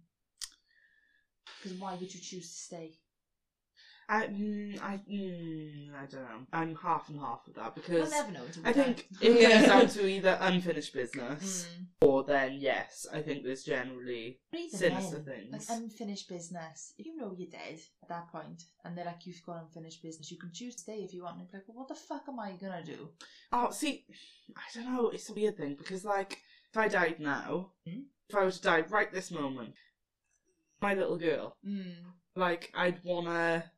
Because 1.63 1.79
why 1.79 1.93
would 1.95 2.13
you 2.15 2.21
choose 2.21 2.49
to 2.51 2.57
stay? 2.59 2.93
I, 4.09 4.25
mm, 4.27 4.83
I, 4.83 5.01
mm, 5.09 5.95
I 5.95 6.07
don't 6.07 6.23
know. 6.23 6.47
I'm 6.53 6.75
half 6.75 7.09
and 7.11 7.21
half 7.21 7.43
with 7.47 7.55
that 7.57 7.77
because 7.77 8.11
We'll 8.11 8.11
never 8.11 8.33
know 8.33 8.45
until 8.45 8.63
we 8.65 8.69
I 8.69 8.73
think 8.73 9.07
it 9.21 9.51
comes 9.51 9.67
down 9.67 9.89
to 10.03 10.09
either 10.09 10.37
unfinished 10.41 10.93
business 10.95 11.69
Mm. 11.71 11.87
or 12.03 12.25
then 12.25 12.55
yes, 12.59 13.07
I 13.15 13.21
think 13.23 13.45
there's 13.45 13.63
generally 13.63 14.41
But 14.51 14.61
even 14.63 14.79
sinister 14.81 15.19
then, 15.21 15.51
things. 15.53 15.69
Like 15.71 15.79
unfinished 15.79 16.29
business. 16.29 16.93
You 16.99 17.17
know 17.17 17.33
you're 17.39 17.51
dead 17.51 17.79
at 18.03 18.09
that 18.09 18.33
point, 18.33 18.65
and 18.85 18.99
they're 18.99 19.05
like, 19.05 19.27
you've 19.27 19.47
got 19.47 19.63
unfinished 19.63 20.03
business, 20.03 20.29
you 20.33 20.39
can 20.39 20.51
choose 20.53 20.75
to 20.75 20.83
stay 20.83 21.05
if 21.05 21.15
you 21.15 21.23
want. 21.23 21.39
And 21.39 21.47
like, 21.53 21.63
well, 21.69 21.79
what 21.79 21.89
the 21.89 21.95
fuck 21.95 22.25
am 22.27 22.41
I 22.41 22.53
gonna 22.61 22.83
do? 22.85 23.11
Oh, 23.53 23.71
see, 23.71 24.07
I 24.57 24.63
don't 24.75 24.93
know. 24.93 25.11
It's 25.11 25.31
a 25.31 25.35
weird 25.35 25.57
thing 25.57 25.77
because, 25.77 26.05
like, 26.05 26.39
if 26.73 26.77
I 26.77 26.89
died 26.89 27.21
now, 27.21 27.71
Hmm? 27.87 28.01
if 28.29 28.35
I 28.35 28.43
were 28.45 28.51
to 28.51 28.61
die 28.61 28.81
right 28.91 29.13
this 29.13 29.31
moment, 29.31 29.75
my 30.81 30.95
little 30.95 31.19
girl, 31.19 31.57
Mm. 31.65 32.15
like, 32.37 32.71
I'd 32.75 33.03
wanna 33.05 33.71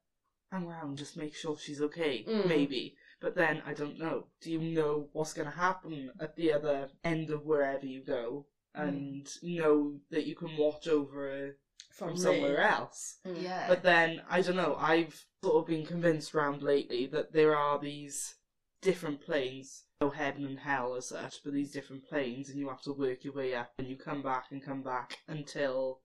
hang 0.50 0.66
around, 0.66 0.98
just 0.98 1.16
make 1.16 1.34
sure 1.34 1.56
she's 1.56 1.80
okay, 1.80 2.24
Mm. 2.24 2.46
maybe. 2.46 2.96
But 3.20 3.34
then 3.34 3.62
I 3.64 3.72
don't 3.72 3.98
know. 3.98 4.26
Do 4.40 4.50
you 4.50 4.58
know 4.58 5.08
what's 5.12 5.32
gonna 5.32 5.50
happen 5.50 6.12
at 6.20 6.36
the 6.36 6.52
other 6.52 6.90
end 7.04 7.30
of 7.30 7.44
wherever 7.44 7.86
you 7.86 8.02
go, 8.02 8.46
and 8.74 9.28
know 9.42 10.00
that 10.10 10.26
you 10.26 10.34
can 10.34 10.56
watch 10.56 10.86
over 10.88 11.28
her 11.28 11.56
from, 11.90 12.16
somewhere 12.16 12.56
there. 12.56 12.68
else? 12.68 13.18
Mm. 13.24 13.42
Yeah. 13.42 13.68
But 13.68 13.82
then 13.82 14.22
I 14.28 14.40
don't 14.40 14.56
know. 14.56 14.76
I've 14.76 15.24
sort 15.42 15.56
of 15.62 15.66
been 15.66 15.86
convinced 15.86 16.34
round 16.34 16.62
lately 16.62 17.06
that 17.06 17.32
there 17.32 17.54
are 17.54 17.78
these 17.78 18.34
different 18.80 19.20
planes, 19.20 19.84
no 20.00 20.10
heaven 20.10 20.44
and 20.44 20.58
hell 20.58 20.94
as 20.94 21.08
such, 21.08 21.42
but 21.44 21.52
these 21.52 21.70
different 21.72 22.04
planes, 22.08 22.48
and 22.48 22.58
you 22.58 22.68
have 22.68 22.82
to 22.82 22.92
work 22.92 23.22
your 23.24 23.32
way 23.34 23.54
up, 23.54 23.72
and 23.78 23.86
you 23.86 23.96
come 23.96 24.22
back 24.22 24.46
and 24.50 24.62
come 24.62 24.82
back 24.82 25.18
until 25.28 26.01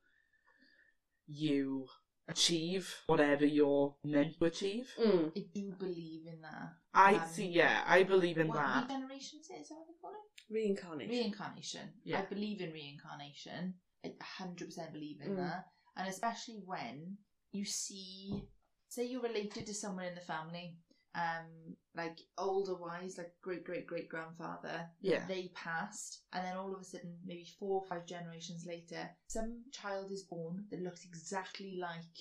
you 1.27 1.85
achieve 2.27 2.93
whatever 3.07 3.45
you're 3.45 3.93
meant 4.03 4.37
to 4.39 4.45
achieve. 4.45 4.87
Mm. 4.99 5.31
I 5.35 5.45
do 5.53 5.71
believe 5.79 6.27
in 6.27 6.41
that. 6.41 6.73
I 6.93 7.13
Um, 7.15 7.27
see. 7.27 7.47
Yeah, 7.47 7.83
I 7.85 8.03
believe 8.03 8.37
in 8.37 8.47
what, 8.47 8.57
that. 8.57 8.83
Regeneration 8.83 9.39
is 9.39 9.49
it? 9.49 9.61
Is 9.61 9.69
that 9.69 9.75
what 9.75 9.87
they 9.87 9.99
call 10.01 10.11
it? 10.11 10.53
Reincarnation. 10.53 11.09
Reincarnation. 11.11 11.93
Yeah. 12.03 12.19
I 12.19 12.21
believe 12.25 12.61
in 12.61 12.71
reincarnation. 12.73 13.75
I 14.03 14.09
100% 14.39 14.91
believe 14.93 15.21
in 15.21 15.31
Mm. 15.33 15.37
that. 15.37 15.65
And 15.95 16.07
especially 16.07 16.61
when 16.65 17.17
you 17.51 17.65
see, 17.65 18.47
say 18.89 19.05
you're 19.05 19.21
related 19.21 19.65
to 19.65 19.73
someone 19.73 20.05
in 20.05 20.15
the 20.15 20.21
family, 20.21 20.77
um, 21.15 21.75
like 21.97 22.19
older 22.37 22.75
wise, 22.75 23.17
like 23.17 23.33
great 23.41 23.63
great 23.65 23.87
great 23.87 24.07
grandfather, 24.07 24.87
Yeah. 25.01 25.25
they 25.27 25.51
passed, 25.55 26.21
and 26.31 26.45
then 26.45 26.55
all 26.55 26.73
of 26.73 26.79
a 26.81 26.83
sudden, 26.83 27.17
maybe 27.25 27.45
four 27.59 27.81
or 27.81 27.87
five 27.87 28.05
generations 28.05 28.65
later, 28.65 29.09
some 29.27 29.63
child 29.71 30.11
is 30.11 30.23
born 30.23 30.65
that 30.69 30.81
looks 30.81 31.03
exactly 31.05 31.77
like 31.81 32.17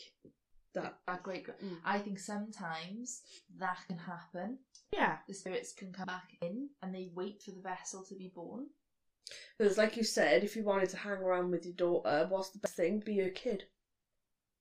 That. 0.74 0.98
that 1.06 1.22
great. 1.22 1.46
Mm. 1.46 1.78
I 1.84 1.98
think 1.98 2.18
sometimes 2.18 3.22
that 3.58 3.78
can 3.86 3.98
happen. 3.98 4.58
Yeah. 4.92 5.18
The 5.28 5.34
spirits 5.34 5.72
can 5.72 5.92
come 5.92 6.06
back 6.06 6.30
in, 6.42 6.70
and 6.82 6.94
they 6.94 7.10
wait 7.14 7.42
for 7.42 7.50
the 7.52 7.60
vessel 7.60 8.02
to 8.04 8.14
be 8.14 8.28
born. 8.34 8.66
Because, 9.58 9.76
like 9.76 9.96
you 9.96 10.04
said, 10.04 10.44
if 10.44 10.54
you 10.56 10.62
wanted 10.64 10.88
to 10.90 10.96
hang 10.98 11.18
around 11.18 11.50
with 11.50 11.64
your 11.66 11.74
daughter, 11.74 12.26
what's 12.30 12.50
the 12.50 12.58
best 12.60 12.76
thing? 12.76 13.00
Be 13.00 13.18
her 13.18 13.30
kid. 13.30 13.64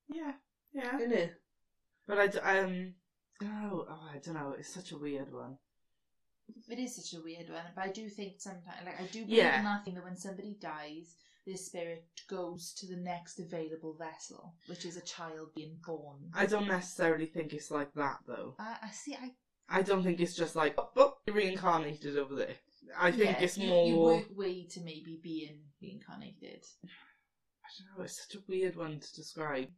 Yeah. 0.07 0.33
Yeah. 0.73 0.95
isn't 0.97 1.11
it? 1.13 1.33
But 2.07 2.17
I, 2.19 2.27
d- 2.27 2.39
um, 2.39 2.93
oh, 3.43 3.85
oh, 3.89 4.09
I 4.13 4.17
don't 4.19 4.35
know. 4.35 4.55
It's 4.57 4.73
such 4.73 4.91
a 4.91 4.97
weird 4.97 5.33
one. 5.33 5.57
It 6.69 6.79
is 6.79 6.95
such 6.95 7.19
a 7.19 7.23
weird 7.23 7.49
one, 7.49 7.63
but 7.75 7.83
I 7.83 7.91
do 7.91 8.07
think 8.07 8.39
sometimes, 8.39 8.85
like, 8.85 8.99
I 8.99 9.05
do 9.05 9.25
believe 9.25 9.37
Yeah. 9.37 9.57
in 9.57 9.65
that 9.65 9.83
thing 9.83 9.95
that 9.95 10.03
when 10.03 10.15
somebody 10.15 10.55
dies, 10.61 11.15
their 11.45 11.57
spirit 11.57 12.05
goes 12.27 12.73
to 12.73 12.87
the 12.87 12.97
next 12.97 13.39
available 13.39 13.93
vessel, 13.93 14.53
which 14.67 14.85
is 14.85 14.97
a 14.97 15.01
child 15.01 15.49
being 15.55 15.77
born. 15.85 16.31
I 16.33 16.45
don't 16.45 16.67
necessarily 16.67 17.25
think 17.25 17.53
it's 17.53 17.71
like 17.71 17.93
that 17.93 18.19
though. 18.27 18.55
I, 18.59 18.77
I 18.83 18.89
see. 18.91 19.15
I 19.15 19.31
I 19.67 19.81
don't 19.81 20.03
think 20.03 20.19
it's 20.19 20.35
just 20.35 20.55
like, 20.55 20.75
oh, 20.77 20.89
oh 20.95 21.17
you're 21.25 21.35
reincarnated 21.35 22.17
over 22.17 22.35
there. 22.35 22.55
I 22.97 23.11
think 23.11 23.37
yeah, 23.39 23.43
it's 23.43 23.57
you, 23.57 23.69
more. 23.69 23.87
You 23.87 23.97
work 23.97 24.37
way 24.37 24.65
to 24.71 24.81
maybe 24.81 25.19
being 25.21 25.59
reincarnated. 25.81 26.65
I 26.83 27.67
don't 27.79 27.97
know. 27.97 28.03
It's 28.03 28.23
such 28.23 28.35
a 28.35 28.43
weird 28.47 28.75
one 28.75 28.99
to 28.99 29.15
describe. 29.15 29.69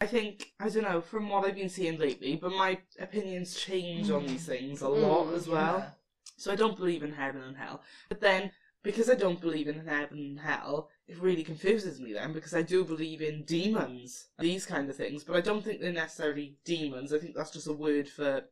I 0.00 0.06
think 0.06 0.52
I 0.60 0.68
don't 0.68 0.82
know 0.82 1.00
from 1.00 1.28
what 1.28 1.44
I've 1.44 1.56
been 1.56 1.68
seeing 1.70 1.98
lately, 1.98 2.36
but 2.36 2.52
my 2.52 2.78
opinions 2.98 3.54
change 3.54 4.10
on 4.10 4.26
these 4.26 4.44
things 4.44 4.82
a 4.82 4.88
lot 4.88 5.26
Mm, 5.26 5.36
as 5.36 5.48
well. 5.48 5.78
Yeah. 5.78 5.90
So 6.36 6.52
I 6.52 6.54
don't 6.54 6.76
believe 6.76 7.02
in 7.02 7.12
heaven 7.12 7.42
and 7.42 7.56
hell. 7.56 7.82
But 8.08 8.20
then, 8.20 8.50
because 8.82 9.08
I 9.08 9.14
don't 9.14 9.40
believe 9.40 9.68
in 9.68 9.86
heaven 9.86 10.18
and 10.18 10.40
hell, 10.40 10.90
it 11.08 11.18
really 11.18 11.42
confuses 11.42 11.98
me 11.98 12.12
then 12.12 12.32
because 12.32 12.54
I 12.54 12.62
do 12.62 12.84
believe 12.84 13.22
in 13.22 13.42
demons, 13.44 14.28
these 14.38 14.66
kind 14.66 14.88
of 14.90 14.96
things, 14.96 15.24
but 15.24 15.34
I 15.36 15.40
don't 15.40 15.64
think 15.64 15.80
they're 15.80 15.92
necessarily 15.92 16.56
demons. 16.64 17.12
I 17.12 17.18
think 17.18 17.34
that's 17.34 17.50
just 17.50 17.66
a 17.66 17.72
word 17.72 18.08
for 18.08 18.42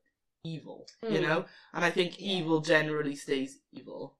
evil, 0.44 0.86
you 1.08 1.18
Mm. 1.18 1.22
know? 1.22 1.44
And 1.74 1.84
I 1.84 1.90
think 1.90 2.18
Yeah. 2.18 2.38
evil 2.38 2.60
generally 2.60 3.14
stays 3.16 3.60
evil. 3.72 4.16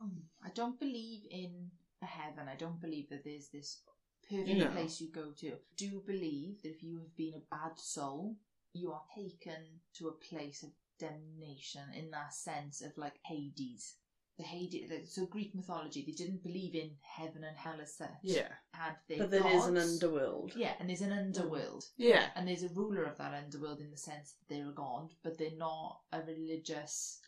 Mm, 0.00 0.22
I 0.44 0.50
don't 0.50 0.78
believe 0.78 1.26
in 1.30 1.70
a 2.02 2.06
heaven. 2.06 2.48
I 2.48 2.54
don't 2.54 2.80
believe 2.80 3.08
that 3.10 3.24
there's 3.24 3.48
this 3.48 3.82
perfect 4.28 4.58
No. 4.58 4.70
place 4.70 5.00
you 5.00 5.08
go 5.10 5.32
to. 5.32 5.52
Do 5.76 6.02
believe 6.06 6.62
that 6.62 6.70
if 6.70 6.82
you 6.82 6.98
have 6.98 7.14
been 7.16 7.34
a 7.34 7.54
bad 7.54 7.78
soul, 7.78 8.36
you 8.72 8.92
are 8.92 9.02
taken 9.14 9.80
to 9.94 10.08
a 10.08 10.12
place 10.12 10.62
of 10.62 10.70
damnation 10.98 11.82
in 11.94 12.10
that 12.10 12.34
sense 12.34 12.82
of 12.82 12.96
like 12.96 13.18
Hades. 13.24 13.94
The 14.36 14.44
Hades. 14.44 14.90
like, 14.90 15.06
So 15.08 15.26
Greek 15.26 15.52
mythology, 15.54 16.04
they 16.06 16.12
didn't 16.12 16.44
believe 16.44 16.74
in 16.76 16.92
heaven 17.02 17.42
and 17.42 17.56
hell 17.56 17.80
as 17.80 17.96
such. 17.96 18.08
Yeah. 18.22 18.48
Had 18.72 18.96
their 19.08 19.18
But 19.18 19.30
there 19.32 19.46
is 19.48 19.66
an 19.66 19.76
underworld. 19.76 20.52
Yeah, 20.54 20.74
and 20.78 20.88
there's 20.88 21.00
an 21.00 21.12
underworld. 21.12 21.84
Yeah. 21.96 22.26
And 22.36 22.46
there's 22.46 22.62
a 22.62 22.68
ruler 22.68 23.02
of 23.02 23.16
that 23.18 23.34
underworld 23.34 23.80
in 23.80 23.90
the 23.90 23.96
sense 23.96 24.34
that 24.34 24.54
they're 24.54 24.68
a 24.68 24.72
god, 24.72 25.12
but 25.24 25.38
they're 25.38 25.56
not 25.56 26.02
a 26.12 26.22
religious 26.22 27.18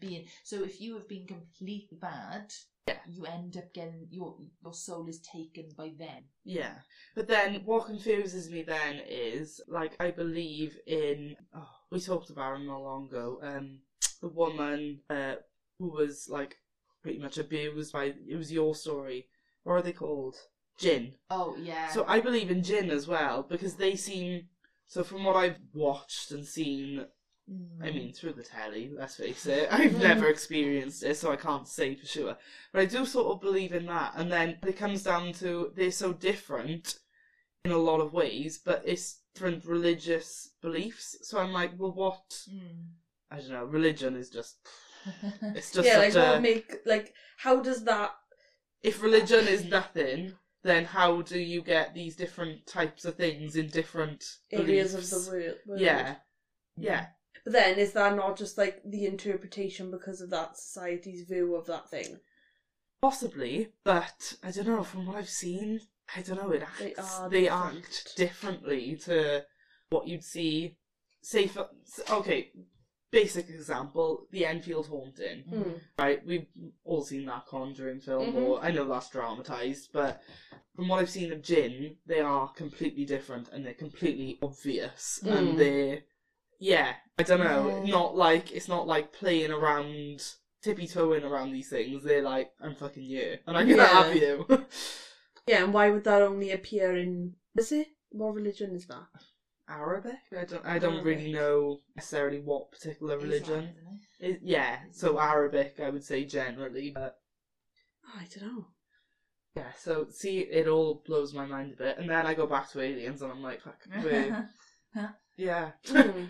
being. 0.00 0.26
So 0.42 0.64
if 0.64 0.80
you 0.80 0.94
have 0.94 1.08
been 1.08 1.26
completely 1.26 1.96
bad, 2.00 2.52
Yeah. 2.88 2.98
you 3.08 3.24
end 3.26 3.56
up 3.56 3.72
getting 3.74 4.06
your 4.10 4.36
your 4.62 4.74
soul 4.74 5.06
is 5.08 5.20
taken 5.20 5.68
by 5.76 5.92
them. 5.98 6.24
Yeah. 6.44 6.74
But 7.14 7.28
then 7.28 7.62
what 7.64 7.86
confuses 7.86 8.50
me 8.50 8.62
then 8.62 9.00
is 9.08 9.60
like 9.68 9.96
I 10.00 10.10
believe 10.10 10.76
in 10.86 11.36
oh, 11.54 11.68
we 11.90 12.00
talked 12.00 12.30
about 12.30 12.60
it 12.60 12.64
not 12.64 12.82
long 12.82 13.06
ago, 13.08 13.38
um 13.42 13.80
the 14.20 14.28
woman 14.28 15.00
uh 15.10 15.36
who 15.78 15.90
was 15.90 16.28
like 16.30 16.56
pretty 17.02 17.18
much 17.18 17.38
abused 17.38 17.92
by 17.92 18.04
it 18.28 18.36
was 18.36 18.52
your 18.52 18.74
story. 18.74 19.28
What 19.64 19.74
are 19.74 19.82
they 19.82 19.92
called? 19.92 20.36
Jinn. 20.78 21.14
Oh 21.30 21.56
yeah. 21.60 21.88
So 21.88 22.04
I 22.06 22.20
believe 22.20 22.50
in 22.50 22.62
jinn 22.62 22.90
as 22.90 23.06
well 23.08 23.42
because 23.48 23.74
they 23.76 23.96
seem 23.96 24.48
so 24.86 25.04
from 25.04 25.24
what 25.24 25.36
I've 25.36 25.58
watched 25.74 26.30
and 26.30 26.46
seen 26.46 27.00
Mm. 27.00 27.06
I 27.82 27.90
mean, 27.90 28.12
through 28.12 28.34
the 28.34 28.42
telly, 28.42 28.90
let's 28.94 29.16
face 29.16 29.46
it. 29.46 29.68
I've 29.72 29.98
never 29.98 30.28
experienced 30.28 31.02
it, 31.02 31.16
so 31.16 31.32
I 31.32 31.36
can't 31.36 31.66
say 31.66 31.94
for 31.94 32.06
sure. 32.06 32.36
But 32.72 32.82
I 32.82 32.84
do 32.84 33.06
sort 33.06 33.34
of 33.34 33.40
believe 33.40 33.72
in 33.72 33.86
that. 33.86 34.12
And 34.16 34.30
then 34.30 34.58
it 34.66 34.76
comes 34.76 35.02
down 35.02 35.32
to 35.34 35.72
they're 35.74 35.90
so 35.90 36.12
different 36.12 36.98
in 37.64 37.70
a 37.70 37.78
lot 37.78 38.00
of 38.00 38.12
ways, 38.12 38.60
but 38.62 38.82
it's 38.84 39.20
different 39.34 39.64
religious 39.64 40.50
beliefs. 40.60 41.16
So 41.22 41.38
I'm 41.38 41.52
like, 41.52 41.72
well, 41.78 41.92
what? 41.92 42.28
Mm. 42.50 42.88
I 43.30 43.38
don't 43.38 43.50
know. 43.50 43.64
Religion 43.64 44.16
is 44.16 44.30
just. 44.30 44.56
It's 45.54 45.72
just 45.72 45.88
yeah, 45.88 45.98
like 45.98 46.14
a. 46.14 46.32
what 46.32 46.42
make 46.42 46.76
like 46.84 47.14
how 47.38 47.62
does 47.62 47.84
that 47.84 48.10
If 48.82 49.02
religion 49.02 49.46
is 49.46 49.64
nothing, 49.64 50.32
then 50.64 50.84
how 50.84 51.22
do 51.22 51.38
you 51.38 51.62
get 51.62 51.94
these 51.94 52.16
different 52.16 52.66
types 52.66 53.04
of 53.04 53.14
things 53.14 53.56
in 53.56 53.68
different 53.68 54.24
areas 54.50 54.92
beliefs? 54.92 55.12
of 55.12 55.24
the 55.24 55.30
world? 55.30 55.54
world? 55.66 55.80
Yeah. 55.80 56.16
Yeah. 56.76 57.06
But 57.48 57.54
then 57.54 57.78
is 57.78 57.92
that 57.94 58.14
not 58.14 58.36
just 58.36 58.58
like 58.58 58.82
the 58.84 59.06
interpretation 59.06 59.90
because 59.90 60.20
of 60.20 60.28
that 60.28 60.58
society's 60.58 61.26
view 61.26 61.54
of 61.54 61.64
that 61.64 61.88
thing? 61.88 62.18
Possibly, 63.00 63.68
but 63.84 64.34
I 64.42 64.50
don't 64.50 64.66
know. 64.66 64.82
From 64.82 65.06
what 65.06 65.16
I've 65.16 65.30
seen, 65.30 65.80
I 66.14 66.20
don't 66.20 66.36
know. 66.36 66.50
It 66.50 66.62
acts. 66.62 66.78
They 66.78 66.94
are 67.00 67.30
they 67.30 67.40
different. 67.44 67.76
act 67.78 68.16
differently 68.18 68.96
to 69.04 69.46
what 69.88 70.06
you'd 70.06 70.24
see. 70.24 70.76
Say 71.22 71.46
for 71.46 71.70
okay, 72.10 72.50
basic 73.10 73.48
example: 73.48 74.26
the 74.30 74.44
Enfield 74.44 74.88
haunting. 74.88 75.44
Mm. 75.50 75.80
Right, 75.98 76.26
we've 76.26 76.48
all 76.84 77.02
seen 77.02 77.24
that 77.26 77.46
Conjuring 77.46 78.00
film, 78.00 78.34
Mhm. 78.34 78.42
or 78.42 78.60
I 78.62 78.72
know 78.72 78.86
that's 78.86 79.08
dramatized, 79.08 79.88
but 79.94 80.20
from 80.76 80.88
what 80.88 80.98
I've 80.98 81.08
seen 81.08 81.32
of 81.32 81.40
Jinn, 81.40 81.96
they 82.04 82.20
are 82.20 82.52
completely 82.52 83.06
different 83.06 83.48
and 83.48 83.64
they're 83.64 83.72
completely 83.72 84.38
obvious, 84.42 85.20
Mm. 85.24 85.32
and 85.38 85.58
they're 85.58 86.02
yeah, 86.58 86.94
I 87.18 87.22
don't 87.22 87.40
know, 87.40 87.68
Yeah. 87.84 87.90
not 87.90 88.16
like 88.16 88.52
it's 88.52 88.68
not 88.68 88.86
like 88.86 89.12
playing 89.12 89.50
around, 89.50 90.22
tippy 90.62 90.86
toeing 90.86 91.24
around 91.24 91.52
these 91.52 91.68
things. 91.70 92.02
They're 92.04 92.22
like, 92.22 92.50
I'm 92.60 92.74
fucking 92.74 93.02
you, 93.04 93.38
and 93.46 93.56
I'm 93.56 93.68
gonna 93.68 93.82
Yeah. 93.82 94.02
have 94.04 94.14
you. 94.16 94.46
Yeah, 95.46 95.64
and 95.64 95.72
why 95.72 95.88
would 95.88 96.04
that 96.04 96.20
only 96.20 96.50
appear 96.52 96.94
in 96.94 97.34
is 97.56 97.72
it? 97.72 97.86
What 98.10 98.34
religion 98.34 98.74
is 98.74 98.84
that? 98.86 99.06
Arabic? 99.66 100.18
I 100.36 100.44
don't, 100.44 100.64
I 100.64 100.78
don't 100.78 101.02
really 101.02 101.32
know 101.32 101.80
necessarily 101.96 102.38
what 102.40 102.70
particular 102.70 103.16
religion. 103.16 103.54
isn't 103.54 103.64
it? 104.20 104.34
It, 104.34 104.40
yeah, 104.42 104.80
so 104.92 105.18
Arabic, 105.18 105.80
I 105.80 105.88
would 105.88 106.04
say 106.04 106.24
generally, 106.24 106.90
but 106.94 107.16
Oh, 108.06 108.18
I 108.20 108.26
don't 108.38 108.48
know. 108.48 108.66
yeah. 109.56 109.72
So 109.78 110.06
see, 110.10 110.40
it 110.40 110.66
all 110.66 111.02
blows 111.06 111.32
my 111.32 111.46
mind 111.46 111.72
a 111.72 111.76
bit, 111.76 111.96
and 111.98 112.08
then 112.10 112.26
I 112.26 112.34
go 112.34 112.46
back 112.46 112.70
to 112.72 112.80
aliens, 112.80 113.22
and 113.22 113.30
I'm 113.32 113.42
like, 113.42 113.60
fuck, 113.62 113.80
wait, 114.04 114.32
yeah. 115.36 115.70
Hmm. 115.86 116.24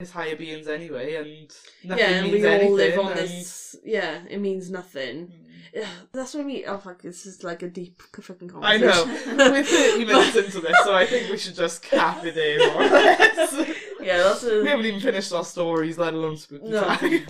It's 0.00 0.10
higher 0.10 0.34
beings 0.34 0.66
anyway, 0.66 1.14
and 1.16 1.50
nothing 1.84 2.04
yeah, 2.04 2.10
and 2.10 2.32
means 2.32 2.42
we 2.42 2.48
all 2.48 2.54
anything. 2.54 2.76
live 2.76 2.98
on 2.98 3.12
and- 3.12 3.20
this. 3.20 3.76
Yeah, 3.84 4.22
it 4.28 4.40
means 4.40 4.70
nothing. 4.70 5.26
Mm. 5.26 5.46
Yeah, 5.74 5.88
that's 6.12 6.34
what 6.34 6.40
I 6.40 6.44
mean. 6.46 6.64
Oh 6.66 6.78
fuck, 6.78 7.02
this 7.02 7.26
is 7.26 7.44
like 7.44 7.62
a 7.62 7.68
deep 7.68 8.00
fucking 8.20 8.48
conversation. 8.48 8.88
I 8.88 9.34
know. 9.36 9.50
We're 9.52 9.62
30 9.62 10.04
minutes 10.06 10.36
into 10.36 10.60
this, 10.60 10.76
so 10.84 10.94
I 10.94 11.06
think 11.06 11.30
we 11.30 11.36
should 11.36 11.54
just 11.54 11.82
cap 11.82 12.22
it 12.24 12.74
more 12.74 12.82
or 12.82 12.88
less. 12.88 13.52
yeah, 14.00 14.18
that's 14.18 14.42
we 14.42 14.66
haven't 14.66 14.86
even 14.86 15.00
finished 15.00 15.32
our 15.32 15.44
stories, 15.44 15.98
let 15.98 16.14
alone 16.14 16.36
spooky 16.38 16.68
No. 16.70 16.82
time. 16.82 17.12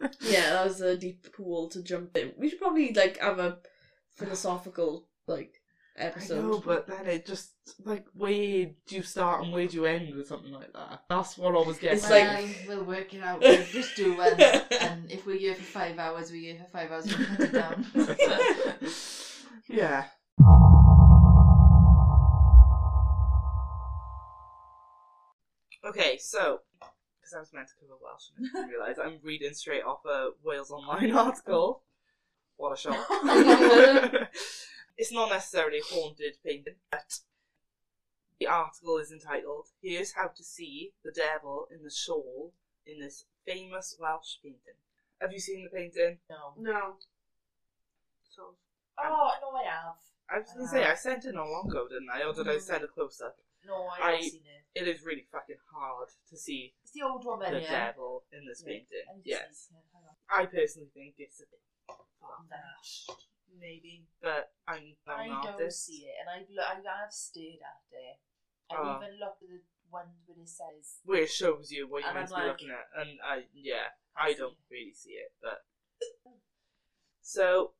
yeah, 0.22 0.50
that 0.52 0.64
was 0.64 0.80
a 0.80 0.96
deep 0.96 1.26
pool 1.36 1.68
to 1.70 1.82
jump 1.82 2.16
in. 2.16 2.32
We 2.38 2.48
should 2.48 2.60
probably 2.60 2.94
like 2.94 3.18
have 3.18 3.38
a 3.38 3.58
philosophical 4.16 5.08
like 5.26 5.61
I 5.98 6.04
episode. 6.04 6.42
know, 6.42 6.62
but 6.64 6.86
then 6.86 7.06
it 7.06 7.26
just 7.26 7.50
like 7.84 8.06
where 8.14 8.32
do 8.86 8.96
you 8.96 9.02
start 9.02 9.44
and 9.44 9.52
where 9.52 9.66
do 9.66 9.76
you 9.76 9.84
end 9.84 10.14
with 10.14 10.26
something 10.26 10.50
like 10.52 10.72
that? 10.72 11.02
That's 11.08 11.36
what 11.36 11.54
always 11.54 11.78
gets 11.78 12.02
It's 12.02 12.10
me. 12.10 12.18
like- 12.20 12.64
Well, 12.68 12.76
we'll 12.78 12.86
work 12.86 13.12
it 13.14 13.22
out. 13.22 13.40
We'll 13.40 13.62
just 13.66 13.94
do 13.96 14.16
one, 14.16 14.40
and 14.40 15.10
if 15.10 15.26
we're 15.26 15.36
here 15.38 15.54
for 15.54 15.62
five 15.62 15.98
hours, 15.98 16.30
we're 16.32 16.52
here 16.54 16.64
for 16.64 16.70
five 16.78 16.90
hours. 16.90 17.06
We'll 17.16 17.26
cut 17.26 17.40
it 17.40 17.52
down. 17.52 18.90
yeah. 19.68 20.06
Okay, 25.84 26.16
so 26.18 26.60
because 27.20 27.34
I 27.34 27.40
was 27.40 27.52
meant 27.52 27.68
to 27.68 27.74
cover 27.80 27.98
Welsh 28.00 28.30
and 28.36 28.46
I 28.54 28.60
didn't 28.60 28.70
realise 28.70 28.98
I'm 28.98 29.18
reading 29.22 29.52
straight 29.54 29.82
off 29.82 30.04
a 30.06 30.30
Wales 30.44 30.70
Online 30.70 31.12
article. 31.16 31.82
What 32.56 32.72
a 32.72 32.76
shock! 32.76 32.96
It's 34.96 35.12
not 35.12 35.30
necessarily 35.30 35.78
a 35.78 35.82
haunted 35.94 36.36
painting, 36.44 36.76
but 36.90 37.18
the 38.38 38.46
article 38.46 38.98
is 38.98 39.10
entitled 39.12 39.68
"Here's 39.82 40.12
how 40.12 40.28
to 40.28 40.42
see 40.44 40.92
the 41.04 41.10
devil 41.12 41.66
in 41.70 41.82
the 41.82 41.90
shawl 41.90 42.52
in 42.86 43.00
this 43.00 43.24
famous 43.46 43.96
Welsh 43.98 44.36
painting." 44.42 44.78
Have 45.20 45.32
you 45.32 45.38
seen 45.38 45.64
the 45.64 45.70
painting? 45.70 46.18
no. 46.28 46.54
no. 46.58 46.96
So 48.28 48.54
Oh 48.98 49.30
no, 49.40 49.50
I 49.56 49.64
have. 49.64 49.94
I 50.30 50.38
was 50.38 50.48
gonna 50.54 50.68
say 50.68 50.84
I 50.84 50.94
sent 50.94 51.24
it 51.24 51.34
not 51.34 51.46
long 51.48 51.68
ago, 51.68 51.86
didn't 51.88 52.08
I? 52.10 52.22
Or 52.24 52.32
did 52.32 52.48
I 52.48 52.58
send 52.58 52.84
a 52.84 52.88
close 52.88 53.20
up? 53.20 53.36
No, 53.64 53.86
I 53.86 54.08
I- 54.08 54.12
have 54.16 54.22
seen 54.24 54.42
it. 54.46 54.64
It 54.74 54.88
is 54.88 55.04
really 55.04 55.26
fucking 55.30 55.58
hard 55.72 56.08
to 56.30 56.36
see 56.36 56.72
It's 56.82 56.92
the 56.92 57.02
old 57.02 57.24
woman, 57.26 57.52
the 57.52 57.60
yeah. 57.60 57.86
devil 57.92 58.24
in 58.32 58.46
this 58.46 58.62
Yeah. 58.64 58.72
painting. 58.72 59.04
I 59.08 59.20
Yes, 59.22 59.68
see 59.68 59.74
it. 59.76 59.84
Hang 59.92 60.02
on. 60.08 60.16
I 60.30 60.46
personally 60.46 60.88
think 60.94 61.14
it's 61.18 61.40
a 61.40 61.44
bit 61.46 61.60
Nah. 61.88 63.14
Maybe, 63.58 64.06
but 64.20 64.52
I'm 64.66 64.96
not 65.06 65.18
I 65.18 65.24
an 65.24 65.30
don't 65.30 65.46
artist. 65.54 65.84
see 65.86 66.06
it, 66.06 66.14
and 66.20 66.28
I've 66.30 66.48
lo- 66.50 66.64
I 66.64 66.74
have 67.00 67.12
stared 67.12 67.60
at 67.62 67.96
it. 67.96 68.18
I've 68.70 68.78
Oh. 68.80 68.96
even 69.02 69.18
looked 69.20 69.42
at 69.42 69.48
the 69.50 69.60
ones 69.90 70.16
where 70.26 70.38
it 70.40 70.48
says 70.48 71.00
Where 71.04 71.22
it 71.22 71.30
shows 71.30 71.70
you 71.70 71.86
what 71.88 72.00
you're 72.00 72.08
And 72.10 72.16
meant 72.18 72.28
to 72.30 72.34
I'm 72.36 72.40
be 72.42 72.46
like- 72.48 72.52
looking 72.60 72.70
at, 72.70 72.88
and 73.00 73.20
I 73.22 73.48
yeah, 73.52 73.88
I 74.16 74.32
don't 74.34 74.58
really 74.70 74.94
see 74.94 75.12
it, 75.12 75.32
but 75.40 75.64
so 77.20 77.74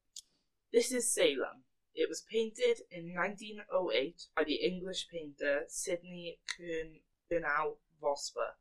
this 0.72 0.92
is 0.92 1.10
Salem. 1.12 1.64
It 1.94 2.08
was 2.08 2.22
painted 2.22 2.82
in 2.90 3.12
1908 3.14 4.28
by 4.34 4.44
the 4.44 4.54
English 4.56 5.08
painter 5.08 5.64
Sydney 5.68 6.40
Kern- 6.56 7.00
Curnow 7.30 7.78
Vosper. 8.00 8.54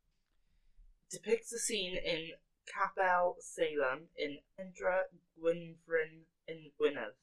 It 1.05 1.11
depicts 1.11 1.53
a 1.53 1.59
scene 1.59 1.95
in 1.95 2.31
Capel, 2.65 3.37
Salem, 3.39 4.09
in 4.17 4.39
Endra 4.59 5.03
Gwynfryn 5.39 6.25
in 6.47 6.71
Gwynedd. 6.79 7.13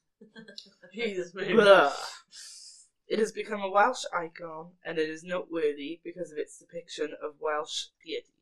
Jesus, 0.93 1.33
man. 1.33 1.55
Blah. 1.55 1.93
It 3.07 3.19
has 3.19 3.31
become 3.31 3.61
a 3.61 3.69
Welsh 3.69 4.05
icon 4.13 4.71
and 4.85 4.99
it 4.99 5.09
is 5.09 5.23
noteworthy 5.23 5.99
because 6.03 6.31
of 6.31 6.37
its 6.37 6.59
depiction 6.59 7.15
of 7.23 7.39
Welsh 7.39 7.87
piety 8.05 8.39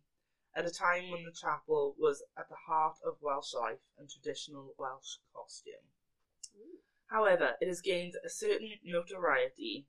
at 0.57 0.65
a 0.65 0.71
time 0.71 1.11
when 1.11 1.23
the 1.23 1.31
chapel 1.31 1.95
was 1.99 2.23
at 2.37 2.49
the 2.49 2.55
heart 2.67 2.97
of 3.05 3.21
Welsh 3.21 3.53
life 3.53 3.79
and 3.97 4.09
traditional 4.09 4.73
Welsh 4.77 5.17
costume. 5.33 5.73
However, 7.07 7.55
it 7.61 7.67
has 7.67 7.79
gained 7.79 8.15
a 8.25 8.29
certain 8.29 8.71
notoriety, 8.83 9.87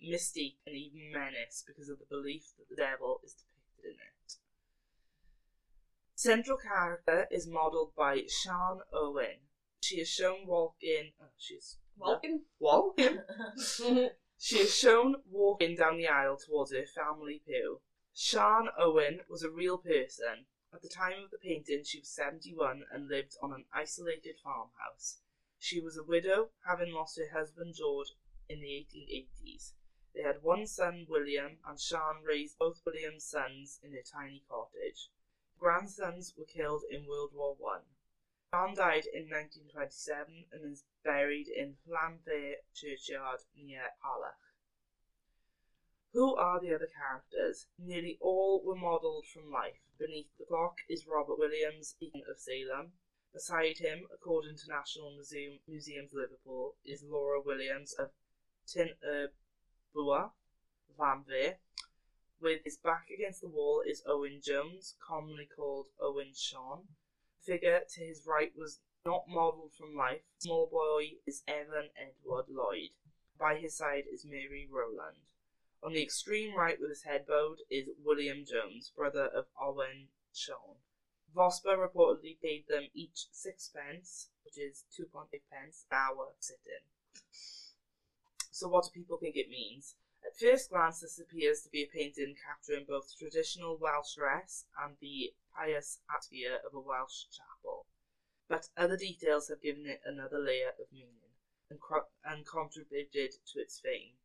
mystique, 0.00 0.58
and 0.66 0.76
even 0.76 1.10
menace 1.12 1.64
because 1.66 1.88
of 1.88 1.98
the 1.98 2.04
belief 2.04 2.52
that 2.58 2.68
the 2.68 2.76
devil 2.76 3.20
is 3.24 3.34
depicted 3.34 3.84
in 3.84 3.96
it. 3.96 4.34
Central 6.14 6.58
character 6.58 7.26
is 7.30 7.48
modelled 7.48 7.94
by 7.96 8.22
Sian 8.28 8.80
Owen. 8.92 9.38
She 9.80 10.00
is 10.00 10.08
shown 10.08 10.46
walking. 10.46 11.12
Oh, 11.20 11.26
she's 11.38 11.78
Walking. 11.96 12.44
walking. 12.58 13.20
She 14.42 14.58
is 14.60 14.74
shown 14.74 15.22
walking 15.28 15.76
down 15.76 15.98
the 15.98 16.08
aisle 16.08 16.38
towards 16.38 16.72
her 16.72 16.86
family 16.86 17.42
pew. 17.44 17.82
Sian 18.14 18.70
Owen 18.78 19.20
was 19.28 19.42
a 19.42 19.50
real 19.50 19.76
person. 19.76 20.46
At 20.72 20.80
the 20.80 20.88
time 20.88 21.24
of 21.24 21.30
the 21.30 21.36
painting, 21.36 21.84
she 21.84 21.98
was 21.98 22.08
71 22.08 22.86
and 22.90 23.06
lived 23.08 23.36
on 23.42 23.52
an 23.52 23.66
isolated 23.70 24.38
farmhouse. 24.42 25.20
She 25.58 25.78
was 25.78 25.98
a 25.98 26.02
widow, 26.04 26.52
having 26.66 26.92
lost 26.92 27.18
her 27.18 27.28
husband 27.38 27.74
George 27.74 28.14
in 28.48 28.60
the 28.60 28.68
1880s. 28.68 29.72
They 30.14 30.22
had 30.22 30.42
one 30.42 30.66
son, 30.66 31.06
William, 31.06 31.58
and 31.66 31.78
Sian 31.78 32.22
raised 32.24 32.58
both 32.58 32.80
William's 32.86 33.24
sons 33.26 33.78
in 33.82 33.92
her 33.92 34.02
tiny 34.02 34.42
cottage. 34.48 35.10
Grandsons 35.58 36.34
were 36.36 36.46
killed 36.46 36.84
in 36.90 37.06
World 37.06 37.32
War 37.34 37.56
One. 37.58 37.82
Sian 38.52 38.74
died 38.74 39.06
in 39.06 39.30
1927 39.30 40.46
and 40.50 40.72
is 40.72 40.82
buried 41.04 41.46
in 41.46 41.76
Llanfair 41.86 42.56
churchyard 42.74 43.38
near 43.56 43.94
Harlech. 44.02 44.42
Who 46.12 46.34
are 46.34 46.58
the 46.58 46.74
other 46.74 46.88
characters? 46.88 47.68
Nearly 47.78 48.18
all 48.20 48.60
were 48.64 48.74
modelled 48.74 49.26
from 49.26 49.52
life. 49.52 49.78
Beneath 50.00 50.36
the 50.36 50.46
clock 50.46 50.78
is 50.88 51.06
Robert 51.06 51.38
Williams, 51.38 51.94
Dean 52.00 52.24
of 52.28 52.40
Salem. 52.40 52.94
Beside 53.32 53.78
him, 53.78 54.08
according 54.12 54.56
to 54.56 54.68
National 54.68 55.12
Museum 55.12 55.60
Museums 55.68 56.12
Liverpool, 56.12 56.74
is 56.84 57.04
Laura 57.04 57.40
Williams 57.40 57.92
of 57.92 58.10
Tinterbua, 58.66 60.32
Llanfair. 60.98 61.58
With 62.40 62.64
his 62.64 62.78
back 62.78 63.10
against 63.14 63.42
the 63.42 63.48
wall 63.48 63.84
is 63.86 64.02
Owen 64.04 64.40
Jones, 64.42 64.96
commonly 64.98 65.46
called 65.46 65.86
Owen 66.00 66.32
Sean. 66.34 66.88
Figure 67.44 67.80
to 67.88 68.00
his 68.00 68.26
right 68.26 68.52
was 68.56 68.80
not 69.04 69.24
modelled 69.28 69.72
from 69.72 69.96
life. 69.96 70.20
Small 70.38 70.68
boy 70.70 71.12
is 71.26 71.42
Evan 71.48 71.88
Edward 71.96 72.46
Lloyd. 72.48 72.90
By 73.38 73.56
his 73.56 73.76
side 73.76 74.04
is 74.12 74.26
Mary 74.26 74.68
Rowland. 74.70 75.16
On 75.82 75.94
the 75.94 76.02
extreme 76.02 76.54
right 76.54 76.78
with 76.78 76.90
his 76.90 77.04
head 77.04 77.26
bowed 77.26 77.60
is 77.70 77.88
William 78.04 78.44
Jones, 78.44 78.92
brother 78.94 79.26
of 79.26 79.46
Owen 79.58 80.08
Sean. 80.34 80.76
Vosper 81.34 81.78
reportedly 81.78 82.38
paid 82.42 82.66
them 82.68 82.88
each 82.92 83.26
sixpence, 83.32 84.28
which 84.44 84.58
is 84.58 84.84
2.8 84.98 85.40
pence, 85.50 85.86
an 85.90 85.96
hour 85.96 86.34
sitting. 86.40 86.84
So 88.50 88.68
what 88.68 88.84
do 88.84 88.90
people 88.90 89.16
think 89.16 89.36
it 89.36 89.48
means? 89.48 89.94
At 90.24 90.36
first 90.36 90.70
glance, 90.70 91.00
this 91.00 91.18
appears 91.18 91.62
to 91.62 91.70
be 91.70 91.82
a 91.82 91.86
painting 91.86 92.36
capturing 92.36 92.84
both 92.84 93.16
traditional 93.16 93.78
Welsh 93.78 94.14
dress 94.14 94.66
and 94.78 94.96
the 95.00 95.34
pious 95.54 96.00
atmosphere 96.08 96.60
of 96.64 96.74
a 96.74 96.80
Welsh 96.80 97.26
chapel. 97.30 97.86
But 98.48 98.68
other 98.76 98.96
details 98.96 99.48
have 99.48 99.62
given 99.62 99.86
it 99.86 100.02
another 100.04 100.38
layer 100.38 100.70
of 100.78 100.92
meaning 100.92 101.36
and, 101.70 101.80
and 102.24 102.46
contributed 102.46 103.32
to 103.46 103.60
its 103.60 103.80
fame. 103.80 104.18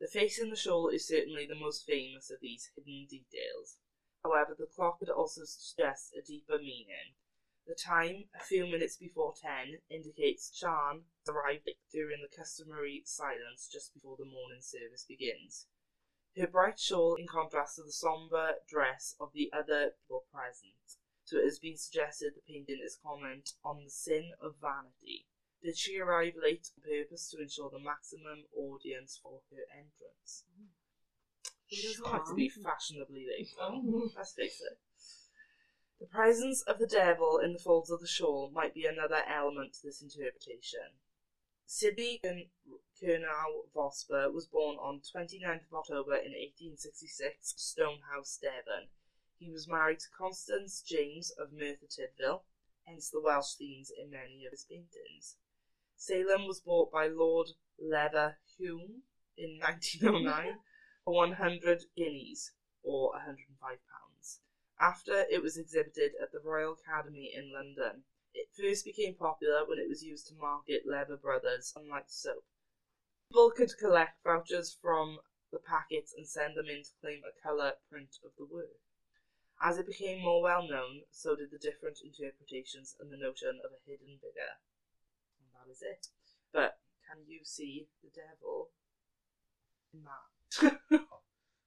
The 0.00 0.08
face 0.08 0.38
in 0.38 0.50
the 0.50 0.56
shawl 0.56 0.88
is 0.88 1.06
certainly 1.06 1.46
the 1.46 1.54
most 1.54 1.86
famous 1.86 2.30
of 2.30 2.40
these 2.40 2.70
hidden 2.74 3.06
details. 3.06 3.76
However, 4.22 4.54
the 4.58 4.66
clock 4.66 4.98
could 4.98 5.10
also 5.10 5.44
suggest 5.44 6.14
a 6.16 6.22
deeper 6.22 6.58
meaning. 6.58 7.14
The 7.66 7.74
time, 7.74 8.24
a 8.34 8.42
few 8.42 8.66
minutes 8.66 8.96
before 8.96 9.34
ten, 9.40 9.78
indicates 9.90 10.50
Sian 10.52 11.04
arrived 11.28 11.70
during 11.92 12.20
the 12.20 12.36
customary 12.36 13.02
silence 13.04 13.68
just 13.72 13.94
before 13.94 14.16
the 14.16 14.24
morning 14.24 14.60
service 14.60 15.04
begins. 15.08 15.66
Her 16.36 16.46
bright 16.46 16.78
shawl 16.78 17.16
in 17.16 17.26
contrast 17.26 17.76
to 17.76 17.82
the 17.82 17.92
sombre 17.92 18.54
dress 18.68 19.14
of 19.20 19.32
the 19.34 19.52
other 19.52 19.92
people 20.02 20.24
present, 20.32 20.98
so 21.24 21.38
it 21.38 21.44
has 21.44 21.58
been 21.58 21.76
suggested 21.76 22.34
the 22.34 22.52
painting 22.52 22.80
is 22.84 22.98
comment 23.02 23.50
on 23.64 23.84
the 23.84 23.90
sin 23.90 24.32
of 24.40 24.56
vanity. 24.60 25.26
Did 25.62 25.76
she 25.76 25.98
arrive 25.98 26.34
late 26.40 26.70
on 26.76 26.82
purpose 26.82 27.30
to 27.30 27.42
ensure 27.42 27.70
the 27.70 27.78
maximum 27.78 28.46
audience 28.56 29.20
for 29.22 29.42
her 29.50 29.66
entrance? 29.70 30.44
Who 31.70 31.76
doesn't 31.82 32.12
like 32.12 32.24
to 32.24 32.34
be 32.34 32.48
fashionably 32.48 33.26
late? 33.28 33.50
Oh. 33.60 34.10
Let's 34.16 34.32
face 34.32 34.60
it. 34.60 34.78
The 36.00 36.06
presence 36.06 36.62
of 36.62 36.78
the 36.78 36.86
devil 36.86 37.38
in 37.38 37.52
the 37.52 37.58
folds 37.58 37.90
of 37.90 38.00
the 38.00 38.06
shawl 38.06 38.50
might 38.50 38.72
be 38.72 38.86
another 38.86 39.22
element 39.28 39.74
to 39.74 39.82
this 39.82 40.00
interpretation. 40.00 40.96
Sydney 41.66 42.18
Curnow 43.00 43.68
Vosper 43.76 44.32
was 44.32 44.46
born 44.46 44.76
on 44.78 45.02
29th 45.02 45.66
of 45.66 45.74
October 45.74 46.14
in 46.14 46.32
1866, 46.32 47.52
Stonehouse, 47.54 48.38
Devon. 48.40 48.88
He 49.38 49.50
was 49.50 49.68
married 49.68 49.98
to 50.00 50.08
Constance 50.16 50.80
James 50.80 51.30
of 51.38 51.52
Merthyr 51.52 51.86
Tydfil, 51.86 52.44
hence 52.86 53.10
the 53.10 53.20
Welsh 53.20 53.56
themes 53.58 53.90
in 53.90 54.10
many 54.10 54.46
of 54.46 54.52
his 54.52 54.64
paintings. 54.64 55.36
Salem 55.96 56.46
was 56.46 56.60
bought 56.60 56.90
by 56.90 57.08
Lord 57.08 57.48
Lever 57.78 58.38
Hume 58.56 59.02
in 59.36 59.58
1909 59.60 60.60
for 61.04 61.14
100 61.14 61.84
guineas, 61.94 62.52
or 62.82 63.10
105 63.12 63.60
pounds. 63.60 64.09
After 64.80 65.26
it 65.30 65.42
was 65.42 65.58
exhibited 65.58 66.12
at 66.20 66.32
the 66.32 66.40
Royal 66.40 66.72
Academy 66.72 67.30
in 67.34 67.52
London, 67.52 68.04
it 68.32 68.48
first 68.56 68.84
became 68.84 69.14
popular 69.14 69.66
when 69.66 69.78
it 69.78 69.88
was 69.88 70.02
used 70.02 70.26
to 70.28 70.34
market 70.34 70.86
Lever 70.86 71.16
Brothers, 71.16 71.68
Sunlight 71.68 72.10
soap. 72.10 72.44
People 73.28 73.50
could 73.50 73.76
collect 73.78 74.22
vouchers 74.24 74.76
from 74.80 75.18
the 75.52 75.58
packets 75.58 76.14
and 76.16 76.26
send 76.26 76.56
them 76.56 76.66
in 76.66 76.82
to 76.82 76.90
claim 77.00 77.22
a 77.24 77.42
colour 77.46 77.74
print 77.90 78.16
of 78.24 78.30
the 78.38 78.46
work. 78.46 78.80
As 79.60 79.76
it 79.76 79.86
became 79.86 80.22
more 80.22 80.42
well 80.42 80.66
known, 80.66 81.02
so 81.10 81.36
did 81.36 81.50
the 81.50 81.58
different 81.58 82.00
interpretations 82.02 82.96
and 82.98 83.12
the 83.12 83.18
notion 83.18 83.60
of 83.62 83.72
a 83.72 83.84
hidden 83.84 84.18
figure. 84.18 84.56
And 85.38 85.52
that 85.52 85.70
is 85.70 85.82
it. 85.82 86.06
But 86.52 86.78
can 87.06 87.26
you 87.26 87.40
see 87.44 87.88
the 88.02 88.08
devil 88.08 88.70
in 89.92 90.04
that? 90.04 90.80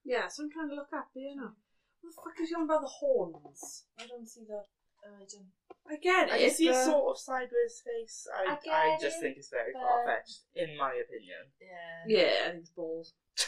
Yeah, 0.05 0.27
so 0.27 0.43
I'm 0.43 0.51
trying 0.51 0.67
to 0.69 0.75
look 0.75 0.91
up 0.91 1.07
here 1.13 1.31
now. 1.33 1.55
What 2.03 2.11
the 2.11 2.21
fuck 2.21 2.43
is 2.43 2.49
you 2.51 2.57
on 2.57 2.63
about 2.65 2.81
the 2.81 2.87
horns? 2.87 3.85
I 3.97 4.05
don't 4.05 4.27
see 4.27 4.43
the. 4.45 4.61
Oh, 5.05 5.15
I 5.15 5.25
don't. 5.31 5.47
I 5.89 5.95
get 6.01 6.29
I 6.31 6.37
it. 6.37 6.53
see 6.53 6.67
a 6.67 6.73
sort 6.73 7.15
of 7.15 7.19
sideways 7.19 7.81
face. 7.83 8.27
I, 8.35 8.51
I 8.69 8.95
I, 8.95 8.97
just 9.01 9.17
it, 9.17 9.21
think 9.21 9.37
it's 9.37 9.49
very 9.49 9.71
but- 9.73 9.81
far 9.81 10.05
fetched, 10.05 10.39
in 10.55 10.77
my 10.77 10.91
opinion. 10.91 11.47
Yeah. 11.61 12.03
Yeah, 12.07 12.33
I 12.45 12.49
think 12.51 12.61
it's 12.61 12.69
balls. 12.71 13.13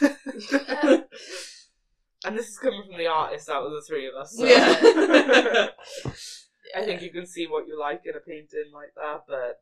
and 2.24 2.36
this 2.36 2.48
is 2.48 2.58
coming 2.58 2.82
from 2.86 2.96
the 2.98 3.06
artist 3.06 3.48
out 3.48 3.64
of 3.66 3.72
the 3.72 3.82
three 3.86 4.06
of 4.08 4.14
us. 4.14 4.36
So. 4.36 4.44
Yeah. 4.44 5.68
I 6.76 6.84
think 6.84 7.00
you 7.02 7.10
can 7.10 7.26
see 7.26 7.46
what 7.46 7.66
you 7.68 7.78
like 7.78 8.02
in 8.04 8.16
a 8.16 8.20
painting 8.20 8.70
like 8.74 8.92
that, 8.96 9.24
but 9.28 9.60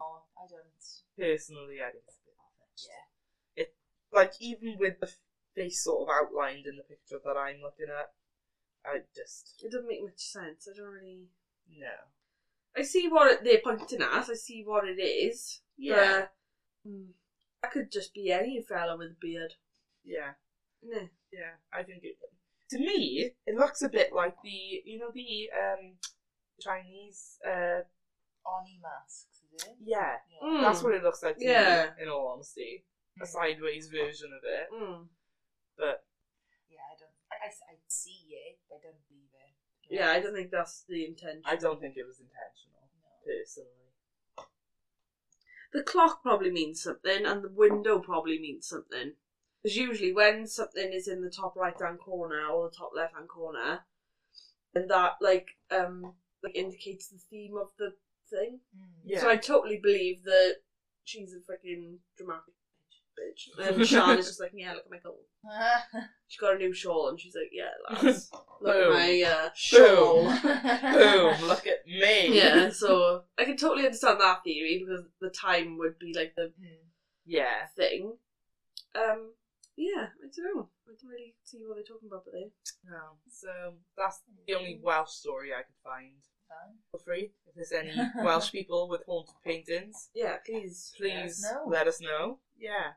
Oh, 0.00 0.22
I 0.36 0.46
don't. 0.48 0.62
personally, 1.18 1.78
I 1.80 1.90
think 1.90 2.04
it's 2.06 2.16
a 2.18 2.24
bit 2.24 2.34
far 2.36 2.50
fetched. 2.58 2.88
Yeah. 2.88 3.62
It, 3.62 3.74
like, 4.12 4.32
even 4.40 4.76
with 4.78 4.98
the 5.00 5.10
face 5.54 5.82
sort 5.84 6.08
of 6.08 6.14
outlined 6.14 6.66
in 6.66 6.76
the 6.76 6.82
picture 6.82 7.18
that 7.24 7.36
I'm 7.36 7.60
looking 7.62 7.86
at, 7.88 8.10
I 8.84 8.98
just. 9.14 9.62
It 9.64 9.70
doesn't 9.72 9.88
make 9.88 10.02
much 10.02 10.18
sense. 10.18 10.68
I 10.70 10.76
don't 10.76 10.86
really. 10.92 11.28
No. 11.68 11.86
I 12.76 12.82
see 12.82 13.08
what 13.08 13.30
it, 13.30 13.44
they're 13.44 13.60
pointing 13.62 14.02
at. 14.02 14.28
I 14.28 14.34
see 14.34 14.62
what 14.64 14.88
it 14.88 15.00
is. 15.00 15.60
Yeah. 15.76 16.26
But, 16.84 16.90
mm, 16.90 17.06
that 17.62 17.72
could 17.72 17.92
just 17.92 18.14
be 18.14 18.30
any 18.32 18.64
fella 18.66 18.96
with 18.96 19.10
a 19.10 19.16
beard. 19.20 19.54
Yeah. 20.04 20.32
Nah. 20.82 21.08
Yeah. 21.32 21.54
I 21.72 21.82
think 21.82 22.02
it. 22.02 22.16
To 22.70 22.78
me, 22.78 23.32
it 23.46 23.54
looks 23.54 23.82
a 23.82 23.88
bit 23.88 24.14
like 24.14 24.34
the, 24.42 24.82
you 24.84 24.98
know, 24.98 25.10
the 25.14 25.50
um 25.54 25.94
Chinese. 26.60 27.38
uh 27.46 27.82
Oni 28.44 28.80
masks, 28.82 29.40
is 29.54 29.62
it? 29.62 29.76
Yeah. 29.84 30.16
Yeah. 30.42 30.48
Mm. 30.48 30.62
That's 30.62 30.82
what 30.82 30.94
it 30.94 31.02
looks 31.04 31.22
like 31.22 31.36
to 31.38 31.44
Yeah. 31.44 31.90
me, 31.96 32.02
in 32.02 32.08
all 32.08 32.32
honesty. 32.34 32.84
A 33.22 33.26
sideways 33.26 33.88
version 33.88 34.30
of 34.36 34.42
it. 34.42 34.68
Mm. 34.74 35.06
But 35.82 35.98
Yeah, 36.70 36.78
I 36.86 36.94
don't. 36.96 37.10
I, 37.32 37.46
I, 37.46 37.48
I 37.48 37.74
see 37.88 38.30
it, 38.30 38.58
but 38.68 38.76
I 38.76 38.80
don't 38.86 39.02
believe 39.08 39.34
it. 39.34 39.52
Yeah, 39.92 40.10
I 40.12 40.20
don't 40.20 40.32
think 40.32 40.52
that's 40.52 40.84
the 40.88 41.04
intention. 41.04 41.42
I 41.44 41.56
don't 41.56 41.80
think 41.80 41.96
it 41.96 42.06
was 42.06 42.20
intentional, 42.20 42.86
No. 43.02 43.10
personally. 43.26 43.90
the 45.72 45.82
clock 45.82 46.22
probably 46.22 46.50
means 46.50 46.80
something, 46.80 47.26
and 47.26 47.42
the 47.42 47.48
window 47.48 47.98
probably 47.98 48.38
means 48.38 48.64
something. 48.68 49.14
Because 49.60 49.76
usually, 49.76 50.12
when 50.12 50.46
something 50.46 50.92
is 50.92 51.08
in 51.08 51.20
the 51.20 51.28
top 51.28 51.56
right 51.56 51.74
hand 51.80 51.98
corner 51.98 52.46
or 52.46 52.68
the 52.68 52.74
top 52.74 52.90
left 52.94 53.14
hand 53.14 53.28
corner, 53.28 53.80
and 54.74 54.88
that 54.88 55.12
like 55.20 55.48
um 55.70 56.14
like 56.44 56.54
indicates 56.54 57.08
the 57.08 57.18
theme 57.28 57.56
of 57.56 57.70
the 57.76 57.90
thing. 58.30 58.60
Yeah. 59.04 59.20
So 59.20 59.28
I 59.28 59.36
totally 59.36 59.78
believe 59.82 60.22
that 60.24 60.58
she's 61.02 61.32
a 61.32 61.38
freaking 61.38 61.98
dramatic 62.16 62.54
bitch. 63.18 63.48
And 63.58 63.86
Sian 63.86 64.18
is 64.18 64.26
just 64.26 64.40
like, 64.40 64.52
yeah, 64.54 64.72
look 64.72 64.84
at 64.84 64.90
my 64.90 64.98
gold. 64.98 65.24
She 66.28 66.38
got 66.38 66.54
a 66.54 66.58
new 66.58 66.72
shawl, 66.72 67.08
and 67.08 67.20
she's 67.20 67.34
like, 67.34 67.50
yeah, 67.52 67.68
lads, 68.02 68.30
look 68.62 68.74
at 68.74 68.84
Boom. 68.84 68.92
my 68.94 69.22
uh, 69.22 69.48
shawl. 69.54 70.24
Boom! 70.24 71.46
Look 71.46 71.66
at 71.66 71.86
me. 71.86 72.34
Yeah, 72.38 72.70
so 72.70 73.24
I 73.38 73.44
can 73.44 73.58
totally 73.58 73.84
understand 73.84 74.18
that 74.20 74.42
theory 74.42 74.82
because 74.82 75.04
the 75.20 75.28
time 75.28 75.76
would 75.76 75.98
be 75.98 76.14
like 76.16 76.32
the 76.34 76.52
Yeah. 77.26 77.66
thing. 77.76 78.16
Um, 78.94 79.32
yeah, 79.76 80.06
I 80.24 80.28
don't 80.34 80.56
know. 80.56 80.68
I 80.88 80.92
don't 81.00 81.10
really 81.10 81.34
see 81.44 81.58
what 81.66 81.74
they're 81.74 81.82
talking 81.84 82.08
about, 82.08 82.24
but 82.24 82.32
they. 82.32 82.50
No. 82.84 83.18
So 83.30 83.74
that's 83.96 84.20
the 84.46 84.54
only 84.54 84.80
Welsh 84.82 85.10
story 85.10 85.52
I 85.52 85.62
could 85.62 85.76
find. 85.84 86.12
Feel 86.92 87.00
free 87.04 87.30
if 87.46 87.54
there's 87.54 87.72
any 87.72 87.94
Welsh 88.22 88.50
people 88.52 88.88
with 88.88 89.02
haunted 89.06 89.34
paintings. 89.44 90.08
Yeah, 90.14 90.36
please. 90.46 90.92
please 90.96 91.42
know. 91.42 91.64
let 91.66 91.86
us 91.86 92.00
know. 92.00 92.38
Yeah. 92.58 92.92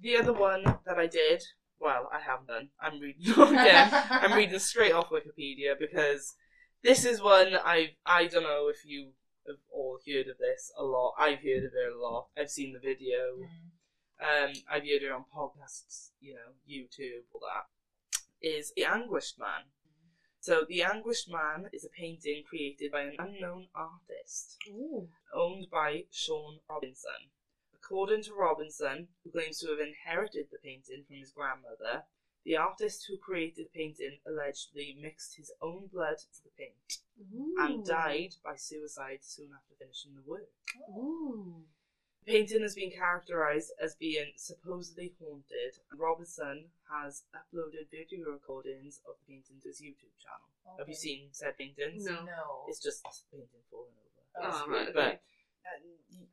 The 0.00 0.16
other 0.16 0.32
one 0.32 0.62
that 0.86 0.98
I 0.98 1.06
did, 1.06 1.42
well, 1.80 2.08
I 2.12 2.20
haven't 2.20 2.48
done. 2.48 2.68
I'm 2.80 3.00
reading 3.00 3.32
again. 3.32 3.90
I'm 4.10 4.32
reading 4.32 4.58
straight 4.58 4.92
off 4.92 5.10
Wikipedia 5.10 5.78
because 5.78 6.34
this 6.82 7.04
is 7.04 7.20
one 7.20 7.54
I 7.64 7.92
I 8.06 8.26
don't 8.26 8.44
know 8.44 8.68
if 8.68 8.84
you 8.84 9.10
have 9.46 9.56
all 9.72 9.98
heard 10.06 10.28
of 10.28 10.38
this 10.38 10.72
a 10.78 10.84
lot. 10.84 11.14
I've 11.18 11.40
heard 11.40 11.64
of 11.64 11.72
it 11.74 11.92
a 11.92 11.98
lot. 11.98 12.28
I've 12.36 12.50
seen 12.50 12.72
the 12.72 12.78
video. 12.78 13.40
Um, 14.20 14.52
I've 14.70 14.82
heard 14.82 15.02
it 15.02 15.12
on 15.12 15.24
podcasts, 15.34 16.10
you 16.20 16.34
know, 16.34 16.52
YouTube, 16.68 17.22
all 17.32 17.40
that. 17.40 17.66
Is 18.40 18.72
the 18.76 18.84
Anguished 18.84 19.38
Man. 19.38 19.70
So 20.40 20.64
the 20.68 20.82
Anguished 20.82 21.30
Man 21.30 21.68
is 21.72 21.84
a 21.84 21.88
painting 21.88 22.44
created 22.48 22.92
by 22.92 23.02
an 23.02 23.16
unknown 23.18 23.68
artist 23.74 24.56
Ooh. 24.68 25.08
owned 25.34 25.66
by 25.70 26.04
Sean 26.10 26.58
Robinson. 26.68 27.30
According 27.88 28.22
to 28.24 28.34
Robinson, 28.34 29.08
who 29.24 29.30
claims 29.30 29.60
to 29.60 29.68
have 29.68 29.80
inherited 29.80 30.48
the 30.52 30.58
painting 30.62 31.04
from 31.06 31.16
his 31.16 31.32
grandmother, 31.32 32.04
the 32.44 32.54
artist 32.54 33.06
who 33.08 33.16
created 33.16 33.64
the 33.64 33.78
painting 33.78 34.18
allegedly 34.28 34.98
mixed 35.00 35.36
his 35.36 35.50
own 35.62 35.88
blood 35.90 36.18
to 36.18 36.42
the 36.44 36.52
paint 36.58 37.00
and 37.56 37.86
died 37.86 38.34
by 38.44 38.56
suicide 38.56 39.20
soon 39.22 39.48
after 39.56 39.74
finishing 39.78 40.12
the 40.14 40.30
work. 40.30 40.52
Ooh. 40.90 41.64
The 42.26 42.32
painting 42.32 42.60
has 42.60 42.74
been 42.74 42.90
characterised 42.90 43.72
as 43.82 43.94
being 43.94 44.32
supposedly 44.36 45.14
haunted, 45.18 45.80
and 45.90 45.98
Robinson 45.98 46.66
has 46.92 47.22
uploaded 47.32 47.88
video 47.90 48.30
recordings 48.30 49.00
of 49.08 49.14
the 49.16 49.32
painting 49.32 49.56
to 49.62 49.68
his 49.68 49.80
YouTube 49.80 50.12
channel. 50.20 50.76
Have 50.78 50.90
you 50.90 50.94
seen 50.94 51.28
said 51.32 51.56
paintings? 51.56 52.04
No. 52.04 52.20
No. 52.24 52.68
It's 52.68 52.82
just 52.82 53.06
a 53.06 53.34
painting 53.34 53.64
falling 53.70 53.96
over. 53.96 54.52
Oh, 54.52 54.70
right, 54.70 54.92
But 54.92 55.06
okay. 55.06 55.20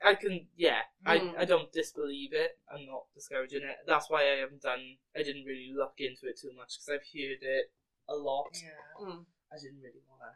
I 0.03 0.15
can, 0.15 0.47
yeah, 0.55 0.81
Mm. 1.05 1.35
I, 1.37 1.41
I 1.41 1.45
don't 1.45 1.71
disbelieve 1.71 2.33
it. 2.33 2.57
I'm 2.69 2.85
not 2.85 3.05
discouraging 3.13 3.61
it. 3.63 3.77
That's 3.87 4.09
why 4.09 4.21
I 4.21 4.39
haven't 4.41 4.61
done. 4.61 4.97
I 5.15 5.23
didn't 5.23 5.45
really 5.45 5.71
look 5.75 5.93
into 5.97 6.27
it 6.27 6.39
too 6.39 6.51
much 6.57 6.77
because 6.77 6.89
I've 6.89 7.07
heard 7.13 7.41
it 7.41 7.71
a 8.09 8.15
lot. 8.15 8.49
Yeah. 8.53 9.05
Mm. 9.05 9.25
I 9.51 9.55
didn't 9.61 9.81
really 9.81 10.01
want 10.09 10.21
to 10.21 10.33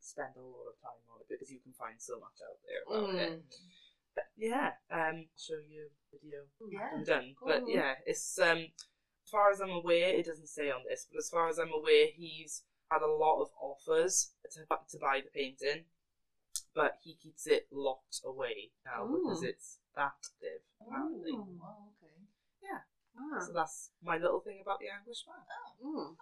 spend 0.00 0.36
a 0.36 0.40
lot 0.40 0.68
of 0.70 0.80
time 0.80 1.02
on 1.12 1.20
it 1.20 1.28
because 1.28 1.50
you 1.50 1.60
can 1.60 1.72
find 1.72 1.96
so 1.98 2.18
much 2.20 2.38
out 2.44 2.58
there 2.64 2.82
about 2.86 3.14
it. 3.14 3.32
Mm. 3.38 3.42
But 4.14 4.24
yeah, 4.36 4.70
um, 4.90 5.26
I'll 5.28 5.40
show 5.40 5.60
you 5.68 5.88
a 5.88 6.16
video 6.16 6.40
Yeah. 6.70 6.90
I'm 6.94 7.04
done. 7.04 7.34
But 7.44 7.64
yeah, 7.66 7.94
it's 8.06 8.38
um, 8.38 8.58
as 9.24 9.30
far 9.30 9.50
as 9.50 9.60
I'm 9.60 9.70
aware, 9.70 10.14
it 10.14 10.26
doesn't 10.26 10.48
say 10.48 10.70
on 10.70 10.82
this, 10.88 11.06
but 11.10 11.18
as 11.18 11.28
far 11.28 11.48
as 11.48 11.58
I'm 11.58 11.72
aware, 11.72 12.06
he's 12.14 12.62
had 12.90 13.02
a 13.02 13.10
lot 13.10 13.42
of 13.42 13.48
offers 13.60 14.30
to 14.52 14.60
to 14.60 14.98
buy 14.98 15.20
the 15.24 15.30
painting, 15.34 15.84
but 16.76 16.92
he 17.02 17.16
keeps 17.16 17.48
it 17.48 17.66
locked 17.72 18.20
away 18.24 18.70
now 18.86 19.08
because 19.10 19.42
it's 19.42 19.80
that 19.96 20.12
active. 20.12 20.60
Apparently, 20.86 21.32
Ooh. 21.32 21.58
Oh, 21.64 21.90
okay. 21.96 22.20
Ah. 23.18 23.40
so 23.46 23.52
that's 23.54 23.90
my 24.04 24.18
little 24.18 24.40
thing 24.40 24.60
about 24.62 24.78
the 24.78 24.88
Anguish 24.88 25.24
Man. 25.26 25.40
Mm. 25.82 26.16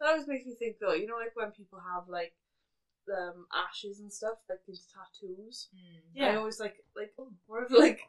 That 0.00 0.08
always 0.08 0.26
makes 0.26 0.46
me 0.46 0.54
think 0.54 0.78
though, 0.80 0.94
you 0.94 1.06
know, 1.06 1.16
like 1.16 1.36
when 1.36 1.52
people 1.52 1.80
have 1.80 2.08
like 2.08 2.34
um 3.14 3.46
ashes 3.54 4.00
and 4.00 4.12
stuff, 4.12 4.38
like 4.48 4.60
into 4.68 4.80
tattoos. 4.92 5.68
Mm. 5.74 6.22
I 6.22 6.34
always 6.36 6.60
like 6.60 6.76
like 6.96 7.12
oh, 7.18 7.32
what 7.46 7.64
if 7.64 7.70
like 7.72 8.00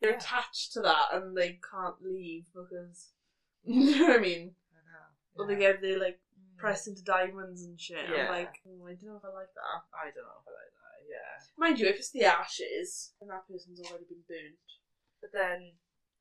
they're 0.00 0.12
Yeah. 0.12 0.18
attached 0.18 0.72
to 0.74 0.82
that 0.82 1.08
and 1.14 1.36
they 1.36 1.60
can't 1.70 2.02
leave 2.02 2.46
because 2.54 3.10
you 3.64 3.98
know 3.98 4.06
what 4.08 4.18
I 4.18 4.22
mean? 4.22 4.54
I 4.72 4.80
know. 4.86 5.44
Or 5.44 5.48
they 5.48 5.58
get 5.58 5.82
they 5.82 5.96
like 5.96 6.20
press 6.62 6.86
into 6.86 7.02
diamonds 7.02 7.64
and 7.66 7.74
shit. 7.80 7.98
Yeah. 8.06 8.30
I'm 8.30 8.30
like, 8.30 8.54
oh, 8.70 8.86
I 8.86 8.94
don't 8.94 9.10
know 9.10 9.18
if 9.18 9.26
I 9.26 9.34
like 9.34 9.50
that. 9.58 9.82
I 9.90 10.14
don't 10.14 10.22
know 10.22 10.38
if 10.40 10.46
I 10.46 10.54
like 10.54 10.72
that. 10.78 10.98
Yeah, 11.10 11.34
Mind 11.58 11.78
you, 11.82 11.86
if 11.90 11.96
it's 11.98 12.10
the 12.14 12.24
ashes, 12.24 13.12
then 13.18 13.28
that 13.28 13.42
person's 13.50 13.80
already 13.82 14.06
been 14.08 14.22
burnt. 14.30 14.62
but 15.20 15.30
then 15.34 15.74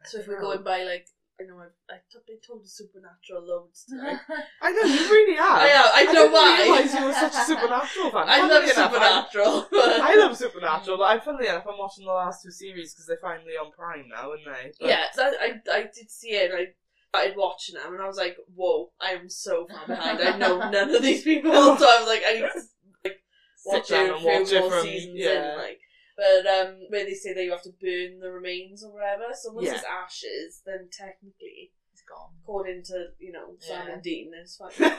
So 0.09 0.17
if 0.19 0.27
we're 0.27 0.41
know. 0.41 0.57
going 0.57 0.63
by 0.63 0.83
like 0.83 1.05
I 1.39 1.43
know 1.45 1.57
I've 1.57 1.73
I 1.89 1.97
told, 2.11 2.25
been 2.27 2.37
told 2.45 2.61
the 2.65 2.69
supernatural 2.69 3.41
loads 3.45 3.85
today. 3.89 4.13
I 4.61 4.71
know 4.73 4.83
you 4.85 5.09
really 5.09 5.37
are. 5.39 5.57
I 5.57 5.69
know, 5.73 5.87
I 5.93 6.03
don't 6.05 6.13
know 6.13 6.21
didn't 6.21 6.33
why. 6.33 6.61
realise 6.61 6.93
you 6.93 7.05
were 7.05 7.13
such 7.13 7.33
a 7.33 7.45
supernatural 7.49 8.11
fan. 8.11 8.25
I 8.29 8.37
Funnily 8.41 8.53
love 8.53 8.93
enough, 8.93 9.31
supernatural. 9.31 9.53
I 9.73 10.15
love 10.17 10.37
Supernatural, 10.37 10.97
but 10.97 11.03
I'm 11.05 11.21
funnily 11.21 11.47
enough, 11.47 11.65
I'm 11.69 11.77
watching 11.79 12.05
the 12.05 12.11
last 12.13 12.43
two 12.43 12.51
series 12.51 12.93
because 12.93 13.07
they're 13.07 13.21
finally 13.21 13.53
on 13.57 13.71
Prime 13.71 14.05
now, 14.09 14.29
aren't 14.31 14.45
they? 14.45 14.71
But- 14.79 14.89
yeah, 14.89 15.05
so 15.13 15.23
I, 15.23 15.61
I 15.71 15.77
I 15.77 15.81
did 15.83 16.11
see 16.11 16.31
it 16.33 16.51
and 16.51 16.59
I 16.59 16.65
started 17.11 17.35
watching 17.37 17.75
them 17.75 17.93
and 17.93 18.01
I 18.01 18.07
was 18.07 18.17
like, 18.17 18.37
whoa, 18.55 18.91
I 19.01 19.11
am 19.11 19.29
so 19.29 19.67
far 19.67 19.85
behind. 19.85 20.21
I 20.21 20.37
know 20.37 20.57
none 20.71 20.95
of 20.95 21.01
these 21.01 21.23
people, 21.23 21.51
so 21.77 21.85
I 21.85 21.99
was 21.99 22.07
like, 22.07 22.23
I 22.25 22.33
need 22.33 22.39
to 22.41 22.61
like 23.03 23.19
Sit 23.57 23.73
watch 23.73 23.87
down 23.89 24.05
it 24.05 24.11
a 24.11 24.15
and 24.15 24.23
watch 24.25 24.51
it 24.51 24.59
more 24.61 24.71
from 24.71 24.83
seasons 24.83 25.13
yeah. 25.19 25.51
in, 25.53 25.57
like. 25.59 25.79
But 26.15 26.45
um, 26.47 26.75
where 26.89 27.03
they 27.05 27.13
say 27.13 27.33
that 27.33 27.43
you 27.43 27.51
have 27.51 27.63
to 27.63 27.73
burn 27.81 28.19
the 28.19 28.29
remains 28.31 28.83
or 28.83 28.93
whatever, 28.93 29.33
so 29.33 29.51
once 29.53 29.67
Yeah. 29.67 29.75
it's 29.75 29.83
ashes, 29.83 30.61
then 30.65 30.87
technically, 30.91 31.71
It's 31.91 32.03
gone. 32.07 32.31
according 32.43 32.83
to 32.93 33.07
you 33.19 33.31
know 33.31 33.55
Sam 33.59 33.87
Yeah. 33.87 33.93
and 33.95 34.03
Dean, 34.03 34.31
it's 34.35 34.55
fine. 34.55 34.71
but 34.79 34.91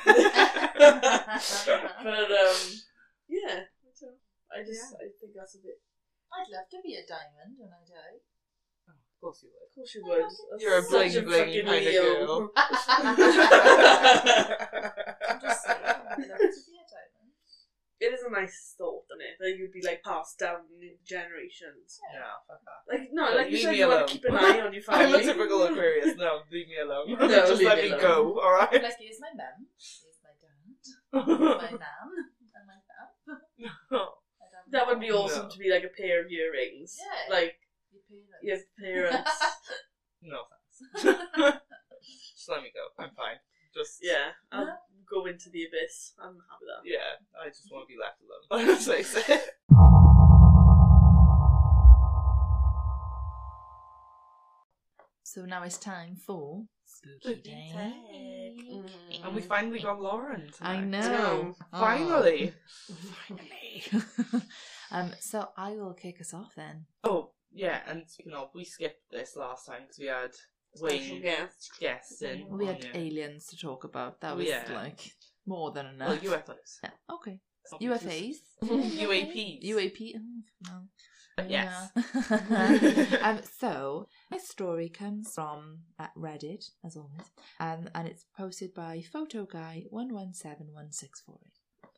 um, 2.28 2.60
yeah, 3.28 3.64
so 3.94 4.08
I 4.52 4.60
just 4.66 4.92
I 4.98 5.08
think 5.20 5.32
that's 5.36 5.54
a 5.56 5.62
bit. 5.62 5.80
I'd 6.32 6.48
love 6.52 6.68
to 6.72 6.80
be 6.82 6.96
a 6.96 7.04
diamond 7.06 7.56
when 7.60 7.70
I 7.70 7.84
die. 7.86 8.20
Of 9.22 9.26
course 9.30 9.42
you 9.44 9.50
would. 9.54 9.68
Of 9.70 9.74
course 9.76 9.94
you 9.94 10.02
would. 10.04 10.24
That's 10.50 10.58
You're 10.62 10.78
a 10.78 10.82
such 10.82 10.90
bling 10.90 11.12
bling 11.24 11.46
fucking 11.46 11.66
kind 11.66 11.86
of 11.86 11.92
Leo. 11.92 12.02
girl. 12.26 12.50
I'm 12.56 12.58
just 15.40 15.62
saying, 15.62 15.78
I'd 15.78 16.18
love 16.18 16.26
to 16.26 16.34
be 16.66 16.74
a 16.74 16.82
diamond. 16.90 17.30
It 18.00 18.10
is 18.12 18.22
a 18.26 18.30
nice 18.32 18.74
thought, 18.76 19.04
isn't 19.14 19.22
it? 19.22 19.38
That 19.38 19.54
you'd 19.56 19.70
be 19.72 19.80
like 19.86 20.02
passed 20.02 20.40
down 20.40 20.66
in 20.82 20.96
generations. 21.06 22.00
no, 22.12 22.18
fuck 22.50 22.62
that. 22.66 22.82
Like 22.90 23.10
no, 23.12 23.26
No, 23.30 23.36
like 23.36 23.46
you 23.46 23.52
leave 23.52 23.62
said, 23.62 23.70
me 23.72 23.78
you 23.78 23.86
want 23.86 23.98
alone. 24.02 24.08
to 24.08 24.12
keep 24.12 24.24
an 24.26 24.34
eye 24.36 24.60
on 24.60 24.72
your 24.74 24.82
family. 24.82 25.06
I'm 25.06 25.14
a 25.14 25.22
typical 25.22 25.62
Aquarius. 25.62 26.16
No, 26.18 26.40
leave 26.50 26.66
me 26.68 26.78
alone. 26.82 27.06
No, 27.14 27.28
Just 27.28 27.58
leave 27.62 27.68
let 27.68 27.76
me 27.78 27.82
me 27.84 27.88
alone. 27.90 28.00
go, 28.02 28.40
alright? 28.42 28.72
Like, 28.82 28.98
here's 28.98 29.20
my 29.22 29.30
mum, 29.38 29.66
here's 29.78 30.18
my 30.26 30.34
dad, 30.42 30.66
my 31.14 31.70
nan, 31.70 32.10
and 32.58 32.66
my 32.66 32.74
dad. 32.90 33.38
I 33.92 33.94
That 34.72 34.86
would 34.88 34.98
be 35.00 35.12
awesome 35.12 35.44
No. 35.44 35.48
to 35.50 35.58
be 35.58 35.70
like 35.70 35.84
a 35.84 35.88
pair 35.96 36.20
of 36.24 36.30
earrings. 36.32 36.96
Yeah. 36.98 37.34
Like 37.36 37.54
Your 38.42 38.56
your 38.56 38.58
parents. 38.78 39.16
parents. 39.16 39.30
no 40.22 40.42
thanks. 40.50 41.04
Just 42.34 42.48
let 42.48 42.62
me 42.62 42.72
go. 42.74 43.02
I'm 43.02 43.10
fine. 43.16 43.36
Just 43.74 44.00
yeah, 44.02 44.32
I'll 44.50 44.78
go 45.10 45.26
into 45.26 45.48
the 45.50 45.64
abyss. 45.64 46.12
I'm 46.20 46.36
happy 46.50 46.60
with 46.60 46.68
that. 46.68 46.82
yeah. 46.84 47.16
I 47.40 47.48
just 47.48 47.70
want 47.70 47.86
to 47.86 47.94
be 47.94 47.98
left 47.98 48.20
alone. 48.20 48.66
Let's. 48.86 49.48
So 55.24 55.46
now 55.46 55.62
it's 55.62 55.78
time 55.78 56.16
for 56.16 56.64
Spooky 56.84 57.18
Spooky 57.22 57.40
Day. 57.40 57.70
Tag. 57.72 58.66
Mm. 58.70 59.24
And 59.24 59.34
we 59.34 59.40
finally 59.40 59.80
got 59.80 60.02
Lauren. 60.02 60.50
I 60.60 60.80
tonight. 60.80 61.08
know. 61.08 61.54
Finally. 61.70 62.52
Finally. 63.28 64.04
um, 64.90 65.12
so 65.18 65.48
I 65.56 65.70
will 65.70 65.94
kick 65.94 66.20
us 66.20 66.34
off 66.34 66.52
then. 66.54 66.84
Oh 67.04 67.30
yeah, 67.54 67.80
and 67.86 68.04
speaking 68.08 68.32
of, 68.34 68.50
we 68.54 68.64
skipped 68.64 69.10
this 69.10 69.36
last 69.36 69.66
time 69.66 69.82
because 69.82 69.98
we 69.98 70.06
had 70.06 70.32
Special 70.74 71.14
Wayne 71.14 71.22
guest. 71.22 71.70
guests 71.80 72.22
in. 72.22 72.46
We 72.48 72.66
had 72.66 72.82
yeah. 72.84 72.90
aliens 73.00 73.46
to 73.46 73.56
talk 73.56 73.84
about. 73.84 74.20
That 74.20 74.36
was 74.36 74.46
yeah. 74.46 74.64
like 74.74 75.00
more 75.46 75.70
than 75.72 75.98
Well, 75.98 76.12
enough. 76.12 76.22
UFOs. 76.24 76.78
Yeah, 76.82 76.90
okay. 77.10 77.40
It's 77.64 78.04
UFAs. 78.04 78.36
UAPs. 78.62 79.64
UAP. 79.64 80.14
mm, 80.16 80.42
No. 80.66 80.82
Yes. 81.48 81.90
Yeah. 81.94 83.18
um, 83.22 83.40
so 83.58 84.08
my 84.30 84.38
story 84.38 84.88
comes 84.88 85.32
from 85.34 85.78
uh, 85.98 86.08
Reddit, 86.16 86.64
as 86.84 86.96
always, 86.96 87.30
um, 87.58 87.88
and 87.94 88.06
it's 88.08 88.26
posted 88.36 88.74
by 88.74 89.02
Photo 89.12 89.46
Guy 89.46 89.84
one 89.90 90.12
one 90.12 90.34
seven 90.34 90.68
one 90.72 90.92
six 90.92 91.22
four 91.24 91.38
eight, 91.46 91.88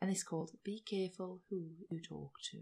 and 0.00 0.10
it's 0.10 0.22
called 0.22 0.50
"Be 0.64 0.82
Careful 0.84 1.40
Who 1.48 1.70
You 1.90 2.00
Talk 2.02 2.32
to." 2.50 2.58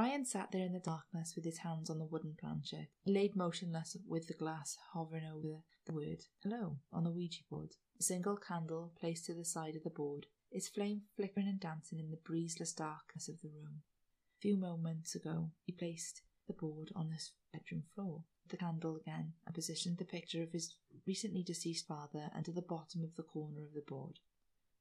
Ryan 0.00 0.24
sat 0.24 0.50
there 0.50 0.64
in 0.64 0.72
the 0.72 0.78
darkness 0.78 1.34
with 1.36 1.44
his 1.44 1.58
hands 1.58 1.90
on 1.90 1.98
the 1.98 2.06
wooden 2.06 2.34
planchette. 2.40 2.88
Laid 3.04 3.36
motionless 3.36 3.98
with 4.08 4.28
the 4.28 4.32
glass 4.32 4.78
hovering 4.94 5.26
over 5.26 5.58
the 5.84 5.92
word 5.92 6.24
hello 6.42 6.78
on 6.90 7.04
the 7.04 7.10
Ouija 7.10 7.42
board. 7.50 7.74
A 7.98 8.02
single 8.02 8.38
candle 8.38 8.94
placed 8.98 9.26
to 9.26 9.34
the 9.34 9.44
side 9.44 9.76
of 9.76 9.82
the 9.82 9.90
board, 9.90 10.24
its 10.50 10.68
flame 10.68 11.02
flickering 11.16 11.48
and 11.48 11.60
dancing 11.60 12.00
in 12.00 12.10
the 12.10 12.16
breezeless 12.16 12.72
darkness 12.72 13.28
of 13.28 13.42
the 13.42 13.50
room. 13.50 13.82
A 14.38 14.40
few 14.40 14.56
moments 14.56 15.14
ago, 15.14 15.50
he 15.66 15.72
placed 15.72 16.22
the 16.46 16.54
board 16.54 16.90
on 16.96 17.10
his 17.10 17.32
bedroom 17.52 17.82
floor, 17.94 18.24
the 18.48 18.56
candle 18.56 18.96
again, 18.96 19.34
and 19.44 19.54
positioned 19.54 19.98
the 19.98 20.06
picture 20.06 20.42
of 20.42 20.52
his 20.52 20.76
recently 21.06 21.42
deceased 21.42 21.86
father 21.86 22.30
under 22.34 22.52
the 22.52 22.62
bottom 22.62 23.04
of 23.04 23.16
the 23.16 23.22
corner 23.22 23.64
of 23.64 23.74
the 23.74 23.84
board. 23.86 24.18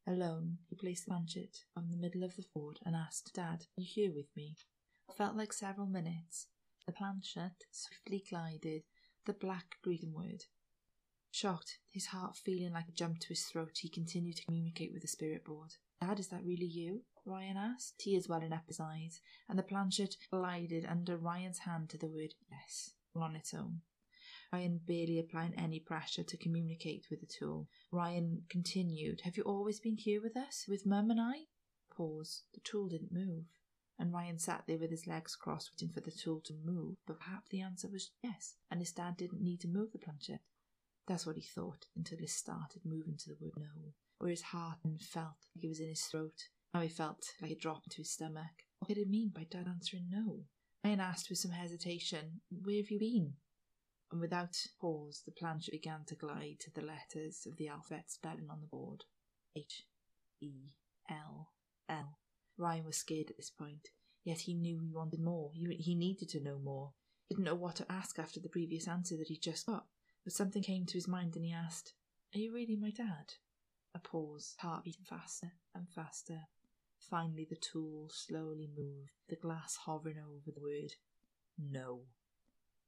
Alone, 0.07 0.59
he 0.69 0.77
placed 0.77 1.03
the 1.03 1.11
planchette 1.11 1.65
on 1.75 1.91
the 1.91 1.97
middle 1.97 2.23
of 2.23 2.37
the 2.37 2.45
board 2.53 2.79
and 2.85 2.95
asked, 2.95 3.33
Dad, 3.33 3.65
are 3.77 3.81
you 3.81 3.85
here 3.85 4.13
with 4.13 4.33
me? 4.33 4.55
Felt 5.17 5.35
like 5.35 5.51
several 5.51 5.87
minutes. 5.87 6.47
The 6.85 6.93
planchette 6.93 7.65
swiftly 7.71 8.23
glided 8.29 8.83
the 9.25 9.33
black 9.33 9.75
greeting 9.83 10.13
word. 10.13 10.45
Shocked, 11.31 11.79
his 11.91 12.07
heart 12.07 12.37
feeling 12.37 12.73
like 12.73 12.87
a 12.87 12.93
jump 12.93 13.19
to 13.19 13.27
his 13.27 13.43
throat, 13.43 13.79
he 13.81 13.89
continued 13.89 14.37
to 14.37 14.45
communicate 14.45 14.91
with 14.93 15.01
the 15.01 15.07
spirit 15.07 15.45
board. 15.45 15.75
Dad, 16.01 16.19
is 16.19 16.29
that 16.29 16.45
really 16.45 16.65
you? 16.65 17.01
Ryan 17.25 17.57
asked, 17.57 17.99
tears 17.99 18.27
welling 18.27 18.53
up 18.53 18.67
his 18.67 18.79
eyes, 18.79 19.19
and 19.47 19.59
the 19.59 19.63
planchette 19.63 20.15
glided 20.31 20.85
under 20.85 21.17
Ryan's 21.17 21.59
hand 21.59 21.89
to 21.89 21.97
the 21.97 22.07
word 22.07 22.33
yes 22.49 22.93
on 23.15 23.35
its 23.35 23.53
own. 23.53 23.81
Ryan 24.51 24.79
barely 24.87 25.19
applying 25.19 25.53
any 25.55 25.79
pressure 25.79 26.23
to 26.23 26.37
communicate 26.37 27.05
with 27.11 27.19
the 27.19 27.27
tool. 27.27 27.67
Ryan 27.91 28.43
continued, 28.49 29.21
Have 29.21 29.37
you 29.37 29.43
always 29.43 29.79
been 29.79 29.97
here 29.97 30.21
with 30.21 30.35
us, 30.35 30.65
with 30.67 30.85
Mum 30.87 31.11
and 31.11 31.21
I? 31.21 31.41
Pause. 31.95 32.43
The 32.53 32.61
tool 32.61 32.87
didn't 32.87 33.11
move, 33.11 33.45
and 33.99 34.13
Ryan 34.13 34.39
sat 34.39 34.63
there 34.65 34.77
with 34.77 34.91
his 34.91 35.07
legs 35.07 35.35
crossed, 35.35 35.71
waiting 35.73 35.93
for 35.93 35.99
the 35.99 36.11
tool 36.11 36.41
to 36.45 36.53
move, 36.65 36.95
but 37.05 37.19
perhaps 37.19 37.49
the 37.49 37.61
answer 37.61 37.89
was 37.91 38.11
yes, 38.23 38.55
and 38.71 38.79
his 38.79 38.93
dad 38.93 39.17
didn't 39.17 39.43
need 39.43 39.59
to 39.61 39.67
move 39.67 39.91
the 39.91 39.99
planchette. 39.99 40.41
That's 41.07 41.25
what 41.25 41.35
he 41.35 41.41
thought 41.41 41.87
until 41.97 42.19
it 42.19 42.29
started 42.29 42.85
moving 42.85 43.17
to 43.17 43.29
the 43.29 43.37
word 43.41 43.53
no, 43.57 43.93
where 44.19 44.29
his 44.29 44.41
heart 44.41 44.77
felt 45.01 45.47
like 45.55 45.65
it 45.65 45.67
was 45.67 45.79
in 45.79 45.89
his 45.89 46.03
throat. 46.03 46.49
Now 46.73 46.81
he 46.81 46.87
felt 46.87 47.25
like 47.41 47.51
it 47.51 47.59
dropped 47.59 47.87
into 47.87 47.97
his 47.97 48.11
stomach. 48.11 48.63
What 48.79 48.87
did 48.87 48.97
it 48.97 49.09
mean 49.09 49.31
by 49.35 49.45
Dad 49.49 49.67
answering 49.67 50.07
no? 50.09 50.45
Ryan 50.85 50.99
asked 51.01 51.29
with 51.29 51.39
some 51.39 51.51
hesitation, 51.51 52.41
Where 52.49 52.77
have 52.77 52.89
you 52.89 52.99
been? 52.99 53.33
And 54.11 54.21
without 54.21 54.55
pause, 54.79 55.23
the 55.25 55.31
planchette 55.31 55.73
began 55.73 56.05
to 56.07 56.15
glide 56.15 56.57
to 56.61 56.71
the 56.71 56.85
letters 56.85 57.45
of 57.45 57.57
the 57.57 57.67
alphabet 57.67 58.05
spelling 58.07 58.47
on 58.49 58.61
the 58.61 58.67
board 58.67 59.03
H, 59.55 59.83
E, 60.41 60.73
L, 61.09 61.49
L. 61.89 62.19
Ryan 62.59 62.85
was 62.85 62.97
scared 62.97 63.29
at 63.29 63.37
this 63.37 63.49
point, 63.49 63.89
yet 64.23 64.41
he 64.41 64.53
knew 64.53 64.79
he 64.79 64.91
wanted 64.91 65.21
more. 65.21 65.51
He, 65.53 65.65
he 65.75 65.95
needed 65.95 66.29
to 66.29 66.41
know 66.41 66.59
more. 66.59 66.91
He 67.27 67.35
didn't 67.35 67.45
know 67.45 67.55
what 67.55 67.77
to 67.77 67.91
ask 67.91 68.19
after 68.19 68.39
the 68.39 68.49
previous 68.49 68.87
answer 68.87 69.15
that 69.17 69.27
he'd 69.27 69.41
just 69.41 69.65
got. 69.65 69.85
But 70.23 70.33
something 70.33 70.61
came 70.61 70.85
to 70.85 70.93
his 70.93 71.07
mind 71.07 71.35
and 71.35 71.45
he 71.45 71.53
asked, 71.53 71.93
Are 72.35 72.39
you 72.39 72.53
really 72.53 72.75
my 72.75 72.91
dad? 72.91 73.33
A 73.95 73.99
pause, 73.99 74.55
heart 74.59 74.83
beating 74.83 75.05
faster 75.05 75.53
and 75.73 75.89
faster. 75.89 76.41
Finally, 76.99 77.47
the 77.49 77.55
tool 77.55 78.09
slowly 78.13 78.69
moved, 78.75 79.11
the 79.29 79.35
glass 79.35 79.77
hovering 79.85 80.17
over 80.19 80.51
the 80.53 80.61
word 80.61 80.93
no. 81.57 82.01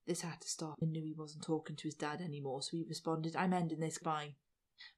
This 0.06 0.22
had 0.22 0.42
to 0.42 0.48
stop 0.48 0.76
and 0.82 0.92
knew 0.92 1.04
he 1.04 1.14
wasn't 1.14 1.44
talking 1.44 1.76
to 1.76 1.88
his 1.88 1.96
dad 1.96 2.22
anymore, 2.22 2.62
so 2.62 2.72
he 2.78 2.84
responded, 2.88 3.36
I'm 3.36 3.54
ending 3.54 3.80
this, 3.80 4.00
bye. 4.00 4.36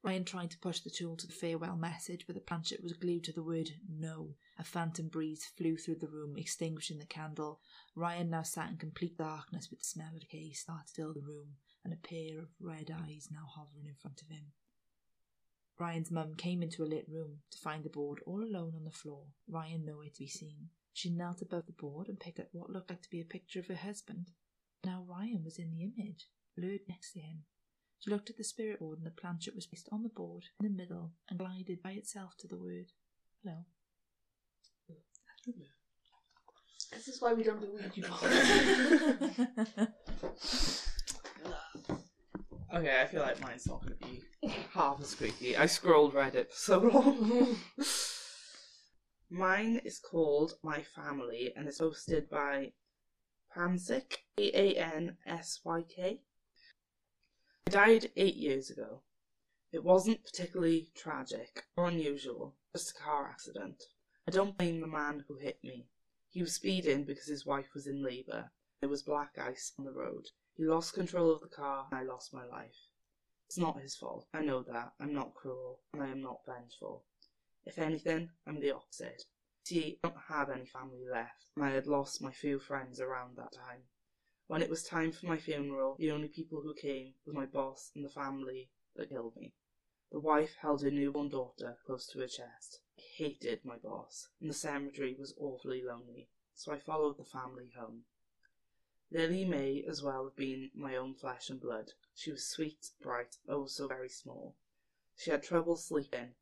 Ryan 0.03 0.25
tried 0.25 0.51
to 0.51 0.59
push 0.59 0.79
the 0.79 0.89
tool 0.89 1.15
to 1.17 1.27
the 1.27 1.33
farewell 1.33 1.75
message, 1.75 2.25
but 2.25 2.35
the 2.35 2.41
planchette 2.41 2.83
was 2.83 2.93
glued 2.93 3.23
to 3.25 3.31
the 3.31 3.43
word 3.43 3.71
no. 3.89 4.35
A 4.57 4.63
phantom 4.63 5.07
breeze 5.07 5.45
flew 5.57 5.77
through 5.77 5.99
the 5.99 6.07
room, 6.07 6.37
extinguishing 6.37 6.99
the 6.99 7.05
candle. 7.05 7.59
Ryan 7.95 8.29
now 8.29 8.43
sat 8.43 8.69
in 8.69 8.77
complete 8.77 9.17
darkness 9.17 9.69
with 9.69 9.79
the 9.79 9.85
smell 9.85 10.13
of 10.13 10.21
decay 10.21 10.51
started 10.51 10.87
to 10.87 10.93
fill 10.93 11.13
the 11.13 11.21
room 11.21 11.55
and 11.83 11.93
a 11.93 11.97
pair 11.97 12.39
of 12.39 12.49
red 12.59 12.91
eyes 12.91 13.29
now 13.31 13.45
hovering 13.55 13.87
in 13.87 13.95
front 13.95 14.21
of 14.21 14.29
him. 14.29 14.51
Ryan's 15.79 16.11
mum 16.11 16.35
came 16.35 16.61
into 16.61 16.83
a 16.83 16.85
lit 16.85 17.09
room 17.09 17.39
to 17.51 17.57
find 17.57 17.83
the 17.83 17.89
board 17.89 18.21
all 18.25 18.43
alone 18.43 18.73
on 18.75 18.83
the 18.83 18.91
floor, 18.91 19.25
Ryan 19.47 19.85
nowhere 19.85 20.09
to 20.09 20.19
be 20.19 20.27
seen. 20.27 20.69
She 20.93 21.09
knelt 21.09 21.41
above 21.41 21.65
the 21.65 21.73
board 21.73 22.07
and 22.07 22.19
picked 22.19 22.39
up 22.39 22.49
what 22.51 22.69
looked 22.69 22.91
like 22.91 23.01
to 23.01 23.09
be 23.09 23.19
a 23.19 23.25
picture 23.25 23.59
of 23.59 23.67
her 23.67 23.75
husband. 23.75 24.27
Now 24.85 25.03
Ryan 25.07 25.43
was 25.43 25.57
in 25.57 25.71
the 25.71 25.83
image, 25.83 26.27
blurred 26.55 26.81
next 26.87 27.13
to 27.13 27.19
him. 27.19 27.45
She 28.03 28.11
looked 28.11 28.29
at 28.29 28.35
the 28.35 28.43
spirit 28.43 28.79
board 28.79 28.97
and 28.97 29.07
the 29.07 29.11
planchette 29.11 29.55
was 29.55 29.65
placed 29.65 29.87
on 29.89 30.03
the 30.03 30.09
board 30.09 30.43
in 30.59 30.67
the 30.67 30.77
middle 30.77 31.11
and 31.29 31.39
glided 31.39 31.81
by 31.81 31.91
itself 31.91 32.35
to 32.39 32.47
the 32.49 32.57
word 32.57 32.87
hello. 33.41 33.63
This 36.91 37.07
is 37.07 37.21
why 37.21 37.33
we 37.33 37.43
don't 37.43 37.61
do 37.61 37.71
Ouija 37.71 38.09
boards. 40.21 40.87
Okay, 42.73 43.01
I 43.01 43.05
feel 43.05 43.21
like 43.21 43.39
mine's 43.39 43.67
not 43.67 43.81
going 43.85 43.95
to 43.99 44.07
be 44.07 44.23
half 44.73 44.99
as 44.99 45.09
squeaky. 45.09 45.55
I 45.55 45.67
scrolled 45.67 46.15
Reddit 46.15 46.49
for 46.49 46.55
so 46.55 46.79
long. 46.79 47.55
Mine 49.29 49.79
is 49.85 49.99
called 49.99 50.53
My 50.63 50.81
Family 50.81 51.53
and 51.55 51.67
it's 51.67 51.79
hosted 51.79 52.29
by 52.29 52.71
Pansyk, 53.55 54.17
A 54.39 54.59
A 54.59 54.75
N 54.75 55.17
S 55.27 55.59
Y 55.63 55.83
K. 55.83 56.21
I 57.67 57.71
died 57.71 58.11
eight 58.15 58.35
years 58.35 58.69
ago. 58.69 59.01
It 59.71 59.83
wasn't 59.83 60.23
particularly 60.23 60.89
tragic 60.95 61.65
or 61.75 61.87
unusual, 61.87 62.55
just 62.73 62.91
a 62.91 62.93
car 63.01 63.27
accident. 63.27 63.83
I 64.27 64.31
don't 64.31 64.57
blame 64.57 64.81
the 64.81 64.87
man 64.87 65.25
who 65.27 65.35
hit 65.37 65.63
me. 65.63 65.87
He 66.29 66.41
was 66.41 66.53
speeding 66.53 67.03
because 67.03 67.27
his 67.27 67.45
wife 67.45 67.73
was 67.73 67.87
in 67.87 68.03
labour. 68.03 68.51
There 68.79 68.89
was 68.89 69.01
black 69.01 69.37
ice 69.37 69.73
on 69.79 69.85
the 69.85 69.91
road. 69.91 70.29
He 70.55 70.65
lost 70.65 70.93
control 70.93 71.31
of 71.31 71.41
the 71.41 71.47
car 71.47 71.87
and 71.89 71.99
I 71.99 72.03
lost 72.03 72.33
my 72.33 72.45
life. 72.45 72.89
It's 73.47 73.57
not 73.57 73.81
his 73.81 73.95
fault. 73.95 74.27
I 74.33 74.41
know 74.41 74.61
that. 74.63 74.93
I'm 74.99 75.13
not 75.13 75.33
cruel 75.33 75.79
and 75.93 76.03
I 76.03 76.09
am 76.09 76.21
not 76.21 76.45
vengeful. 76.45 77.05
If 77.65 77.79
anything, 77.79 78.31
I'm 78.45 78.59
the 78.59 78.71
opposite. 78.71 79.23
See, 79.63 79.99
I 80.03 80.09
don't 80.09 80.19
have 80.27 80.49
any 80.49 80.65
family 80.65 81.05
left, 81.09 81.45
and 81.55 81.63
I 81.63 81.69
had 81.69 81.87
lost 81.87 82.21
my 82.21 82.31
few 82.31 82.59
friends 82.59 82.99
around 82.99 83.37
that 83.37 83.53
time. 83.53 83.83
When 84.47 84.61
it 84.61 84.69
was 84.69 84.83
time 84.83 85.11
for 85.11 85.25
my 85.25 85.37
funeral, 85.37 85.95
the 85.97 86.11
only 86.11 86.27
people 86.27 86.61
who 86.61 86.73
came 86.73 87.15
was 87.25 87.33
my 87.33 87.45
boss 87.45 87.91
and 87.95 88.03
the 88.03 88.09
family 88.09 88.69
that 88.95 89.09
killed 89.09 89.35
me. 89.37 89.53
The 90.11 90.19
wife 90.19 90.55
held 90.55 90.83
her 90.83 90.91
newborn 90.91 91.29
daughter 91.29 91.77
close 91.85 92.05
to 92.07 92.19
her 92.19 92.27
chest. 92.27 92.81
I 92.99 93.01
hated 93.01 93.63
my 93.63 93.77
boss, 93.77 94.29
and 94.39 94.49
the 94.49 94.53
cemetery 94.53 95.15
was 95.15 95.33
awfully 95.37 95.81
lonely, 95.81 96.29
so 96.53 96.71
I 96.71 96.77
followed 96.77 97.17
the 97.17 97.23
family 97.23 97.71
home. 97.75 98.05
Lily 99.09 99.45
may 99.45 99.83
as 99.87 100.03
well 100.03 100.25
have 100.25 100.35
been 100.35 100.71
my 100.73 100.95
own 100.97 101.15
flesh 101.15 101.49
and 101.49 101.61
blood. 101.61 101.93
She 102.13 102.31
was 102.31 102.45
sweet, 102.45 102.91
bright, 103.01 103.37
oh 103.47 103.65
so 103.67 103.87
very 103.87 104.09
small. 104.09 104.55
She 105.15 105.31
had 105.31 105.43
trouble 105.43 105.77
sleeping. 105.77 106.35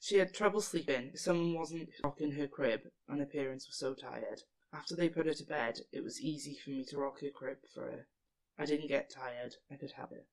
She 0.00 0.18
had 0.18 0.32
trouble 0.32 0.60
sleeping 0.60 1.10
if 1.12 1.20
someone 1.20 1.54
wasn't 1.54 1.90
rocking 2.02 2.32
her 2.32 2.46
crib, 2.46 2.90
and 3.06 3.20
her 3.20 3.26
parents 3.26 3.68
were 3.68 3.72
so 3.72 3.94
tired. 3.94 4.42
After 4.74 4.96
they 4.96 5.08
put 5.08 5.26
her 5.26 5.34
to 5.34 5.44
bed, 5.44 5.86
it 5.92 6.02
was 6.02 6.20
easy 6.20 6.56
for 6.56 6.70
me 6.70 6.84
to 6.86 6.98
rock 6.98 7.20
her 7.20 7.30
crib 7.30 7.58
for 7.72 7.90
her. 7.90 8.08
I 8.58 8.66
didn't 8.66 8.88
get 8.88 9.08
tired, 9.08 9.54
I 9.70 9.76
could 9.76 9.92
have 9.92 10.10
it. 10.10 10.26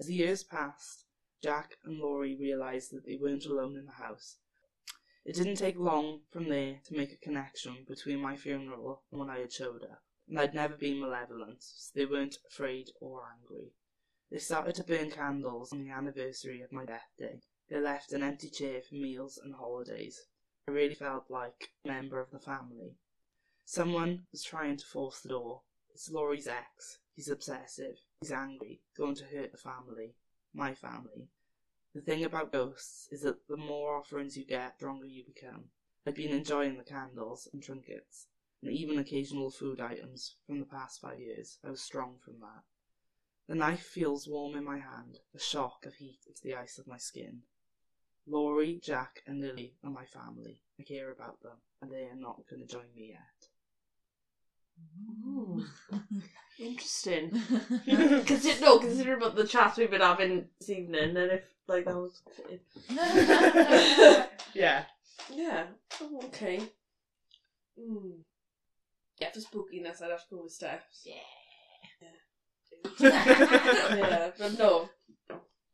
As 0.00 0.06
the 0.06 0.14
years 0.14 0.42
passed, 0.42 1.06
Jack 1.40 1.76
and 1.84 2.00
Laurie 2.00 2.34
realised 2.34 2.90
that 2.90 3.06
they 3.06 3.16
weren't 3.16 3.46
alone 3.46 3.76
in 3.76 3.86
the 3.86 3.92
house. 3.92 4.38
It 5.24 5.36
didn't 5.36 5.56
take 5.56 5.76
long 5.76 6.22
from 6.32 6.48
there 6.48 6.80
to 6.86 6.96
make 6.96 7.12
a 7.12 7.16
connection 7.16 7.84
between 7.86 8.18
my 8.18 8.36
funeral 8.36 9.04
and 9.10 9.20
when 9.20 9.30
I 9.30 9.38
had 9.38 9.52
showed 9.52 9.84
up 9.84 10.02
and 10.30 10.38
I'd 10.38 10.54
never 10.54 10.76
been 10.76 11.00
malevolent, 11.00 11.62
so 11.62 11.90
they 11.92 12.06
weren't 12.06 12.38
afraid 12.46 12.90
or 13.00 13.22
angry. 13.36 13.72
They 14.30 14.38
started 14.38 14.76
to 14.76 14.84
burn 14.84 15.10
candles 15.10 15.72
on 15.72 15.84
the 15.84 15.90
anniversary 15.90 16.60
of 16.60 16.70
my 16.70 16.84
death 16.84 17.10
day. 17.18 17.40
They 17.68 17.80
left 17.80 18.12
an 18.12 18.22
empty 18.22 18.48
chair 18.48 18.80
for 18.80 18.94
meals 18.94 19.38
and 19.38 19.54
holidays. 19.54 20.26
I 20.68 20.70
really 20.70 20.94
felt 20.94 21.30
like 21.30 21.72
a 21.84 21.88
member 21.88 22.20
of 22.20 22.30
the 22.30 22.38
family. 22.38 22.96
Someone 23.72 24.26
was 24.32 24.42
trying 24.42 24.76
to 24.78 24.84
force 24.84 25.20
the 25.20 25.28
door. 25.28 25.62
It's 25.94 26.10
Laurie's 26.10 26.48
ex. 26.48 26.98
He's 27.14 27.28
obsessive. 27.28 27.94
He's 28.20 28.32
angry. 28.32 28.80
Going 28.96 29.14
to 29.14 29.24
hurt 29.26 29.52
the 29.52 29.58
family. 29.58 30.16
My 30.52 30.74
family. 30.74 31.28
The 31.94 32.00
thing 32.00 32.24
about 32.24 32.50
ghosts 32.50 33.06
is 33.12 33.22
that 33.22 33.46
the 33.46 33.56
more 33.56 33.96
offerings 33.96 34.36
you 34.36 34.44
get, 34.44 34.72
the 34.72 34.82
stronger 34.82 35.06
you 35.06 35.22
become. 35.24 35.66
I'd 36.04 36.16
been 36.16 36.32
enjoying 36.32 36.78
the 36.78 36.82
candles 36.82 37.48
and 37.52 37.62
trinkets, 37.62 38.26
and 38.60 38.72
even 38.72 38.98
occasional 38.98 39.52
food 39.52 39.80
items 39.80 40.34
from 40.48 40.58
the 40.58 40.66
past 40.66 41.00
five 41.00 41.20
years. 41.20 41.58
I 41.64 41.70
was 41.70 41.80
strong 41.80 42.18
from 42.24 42.40
that. 42.40 42.64
The 43.46 43.54
knife 43.54 43.84
feels 43.84 44.26
warm 44.26 44.56
in 44.56 44.64
my 44.64 44.80
hand, 44.80 45.20
a 45.32 45.38
shock 45.38 45.86
of 45.86 45.94
heat 45.94 46.18
into 46.26 46.42
the 46.42 46.56
ice 46.56 46.76
of 46.78 46.88
my 46.88 46.98
skin. 46.98 47.42
Laurie, 48.26 48.80
Jack, 48.82 49.22
and 49.28 49.40
Lily 49.40 49.76
are 49.84 49.90
my 49.90 50.06
family. 50.06 50.60
I 50.80 50.82
care 50.82 51.12
about 51.12 51.40
them, 51.42 51.58
and 51.80 51.92
they 51.92 52.06
are 52.06 52.16
not 52.16 52.48
going 52.50 52.66
to 52.66 52.66
join 52.66 52.92
me 52.96 53.10
yet. 53.10 53.49
Ooh, 55.26 55.64
interesting. 56.58 57.30
Consider 58.26 58.60
no, 58.60 58.78
consider 58.78 59.14
about 59.14 59.34
the 59.34 59.44
chats 59.44 59.76
we've 59.78 59.90
been 59.90 60.00
having 60.00 60.46
this 60.58 60.70
evening, 60.70 61.16
and 61.16 61.32
if 61.32 61.42
like 61.68 61.84
that 61.84 61.96
was, 61.96 62.20
Yeah. 64.54 64.84
yeah, 65.32 65.66
oh, 66.00 66.20
okay. 66.24 66.60
Mm. 67.78 68.18
Yeah, 69.20 69.28
for 69.32 69.40
spookiness, 69.40 70.02
I'd 70.02 70.10
have 70.10 70.20
to 70.20 70.30
go 70.30 70.42
with 70.42 70.52
Steph's. 70.52 71.04
Yeah. 71.04 71.14
yeah, 73.00 74.30
but 74.38 74.58
no, 74.58 74.88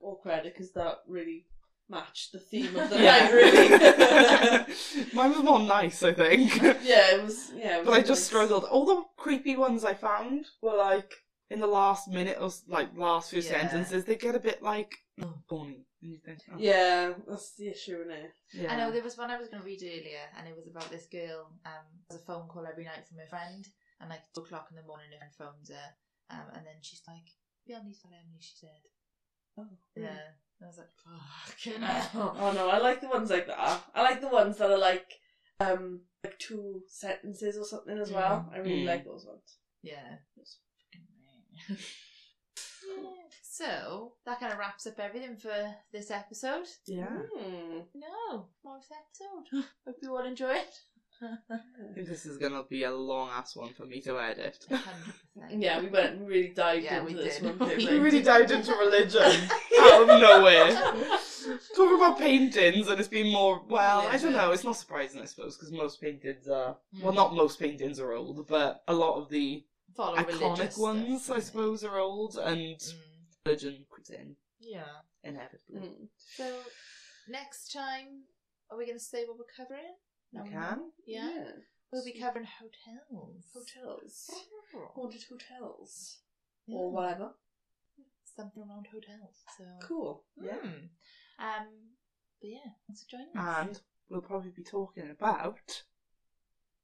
all 0.00 0.16
credit 0.16 0.52
because 0.52 0.72
that 0.72 0.96
really 1.06 1.44
matched 1.88 2.32
the 2.32 2.38
theme 2.40 2.76
of 2.76 2.90
the 2.90 2.98
Yeah. 3.00 3.18
night, 3.18 3.32
really. 3.32 5.06
Mine 5.14 5.30
was 5.30 5.42
more 5.42 5.60
nice, 5.60 6.02
I 6.02 6.12
think. 6.12 6.56
yeah, 6.82 7.14
it 7.16 7.22
was. 7.22 7.52
Yeah, 7.54 7.76
it 7.76 7.78
was 7.80 7.86
But 7.86 7.94
I 7.94 7.98
just 8.00 8.10
nice. 8.20 8.24
struggled. 8.24 8.64
All 8.64 8.86
the 8.86 9.04
creepy 9.16 9.56
ones 9.56 9.84
I 9.84 9.94
found 9.94 10.46
were 10.62 10.76
like 10.76 11.12
in 11.50 11.60
the 11.60 11.66
last 11.66 12.08
minute 12.08 12.38
or 12.40 12.50
like 12.68 12.88
last 12.96 13.30
few 13.30 13.40
Yeah. 13.40 13.50
sentences. 13.60 14.04
They 14.04 14.16
get 14.16 14.34
a 14.34 14.40
bit 14.40 14.62
like 14.62 14.92
oh, 15.22 15.34
corny, 15.48 15.86
and 16.02 16.10
you 16.12 16.18
think, 16.24 16.40
Yeah, 16.58 17.12
that's 17.28 17.54
the 17.54 17.68
issue, 17.68 17.98
isn't 18.00 18.10
it? 18.10 18.32
yeah. 18.52 18.72
I 18.72 18.76
know 18.76 18.90
there 18.90 19.02
was 19.04 19.16
one 19.16 19.30
I 19.30 19.38
was 19.38 19.48
going 19.48 19.62
to 19.62 19.66
read 19.66 19.82
earlier, 19.82 20.26
and 20.36 20.48
it 20.48 20.56
was 20.56 20.66
about 20.66 20.90
this 20.90 21.06
girl. 21.06 21.52
Um, 21.64 21.86
has 22.10 22.20
a 22.20 22.24
phone 22.24 22.48
call 22.48 22.66
every 22.66 22.84
night 22.84 23.06
from 23.08 23.18
her 23.18 23.26
friend, 23.30 23.64
and 24.00 24.10
like 24.10 24.22
two 24.34 24.42
o'clock 24.42 24.68
in 24.70 24.76
the 24.76 24.82
morning, 24.82 25.06
her 25.12 25.18
friend 25.18 25.32
phones 25.38 25.70
her, 25.70 25.88
um, 26.30 26.46
and 26.54 26.66
then 26.66 26.78
she's 26.82 27.02
like, 27.06 27.30
"Be 27.66 27.74
on 27.74 27.86
these 27.86 28.02
Emily," 28.04 28.40
she 28.40 28.54
said. 28.56 28.82
Oh, 29.58 29.68
Yeah, 29.96 30.34
I 30.62 30.66
was 30.66 30.78
like, 30.78 30.88
"Fucking 31.46 31.82
hell." 31.82 32.34
Oh 32.38 32.52
no, 32.52 32.68
I 32.68 32.78
like 32.78 33.00
the 33.00 33.08
ones 33.08 33.30
like 33.30 33.46
that. 33.46 33.82
I 33.94 34.02
like 34.02 34.20
the 34.20 34.28
ones 34.28 34.56
that 34.58 34.70
are 34.70 34.78
like, 34.78 35.04
um, 35.60 36.00
like 36.24 36.38
two 36.38 36.82
sentences 36.88 37.56
or 37.56 37.64
something 37.64 37.98
as 37.98 38.10
well. 38.10 38.48
I 38.52 38.58
really 38.58 38.82
Mm. 38.84 38.86
like 38.86 39.04
those 39.04 39.24
ones. 39.26 39.58
Yeah. 39.82 40.14
it 40.14 40.20
was 40.38 40.56
fucking 40.92 41.06
meh. 41.68 41.76
Yeah. 42.88 43.10
So 43.42 44.12
that 44.26 44.38
kind 44.38 44.52
of 44.52 44.58
wraps 44.58 44.86
up 44.86 44.98
everything 45.00 45.36
for 45.36 45.74
this 45.92 46.10
episode. 46.10 46.66
yeah. 46.86 47.08
Hmm. 47.34 47.80
No, 47.94 48.48
more 48.64 48.76
episode. 48.78 49.64
Hope 49.84 49.96
you 50.02 50.10
all 50.14 50.24
enjoy 50.24 50.52
it. 50.54 50.74
I 51.22 51.58
think 51.94 52.06
this 52.08 52.26
is 52.26 52.36
gonna 52.38 52.62
be 52.68 52.84
a 52.84 52.92
long 52.94 53.30
ass 53.30 53.56
one 53.56 53.72
for 53.72 53.84
me 53.86 54.00
to 54.02 54.18
edit. 54.20 54.64
Hundred 54.70 55.14
percent. 55.34 55.62
Yeah, 55.62 55.80
we 55.80 55.88
went 55.88 56.14
and 56.16 56.26
really 56.28 56.48
dived 56.48 56.84
Yeah, 56.84 57.00
into 57.00 57.06
we 57.06 57.14
this 57.14 57.38
did. 57.38 57.44
one. 57.44 57.58
We 57.68 57.76
didn't 57.76 57.92
We 57.94 57.98
really 57.98 58.22
dived 58.22 58.50
into 58.50 58.72
religion 58.74 59.22
out 59.80 60.02
of 60.02 60.08
nowhere. 60.20 60.72
Talking 61.74 61.96
about 61.96 62.18
paintings, 62.18 62.88
and 62.88 62.98
it's 62.98 63.08
been 63.08 63.32
more. 63.32 63.62
Well, 63.68 64.06
I 64.08 64.16
don't 64.16 64.32
know. 64.32 64.50
It's 64.50 64.64
not 64.64 64.76
surprising, 64.76 65.20
I 65.20 65.26
suppose, 65.26 65.56
because 65.56 65.70
most 65.72 66.00
paintings 66.00 66.48
are. 66.48 66.76
Well, 67.00 67.12
not 67.12 67.34
most 67.34 67.58
paintings 67.60 68.00
are 68.00 68.12
old, 68.12 68.46
but 68.48 68.82
a 68.88 68.94
lot 68.94 69.16
of 69.20 69.28
the 69.30 69.64
Follow 69.96 70.18
iconic 70.18 70.40
religious 70.40 70.76
ones, 70.78 71.22
stuff, 71.24 71.36
I 71.36 71.40
innit? 71.40 71.42
suppose, 71.44 71.84
are 71.84 71.98
old, 71.98 72.36
and 72.36 72.76
Mm, 72.78 72.92
religion 73.46 73.84
creeps 73.88 74.10
in 74.10 74.36
yeah. 74.60 74.82
inevitably. 75.22 75.80
Mm. 75.80 76.08
So 76.36 76.62
next 77.28 77.72
time, 77.72 78.24
are 78.70 78.76
we 78.76 78.84
going 78.86 78.98
to 78.98 79.04
say 79.04 79.24
what 79.24 79.38
we're 79.38 79.44
covering? 79.56 79.94
We 80.32 80.38
No, 80.38 80.44
can. 80.44 80.80
Yeah. 81.06 81.44
We'll 81.92 82.04
be 82.04 82.18
covering 82.18 82.46
hotels. 82.46 83.44
Hotels. 83.54 84.30
Oh. 84.74 84.90
Haunted 84.94 85.22
hotels. 85.30 86.18
Yeah. 86.66 86.76
Or 86.78 86.90
whatever. 86.92 87.30
Something 88.36 88.64
around 88.68 88.86
hotels. 88.92 89.44
So 89.56 89.64
Cool. 89.86 90.24
Yeah. 90.42 90.58
Um. 91.38 91.68
But 92.40 92.50
yeah, 92.50 92.70
thanks 92.86 93.04
for 93.04 93.10
joining 93.10 93.36
us. 93.36 93.66
And 93.68 93.80
we'll 94.10 94.20
probably 94.20 94.50
be 94.50 94.62
talking 94.62 95.10
about 95.10 95.84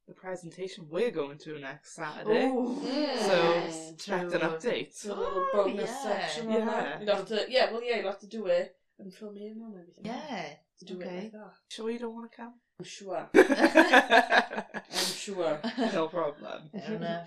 the 0.08 0.14
presentation 0.14 0.86
we're 0.88 1.10
going 1.10 1.38
to 1.38 1.58
next 1.58 1.94
Saturday. 1.94 2.46
Mm. 2.46 3.18
So, 3.18 3.92
expect 3.92 4.32
an 4.32 4.40
update. 4.40 4.94
So 4.94 5.12
a 5.12 5.14
little 5.14 5.46
Oh, 5.52 5.64
bonus 5.64 5.90
yeah. 5.90 6.02
section 6.02 6.46
on 6.48 6.52
Yeah. 6.54 6.64
that. 6.64 7.02
You'll 7.02 7.16
have 7.16 7.26
to, 7.28 7.46
yeah, 7.48 7.70
well, 7.70 7.84
yeah, 7.84 7.96
you'll 7.96 8.10
have 8.10 8.20
to 8.20 8.26
do 8.26 8.46
it 8.46 8.76
and 8.98 9.12
fill 9.14 9.30
me 9.32 9.46
in 9.48 9.60
on 9.62 9.78
everything. 9.78 10.04
Yeah. 10.06 10.54
To 10.80 10.84
do 10.84 10.96
okay. 10.96 11.08
it 11.08 11.22
like 11.24 11.32
that. 11.32 11.52
Sure 11.68 11.90
you 11.90 11.98
don't 11.98 12.14
want 12.14 12.30
to 12.30 12.36
come? 12.36 12.54
I'm 12.82 12.88
sure. 12.88 13.28
I'm 13.34 15.12
sure. 15.14 15.60
No 15.94 16.08
problem. 16.08 16.68
I 16.74 16.90
don't 16.90 17.04
uh, 17.04 17.22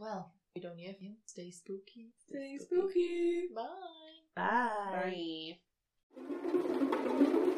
well, 0.00 0.32
we 0.52 0.60
don't 0.60 0.76
hear 0.76 0.96
you. 0.98 1.12
Stay 1.26 1.52
spooky. 1.52 2.08
Stay 2.28 2.58
spooky. 2.58 3.46
Bye. 3.54 3.62
Bye. 4.34 5.58
Bye. 6.16 7.52